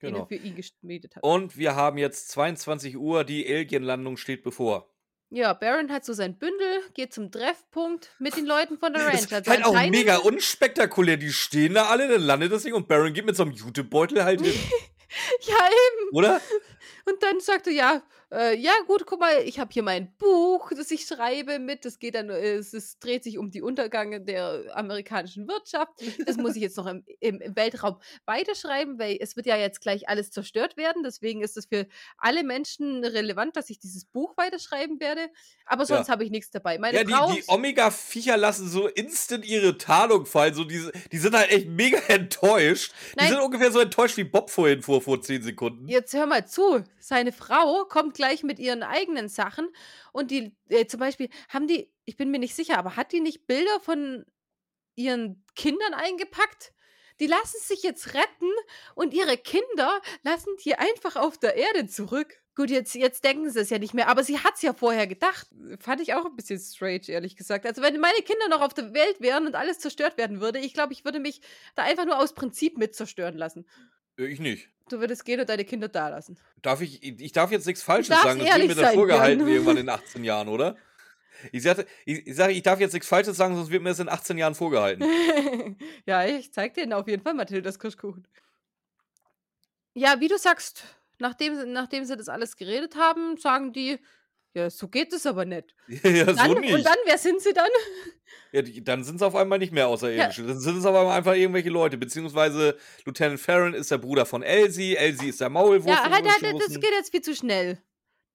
den 0.02 0.12
genau. 0.12 0.24
er 0.24 0.26
für 0.26 0.36
ihn 0.36 0.56
geschmiedet 0.56 1.16
hat. 1.16 1.22
Und 1.22 1.56
wir 1.56 1.76
haben 1.76 1.98
jetzt 1.98 2.30
22 2.30 2.96
Uhr, 2.96 3.24
die 3.24 3.46
Alien-Landung 3.46 4.16
steht 4.16 4.42
bevor. 4.42 4.90
Ja, 5.30 5.52
Baron 5.52 5.90
hat 5.90 6.04
so 6.04 6.12
sein 6.12 6.38
Bündel, 6.38 6.82
geht 6.94 7.12
zum 7.12 7.32
Treffpunkt 7.32 8.14
mit 8.20 8.36
den 8.36 8.46
Leuten 8.46 8.78
von 8.78 8.92
der 8.94 9.06
Ranch. 9.06 9.14
Ist 9.14 9.32
Also 9.32 9.50
halt 9.50 9.64
auch 9.64 9.74
mega 9.88 10.18
unspektakulär. 10.18 11.16
Die 11.16 11.32
stehen 11.32 11.74
da 11.74 11.86
alle, 11.86 12.06
dann 12.06 12.22
landet 12.22 12.52
das 12.52 12.62
Ding 12.62 12.74
und 12.74 12.86
Baron 12.86 13.12
geht 13.12 13.24
mit 13.24 13.36
so 13.36 13.42
einem 13.42 13.52
Jutebeutel 13.52 14.24
halt 14.24 14.40
hin. 14.40 14.54
Ja, 15.46 15.68
eben. 15.68 16.16
Oder? 16.16 16.40
Und 17.06 17.22
dann 17.22 17.40
sagte 17.40 17.70
ja, 17.70 18.02
äh, 18.34 18.56
ja 18.56 18.72
gut, 18.86 19.06
guck 19.06 19.20
mal, 19.20 19.42
ich 19.44 19.60
habe 19.60 19.70
hier 19.72 19.82
mein 19.82 20.12
Buch, 20.16 20.72
das 20.76 20.90
ich 20.90 21.06
schreibe 21.06 21.58
mit. 21.58 21.84
Das 21.84 21.98
geht 21.98 22.16
dann, 22.16 22.30
äh, 22.30 22.54
es, 22.54 22.72
es 22.74 22.98
dreht 22.98 23.22
sich 23.22 23.38
um 23.38 23.50
die 23.50 23.62
Untergänge 23.62 24.20
der 24.20 24.64
amerikanischen 24.74 25.46
Wirtschaft. 25.46 25.92
Das 26.26 26.36
muss 26.36 26.56
ich 26.56 26.62
jetzt 26.62 26.76
noch 26.76 26.86
im, 26.86 27.04
im, 27.20 27.40
im 27.40 27.54
Weltraum 27.54 27.96
weiterschreiben, 28.26 28.98
weil 28.98 29.18
es 29.20 29.36
wird 29.36 29.46
ja 29.46 29.56
jetzt 29.56 29.80
gleich 29.80 30.08
alles 30.08 30.30
zerstört 30.30 30.76
werden. 30.76 31.02
Deswegen 31.04 31.42
ist 31.42 31.56
es 31.56 31.66
für 31.66 31.86
alle 32.18 32.42
Menschen 32.42 33.04
relevant, 33.04 33.56
dass 33.56 33.70
ich 33.70 33.78
dieses 33.78 34.04
Buch 34.04 34.36
weiterschreiben 34.36 35.00
werde. 35.00 35.28
Aber 35.66 35.86
sonst 35.86 36.08
habe 36.08 36.24
ich 36.24 36.30
nichts 36.30 36.50
dabei. 36.50 36.78
Meine 36.78 36.98
Ja, 36.98 37.04
die, 37.04 37.40
die 37.40 37.44
Omega-Viecher 37.46 38.36
lassen 38.36 38.68
so 38.68 38.88
instant 38.88 39.44
ihre 39.44 39.78
Tarnung 39.78 40.26
fallen. 40.26 40.54
So 40.54 40.64
diese, 40.64 40.92
die 41.12 41.18
sind 41.18 41.36
halt 41.36 41.50
echt 41.50 41.68
mega 41.68 41.98
enttäuscht. 42.08 42.92
Die 43.12 43.16
Nein. 43.18 43.28
sind 43.28 43.40
ungefähr 43.40 43.70
so 43.70 43.80
enttäuscht 43.80 44.16
wie 44.16 44.24
Bob 44.24 44.50
vorhin 44.50 44.82
vor, 44.82 45.00
vor 45.00 45.20
10 45.20 45.42
Sekunden. 45.42 45.88
Jetzt 45.88 46.12
hör 46.14 46.26
mal 46.26 46.46
zu. 46.46 46.73
Seine 46.98 47.32
Frau 47.32 47.84
kommt 47.84 48.14
gleich 48.14 48.42
mit 48.42 48.58
ihren 48.58 48.82
eigenen 48.82 49.28
Sachen 49.28 49.68
und 50.12 50.30
die, 50.30 50.56
äh, 50.68 50.86
zum 50.86 51.00
Beispiel, 51.00 51.28
haben 51.48 51.66
die, 51.66 51.92
ich 52.04 52.16
bin 52.16 52.30
mir 52.30 52.38
nicht 52.38 52.54
sicher, 52.54 52.78
aber 52.78 52.96
hat 52.96 53.12
die 53.12 53.20
nicht 53.20 53.46
Bilder 53.46 53.80
von 53.80 54.24
ihren 54.96 55.44
Kindern 55.54 55.94
eingepackt? 55.94 56.72
Die 57.20 57.26
lassen 57.26 57.58
sich 57.60 57.82
jetzt 57.82 58.14
retten 58.14 58.50
und 58.94 59.14
ihre 59.14 59.36
Kinder 59.36 60.00
lassen 60.22 60.50
die 60.64 60.74
einfach 60.74 61.16
auf 61.16 61.38
der 61.38 61.54
Erde 61.54 61.86
zurück. 61.86 62.40
Gut, 62.56 62.70
jetzt, 62.70 62.94
jetzt 62.94 63.24
denken 63.24 63.50
sie 63.50 63.60
es 63.60 63.70
ja 63.70 63.78
nicht 63.78 63.94
mehr, 63.94 64.08
aber 64.08 64.22
sie 64.22 64.38
hat 64.38 64.54
es 64.54 64.62
ja 64.62 64.72
vorher 64.72 65.06
gedacht. 65.06 65.48
Fand 65.80 66.00
ich 66.00 66.14
auch 66.14 66.24
ein 66.24 66.36
bisschen 66.36 66.60
strange, 66.60 67.08
ehrlich 67.08 67.36
gesagt. 67.36 67.66
Also, 67.66 67.82
wenn 67.82 67.98
meine 67.98 68.18
Kinder 68.18 68.48
noch 68.48 68.60
auf 68.60 68.74
der 68.74 68.94
Welt 68.94 69.20
wären 69.20 69.46
und 69.46 69.56
alles 69.56 69.80
zerstört 69.80 70.16
werden 70.18 70.40
würde, 70.40 70.60
ich 70.60 70.72
glaube, 70.72 70.92
ich 70.92 71.04
würde 71.04 71.18
mich 71.18 71.40
da 71.74 71.82
einfach 71.82 72.04
nur 72.04 72.18
aus 72.18 72.32
Prinzip 72.34 72.78
mit 72.78 72.94
zerstören 72.94 73.36
lassen. 73.36 73.66
Äh, 74.18 74.26
Ich 74.26 74.40
nicht. 74.40 74.68
Du 74.88 75.00
würdest 75.00 75.24
gehen 75.24 75.40
und 75.40 75.48
deine 75.48 75.64
Kinder 75.64 75.88
da 75.88 76.10
lassen. 76.10 76.36
Darf 76.60 76.80
ich, 76.80 77.02
ich 77.02 77.32
darf 77.32 77.50
jetzt 77.50 77.66
nichts 77.66 77.82
Falsches 77.82 78.20
sagen, 78.20 78.40
das 78.40 78.48
wird 78.48 78.68
mir 78.68 78.74
dann 78.74 78.84
sein, 78.84 78.94
vorgehalten 78.94 79.40
Jan. 79.40 79.48
irgendwann 79.48 79.76
in 79.78 79.88
18 79.88 80.24
Jahren, 80.24 80.48
oder? 80.48 80.76
Ich 81.52 81.62
sage, 81.62 81.86
ich, 82.04 82.34
sag, 82.34 82.50
ich 82.50 82.62
darf 82.62 82.80
jetzt 82.80 82.92
nichts 82.92 83.08
Falsches 83.08 83.36
sagen, 83.36 83.56
sonst 83.56 83.70
wird 83.70 83.82
mir 83.82 83.90
das 83.90 83.98
in 83.98 84.08
18 84.08 84.38
Jahren 84.38 84.54
vorgehalten. 84.54 85.04
ja, 86.06 86.24
ich 86.24 86.52
zeig 86.52 86.74
dir 86.74 86.96
auf 86.96 87.08
jeden 87.08 87.22
Fall 87.22 87.34
Mathildas 87.34 87.78
Kirschkuchen. 87.78 88.26
Ja, 89.94 90.20
wie 90.20 90.28
du 90.28 90.38
sagst, 90.38 90.84
nachdem, 91.18 91.72
nachdem 91.72 92.04
sie 92.04 92.16
das 92.16 92.28
alles 92.28 92.56
geredet 92.56 92.96
haben, 92.96 93.36
sagen 93.36 93.72
die, 93.72 93.98
ja, 94.54 94.70
so 94.70 94.88
geht 94.88 95.12
es 95.12 95.26
aber 95.26 95.44
nicht. 95.44 95.74
ja, 95.88 96.24
Dann, 96.24 96.36
so 96.54 96.58
nicht. 96.60 96.72
und 96.74 96.84
dann, 96.84 96.96
wer 97.04 97.18
sind 97.18 97.40
sie 97.42 97.52
dann? 97.52 97.68
ja, 98.52 98.62
die, 98.62 98.82
dann 98.82 99.02
sind 99.04 99.16
es 99.16 99.22
auf 99.22 99.34
einmal 99.34 99.58
nicht 99.58 99.72
mehr 99.72 99.88
Außerirdische. 99.88 100.44
Dann 100.46 100.58
sind 100.60 100.78
es 100.78 100.84
auf 100.86 100.94
einmal 100.94 101.16
einfach 101.16 101.34
irgendwelche 101.34 101.70
Leute. 101.70 101.98
Beziehungsweise 101.98 102.78
Lieutenant 103.04 103.40
Farron 103.40 103.74
ist 103.74 103.90
der 103.90 103.98
Bruder 103.98 104.24
von 104.26 104.42
Elsie. 104.42 104.96
Elsie 104.96 105.28
ist 105.28 105.40
der 105.40 105.50
Maulwurf. 105.50 105.86
ja, 105.90 106.08
halt, 106.10 106.24
Wunsch 106.24 106.42
halt, 106.42 106.60
das 106.62 106.74
geht 106.80 106.90
jetzt 106.92 107.10
viel 107.10 107.22
zu 107.22 107.34
schnell. 107.34 107.82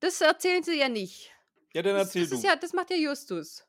Das 0.02 0.20
erzählen 0.22 0.62
sie 0.64 0.78
ja 0.80 0.90
nicht. 0.90 1.32
Ja, 1.74 1.82
dann 1.82 1.96
Das, 1.96 2.08
erzähl 2.08 2.22
das, 2.24 2.30
du. 2.32 2.36
ist 2.38 2.44
ja, 2.44 2.56
das 2.56 2.74
macht 2.74 2.90
ja 2.90 2.96
Justus. 2.98 3.66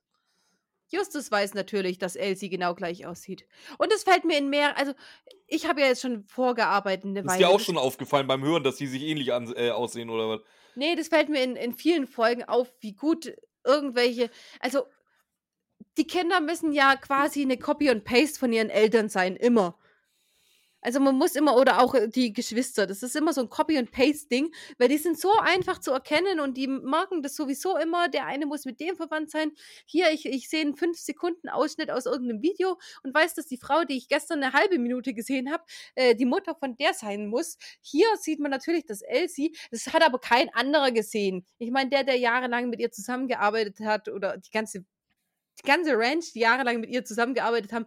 Justus 0.93 1.31
weiß 1.31 1.55
natürlich, 1.55 1.99
dass 1.99 2.17
Elsie 2.17 2.49
genau 2.49 2.75
gleich 2.75 3.07
aussieht. 3.07 3.47
Und 3.79 3.93
es 3.93 4.03
fällt 4.03 4.25
mir 4.25 4.39
in 4.39 4.51
mehr, 4.51 4.77
also 4.77 4.93
ich 5.47 5.69
habe 5.69 5.81
ja 5.83 5.87
jetzt 5.87 6.03
schon 6.03 6.25
vorgearbeitet 6.25 7.05
eine 7.05 7.21
ist 7.21 7.27
Weile. 7.27 7.39
dir 7.39 7.49
auch 7.49 7.59
Das- 7.59 7.65
schon 7.67 7.79
aufgefallen 7.79 8.27
beim 8.27 8.43
Hören, 8.43 8.65
dass 8.65 8.77
die 8.77 8.89
sich 8.89 9.03
ähnlich 9.03 9.33
an, 9.33 9.53
äh, 9.55 9.71
aussehen 9.71 10.11
oder 10.11 10.29
was? 10.29 10.41
Nee, 10.75 10.97
das 10.97 11.09
fällt 11.09 11.29
mir 11.29 11.43
in, 11.43 11.57
in 11.57 11.75
vielen 11.75 12.07
Folgen 12.07 12.45
auf, 12.45 12.73
wie 12.81 12.93
gut 12.93 13.35
irgendwelche. 13.64 14.31
Also, 14.61 14.87
die 15.97 16.07
Kinder 16.07 16.41
müssen 16.41 16.73
ja 16.73 16.97
quasi 16.97 17.43
eine 17.43 17.59
Copy 17.59 17.91
und 17.91 18.05
Paste 18.05 18.39
von 18.39 18.53
ihren 18.53 18.71
Eltern 18.71 19.09
sein, 19.09 19.37
immer. 19.37 19.79
Also 20.83 21.01
man 21.01 21.16
muss 21.16 21.35
immer, 21.37 21.57
oder 21.57 21.81
auch 21.83 21.95
äh, 21.95 22.09
die 22.09 22.33
Geschwister, 22.33 22.87
das 22.87 23.03
ist 23.03 23.16
immer 23.16 23.33
so 23.33 23.43
ein 23.43 23.51
Copy 23.51 23.78
und 23.78 23.91
Paste-Ding, 23.91 24.53
weil 24.78 24.89
die 24.89 24.99
sind 24.99 25.18
so 25.18 25.31
einfach 25.39 25.78
zu 25.78 25.93
erkennen 25.93 26.41
und 26.41 26.57
die 26.57 26.68
merken 26.68 27.22
das 27.22 27.37
sowieso 27.37 27.76
immer, 27.76 28.09
der 28.09 28.26
eine 28.26 28.47
muss 28.47 28.64
mit 28.64 28.81
dem 28.81 28.97
verwandt 28.97 29.31
sein. 29.31 29.53
Hier, 29.85 30.11
ich, 30.12 30.26
ich 30.26 30.49
sehe 30.49 30.62
einen 30.62 30.76
5 30.76 30.99
Sekunden 30.99 31.49
Ausschnitt 31.49 31.91
aus 31.91 32.07
irgendeinem 32.07 32.43
Video 32.43 32.78
und 33.03 33.14
weiß, 33.14 33.35
dass 33.35 33.47
die 33.47 33.59
Frau, 33.59 33.85
die 33.85 33.97
ich 33.97 34.09
gestern 34.09 34.43
eine 34.43 34.53
halbe 34.53 34.78
Minute 34.78 35.14
gesehen 35.14 35.53
habe, 35.53 35.64
äh, 35.95 36.14
die 36.14 36.26
Mutter 36.26 36.55
von 36.55 36.76
der 36.76 36.95
sein 36.95 37.26
muss. 37.26 37.59
Hier 37.83 38.07
sieht 38.18 38.41
man 38.41 38.51
natürlich 38.51 38.87
das 38.87 39.03
Elsie, 39.03 39.55
das 39.70 39.93
hat 39.93 40.03
aber 40.03 40.18
kein 40.18 40.49
anderer 40.55 40.93
gesehen. 40.93 41.45
Ich 41.59 41.70
meine, 41.70 41.91
der, 41.91 42.05
der 42.05 42.16
jahrelang 42.16 42.70
mit 42.70 42.81
ihr 42.81 42.91
zusammengearbeitet 42.91 43.81
hat 43.81 44.09
oder 44.09 44.39
die 44.39 44.51
ganze 44.51 44.85
die 45.59 45.67
ganze 45.67 45.97
Ranch, 45.97 46.33
die 46.33 46.41
jahrelang 46.41 46.81
mit 46.81 46.91
ihr 46.91 47.05
zusammengearbeitet 47.05 47.73
haben, 47.73 47.87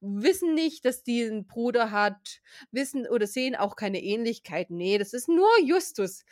wissen 0.00 0.54
nicht, 0.54 0.84
dass 0.84 1.02
die 1.02 1.24
einen 1.24 1.46
Bruder 1.46 1.90
hat, 1.90 2.40
wissen 2.70 3.06
oder 3.06 3.26
sehen 3.26 3.56
auch 3.56 3.76
keine 3.76 4.02
Ähnlichkeit. 4.02 4.70
Nee, 4.70 4.98
das 4.98 5.12
ist 5.12 5.28
nur 5.28 5.48
Justus. 5.62 6.24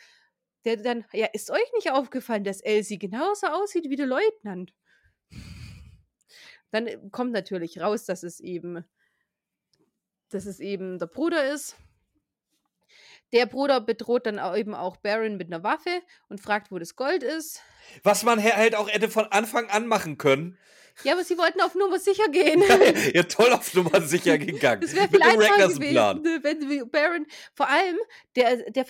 Der 0.65 0.77
dann, 0.77 1.03
ja, 1.11 1.27
ist 1.33 1.51
euch 1.51 1.71
nicht 1.75 1.91
aufgefallen, 1.91 2.45
dass 2.45 2.61
Elsie 2.61 2.97
genauso 2.97 3.47
aussieht 3.47 3.89
wie 3.89 3.97
der 3.97 4.05
Leutnant? 4.05 4.73
Dann 6.71 6.87
äh, 6.87 6.97
kommt 7.11 7.31
natürlich 7.31 7.79
raus, 7.79 8.05
dass 8.05 8.23
es 8.23 8.39
eben, 8.39 8.83
dass 10.29 10.45
es 10.45 10.59
eben 10.59 10.99
der 10.99 11.07
Bruder 11.07 11.51
ist. 11.53 11.75
Der 13.33 13.47
Bruder 13.47 13.81
bedroht 13.81 14.25
dann 14.25 14.39
eben 14.55 14.73
auch 14.73 14.97
Baron 14.97 15.37
mit 15.37 15.47
einer 15.47 15.63
Waffe 15.63 16.01
und 16.29 16.39
fragt, 16.39 16.71
wo 16.71 16.79
das 16.79 16.95
Gold 16.95 17.23
ist. 17.23 17.61
Was 18.03 18.23
man 18.23 18.41
halt 18.41 18.75
auch 18.75 18.87
hätte 18.87 19.09
von 19.09 19.25
Anfang 19.25 19.69
an 19.69 19.87
machen 19.87 20.17
können. 20.17 20.57
Ja, 21.03 21.13
aber 21.13 21.23
sie 21.23 21.37
wollten 21.37 21.59
auf 21.61 21.73
Nummer 21.75 21.99
sicher 21.99 22.29
gehen. 22.29 22.63
ja, 23.13 23.23
toll 23.23 23.51
auf 23.51 23.73
Nummer 23.73 24.01
sicher 24.01 24.37
gegangen. 24.37 24.81
Das 24.81 24.93
wäre 24.93 25.09
Mit 25.09 25.11
viel 25.11 25.19
dem 25.19 25.29
einfacher 25.39 25.53
Rackerson-Plan. 25.53 26.23
gewesen, 26.23 26.41
ne, 26.43 26.79
wenn 26.79 26.89
Baron, 26.91 27.25
vor 27.55 27.67
allem, 27.67 27.97
der, 28.35 28.69
der 28.69 28.85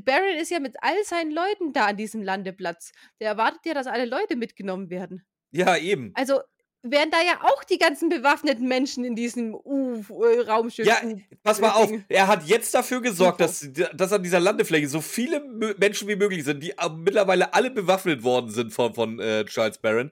Baron 0.00 0.36
ist 0.40 0.50
ja 0.50 0.60
mit 0.60 0.76
all 0.80 1.04
seinen 1.04 1.32
Leuten 1.32 1.72
da 1.72 1.86
an 1.86 1.96
diesem 1.96 2.22
Landeplatz. 2.22 2.92
Der 3.18 3.30
erwartet 3.30 3.66
ja, 3.66 3.74
dass 3.74 3.88
alle 3.88 4.04
Leute 4.04 4.36
mitgenommen 4.36 4.90
werden. 4.90 5.24
Ja, 5.50 5.76
eben. 5.76 6.12
Also, 6.14 6.40
wären 6.82 7.10
da 7.10 7.18
ja 7.22 7.40
auch 7.42 7.64
die 7.64 7.78
ganzen 7.78 8.08
bewaffneten 8.08 8.66
Menschen 8.66 9.04
in 9.04 9.14
diesem 9.14 9.54
U-Raumschiff. 9.54 10.86
Ja, 10.86 11.00
pass 11.42 11.60
mal 11.60 11.72
auf, 11.72 11.90
er 12.08 12.26
hat 12.26 12.44
jetzt 12.46 12.74
dafür 12.74 13.00
gesorgt, 13.00 13.40
dass, 13.40 13.68
dass 13.94 14.12
an 14.12 14.22
dieser 14.22 14.40
Landefläche 14.40 14.88
so 14.88 15.00
viele 15.00 15.40
Menschen 15.78 16.08
wie 16.08 16.16
möglich 16.16 16.44
sind, 16.44 16.62
die 16.62 16.74
mittlerweile 16.96 17.52
alle 17.54 17.70
bewaffnet 17.70 18.22
worden 18.22 18.50
sind 18.50 18.72
von, 18.72 18.94
von 18.94 19.20
äh, 19.20 19.44
Charles 19.44 19.78
Barron. 19.78 20.10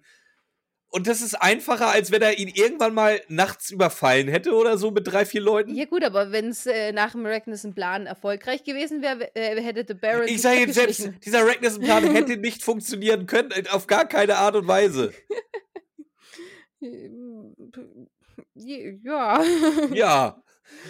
Und 0.91 1.07
das 1.07 1.21
ist 1.21 1.35
einfacher, 1.35 1.89
als 1.89 2.11
wenn 2.11 2.23
er 2.23 2.39
ihn 2.39 2.49
irgendwann 2.49 2.95
mal 2.95 3.21
nachts 3.29 3.71
überfallen 3.71 4.27
hätte 4.27 4.55
oder 4.55 4.79
so 4.79 4.91
mit 4.91 5.07
drei, 5.07 5.27
vier 5.27 5.43
Leuten. 5.43 5.75
Ja, 5.75 5.85
gut, 5.85 6.03
aber 6.03 6.33
wenn 6.33 6.49
es 6.49 6.65
äh, 6.65 6.93
nach 6.93 7.13
dem 7.13 7.27
Ragnarsson-Plan 7.27 8.07
erfolgreich 8.07 8.65
gewesen 8.65 9.03
wäre, 9.03 9.35
äh, 9.37 9.61
hätte 9.61 9.85
The 9.87 9.93
Baron. 9.93 10.29
Ich 10.29 10.41
sage 10.41 10.61
jetzt 10.61 10.75
selbst, 10.75 11.11
dieser 11.27 11.47
Ragnarsson-Plan 11.47 12.05
hätte 12.15 12.39
nicht 12.39 12.63
funktionieren 12.63 13.27
können, 13.27 13.53
auf 13.71 13.87
gar 13.87 14.07
keine 14.07 14.37
Art 14.37 14.57
und 14.57 14.67
Weise. 14.67 15.13
Ja. 18.55 19.43
Ja. 19.93 20.43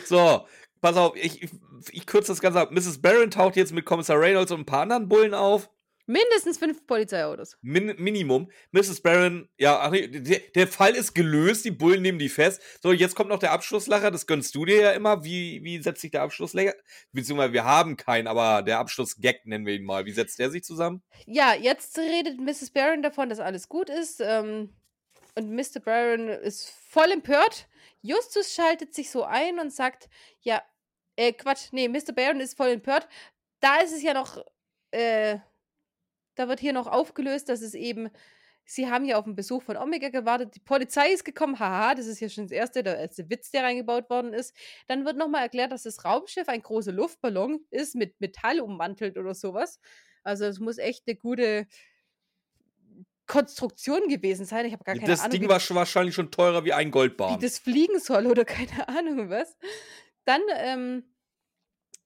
So, 0.05 0.47
pass 0.80 0.97
auf, 0.97 1.14
ich, 1.16 1.43
ich, 1.43 1.51
ich 1.93 2.07
kürze 2.07 2.32
das 2.32 2.41
Ganze 2.41 2.61
ab. 2.61 2.72
Mrs. 2.72 3.01
Barron 3.01 3.30
taucht 3.30 3.57
jetzt 3.57 3.72
mit 3.72 3.84
Kommissar 3.84 4.20
Reynolds 4.20 4.51
und 4.51 4.61
ein 4.61 4.66
paar 4.66 4.82
anderen 4.82 5.09
Bullen 5.09 5.34
auf. 5.34 5.70
Mindestens 6.11 6.57
fünf 6.57 6.86
Polizeiautos. 6.86 7.59
Min 7.61 7.95
Minimum. 7.99 8.51
Mrs. 8.72 9.03
Barron, 9.03 9.47
ja, 9.59 9.78
ach, 9.78 9.91
der, 9.91 10.41
der, 10.55 10.66
Fall 10.66 10.95
ist 10.95 11.12
gelöst, 11.14 11.66
die 11.66 11.70
Bullen 11.70 12.01
nehmen 12.01 12.18
die 12.18 12.30
fest. 12.30 12.62
So, 12.82 12.93
jetzt 12.93 13.14
kommt 13.14 13.28
noch 13.28 13.39
der 13.39 13.53
Abschlusslacher, 13.53 14.11
das 14.11 14.26
gönnst 14.26 14.55
du 14.55 14.64
dir 14.64 14.80
ja 14.80 14.93
immer. 14.93 15.22
Wie, 15.22 15.62
wie 15.62 15.82
setzt 15.82 16.01
sich 16.01 16.11
der 16.11 16.22
Abschlusslacher? 16.22 16.72
Beziehungsweise 17.12 17.53
wir 17.53 17.64
haben 17.64 17.99
keinen, 17.99 18.26
aber 18.26 18.62
der 18.62 18.78
Abschlussgag 18.78 19.45
nennen 19.45 19.66
wir 19.66 19.74
ihn 19.74 19.84
mal. 19.84 20.07
Wie 20.07 20.12
setzt 20.12 20.39
der 20.39 20.51
sich 20.51 20.64
zusammen? 20.64 21.03
Ja, 21.26 21.53
jetzt 21.53 21.99
redet 21.99 22.41
Mrs. 22.41 22.70
Barron 22.70 23.03
davon, 23.03 23.28
dass 23.28 23.39
alles 23.39 23.68
gut 23.68 23.91
ist. 23.91 24.22
Ähm, 24.24 24.70
und 25.39 25.55
Mr. 25.55 25.80
Barron 25.80 26.28
ist 26.28 26.68
voll 26.89 27.12
empört. 27.12 27.68
Justus 28.03 28.53
schaltet 28.53 28.93
sich 28.93 29.11
so 29.11 29.22
ein 29.22 29.61
und 29.61 29.72
sagt, 29.72 30.09
ja, 30.41 30.62
äh, 31.14 31.32
Quatsch, 31.32 31.68
nee, 31.70 31.89
Mr. 31.89 32.12
Barron 32.12 32.41
ist 32.41 32.57
voll 32.57 32.70
empört. 32.70 33.09
Da 33.61 33.76
ist 33.76 33.93
es 33.93 34.03
ja 34.03 34.14
noch, 34.14 34.45
äh, 34.91 35.39
da 36.34 36.49
wird 36.49 36.59
hier 36.59 36.72
noch 36.72 36.89
aufgelöst, 36.89 37.49
dass 37.49 37.61
es 37.62 37.74
eben, 37.74 38.11
sie 38.64 38.91
haben 38.91 39.05
ja 39.05 39.16
auf 39.16 39.24
den 39.24 39.36
Besuch 39.36 39.62
von 39.62 39.76
Omega 39.76 40.09
gewartet, 40.09 40.57
die 40.57 40.61
Polizei 40.61 41.12
ist 41.12 41.24
gekommen, 41.24 41.59
haha, 41.61 41.95
das 41.95 42.07
ist 42.07 42.18
ja 42.18 42.28
schon 42.28 42.45
das 42.45 42.53
erste, 42.53 42.82
der 42.82 42.99
erste 42.99 43.30
Witz, 43.30 43.53
der 43.53 43.62
reingebaut 43.62 44.11
worden 44.11 44.32
ist. 44.32 44.57
Dann 44.89 45.05
wird 45.05 45.16
nochmal 45.16 45.43
erklärt, 45.43 45.70
dass 45.70 45.84
das 45.84 46.05
Raumschiff 46.05 46.49
ein 46.49 46.62
großer 46.62 46.93
Luftballon 46.93 47.61
ist, 47.70 47.95
mit 47.95 48.20
Metall 48.20 48.61
ummantelt 48.61 49.16
oder 49.18 49.34
sowas. 49.34 49.78
Also 50.24 50.47
es 50.47 50.59
muss 50.59 50.78
echt 50.78 51.05
eine 51.07 51.16
gute 51.16 51.68
Konstruktion 53.28 54.08
gewesen 54.08 54.46
sein. 54.46 54.66
Ich 54.66 54.72
habe 54.72 54.82
gar 54.82 54.96
keine 54.96 55.06
das 55.06 55.20
Ahnung. 55.20 55.30
Das 55.30 55.40
Ding 55.40 55.48
war 55.48 55.60
schon 55.60 55.76
wahrscheinlich 55.76 56.14
schon 56.14 56.32
teurer 56.32 56.64
wie 56.64 56.72
ein 56.72 56.90
Goldbarren. 56.90 57.38
Wie 57.38 57.44
das 57.44 57.58
fliegen 57.58 58.00
soll 58.00 58.26
oder 58.26 58.44
keine 58.46 58.88
Ahnung 58.88 59.30
was. 59.30 59.56
Dann 60.24 60.40
ähm, 60.56 61.04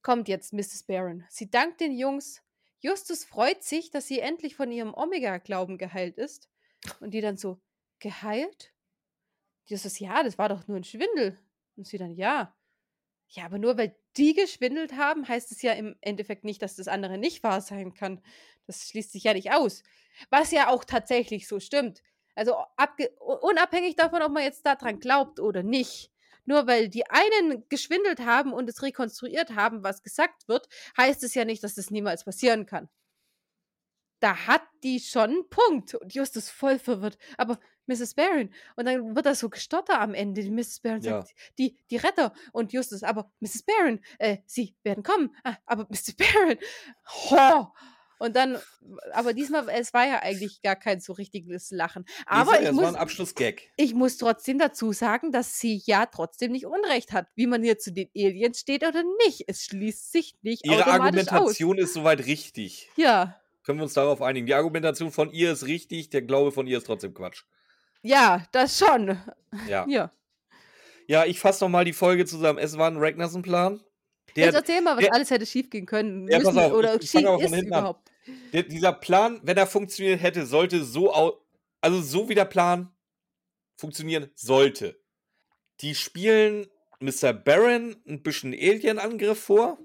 kommt 0.03 0.27
jetzt 0.27 0.53
Mrs. 0.53 0.83
Barron. 0.83 1.25
Sie 1.29 1.49
dankt 1.49 1.81
den 1.81 1.97
Jungs 1.97 2.43
Justus 2.83 3.23
freut 3.23 3.63
sich, 3.63 3.91
dass 3.91 4.07
sie 4.07 4.19
endlich 4.19 4.57
von 4.57 4.69
ihrem 4.69 4.93
Omega-Glauben 4.93 5.77
geheilt 5.77 6.17
ist. 6.17 6.49
Und 6.99 7.13
die 7.13 7.21
dann 7.21 7.37
so, 7.37 7.61
geheilt? 7.99 8.73
Justus, 9.67 9.99
ja, 9.99 10.21
das 10.21 10.37
war 10.37 10.49
doch 10.49 10.67
nur 10.67 10.75
ein 10.75 10.83
Schwindel. 10.83 11.39
Und 11.77 11.87
sie 11.87 11.97
dann, 11.97 12.13
ja. 12.13 12.53
Ja, 13.29 13.45
aber 13.45 13.57
nur 13.57 13.77
weil 13.77 13.95
die 14.17 14.33
geschwindelt 14.33 14.93
haben, 14.97 15.25
heißt 15.25 15.53
es 15.53 15.61
ja 15.61 15.71
im 15.71 15.95
Endeffekt 16.01 16.43
nicht, 16.43 16.61
dass 16.61 16.75
das 16.75 16.89
andere 16.89 17.17
nicht 17.17 17.41
wahr 17.41 17.61
sein 17.61 17.93
kann. 17.93 18.21
Das 18.67 18.89
schließt 18.89 19.11
sich 19.11 19.23
ja 19.23 19.33
nicht 19.33 19.51
aus. 19.51 19.83
Was 20.29 20.51
ja 20.51 20.69
auch 20.69 20.83
tatsächlich 20.83 21.47
so 21.47 21.59
stimmt. 21.59 22.01
Also 22.35 22.55
unabhängig 23.17 23.95
davon, 23.95 24.21
ob 24.21 24.31
man 24.31 24.43
jetzt 24.43 24.65
daran 24.65 24.99
glaubt 24.99 25.39
oder 25.39 25.63
nicht. 25.63 26.11
Nur 26.45 26.67
weil 26.67 26.89
die 26.89 27.09
einen 27.09 27.67
geschwindelt 27.69 28.21
haben 28.21 28.51
und 28.51 28.69
es 28.69 28.81
rekonstruiert 28.81 29.51
haben, 29.55 29.83
was 29.83 30.03
gesagt 30.03 30.47
wird, 30.47 30.67
heißt 30.97 31.23
es 31.23 31.35
ja 31.35 31.45
nicht, 31.45 31.63
dass 31.63 31.75
das 31.75 31.89
niemals 31.89 32.25
passieren 32.25 32.65
kann. 32.65 32.89
Da 34.19 34.47
hat 34.47 34.63
die 34.83 34.99
schon 34.99 35.29
einen 35.29 35.49
Punkt. 35.49 35.95
Und 35.95 36.13
Justus 36.13 36.49
voll 36.49 36.79
verwirrt. 36.79 37.17
Aber 37.37 37.59
Mrs. 37.87 38.13
Barron. 38.13 38.53
Und 38.75 38.85
dann 38.85 39.15
wird 39.15 39.25
das 39.25 39.39
so 39.39 39.49
gestotter 39.49 39.99
am 39.99 40.13
Ende. 40.13 40.41
Die 40.41 40.49
Mrs. 40.49 40.79
Barron 40.79 41.01
ja. 41.01 41.21
sagt, 41.21 41.33
die, 41.57 41.77
die 41.89 41.97
Retter. 41.97 42.33
Und 42.53 42.71
Justus, 42.71 43.03
aber 43.03 43.31
Mrs. 43.41 43.63
Barron, 43.63 43.99
äh, 44.19 44.37
sie 44.45 44.75
werden 44.83 45.03
kommen. 45.03 45.35
Ah, 45.43 45.57
aber 45.65 45.87
Mrs. 45.89 46.15
Barron. 46.15 46.57
Ho! 47.29 47.73
Und 48.23 48.37
dann, 48.37 48.57
aber 49.11 49.33
diesmal, 49.33 49.67
es 49.67 49.93
war 49.93 50.07
ja 50.07 50.19
eigentlich 50.21 50.61
gar 50.61 50.77
kein 50.77 51.01
so 51.01 51.11
richtiges 51.11 51.71
Lachen. 51.71 52.05
Aber 52.25 52.61
ich 52.61 52.71
muss, 52.71 52.83
war 52.83 52.91
ein 52.91 52.95
Abschlussgag. 52.95 53.63
Ich 53.75 53.93
muss 53.93 54.15
trotzdem 54.15 54.59
dazu 54.59 54.93
sagen, 54.93 55.33
dass 55.33 55.59
sie 55.59 55.81
ja 55.85 56.05
trotzdem 56.05 56.53
nicht 56.53 56.65
Unrecht 56.65 57.11
hat, 57.11 57.27
wie 57.35 57.47
man 57.47 57.63
hier 57.63 57.79
zu 57.79 57.91
den 57.91 58.07
Aliens 58.15 58.61
steht 58.61 58.87
oder 58.87 59.03
nicht. 59.25 59.43
Es 59.47 59.65
schließt 59.65 60.13
sich 60.13 60.37
nicht 60.41 60.65
Ihre 60.65 60.87
Argumentation 60.87 61.75
aus. 61.77 61.83
ist 61.83 61.95
soweit 61.95 62.25
richtig. 62.25 62.89
Ja. 62.95 63.37
Können 63.65 63.79
wir 63.79 63.83
uns 63.83 63.93
darauf 63.93 64.21
einigen? 64.21 64.47
Die 64.47 64.53
Argumentation 64.53 65.11
von 65.11 65.29
ihr 65.29 65.51
ist 65.51 65.67
richtig, 65.67 66.09
der 66.09 66.21
Glaube 66.21 66.53
von 66.53 66.65
ihr 66.65 66.77
ist 66.77 66.85
trotzdem 66.85 67.13
Quatsch. 67.13 67.43
Ja, 68.03 68.47
das 68.53 68.79
schon. 68.79 69.17
Ja. 69.67 69.85
Ja, 69.89 70.13
ja 71.07 71.25
ich 71.25 71.41
fasse 71.41 71.65
nochmal 71.65 71.83
die 71.83 71.91
Folge 71.91 72.25
zusammen. 72.25 72.57
Es 72.57 72.77
war 72.77 72.89
ein 72.89 72.95
Ragnarsson-Plan. 72.95 73.81
Jetzt 74.33 74.55
erzähl 74.55 74.79
mal, 74.79 74.95
was 74.95 75.03
der, 75.03 75.13
alles 75.13 75.29
hätte 75.29 75.45
schief 75.45 75.69
können 75.85 76.23
müssen 76.23 76.55
ja, 76.55 76.65
auf, 76.67 76.73
oder 76.73 76.93
schief 77.01 77.15
ist 77.15 77.63
überhaupt. 77.63 78.12
Der, 78.53 78.63
dieser 78.63 78.93
Plan, 78.93 79.41
wenn 79.43 79.57
er 79.57 79.67
funktioniert 79.67 80.21
hätte, 80.21 80.45
sollte 80.45 80.83
so 80.83 81.11
also 81.83 82.01
so 82.01 82.29
wie 82.29 82.35
der 82.35 82.45
Plan 82.45 82.95
funktionieren 83.75 84.31
sollte. 84.35 85.01
Die 85.81 85.95
spielen 85.95 86.67
Mr. 87.01 87.33
Baron 87.33 88.01
ein 88.07 88.23
bisschen 88.23 88.53
Alien-Angriff 88.53 89.43
vor. 89.43 89.77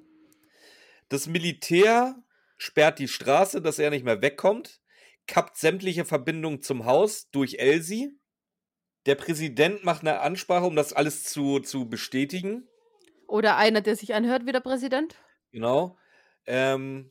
Das 1.08 1.26
Militär 1.26 2.22
sperrt 2.56 3.00
die 3.00 3.08
Straße, 3.08 3.60
dass 3.60 3.80
er 3.80 3.90
nicht 3.90 4.04
mehr 4.04 4.22
wegkommt, 4.22 4.80
kappt 5.26 5.56
sämtliche 5.56 6.04
Verbindungen 6.04 6.62
zum 6.62 6.84
Haus 6.84 7.30
durch 7.30 7.56
Elsie. 7.58 8.16
Der 9.06 9.16
Präsident 9.16 9.84
macht 9.84 10.02
eine 10.02 10.20
Ansprache, 10.20 10.66
um 10.66 10.76
das 10.76 10.92
alles 10.92 11.24
zu, 11.24 11.58
zu 11.58 11.88
bestätigen. 11.88 12.68
Oder 13.26 13.56
einer, 13.56 13.80
der 13.80 13.96
sich 13.96 14.14
anhört 14.14 14.46
wie 14.46 14.52
der 14.52 14.60
Präsident. 14.60 15.16
Genau. 15.50 15.98
Ähm, 16.46 17.10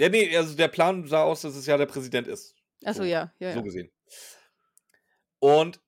ja, 0.00 0.08
nee, 0.08 0.34
also 0.36 0.56
der 0.56 0.68
Plan 0.68 1.06
sah 1.06 1.22
aus, 1.22 1.42
dass 1.42 1.54
es 1.54 1.66
ja 1.66 1.76
der 1.76 1.86
Präsident 1.86 2.26
ist. 2.26 2.54
Achso, 2.84 3.02
so, 3.02 3.08
ja, 3.08 3.34
ja. 3.38 3.52
So 3.52 3.62
gesehen. 3.62 3.90
Und 5.38 5.80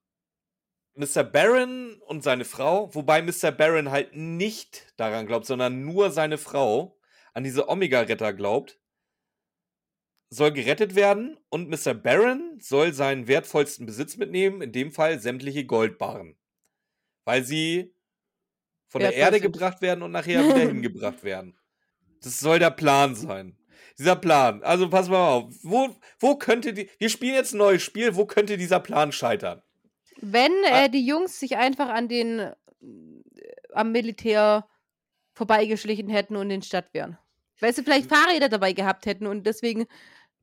Mr. 0.95 1.25
Barron 1.25 1.99
und 2.07 2.23
seine 2.23 2.45
Frau, 2.45 2.95
wobei 2.95 3.23
Mr. 3.23 3.51
Barron 3.51 3.91
halt 3.91 4.15
nicht 4.15 4.93
daran 4.99 5.27
glaubt, 5.27 5.47
sondern 5.47 5.85
nur 5.85 6.11
seine 6.11 6.37
Frau 6.37 6.99
an 7.33 7.45
diese 7.45 7.69
Omega-Retter 7.69 8.35
glaubt, 8.35 8.79
soll 10.29 10.53
gerettet 10.53 10.95
werden 10.95 11.39
und 11.49 11.71
Mr. 11.71 11.95
Barron 11.95 12.59
soll 12.61 12.93
seinen 12.93 13.29
wertvollsten 13.29 13.87
Besitz 13.87 14.19
mitnehmen, 14.19 14.61
in 14.61 14.73
dem 14.73 14.93
Fall 14.93 15.21
sämtliche 15.21 15.65
Goldbarren. 15.65 16.37
Weil 17.25 17.45
sie 17.45 17.95
von 18.89 19.01
der 19.01 19.15
Erde 19.15 19.41
gebracht 19.41 19.81
werden 19.81 20.03
und 20.03 20.13
nachher 20.13 20.45
wieder 20.45 20.59
hingebracht 20.69 21.25
werden. 21.25 21.59
Das 22.23 22.39
soll 22.41 22.59
der 22.59 22.71
Plan 22.71 23.15
sein. 23.15 23.57
Dieser 23.99 24.17
Plan. 24.17 24.63
Also 24.63 24.89
pass 24.89 25.09
mal 25.09 25.29
auf. 25.29 25.55
Wo, 25.63 25.97
wo 26.21 26.37
könnte 26.37 26.73
die. 26.73 26.89
Wir 26.99 27.09
spielen 27.09 27.35
jetzt 27.35 27.55
ein 27.55 27.59
neues 27.59 27.83
Spiel. 27.83 28.17
Wo 28.17 28.27
könnte 28.27 28.57
dieser 28.57 28.81
Plan 28.81 29.13
scheitern? 29.13 29.63
Wenn 30.21 30.53
äh, 30.65 30.89
die 30.89 31.07
Jungs 31.07 31.39
sich 31.41 31.57
einfach 31.57 31.89
an 31.89 32.09
den. 32.09 32.39
Äh, 32.39 32.55
am 33.75 33.93
Militär 33.93 34.67
vorbeigeschlichen 35.35 36.09
hätten 36.09 36.37
und 36.37 36.51
in 36.51 36.63
Stadt 36.63 36.93
wären. 36.93 37.19
Weil 37.61 37.73
sie 37.73 37.83
vielleicht 37.83 38.09
Fahrräder 38.09 38.49
dabei 38.49 38.73
gehabt 38.73 39.07
hätten 39.07 39.27
und 39.27 39.47
deswegen. 39.47 39.87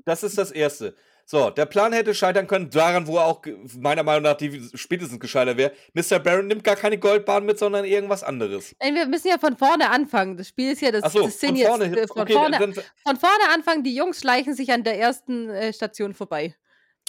Das 0.05 0.23
ist 0.23 0.37
das 0.37 0.51
Erste. 0.51 0.95
So, 1.31 1.51
der 1.51 1.67
Plan 1.67 1.93
hätte 1.93 2.15
scheitern 2.15 2.47
können, 2.47 2.71
daran, 2.71 3.05
wo 3.05 3.17
er 3.17 3.25
auch 3.25 3.43
meiner 3.77 4.01
Meinung 4.01 4.23
nach 4.23 4.35
die 4.35 4.67
spätestens 4.73 5.19
gescheitert 5.19 5.57
wäre. 5.57 5.73
Mr. 5.93 6.17
Baron 6.17 6.47
nimmt 6.47 6.63
gar 6.63 6.75
keine 6.75 6.97
Goldbahn 6.97 7.45
mit, 7.45 7.59
sondern 7.59 7.85
irgendwas 7.85 8.23
anderes. 8.23 8.75
Nein, 8.81 8.95
wir 8.95 9.05
müssen 9.05 9.27
ja 9.27 9.37
von 9.37 9.55
vorne 9.55 9.91
anfangen. 9.91 10.37
Das 10.37 10.47
Spiel 10.47 10.71
ist 10.71 10.81
ja 10.81 10.91
das, 10.91 11.13
so, 11.13 11.21
das 11.21 11.39
Sinn 11.39 11.55
von 11.55 11.67
vorne, 11.67 11.85
jetzt. 11.85 11.97
Äh, 11.97 12.07
von, 12.07 12.21
okay, 12.23 12.33
vorne, 12.33 12.57
dann, 12.57 12.73
von 12.73 13.15
vorne 13.15 13.53
anfangen, 13.53 13.83
die 13.83 13.93
Jungs 13.93 14.21
schleichen 14.21 14.55
sich 14.55 14.71
an 14.71 14.83
der 14.83 14.99
ersten 14.99 15.51
äh, 15.51 15.71
Station 15.71 16.15
vorbei. 16.15 16.55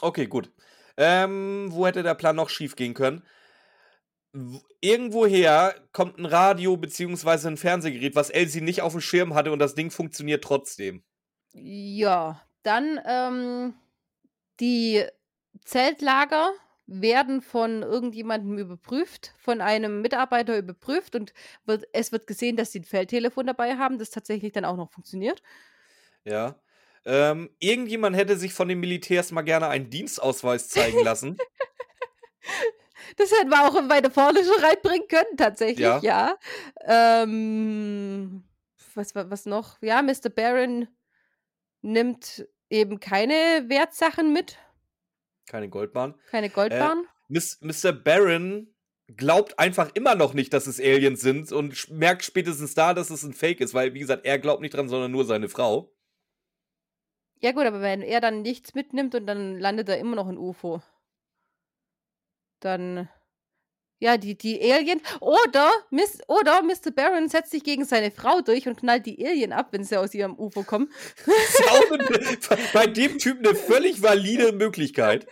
Okay, 0.02 0.26
gut. 0.26 0.52
Ähm, 0.98 1.68
wo 1.70 1.86
hätte 1.86 2.02
der 2.02 2.14
Plan 2.14 2.36
noch 2.36 2.50
schief 2.50 2.76
gehen 2.76 2.92
können? 2.92 3.22
Irgendwoher 4.82 5.74
kommt 5.92 6.18
ein 6.18 6.26
Radio 6.26 6.76
bzw. 6.76 7.48
ein 7.48 7.56
Fernsehgerät, 7.56 8.14
was 8.16 8.28
Elsie 8.28 8.60
nicht 8.60 8.82
auf 8.82 8.92
dem 8.92 9.00
Schirm 9.00 9.32
hatte 9.32 9.50
und 9.50 9.60
das 9.60 9.74
Ding 9.74 9.90
funktioniert 9.90 10.44
trotzdem. 10.44 11.04
Ja, 11.54 12.42
dann 12.62 13.00
ähm, 13.06 13.74
die 14.60 15.04
Zeltlager 15.64 16.52
werden 16.86 17.40
von 17.40 17.82
irgendjemandem 17.82 18.58
überprüft, 18.58 19.34
von 19.38 19.60
einem 19.60 20.00
Mitarbeiter 20.02 20.58
überprüft 20.58 21.14
und 21.14 21.32
wird, 21.64 21.86
es 21.92 22.10
wird 22.12 22.26
gesehen, 22.26 22.56
dass 22.56 22.72
sie 22.72 22.80
ein 22.80 22.84
Feldtelefon 22.84 23.46
dabei 23.46 23.76
haben, 23.76 23.98
das 23.98 24.10
tatsächlich 24.10 24.52
dann 24.52 24.64
auch 24.64 24.76
noch 24.76 24.90
funktioniert. 24.90 25.40
Ja. 26.24 26.60
Ähm, 27.04 27.48
irgendjemand 27.60 28.16
hätte 28.16 28.36
sich 28.36 28.52
von 28.52 28.68
den 28.68 28.80
Militärs 28.80 29.30
mal 29.32 29.42
gerne 29.42 29.68
einen 29.68 29.88
Dienstausweis 29.90 30.68
zeigen 30.68 31.02
lassen. 31.04 31.36
Das 33.16 33.30
hätten 33.32 33.50
wir 33.50 33.66
auch 33.68 33.74
weiter 33.88 34.10
vorne 34.10 34.42
schon 34.44 34.62
reinbringen 34.64 35.08
können, 35.08 35.36
tatsächlich, 35.36 35.80
Ja. 35.80 35.98
ja. 36.00 36.36
Ähm, 36.84 38.44
was, 38.94 39.14
wa- 39.14 39.26
was 39.28 39.46
noch? 39.46 39.80
Ja, 39.82 40.00
Mr. 40.02 40.28
Baron 40.34 40.86
nimmt 41.82 42.46
eben 42.70 43.00
keine 43.00 43.34
Wertsachen 43.68 44.32
mit, 44.32 44.58
Keine 45.46 45.68
Goldbahn. 45.68 46.14
keine 46.30 46.48
Goldbahn. 46.48 47.04
Miss, 47.28 47.58
Mr. 47.60 47.92
Baron 47.92 48.74
glaubt 49.16 49.58
einfach 49.58 49.90
immer 49.94 50.14
noch 50.14 50.34
nicht, 50.34 50.52
dass 50.52 50.66
es 50.68 50.78
Aliens 50.80 51.20
sind 51.20 51.50
und 51.52 51.90
merkt 51.90 52.24
spätestens 52.24 52.74
da, 52.74 52.94
dass 52.94 53.10
es 53.10 53.22
ein 53.24 53.32
Fake 53.34 53.60
ist, 53.60 53.74
weil, 53.74 53.92
wie 53.94 53.98
gesagt, 54.00 54.24
er 54.24 54.38
glaubt 54.38 54.62
nicht 54.62 54.74
dran, 54.74 54.88
sondern 54.88 55.10
nur 55.10 55.24
seine 55.24 55.48
Frau. 55.48 55.92
Ja 57.40 57.52
gut, 57.52 57.64
aber 57.64 57.80
wenn 57.80 58.02
er 58.02 58.20
dann 58.20 58.42
nichts 58.42 58.74
mitnimmt 58.74 59.14
und 59.14 59.26
dann 59.26 59.58
landet 59.58 59.88
er 59.88 59.98
immer 59.98 60.14
noch 60.14 60.28
ein 60.28 60.38
UFO, 60.38 60.82
dann 62.60 63.08
ja, 64.00 64.16
die, 64.16 64.36
die 64.36 64.60
Alien 64.72 65.00
oder, 65.20 65.70
Miss, 65.90 66.18
oder 66.26 66.62
Mr. 66.62 66.90
Baron 66.94 67.28
setzt 67.28 67.50
sich 67.50 67.62
gegen 67.62 67.84
seine 67.84 68.10
Frau 68.10 68.40
durch 68.40 68.66
und 68.66 68.78
knallt 68.78 69.06
die 69.06 69.24
Alien 69.24 69.52
ab, 69.52 69.68
wenn 69.72 69.84
sie 69.84 69.98
aus 69.98 70.14
ihrem 70.14 70.38
UFO 70.38 70.62
kommen. 70.62 70.90
Bei 72.72 72.86
dem 72.86 73.18
Typ 73.18 73.38
eine 73.38 73.54
völlig 73.54 74.02
valide 74.02 74.52
Möglichkeit. 74.52 75.26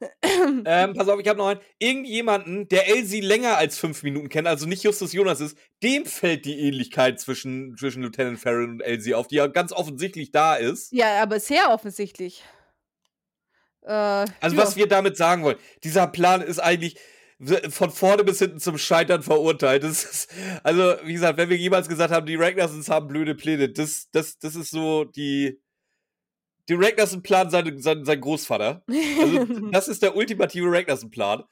ähm, 0.64 0.94
pass 0.94 1.08
auf, 1.08 1.18
ich 1.18 1.26
habe 1.26 1.38
noch 1.38 1.48
einen. 1.48 1.60
Irgendjemanden, 1.80 2.68
der 2.68 2.88
Elsie 2.88 3.20
länger 3.20 3.56
als 3.56 3.78
fünf 3.78 4.04
Minuten 4.04 4.28
kennt, 4.28 4.46
also 4.46 4.66
nicht 4.66 4.84
Justus 4.84 5.12
Jonas 5.12 5.40
ist, 5.40 5.58
dem 5.82 6.06
fällt 6.06 6.44
die 6.44 6.60
Ähnlichkeit 6.60 7.18
zwischen, 7.18 7.76
zwischen 7.76 8.02
Lieutenant 8.02 8.38
Farron 8.38 8.70
und 8.70 8.80
Elsie 8.80 9.14
auf, 9.14 9.26
die 9.26 9.36
ja 9.36 9.48
ganz 9.48 9.72
offensichtlich 9.72 10.30
da 10.30 10.54
ist. 10.54 10.92
Ja, 10.92 11.20
aber 11.20 11.40
sehr 11.40 11.72
offensichtlich. 11.72 12.44
Äh, 13.82 13.90
Also, 13.92 14.54
ja. 14.54 14.56
was 14.56 14.76
wir 14.76 14.86
damit 14.86 15.16
sagen 15.16 15.42
wollen, 15.42 15.58
dieser 15.82 16.06
Plan 16.06 16.42
ist 16.42 16.60
eigentlich 16.60 16.96
von 17.70 17.90
vorne 17.90 18.24
bis 18.24 18.40
hinten 18.40 18.58
zum 18.58 18.78
Scheitern 18.78 19.22
verurteilt. 19.22 19.84
Ist, 19.84 20.28
also, 20.64 20.96
wie 21.04 21.12
gesagt, 21.12 21.38
wenn 21.38 21.48
wir 21.48 21.56
jemals 21.56 21.88
gesagt 21.88 22.12
haben, 22.12 22.26
die 22.26 22.34
Ragnarsons 22.34 22.88
haben 22.88 23.08
blöde 23.08 23.34
Pläne, 23.34 23.68
das, 23.68 24.08
das, 24.10 24.38
das 24.38 24.56
ist 24.56 24.70
so 24.70 25.04
die. 25.04 25.60
Die 26.68 26.74
Ragnarsson-Plan 26.74 27.48
sein, 27.48 27.80
sein, 27.80 28.04
sein 28.04 28.20
Großvater. 28.20 28.84
Also, 28.86 29.44
das 29.72 29.88
ist 29.88 30.02
der 30.02 30.14
ultimative 30.14 30.70
Ragnarsson-Plan. 30.70 31.44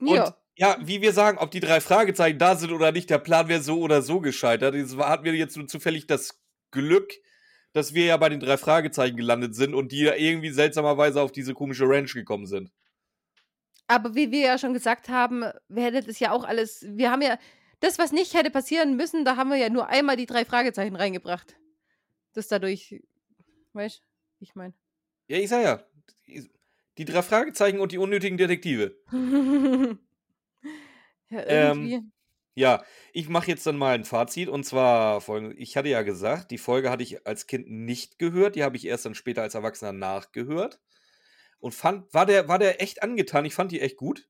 Und 0.00 0.14
ja. 0.14 0.36
ja, 0.56 0.78
wie 0.82 1.02
wir 1.02 1.12
sagen, 1.12 1.36
ob 1.36 1.50
die 1.50 1.60
drei 1.60 1.82
Fragezeichen 1.82 2.38
da 2.38 2.56
sind 2.56 2.72
oder 2.72 2.90
nicht, 2.90 3.10
der 3.10 3.18
Plan 3.18 3.48
wäre 3.48 3.60
so 3.60 3.78
oder 3.78 4.00
so 4.00 4.20
gescheitert. 4.20 4.74
Jetzt 4.74 4.96
hatten 4.96 5.24
wir 5.24 5.34
jetzt 5.34 5.58
nur 5.58 5.66
zufällig 5.66 6.06
das 6.06 6.40
Glück, 6.70 7.12
dass 7.74 7.92
wir 7.92 8.06
ja 8.06 8.16
bei 8.16 8.30
den 8.30 8.40
drei 8.40 8.56
Fragezeichen 8.56 9.18
gelandet 9.18 9.54
sind 9.54 9.74
und 9.74 9.92
die 9.92 10.00
ja 10.00 10.14
irgendwie 10.14 10.50
seltsamerweise 10.50 11.20
auf 11.20 11.30
diese 11.32 11.52
komische 11.52 11.86
Ranch 11.86 12.14
gekommen 12.14 12.46
sind. 12.46 12.70
Aber 13.88 14.14
wie 14.14 14.30
wir 14.30 14.40
ja 14.40 14.58
schon 14.58 14.74
gesagt 14.74 15.08
haben, 15.08 15.44
wir 15.68 15.82
hätten 15.82 16.06
das 16.06 16.20
ja 16.20 16.30
auch 16.30 16.44
alles. 16.44 16.84
Wir 16.88 17.10
haben 17.10 17.22
ja 17.22 17.38
das, 17.80 17.98
was 17.98 18.12
nicht 18.12 18.34
hätte 18.34 18.50
passieren 18.50 18.96
müssen, 18.96 19.24
da 19.24 19.36
haben 19.36 19.48
wir 19.50 19.56
ja 19.56 19.70
nur 19.70 19.88
einmal 19.88 20.16
die 20.16 20.26
drei 20.26 20.44
Fragezeichen 20.44 20.94
reingebracht. 20.94 21.56
Das 22.34 22.48
dadurch, 22.48 23.02
weißt 23.72 24.02
ich 24.40 24.54
meine. 24.54 24.74
Ja, 25.28 25.38
ich 25.38 25.48
sag 25.48 25.62
ja, 25.62 25.82
die- 26.98 27.04
drei 27.04 27.22
Fragezeichen 27.22 27.80
und 27.80 27.92
die 27.92 27.98
unnötigen 27.98 28.36
Detektive. 28.36 28.96
ja, 31.30 31.40
Ähm, 31.46 31.86
irgendwie. 31.86 32.10
Ja, 32.54 32.82
ich 33.12 33.28
mache 33.28 33.46
jetzt 33.48 33.66
dann 33.66 33.76
mal 33.76 33.94
ein 33.94 34.04
Fazit 34.04 34.48
und 34.48 34.64
zwar 34.64 35.20
folgendes. 35.20 35.56
Ich 35.60 35.76
hatte 35.76 35.88
ja 35.88 36.02
gesagt, 36.02 36.50
die 36.50 36.58
Folge 36.58 36.90
hatte 36.90 37.04
ich 37.04 37.24
als 37.26 37.46
Kind 37.46 37.70
nicht 37.70 38.18
gehört, 38.18 38.56
die 38.56 38.64
habe 38.64 38.76
ich 38.76 38.84
erst 38.86 39.06
dann 39.06 39.14
später 39.14 39.42
als 39.42 39.54
Erwachsener 39.54 39.92
nachgehört 39.92 40.80
und 41.60 41.74
fand, 41.74 42.12
war 42.14 42.26
der, 42.26 42.48
war 42.48 42.58
der 42.58 42.80
echt 42.82 43.02
angetan, 43.02 43.44
ich 43.44 43.54
fand 43.54 43.72
die 43.72 43.80
echt 43.80 43.96
gut. 43.96 44.28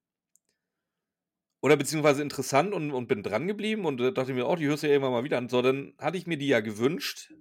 Oder 1.60 1.76
beziehungsweise 1.76 2.22
interessant 2.22 2.72
und, 2.72 2.92
und 2.92 3.08
bin 3.08 3.22
dran 3.22 3.48
geblieben 3.48 3.84
und 3.84 4.00
äh, 4.00 4.12
dachte 4.12 4.32
mir, 4.32 4.46
oh, 4.46 4.54
die 4.54 4.66
hörst 4.66 4.84
du 4.84 4.86
ja 4.86 4.92
irgendwann 4.92 5.12
mal 5.12 5.24
wieder 5.24 5.38
an. 5.38 5.48
So, 5.48 5.60
dann 5.60 5.94
hatte 5.98 6.16
ich 6.16 6.26
mir 6.26 6.38
die 6.38 6.46
ja 6.46 6.60
gewünscht, 6.60 7.32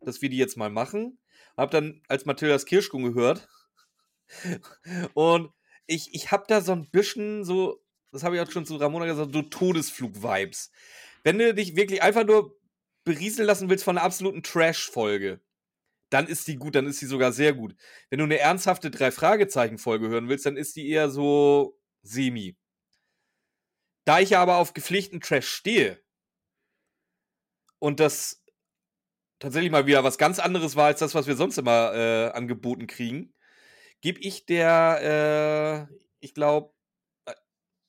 dass 0.00 0.22
wir 0.22 0.30
die 0.30 0.38
jetzt 0.38 0.56
mal 0.56 0.70
machen. 0.70 1.18
Hab 1.56 1.70
dann 1.70 2.02
als 2.08 2.24
Mathildas 2.24 2.64
Kirschkuh 2.64 2.98
gehört 2.98 3.48
und 5.14 5.52
ich, 5.86 6.14
ich 6.14 6.30
hab 6.32 6.48
da 6.48 6.62
so 6.62 6.72
ein 6.72 6.90
bisschen 6.90 7.44
so, 7.44 7.84
das 8.10 8.22
habe 8.22 8.36
ich 8.36 8.42
auch 8.42 8.50
schon 8.50 8.64
zu 8.64 8.76
Ramona 8.76 9.04
gesagt, 9.04 9.34
so 9.34 9.42
Todesflug-Vibes. 9.42 10.70
Wenn 11.22 11.38
du 11.38 11.52
dich 11.52 11.76
wirklich 11.76 12.02
einfach 12.02 12.24
nur 12.24 12.58
berieseln 13.04 13.46
lassen 13.46 13.68
willst 13.68 13.84
von 13.84 13.98
einer 13.98 14.06
absoluten 14.06 14.42
Trash-Folge, 14.42 15.40
dann 16.12 16.26
ist 16.26 16.46
die 16.48 16.56
gut, 16.56 16.74
dann 16.74 16.86
ist 16.86 17.00
die 17.00 17.06
sogar 17.06 17.32
sehr 17.32 17.54
gut. 17.54 17.74
Wenn 18.10 18.18
du 18.18 18.24
eine 18.24 18.38
ernsthafte 18.38 18.90
Drei-Fragezeichen-Folge 18.90 20.08
hören 20.08 20.28
willst, 20.28 20.46
dann 20.46 20.56
ist 20.56 20.76
die 20.76 20.88
eher 20.88 21.10
so 21.10 21.78
semi. 22.02 22.56
Da 24.04 24.20
ich 24.20 24.30
ja 24.30 24.42
aber 24.42 24.56
auf 24.56 24.74
gepflichten 24.74 25.20
Trash 25.20 25.48
stehe 25.48 26.02
und 27.78 28.00
das 28.00 28.44
tatsächlich 29.38 29.72
mal 29.72 29.86
wieder 29.86 30.04
was 30.04 30.18
ganz 30.18 30.38
anderes 30.38 30.76
war 30.76 30.86
als 30.86 31.00
das, 31.00 31.14
was 31.14 31.26
wir 31.26 31.36
sonst 31.36 31.58
immer 31.58 31.94
äh, 31.94 32.30
angeboten 32.30 32.86
kriegen, 32.86 33.34
gebe 34.00 34.20
ich 34.20 34.46
der, 34.46 35.88
äh, 35.90 35.94
ich 36.20 36.34
glaube, 36.34 36.72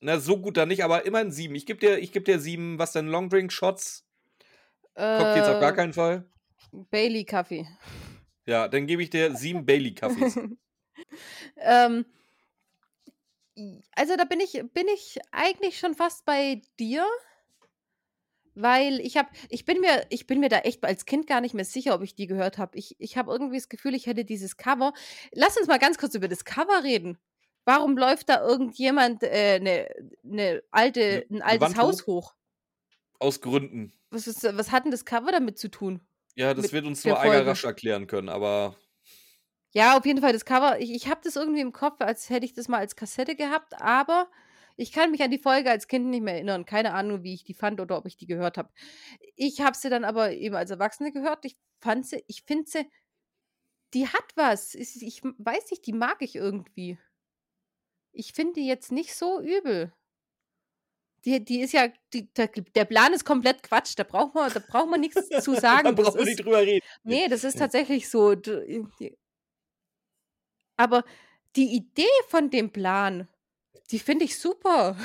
na, 0.00 0.18
so 0.20 0.38
gut 0.40 0.56
da 0.56 0.66
nicht, 0.66 0.84
aber 0.84 1.06
immerhin 1.06 1.30
sieben. 1.32 1.54
Ich 1.54 1.66
gebe 1.66 1.80
dir, 1.80 1.98
ich 1.98 2.12
geb 2.12 2.24
dir 2.26 2.38
sieben, 2.38 2.78
was 2.78 2.92
denn, 2.92 3.06
Longdrink-Shots? 3.06 4.06
Cocktails 4.94 5.48
auf 5.48 5.60
gar 5.60 5.72
Äh, 5.72 5.76
keinen 5.76 5.92
Fall. 5.92 6.30
Bailey-Kaffee. 6.90 7.66
Ja, 8.46 8.68
dann 8.68 8.86
gebe 8.86 9.02
ich 9.02 9.10
dir 9.10 9.34
sieben 9.34 9.64
Bailey-Kaffees. 9.64 10.36
ähm, 11.56 12.04
also 13.92 14.16
da 14.16 14.24
bin 14.24 14.40
ich, 14.40 14.52
bin 14.72 14.86
ich 14.94 15.18
eigentlich 15.30 15.78
schon 15.78 15.94
fast 15.94 16.24
bei 16.24 16.60
dir. 16.78 17.06
Weil 18.56 19.00
ich 19.00 19.16
habe, 19.16 19.28
ich 19.48 19.64
bin 19.64 19.80
mir, 19.80 20.06
ich 20.10 20.28
bin 20.28 20.38
mir 20.38 20.48
da 20.48 20.58
echt 20.58 20.84
als 20.84 21.06
Kind 21.06 21.26
gar 21.26 21.40
nicht 21.40 21.54
mehr 21.54 21.64
sicher, 21.64 21.92
ob 21.94 22.02
ich 22.02 22.14
die 22.14 22.28
gehört 22.28 22.56
habe. 22.56 22.78
Ich, 22.78 22.94
ich 23.00 23.16
habe 23.16 23.32
irgendwie 23.32 23.56
das 23.56 23.68
Gefühl, 23.68 23.94
ich 23.94 24.06
hätte 24.06 24.24
dieses 24.24 24.56
Cover. 24.56 24.92
Lass 25.32 25.56
uns 25.56 25.66
mal 25.66 25.80
ganz 25.80 25.98
kurz 25.98 26.14
über 26.14 26.28
das 26.28 26.44
Cover 26.44 26.84
reden. 26.84 27.18
Warum 27.64 27.96
läuft 27.96 28.28
da 28.28 28.46
irgendjemand 28.46 29.24
eine 29.24 29.32
äh, 29.32 29.58
ne, 29.58 29.88
ne 30.22 30.62
alte, 30.70 31.24
Ne- 31.28 31.38
ein 31.38 31.42
altes 31.42 31.76
Haus 31.76 32.06
hoch? 32.06 32.34
Aus 33.18 33.40
Gründen. 33.40 33.92
Was, 34.10 34.28
ist, 34.28 34.44
was 34.44 34.70
hat 34.70 34.84
denn 34.84 34.92
das 34.92 35.04
Cover 35.04 35.32
damit 35.32 35.58
zu 35.58 35.68
tun? 35.68 36.00
Ja, 36.36 36.54
das 36.54 36.72
wird 36.72 36.86
uns 36.86 37.04
nur 37.04 37.18
Eiger 37.20 37.46
rasch 37.46 37.64
erklären 37.64 38.06
können, 38.06 38.28
aber 38.28 38.76
Ja, 39.72 39.96
auf 39.98 40.06
jeden 40.06 40.20
Fall 40.20 40.32
das 40.32 40.44
Cover. 40.44 40.78
Ich, 40.80 40.90
ich 40.92 41.08
habe 41.08 41.20
das 41.24 41.36
irgendwie 41.36 41.60
im 41.60 41.72
Kopf, 41.72 42.00
als 42.00 42.30
hätte 42.30 42.46
ich 42.46 42.52
das 42.54 42.68
mal 42.68 42.78
als 42.78 42.94
Kassette 42.96 43.34
gehabt, 43.34 43.80
aber 43.80 44.30
ich 44.76 44.92
kann 44.92 45.10
mich 45.10 45.22
an 45.22 45.30
die 45.30 45.38
Folge 45.38 45.70
als 45.70 45.88
Kind 45.88 46.06
nicht 46.06 46.22
mehr 46.22 46.34
erinnern. 46.34 46.64
Keine 46.64 46.94
Ahnung, 46.94 47.22
wie 47.22 47.34
ich 47.34 47.44
die 47.44 47.54
fand 47.54 47.80
oder 47.80 47.96
ob 47.98 48.06
ich 48.06 48.16
die 48.16 48.26
gehört 48.26 48.56
habe. 48.58 48.70
Ich 49.36 49.60
habe 49.60 49.76
sie 49.76 49.90
dann 49.90 50.04
aber 50.04 50.32
eben 50.32 50.54
als 50.56 50.70
Erwachsene 50.70 51.12
gehört. 51.12 51.44
Ich 51.44 51.56
fand 51.80 52.06
sie, 52.06 52.24
ich 52.28 52.42
finde 52.44 52.70
sie, 52.70 52.86
die 53.94 54.08
hat 54.08 54.24
was. 54.34 54.74
Ich, 54.74 55.02
ich 55.02 55.22
weiß 55.22 55.70
nicht, 55.70 55.86
die 55.86 55.92
mag 55.92 56.16
ich 56.20 56.36
irgendwie. 56.36 56.98
Ich 58.12 58.32
finde 58.32 58.54
die 58.54 58.66
jetzt 58.66 58.92
nicht 58.92 59.14
so 59.14 59.40
übel. 59.42 59.92
Die, 61.24 61.42
die 61.42 61.60
ist 61.60 61.72
ja, 61.72 61.88
die, 62.12 62.28
der, 62.34 62.84
Plan 62.84 63.12
ist 63.12 63.24
komplett 63.24 63.62
Quatsch. 63.62 63.94
Da 63.96 64.04
braucht 64.04 64.34
man, 64.34 64.52
da 64.52 64.60
braucht 64.60 64.90
man 64.90 65.00
nichts 65.00 65.28
zu 65.42 65.52
da 65.54 65.60
sagen. 65.60 65.94
Brauchen 65.94 66.14
wir 66.14 66.20
ist, 66.20 66.26
nicht 66.26 66.44
drüber 66.44 66.60
reden. 66.60 66.84
Nee, 67.02 67.28
das 67.28 67.44
ist 67.44 67.58
tatsächlich 67.58 68.08
so. 68.08 68.34
Aber 70.76 71.04
die 71.56 71.74
Idee 71.74 72.04
von 72.28 72.50
dem 72.50 72.70
Plan, 72.70 73.28
die 73.90 73.98
finde 73.98 74.24
ich 74.24 74.38
super. 74.38 74.96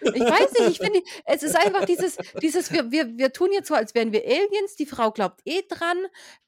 Ich 0.00 0.20
weiß 0.20 0.52
nicht, 0.52 0.68
ich 0.68 0.78
finde, 0.78 1.00
es 1.24 1.42
ist 1.42 1.56
einfach 1.56 1.86
dieses, 1.86 2.18
dieses 2.42 2.70
wir, 2.70 2.90
wir, 2.90 3.16
wir 3.16 3.32
tun 3.32 3.50
jetzt 3.52 3.68
so, 3.68 3.74
als 3.74 3.94
wären 3.94 4.12
wir 4.12 4.22
Aliens, 4.22 4.76
die 4.76 4.84
Frau 4.84 5.10
glaubt 5.10 5.40
eh 5.46 5.62
dran. 5.66 5.96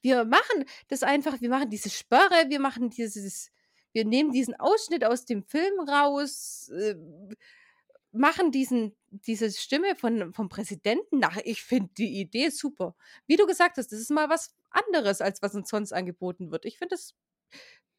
Wir 0.01 0.25
machen 0.25 0.65
das 0.89 1.01
einfach, 1.01 1.41
wir 1.41 1.49
machen 1.49 1.69
diese 1.69 1.89
Sperre, 1.89 2.49
wir 2.49 2.59
machen 2.59 2.91
dieses, 2.91 3.51
wir 3.93 4.05
nehmen 4.05 4.31
diesen 4.31 4.53
Ausschnitt 4.59 5.03
aus 5.03 5.25
dem 5.25 5.43
Film 5.43 5.79
raus, 5.89 6.69
äh, 6.69 6.95
machen 8.17 8.51
diesen, 8.51 8.95
diese 9.09 9.51
Stimme 9.51 9.95
von, 9.95 10.33
vom 10.33 10.49
Präsidenten 10.49 11.19
nach. 11.19 11.37
Ich 11.43 11.63
finde 11.63 11.89
die 11.97 12.19
Idee 12.19 12.49
super. 12.49 12.95
Wie 13.27 13.37
du 13.37 13.45
gesagt 13.45 13.77
hast, 13.77 13.91
das 13.91 13.99
ist 13.99 14.11
mal 14.11 14.29
was 14.29 14.55
anderes, 14.69 15.21
als 15.21 15.41
was 15.41 15.55
uns 15.55 15.69
sonst 15.69 15.93
angeboten 15.93 16.51
wird. 16.51 16.65
Ich 16.65 16.77
finde 16.77 16.95
es, 16.95 17.15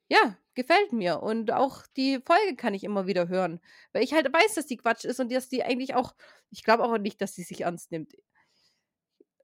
ja, 0.08 0.36
gefällt 0.54 0.92
mir. 0.92 1.22
Und 1.22 1.52
auch 1.52 1.86
die 1.96 2.20
Folge 2.24 2.56
kann 2.56 2.74
ich 2.74 2.84
immer 2.84 3.06
wieder 3.06 3.28
hören. 3.28 3.60
Weil 3.92 4.04
ich 4.04 4.12
halt 4.12 4.32
weiß, 4.32 4.54
dass 4.54 4.66
die 4.66 4.76
Quatsch 4.76 5.04
ist 5.04 5.20
und 5.20 5.32
dass 5.32 5.48
die 5.48 5.62
eigentlich 5.62 5.94
auch, 5.94 6.14
ich 6.50 6.64
glaube 6.64 6.84
auch 6.84 6.98
nicht, 6.98 7.20
dass 7.20 7.34
sie 7.34 7.42
sich 7.42 7.62
ernst 7.62 7.90
nimmt. 7.90 8.14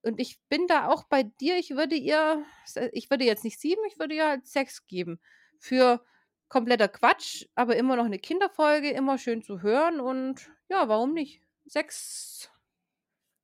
Und 0.02 0.20
ich 0.20 0.38
bin 0.48 0.66
da 0.66 0.88
auch 0.88 1.04
bei 1.04 1.22
dir, 1.22 1.56
ich 1.58 1.70
würde 1.70 1.94
ihr, 1.94 2.44
ich 2.92 3.08
würde 3.08 3.24
jetzt 3.24 3.44
nicht 3.44 3.58
sieben, 3.58 3.82
ich 3.88 3.98
würde 3.98 4.14
ihr 4.14 4.28
halt 4.28 4.46
sechs 4.46 4.86
geben. 4.86 5.18
Für 5.58 6.04
kompletter 6.48 6.88
Quatsch, 6.88 7.46
aber 7.54 7.76
immer 7.76 7.96
noch 7.96 8.04
eine 8.04 8.18
Kinderfolge, 8.18 8.90
immer 8.90 9.18
schön 9.18 9.42
zu 9.42 9.62
hören 9.62 10.00
und 10.00 10.50
ja, 10.68 10.88
warum 10.88 11.14
nicht? 11.14 11.40
Sechs 11.66 12.50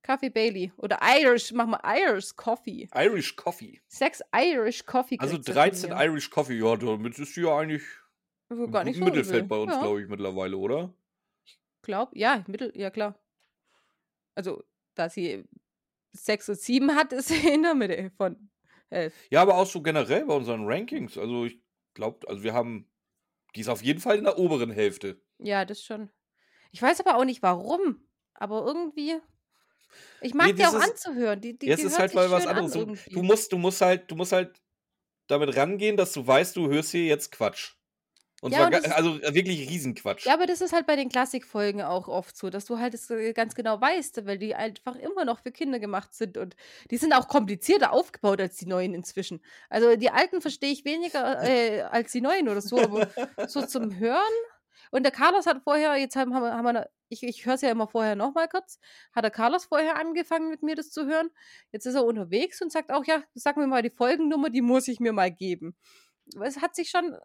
Kaffee 0.02 0.30
Bailey 0.30 0.72
oder 0.76 0.98
Irish, 1.02 1.52
mach 1.52 1.66
mal 1.66 1.80
Irish 1.84 2.34
Coffee. 2.36 2.88
Irish 2.94 3.36
Coffee. 3.36 3.80
Sechs 3.88 4.22
Irish 4.34 4.84
Coffee. 4.86 5.18
Also 5.18 5.34
kriegt 5.34 5.44
sie 5.44 5.52
von 5.52 5.54
13 5.54 5.90
mir. 5.90 6.04
Irish 6.06 6.30
Coffee, 6.30 6.58
ja, 6.58 6.76
damit 6.76 7.18
ist 7.18 7.36
ja 7.36 7.56
eigentlich 7.56 7.82
Also 8.48 8.64
Im 8.64 8.72
gar 8.72 8.84
nicht 8.84 8.96
so 8.98 9.04
Mittelfeld 9.04 9.48
bei 9.48 9.56
uns, 9.56 9.72
Ja, 9.74 9.80
glaube 9.80 10.02
ich, 10.02 10.08
mittlerweile, 10.08 10.56
oder? 10.56 10.94
glaub, 11.82 12.14
ja, 12.16 12.44
Mittel, 12.46 12.72
ja 12.76 12.90
klar. 12.90 13.18
Also, 14.34 14.62
da 14.94 15.08
sie 15.08 15.44
6 16.12 16.48
und 16.50 16.58
7 16.60 16.94
hat, 16.94 17.12
ist 17.12 17.28
sie 17.28 17.48
in 17.54 17.62
der 17.62 17.74
Mitte 17.74 18.10
von 18.16 18.50
11. 18.90 19.14
Ja, 19.30 19.42
aber 19.42 19.56
auch 19.56 19.66
so 19.66 19.82
generell 19.82 20.24
bei 20.26 20.34
unseren 20.34 20.64
Rankings. 20.66 21.18
Also 21.18 21.44
ich 21.46 21.60
glaube, 21.94 22.28
also 22.28 22.42
wir 22.42 22.54
haben, 22.54 22.90
die 23.54 23.60
ist 23.60 23.68
auf 23.68 23.82
jeden 23.82 24.00
Fall 24.00 24.18
in 24.18 24.24
der 24.24 24.38
oberen 24.38 24.70
Hälfte. 24.70 25.20
Ja, 25.38 25.64
das 25.64 25.82
schon. 25.82 26.10
Ich 26.70 26.80
weiß 26.82 27.00
aber 27.00 27.16
auch 27.16 27.24
nicht 27.24 27.42
warum, 27.42 28.06
aber 28.34 28.64
irgendwie 28.66 29.20
ich 30.20 30.34
mag 30.34 30.46
Nee, 30.46 30.52
die 30.54 30.66
auch 30.66 30.74
ist, 30.74 30.74
anzuhören. 30.74 31.40
Die 31.40 31.58
die 31.58 31.72
es 31.72 31.76
die 31.76 31.84
ist 31.84 31.98
halt 31.98 32.14
mal 32.14 32.30
was 32.30 32.42
schön 32.42 32.50
an 32.56 32.56
anderes. 32.58 32.72
Du, 33.10 33.22
musst, 33.22 33.52
du 33.52 33.58
musst 33.58 33.80
halt, 33.80 34.10
du 34.10 34.16
musst 34.16 34.32
halt 34.32 34.60
damit 35.28 35.56
rangehen, 35.56 35.96
dass 35.96 36.12
du 36.12 36.26
weißt, 36.26 36.56
du 36.56 36.68
hörst 36.70 36.92
hier 36.92 37.06
jetzt 37.06 37.32
Quatsch. 37.32 37.74
Und 38.42 38.52
Ja, 38.52 38.56
zwar, 38.56 38.68
und 38.68 38.74
ist 38.74 38.92
also 38.92 39.20
äh, 39.20 39.34
wirklich 39.34 39.68
Riesenquatsch. 39.70 40.26
ja, 40.26 40.34
aber 40.34 40.46
das 40.46 40.60
ist 40.60 40.72
halt 40.74 40.86
bei 40.86 40.96
den 40.96 41.08
Klassikfolgen 41.08 41.80
auch 41.80 42.06
oft 42.06 42.36
so, 42.36 42.50
dass 42.50 42.66
du 42.66 42.78
halt 42.78 42.92
es, 42.94 43.08
äh, 43.10 43.32
ganz 43.32 43.54
genau 43.54 43.80
weißt, 43.80 44.26
weil 44.26 44.38
die 44.38 44.54
einfach 44.54 44.96
immer 44.96 45.24
noch 45.24 45.40
für 45.40 45.50
Kinder 45.50 45.78
gemacht 45.80 46.12
sind 46.14 46.36
und 46.36 46.56
die 46.90 46.98
sind 46.98 47.14
auch 47.14 47.26
komplizierter 47.28 47.92
aufgebaut 47.92 48.38
als 48.40 48.56
die 48.56 48.66
neuen 48.66 48.92
inzwischen. 48.94 49.42
Also, 49.70 49.96
die 49.96 50.10
alten 50.10 50.42
verstehe 50.42 50.72
ich 50.72 50.84
weniger, 50.84 51.42
äh, 51.42 51.82
als 51.82 52.12
die 52.12 52.20
neuen 52.20 52.48
oder 52.50 52.60
so, 52.60 52.82
aber 52.82 53.08
so 53.46 53.62
zum 53.62 53.96
Hören 53.98 54.20
und 54.90 55.02
der 55.04 55.12
Carlos 55.12 55.46
hat 55.46 55.62
vorher 55.64 55.96
jetzt 55.96 56.16
haben 56.16 56.30
wir 56.32 56.40
haben 56.54 56.64
wir 56.64 56.90
ich 57.08 57.22
ich 57.24 57.44
höre 57.46 57.54
es 57.54 57.62
ja 57.62 57.70
immer 57.70 57.88
vorher 57.88 58.16
noch 58.16 58.34
mal 58.34 58.48
kurz, 58.48 58.78
hat 59.14 59.24
der 59.24 59.30
Carlos 59.32 59.64
vorher 59.66 59.96
angefangen, 59.96 60.48
mit 60.50 60.62
mir 60.62 60.76
das 60.76 60.90
zu 60.90 61.06
hören. 61.06 61.30
Jetzt 61.72 61.86
ist 61.86 61.94
er 61.96 62.04
unterwegs 62.04 62.62
und 62.62 62.72
sagt 62.72 62.92
auch: 62.92 63.04
„Ja, 63.06 63.22
sag 63.34 63.56
mir 63.56 63.66
mal 63.66 63.82
die 63.82 63.90
Folgennummer, 63.90 64.50
die 64.50 64.62
muss 64.62 64.88
ich 64.88 65.00
mir 65.00 65.12
mal 65.12 65.30
geben.“ 65.32 65.76
Es 66.42 66.60
hat 66.62 66.74
sich 66.76 66.90
schon 66.90 67.16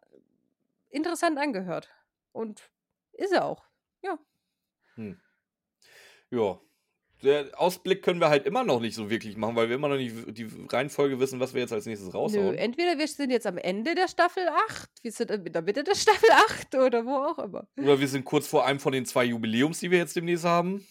interessant 0.90 1.38
angehört 1.38 1.90
und 2.32 2.70
ist 3.14 3.32
er 3.32 3.46
auch. 3.46 3.64
Ja. 4.02 4.18
Hm. 4.96 5.20
Ja. 6.32 6.65
Der 7.22 7.58
Ausblick 7.58 8.02
können 8.02 8.20
wir 8.20 8.28
halt 8.28 8.44
immer 8.46 8.62
noch 8.62 8.78
nicht 8.80 8.94
so 8.94 9.08
wirklich 9.08 9.36
machen, 9.38 9.56
weil 9.56 9.68
wir 9.68 9.76
immer 9.76 9.88
noch 9.88 9.96
nicht 9.96 10.14
die 10.36 10.48
Reihenfolge 10.68 11.18
wissen, 11.18 11.40
was 11.40 11.54
wir 11.54 11.62
jetzt 11.62 11.72
als 11.72 11.86
nächstes 11.86 12.08
Nö, 12.12 12.18
raushauen. 12.18 12.54
entweder 12.58 12.98
wir 12.98 13.08
sind 13.08 13.30
jetzt 13.30 13.46
am 13.46 13.56
Ende 13.56 13.94
der 13.94 14.06
Staffel 14.08 14.46
8, 14.68 14.90
wir 15.02 15.12
sind 15.12 15.30
in 15.30 15.50
der 15.50 15.62
Mitte 15.62 15.82
der 15.82 15.94
Staffel 15.94 16.28
8 16.30 16.74
oder 16.74 17.06
wo 17.06 17.14
auch 17.14 17.38
immer. 17.38 17.66
Oder 17.78 17.98
wir 17.98 18.08
sind 18.08 18.24
kurz 18.26 18.46
vor 18.46 18.66
einem 18.66 18.80
von 18.80 18.92
den 18.92 19.06
zwei 19.06 19.24
Jubiläums, 19.24 19.80
die 19.80 19.90
wir 19.90 19.98
jetzt 19.98 20.14
demnächst 20.14 20.44
haben. 20.44 20.86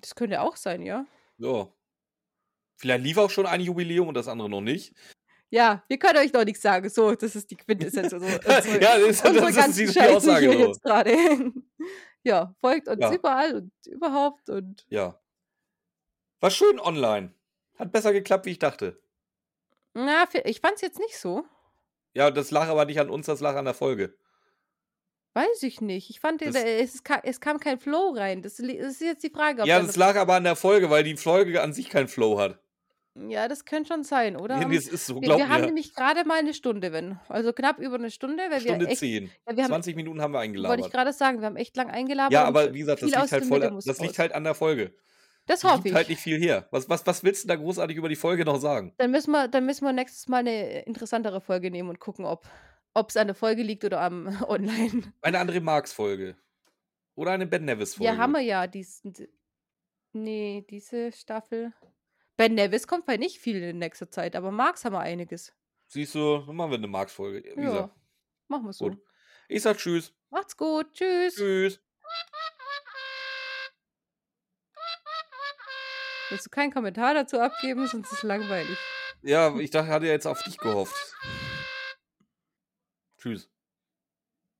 Das 0.00 0.14
könnte 0.14 0.40
auch 0.40 0.56
sein, 0.56 0.82
ja. 0.82 1.06
Ja. 1.38 1.68
Vielleicht 2.76 3.04
lief 3.04 3.16
auch 3.18 3.30
schon 3.30 3.46
ein 3.46 3.60
Jubiläum 3.60 4.08
und 4.08 4.14
das 4.14 4.28
andere 4.28 4.50
noch 4.50 4.60
nicht. 4.60 4.92
Ja, 5.50 5.84
wir 5.88 5.98
können 5.98 6.18
euch 6.18 6.32
noch 6.32 6.44
nichts 6.44 6.60
sagen. 6.62 6.88
So, 6.90 7.14
das 7.14 7.36
ist 7.36 7.50
die 7.50 7.56
Quintessenz 7.56 8.12
unserer 8.12 8.40
unsere 8.44 8.82
ja, 8.82 8.98
das, 8.98 9.22
unsere 9.24 9.52
das 9.52 9.78
ist 9.78 9.94
die, 9.94 10.00
Aussage. 10.00 10.50
hier 10.50 10.58
So. 10.58 10.66
jetzt 10.66 10.82
gerade. 10.82 11.52
Ja, 12.26 12.52
folgt 12.60 12.88
uns 12.88 13.00
Ja, 13.00 13.14
überall 13.14 13.54
und 13.54 13.72
überhaupt 13.86 14.50
und 14.50 14.84
ja. 14.88 15.16
War 16.40 16.50
schön 16.50 16.80
online. 16.80 17.32
Hat 17.78 17.92
besser 17.92 18.12
geklappt, 18.12 18.46
wie 18.46 18.50
ich 18.50 18.58
dachte. 18.58 19.00
na, 19.94 20.24
ich 20.44 20.60
fand's 20.60 20.80
jetzt 20.80 20.98
nicht 20.98 21.16
so. 21.16 21.44
Ja, 22.14 22.32
das 22.32 22.50
lag 22.50 22.66
aber 22.66 22.84
nicht 22.84 22.98
an 22.98 23.10
uns, 23.10 23.26
das 23.26 23.40
lag 23.40 23.54
an 23.54 23.64
der 23.64 23.74
Folge. 23.74 24.16
Weiß 25.34 25.62
ich 25.62 25.80
nicht. 25.80 26.10
Ich 26.10 26.18
fand, 26.18 26.40
Das, 26.40 26.56
es 26.56 27.04
ka 27.04 27.20
es 27.22 27.40
kam 27.40 27.60
kein 27.60 27.78
Flow 27.78 28.14
rein. 28.16 28.42
Das 28.42 28.56
das 28.56 28.66
ist 28.66 29.00
jetzt 29.02 29.22
die 29.22 29.30
Frage, 29.30 29.62
ob 29.62 29.68
ja, 29.68 29.78
das 29.80 29.94
lag 29.96 30.16
aber 30.16 30.34
an 30.34 30.44
der 30.44 30.56
Folge, 30.56 30.90
weil 30.90 31.04
die 31.04 31.16
Folge 31.16 31.62
an 31.62 31.72
sich 31.72 31.90
keinen 31.90 32.08
Flow 32.08 32.40
hat. 32.40 32.58
Ja, 33.28 33.48
das 33.48 33.64
könnte 33.64 33.88
schon 33.88 34.04
sein, 34.04 34.36
oder? 34.36 34.58
Nee, 34.58 34.74
das 34.76 34.86
ist 34.88 35.06
so, 35.06 35.20
wir 35.20 35.20
glaub 35.22 35.38
wir 35.38 35.48
haben 35.48 35.60
mir. 35.60 35.66
nämlich 35.66 35.94
gerade 35.94 36.24
mal 36.24 36.42
'ne 36.42 36.54
Stunde, 36.54 36.92
wenn 36.92 37.18
also 37.28 37.52
knapp 37.52 37.78
über 37.78 37.98
1 37.98 38.10
Stunde, 38.10 38.44
weil 38.50 38.64
wir 38.64 38.78
Stunde 38.78 38.86
echt 38.86 39.00
10. 39.00 39.34
ja, 39.48 39.56
wir 39.56 39.64
haben 39.64 39.70
20 39.70 39.96
Minuten 39.96 40.20
haben 40.20 40.32
wir 40.32 40.40
wollte 40.68 40.82
ich 40.82 40.90
grade 40.90 41.12
sagen, 41.12 41.40
wir 41.40 41.46
haben 41.46 41.56
echt 41.56 41.76
lang 41.76 41.88
Ja, 41.88 41.94
eingelabert 41.94 42.48
und 42.48 42.56
aber 42.56 42.74
wie 42.74 42.80
gesagt, 42.80 43.02
das 43.02 43.14
liegt 43.14 43.32
halt 43.32 43.44
voll, 43.44 43.60
Mitte 43.60 43.68
a- 43.68 43.70
muss 43.70 43.84
das 43.84 44.00
liegt 44.00 44.18
halt 44.18 44.32
an 44.32 44.44
der 44.44 44.54
Folge. 44.54 44.94
Das 45.46 45.62
hoffe 45.64 45.92
halt 45.94 46.08
ich. 46.08 46.08
nicht 46.08 46.20
viel 46.20 46.38
her. 46.40 46.68
Was, 46.72 46.88
was, 46.88 47.06
was 47.06 47.22
willst 47.24 47.44
du 47.44 47.48
da 47.48 47.56
großartig 47.56 47.96
über 47.96 48.08
die 48.08 48.16
Folge 48.16 48.44
noch 48.44 48.58
sagen? 48.60 48.92
Dann 48.98 49.10
müssen 49.10 49.30
wir 49.32 49.48
dann 49.48 49.66
müssen 49.66 49.84
wir 49.84 49.92
nächstes 49.92 50.28
Mal 50.28 50.42
'ne 50.42 50.80
interessantere 50.84 51.40
Folge 51.40 51.70
nehmen 51.70 51.90
und 51.90 52.00
gucken, 52.00 52.24
ob 52.24 52.46
ob's 52.94 53.16
an 53.16 53.26
der 53.26 53.34
Folge 53.36 53.62
liegt 53.62 53.84
oder 53.84 54.00
am 54.00 54.26
Online. 54.48 55.12
Eine 55.22 55.38
andere 55.38 55.60
Marx-Folge. 55.60 56.36
Oder 57.16 57.32
eine 57.32 57.46
Ben 57.46 57.66
Ja, 57.98 58.16
haben 58.18 58.32
Nevis-Folge. 58.32 58.32
wir 58.32 58.40
ja 58.42 58.66
diesen 58.66 59.12
d 59.14 59.28
ne, 60.14 60.62
diese 60.70 61.12
Staffel 61.12 61.72
Ben 62.36 62.54
Nevis 62.54 62.86
kommt 62.86 63.06
bei 63.06 63.16
nicht 63.16 63.38
viel 63.38 63.62
in 63.62 63.78
nächster 63.78 64.10
Zeit, 64.10 64.36
aber 64.36 64.50
Marx 64.50 64.84
haben 64.84 64.92
wir 64.92 65.00
einiges. 65.00 65.54
Siehst 65.88 66.14
du, 66.14 66.38
dann 66.46 66.56
machen 66.56 66.70
wir 66.72 66.78
eine 66.78 66.86
Marx-Folge. 66.88 67.42
Wie 67.56 67.62
Ja, 67.62 67.70
gesagt, 67.70 67.94
machen 68.48 68.64
wir 68.64 68.72
gut. 68.72 68.74
so. 68.74 68.96
Ich 69.48 69.62
sag 69.62 69.78
Tschüss. 69.78 70.12
Macht's 70.30 70.56
gut. 70.56 70.92
Tschüss. 70.92 71.34
Tschüss. 71.36 71.80
Willst 76.28 76.46
du 76.46 76.50
keinen 76.50 76.72
Kommentar 76.72 77.14
dazu 77.14 77.38
abgeben, 77.38 77.86
sonst 77.86 78.08
ist 78.12 78.18
es 78.18 78.22
langweilig. 78.24 78.76
Ja, 79.22 79.56
ich 79.58 79.70
dachte, 79.70 79.88
hatte 79.88 80.06
jetzt 80.06 80.26
auf 80.26 80.42
dich 80.42 80.58
gehofft. 80.58 81.14
Tschüss. 83.18 83.48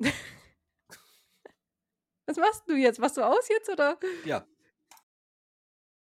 Was 2.27 2.37
machst 2.37 2.69
du 2.69 2.75
jetzt? 2.75 2.99
Machst 3.01 3.17
du 3.17 3.23
aus 3.23 3.49
jetzt 3.49 3.69
oder? 3.69 3.99
Ja. 4.25 4.47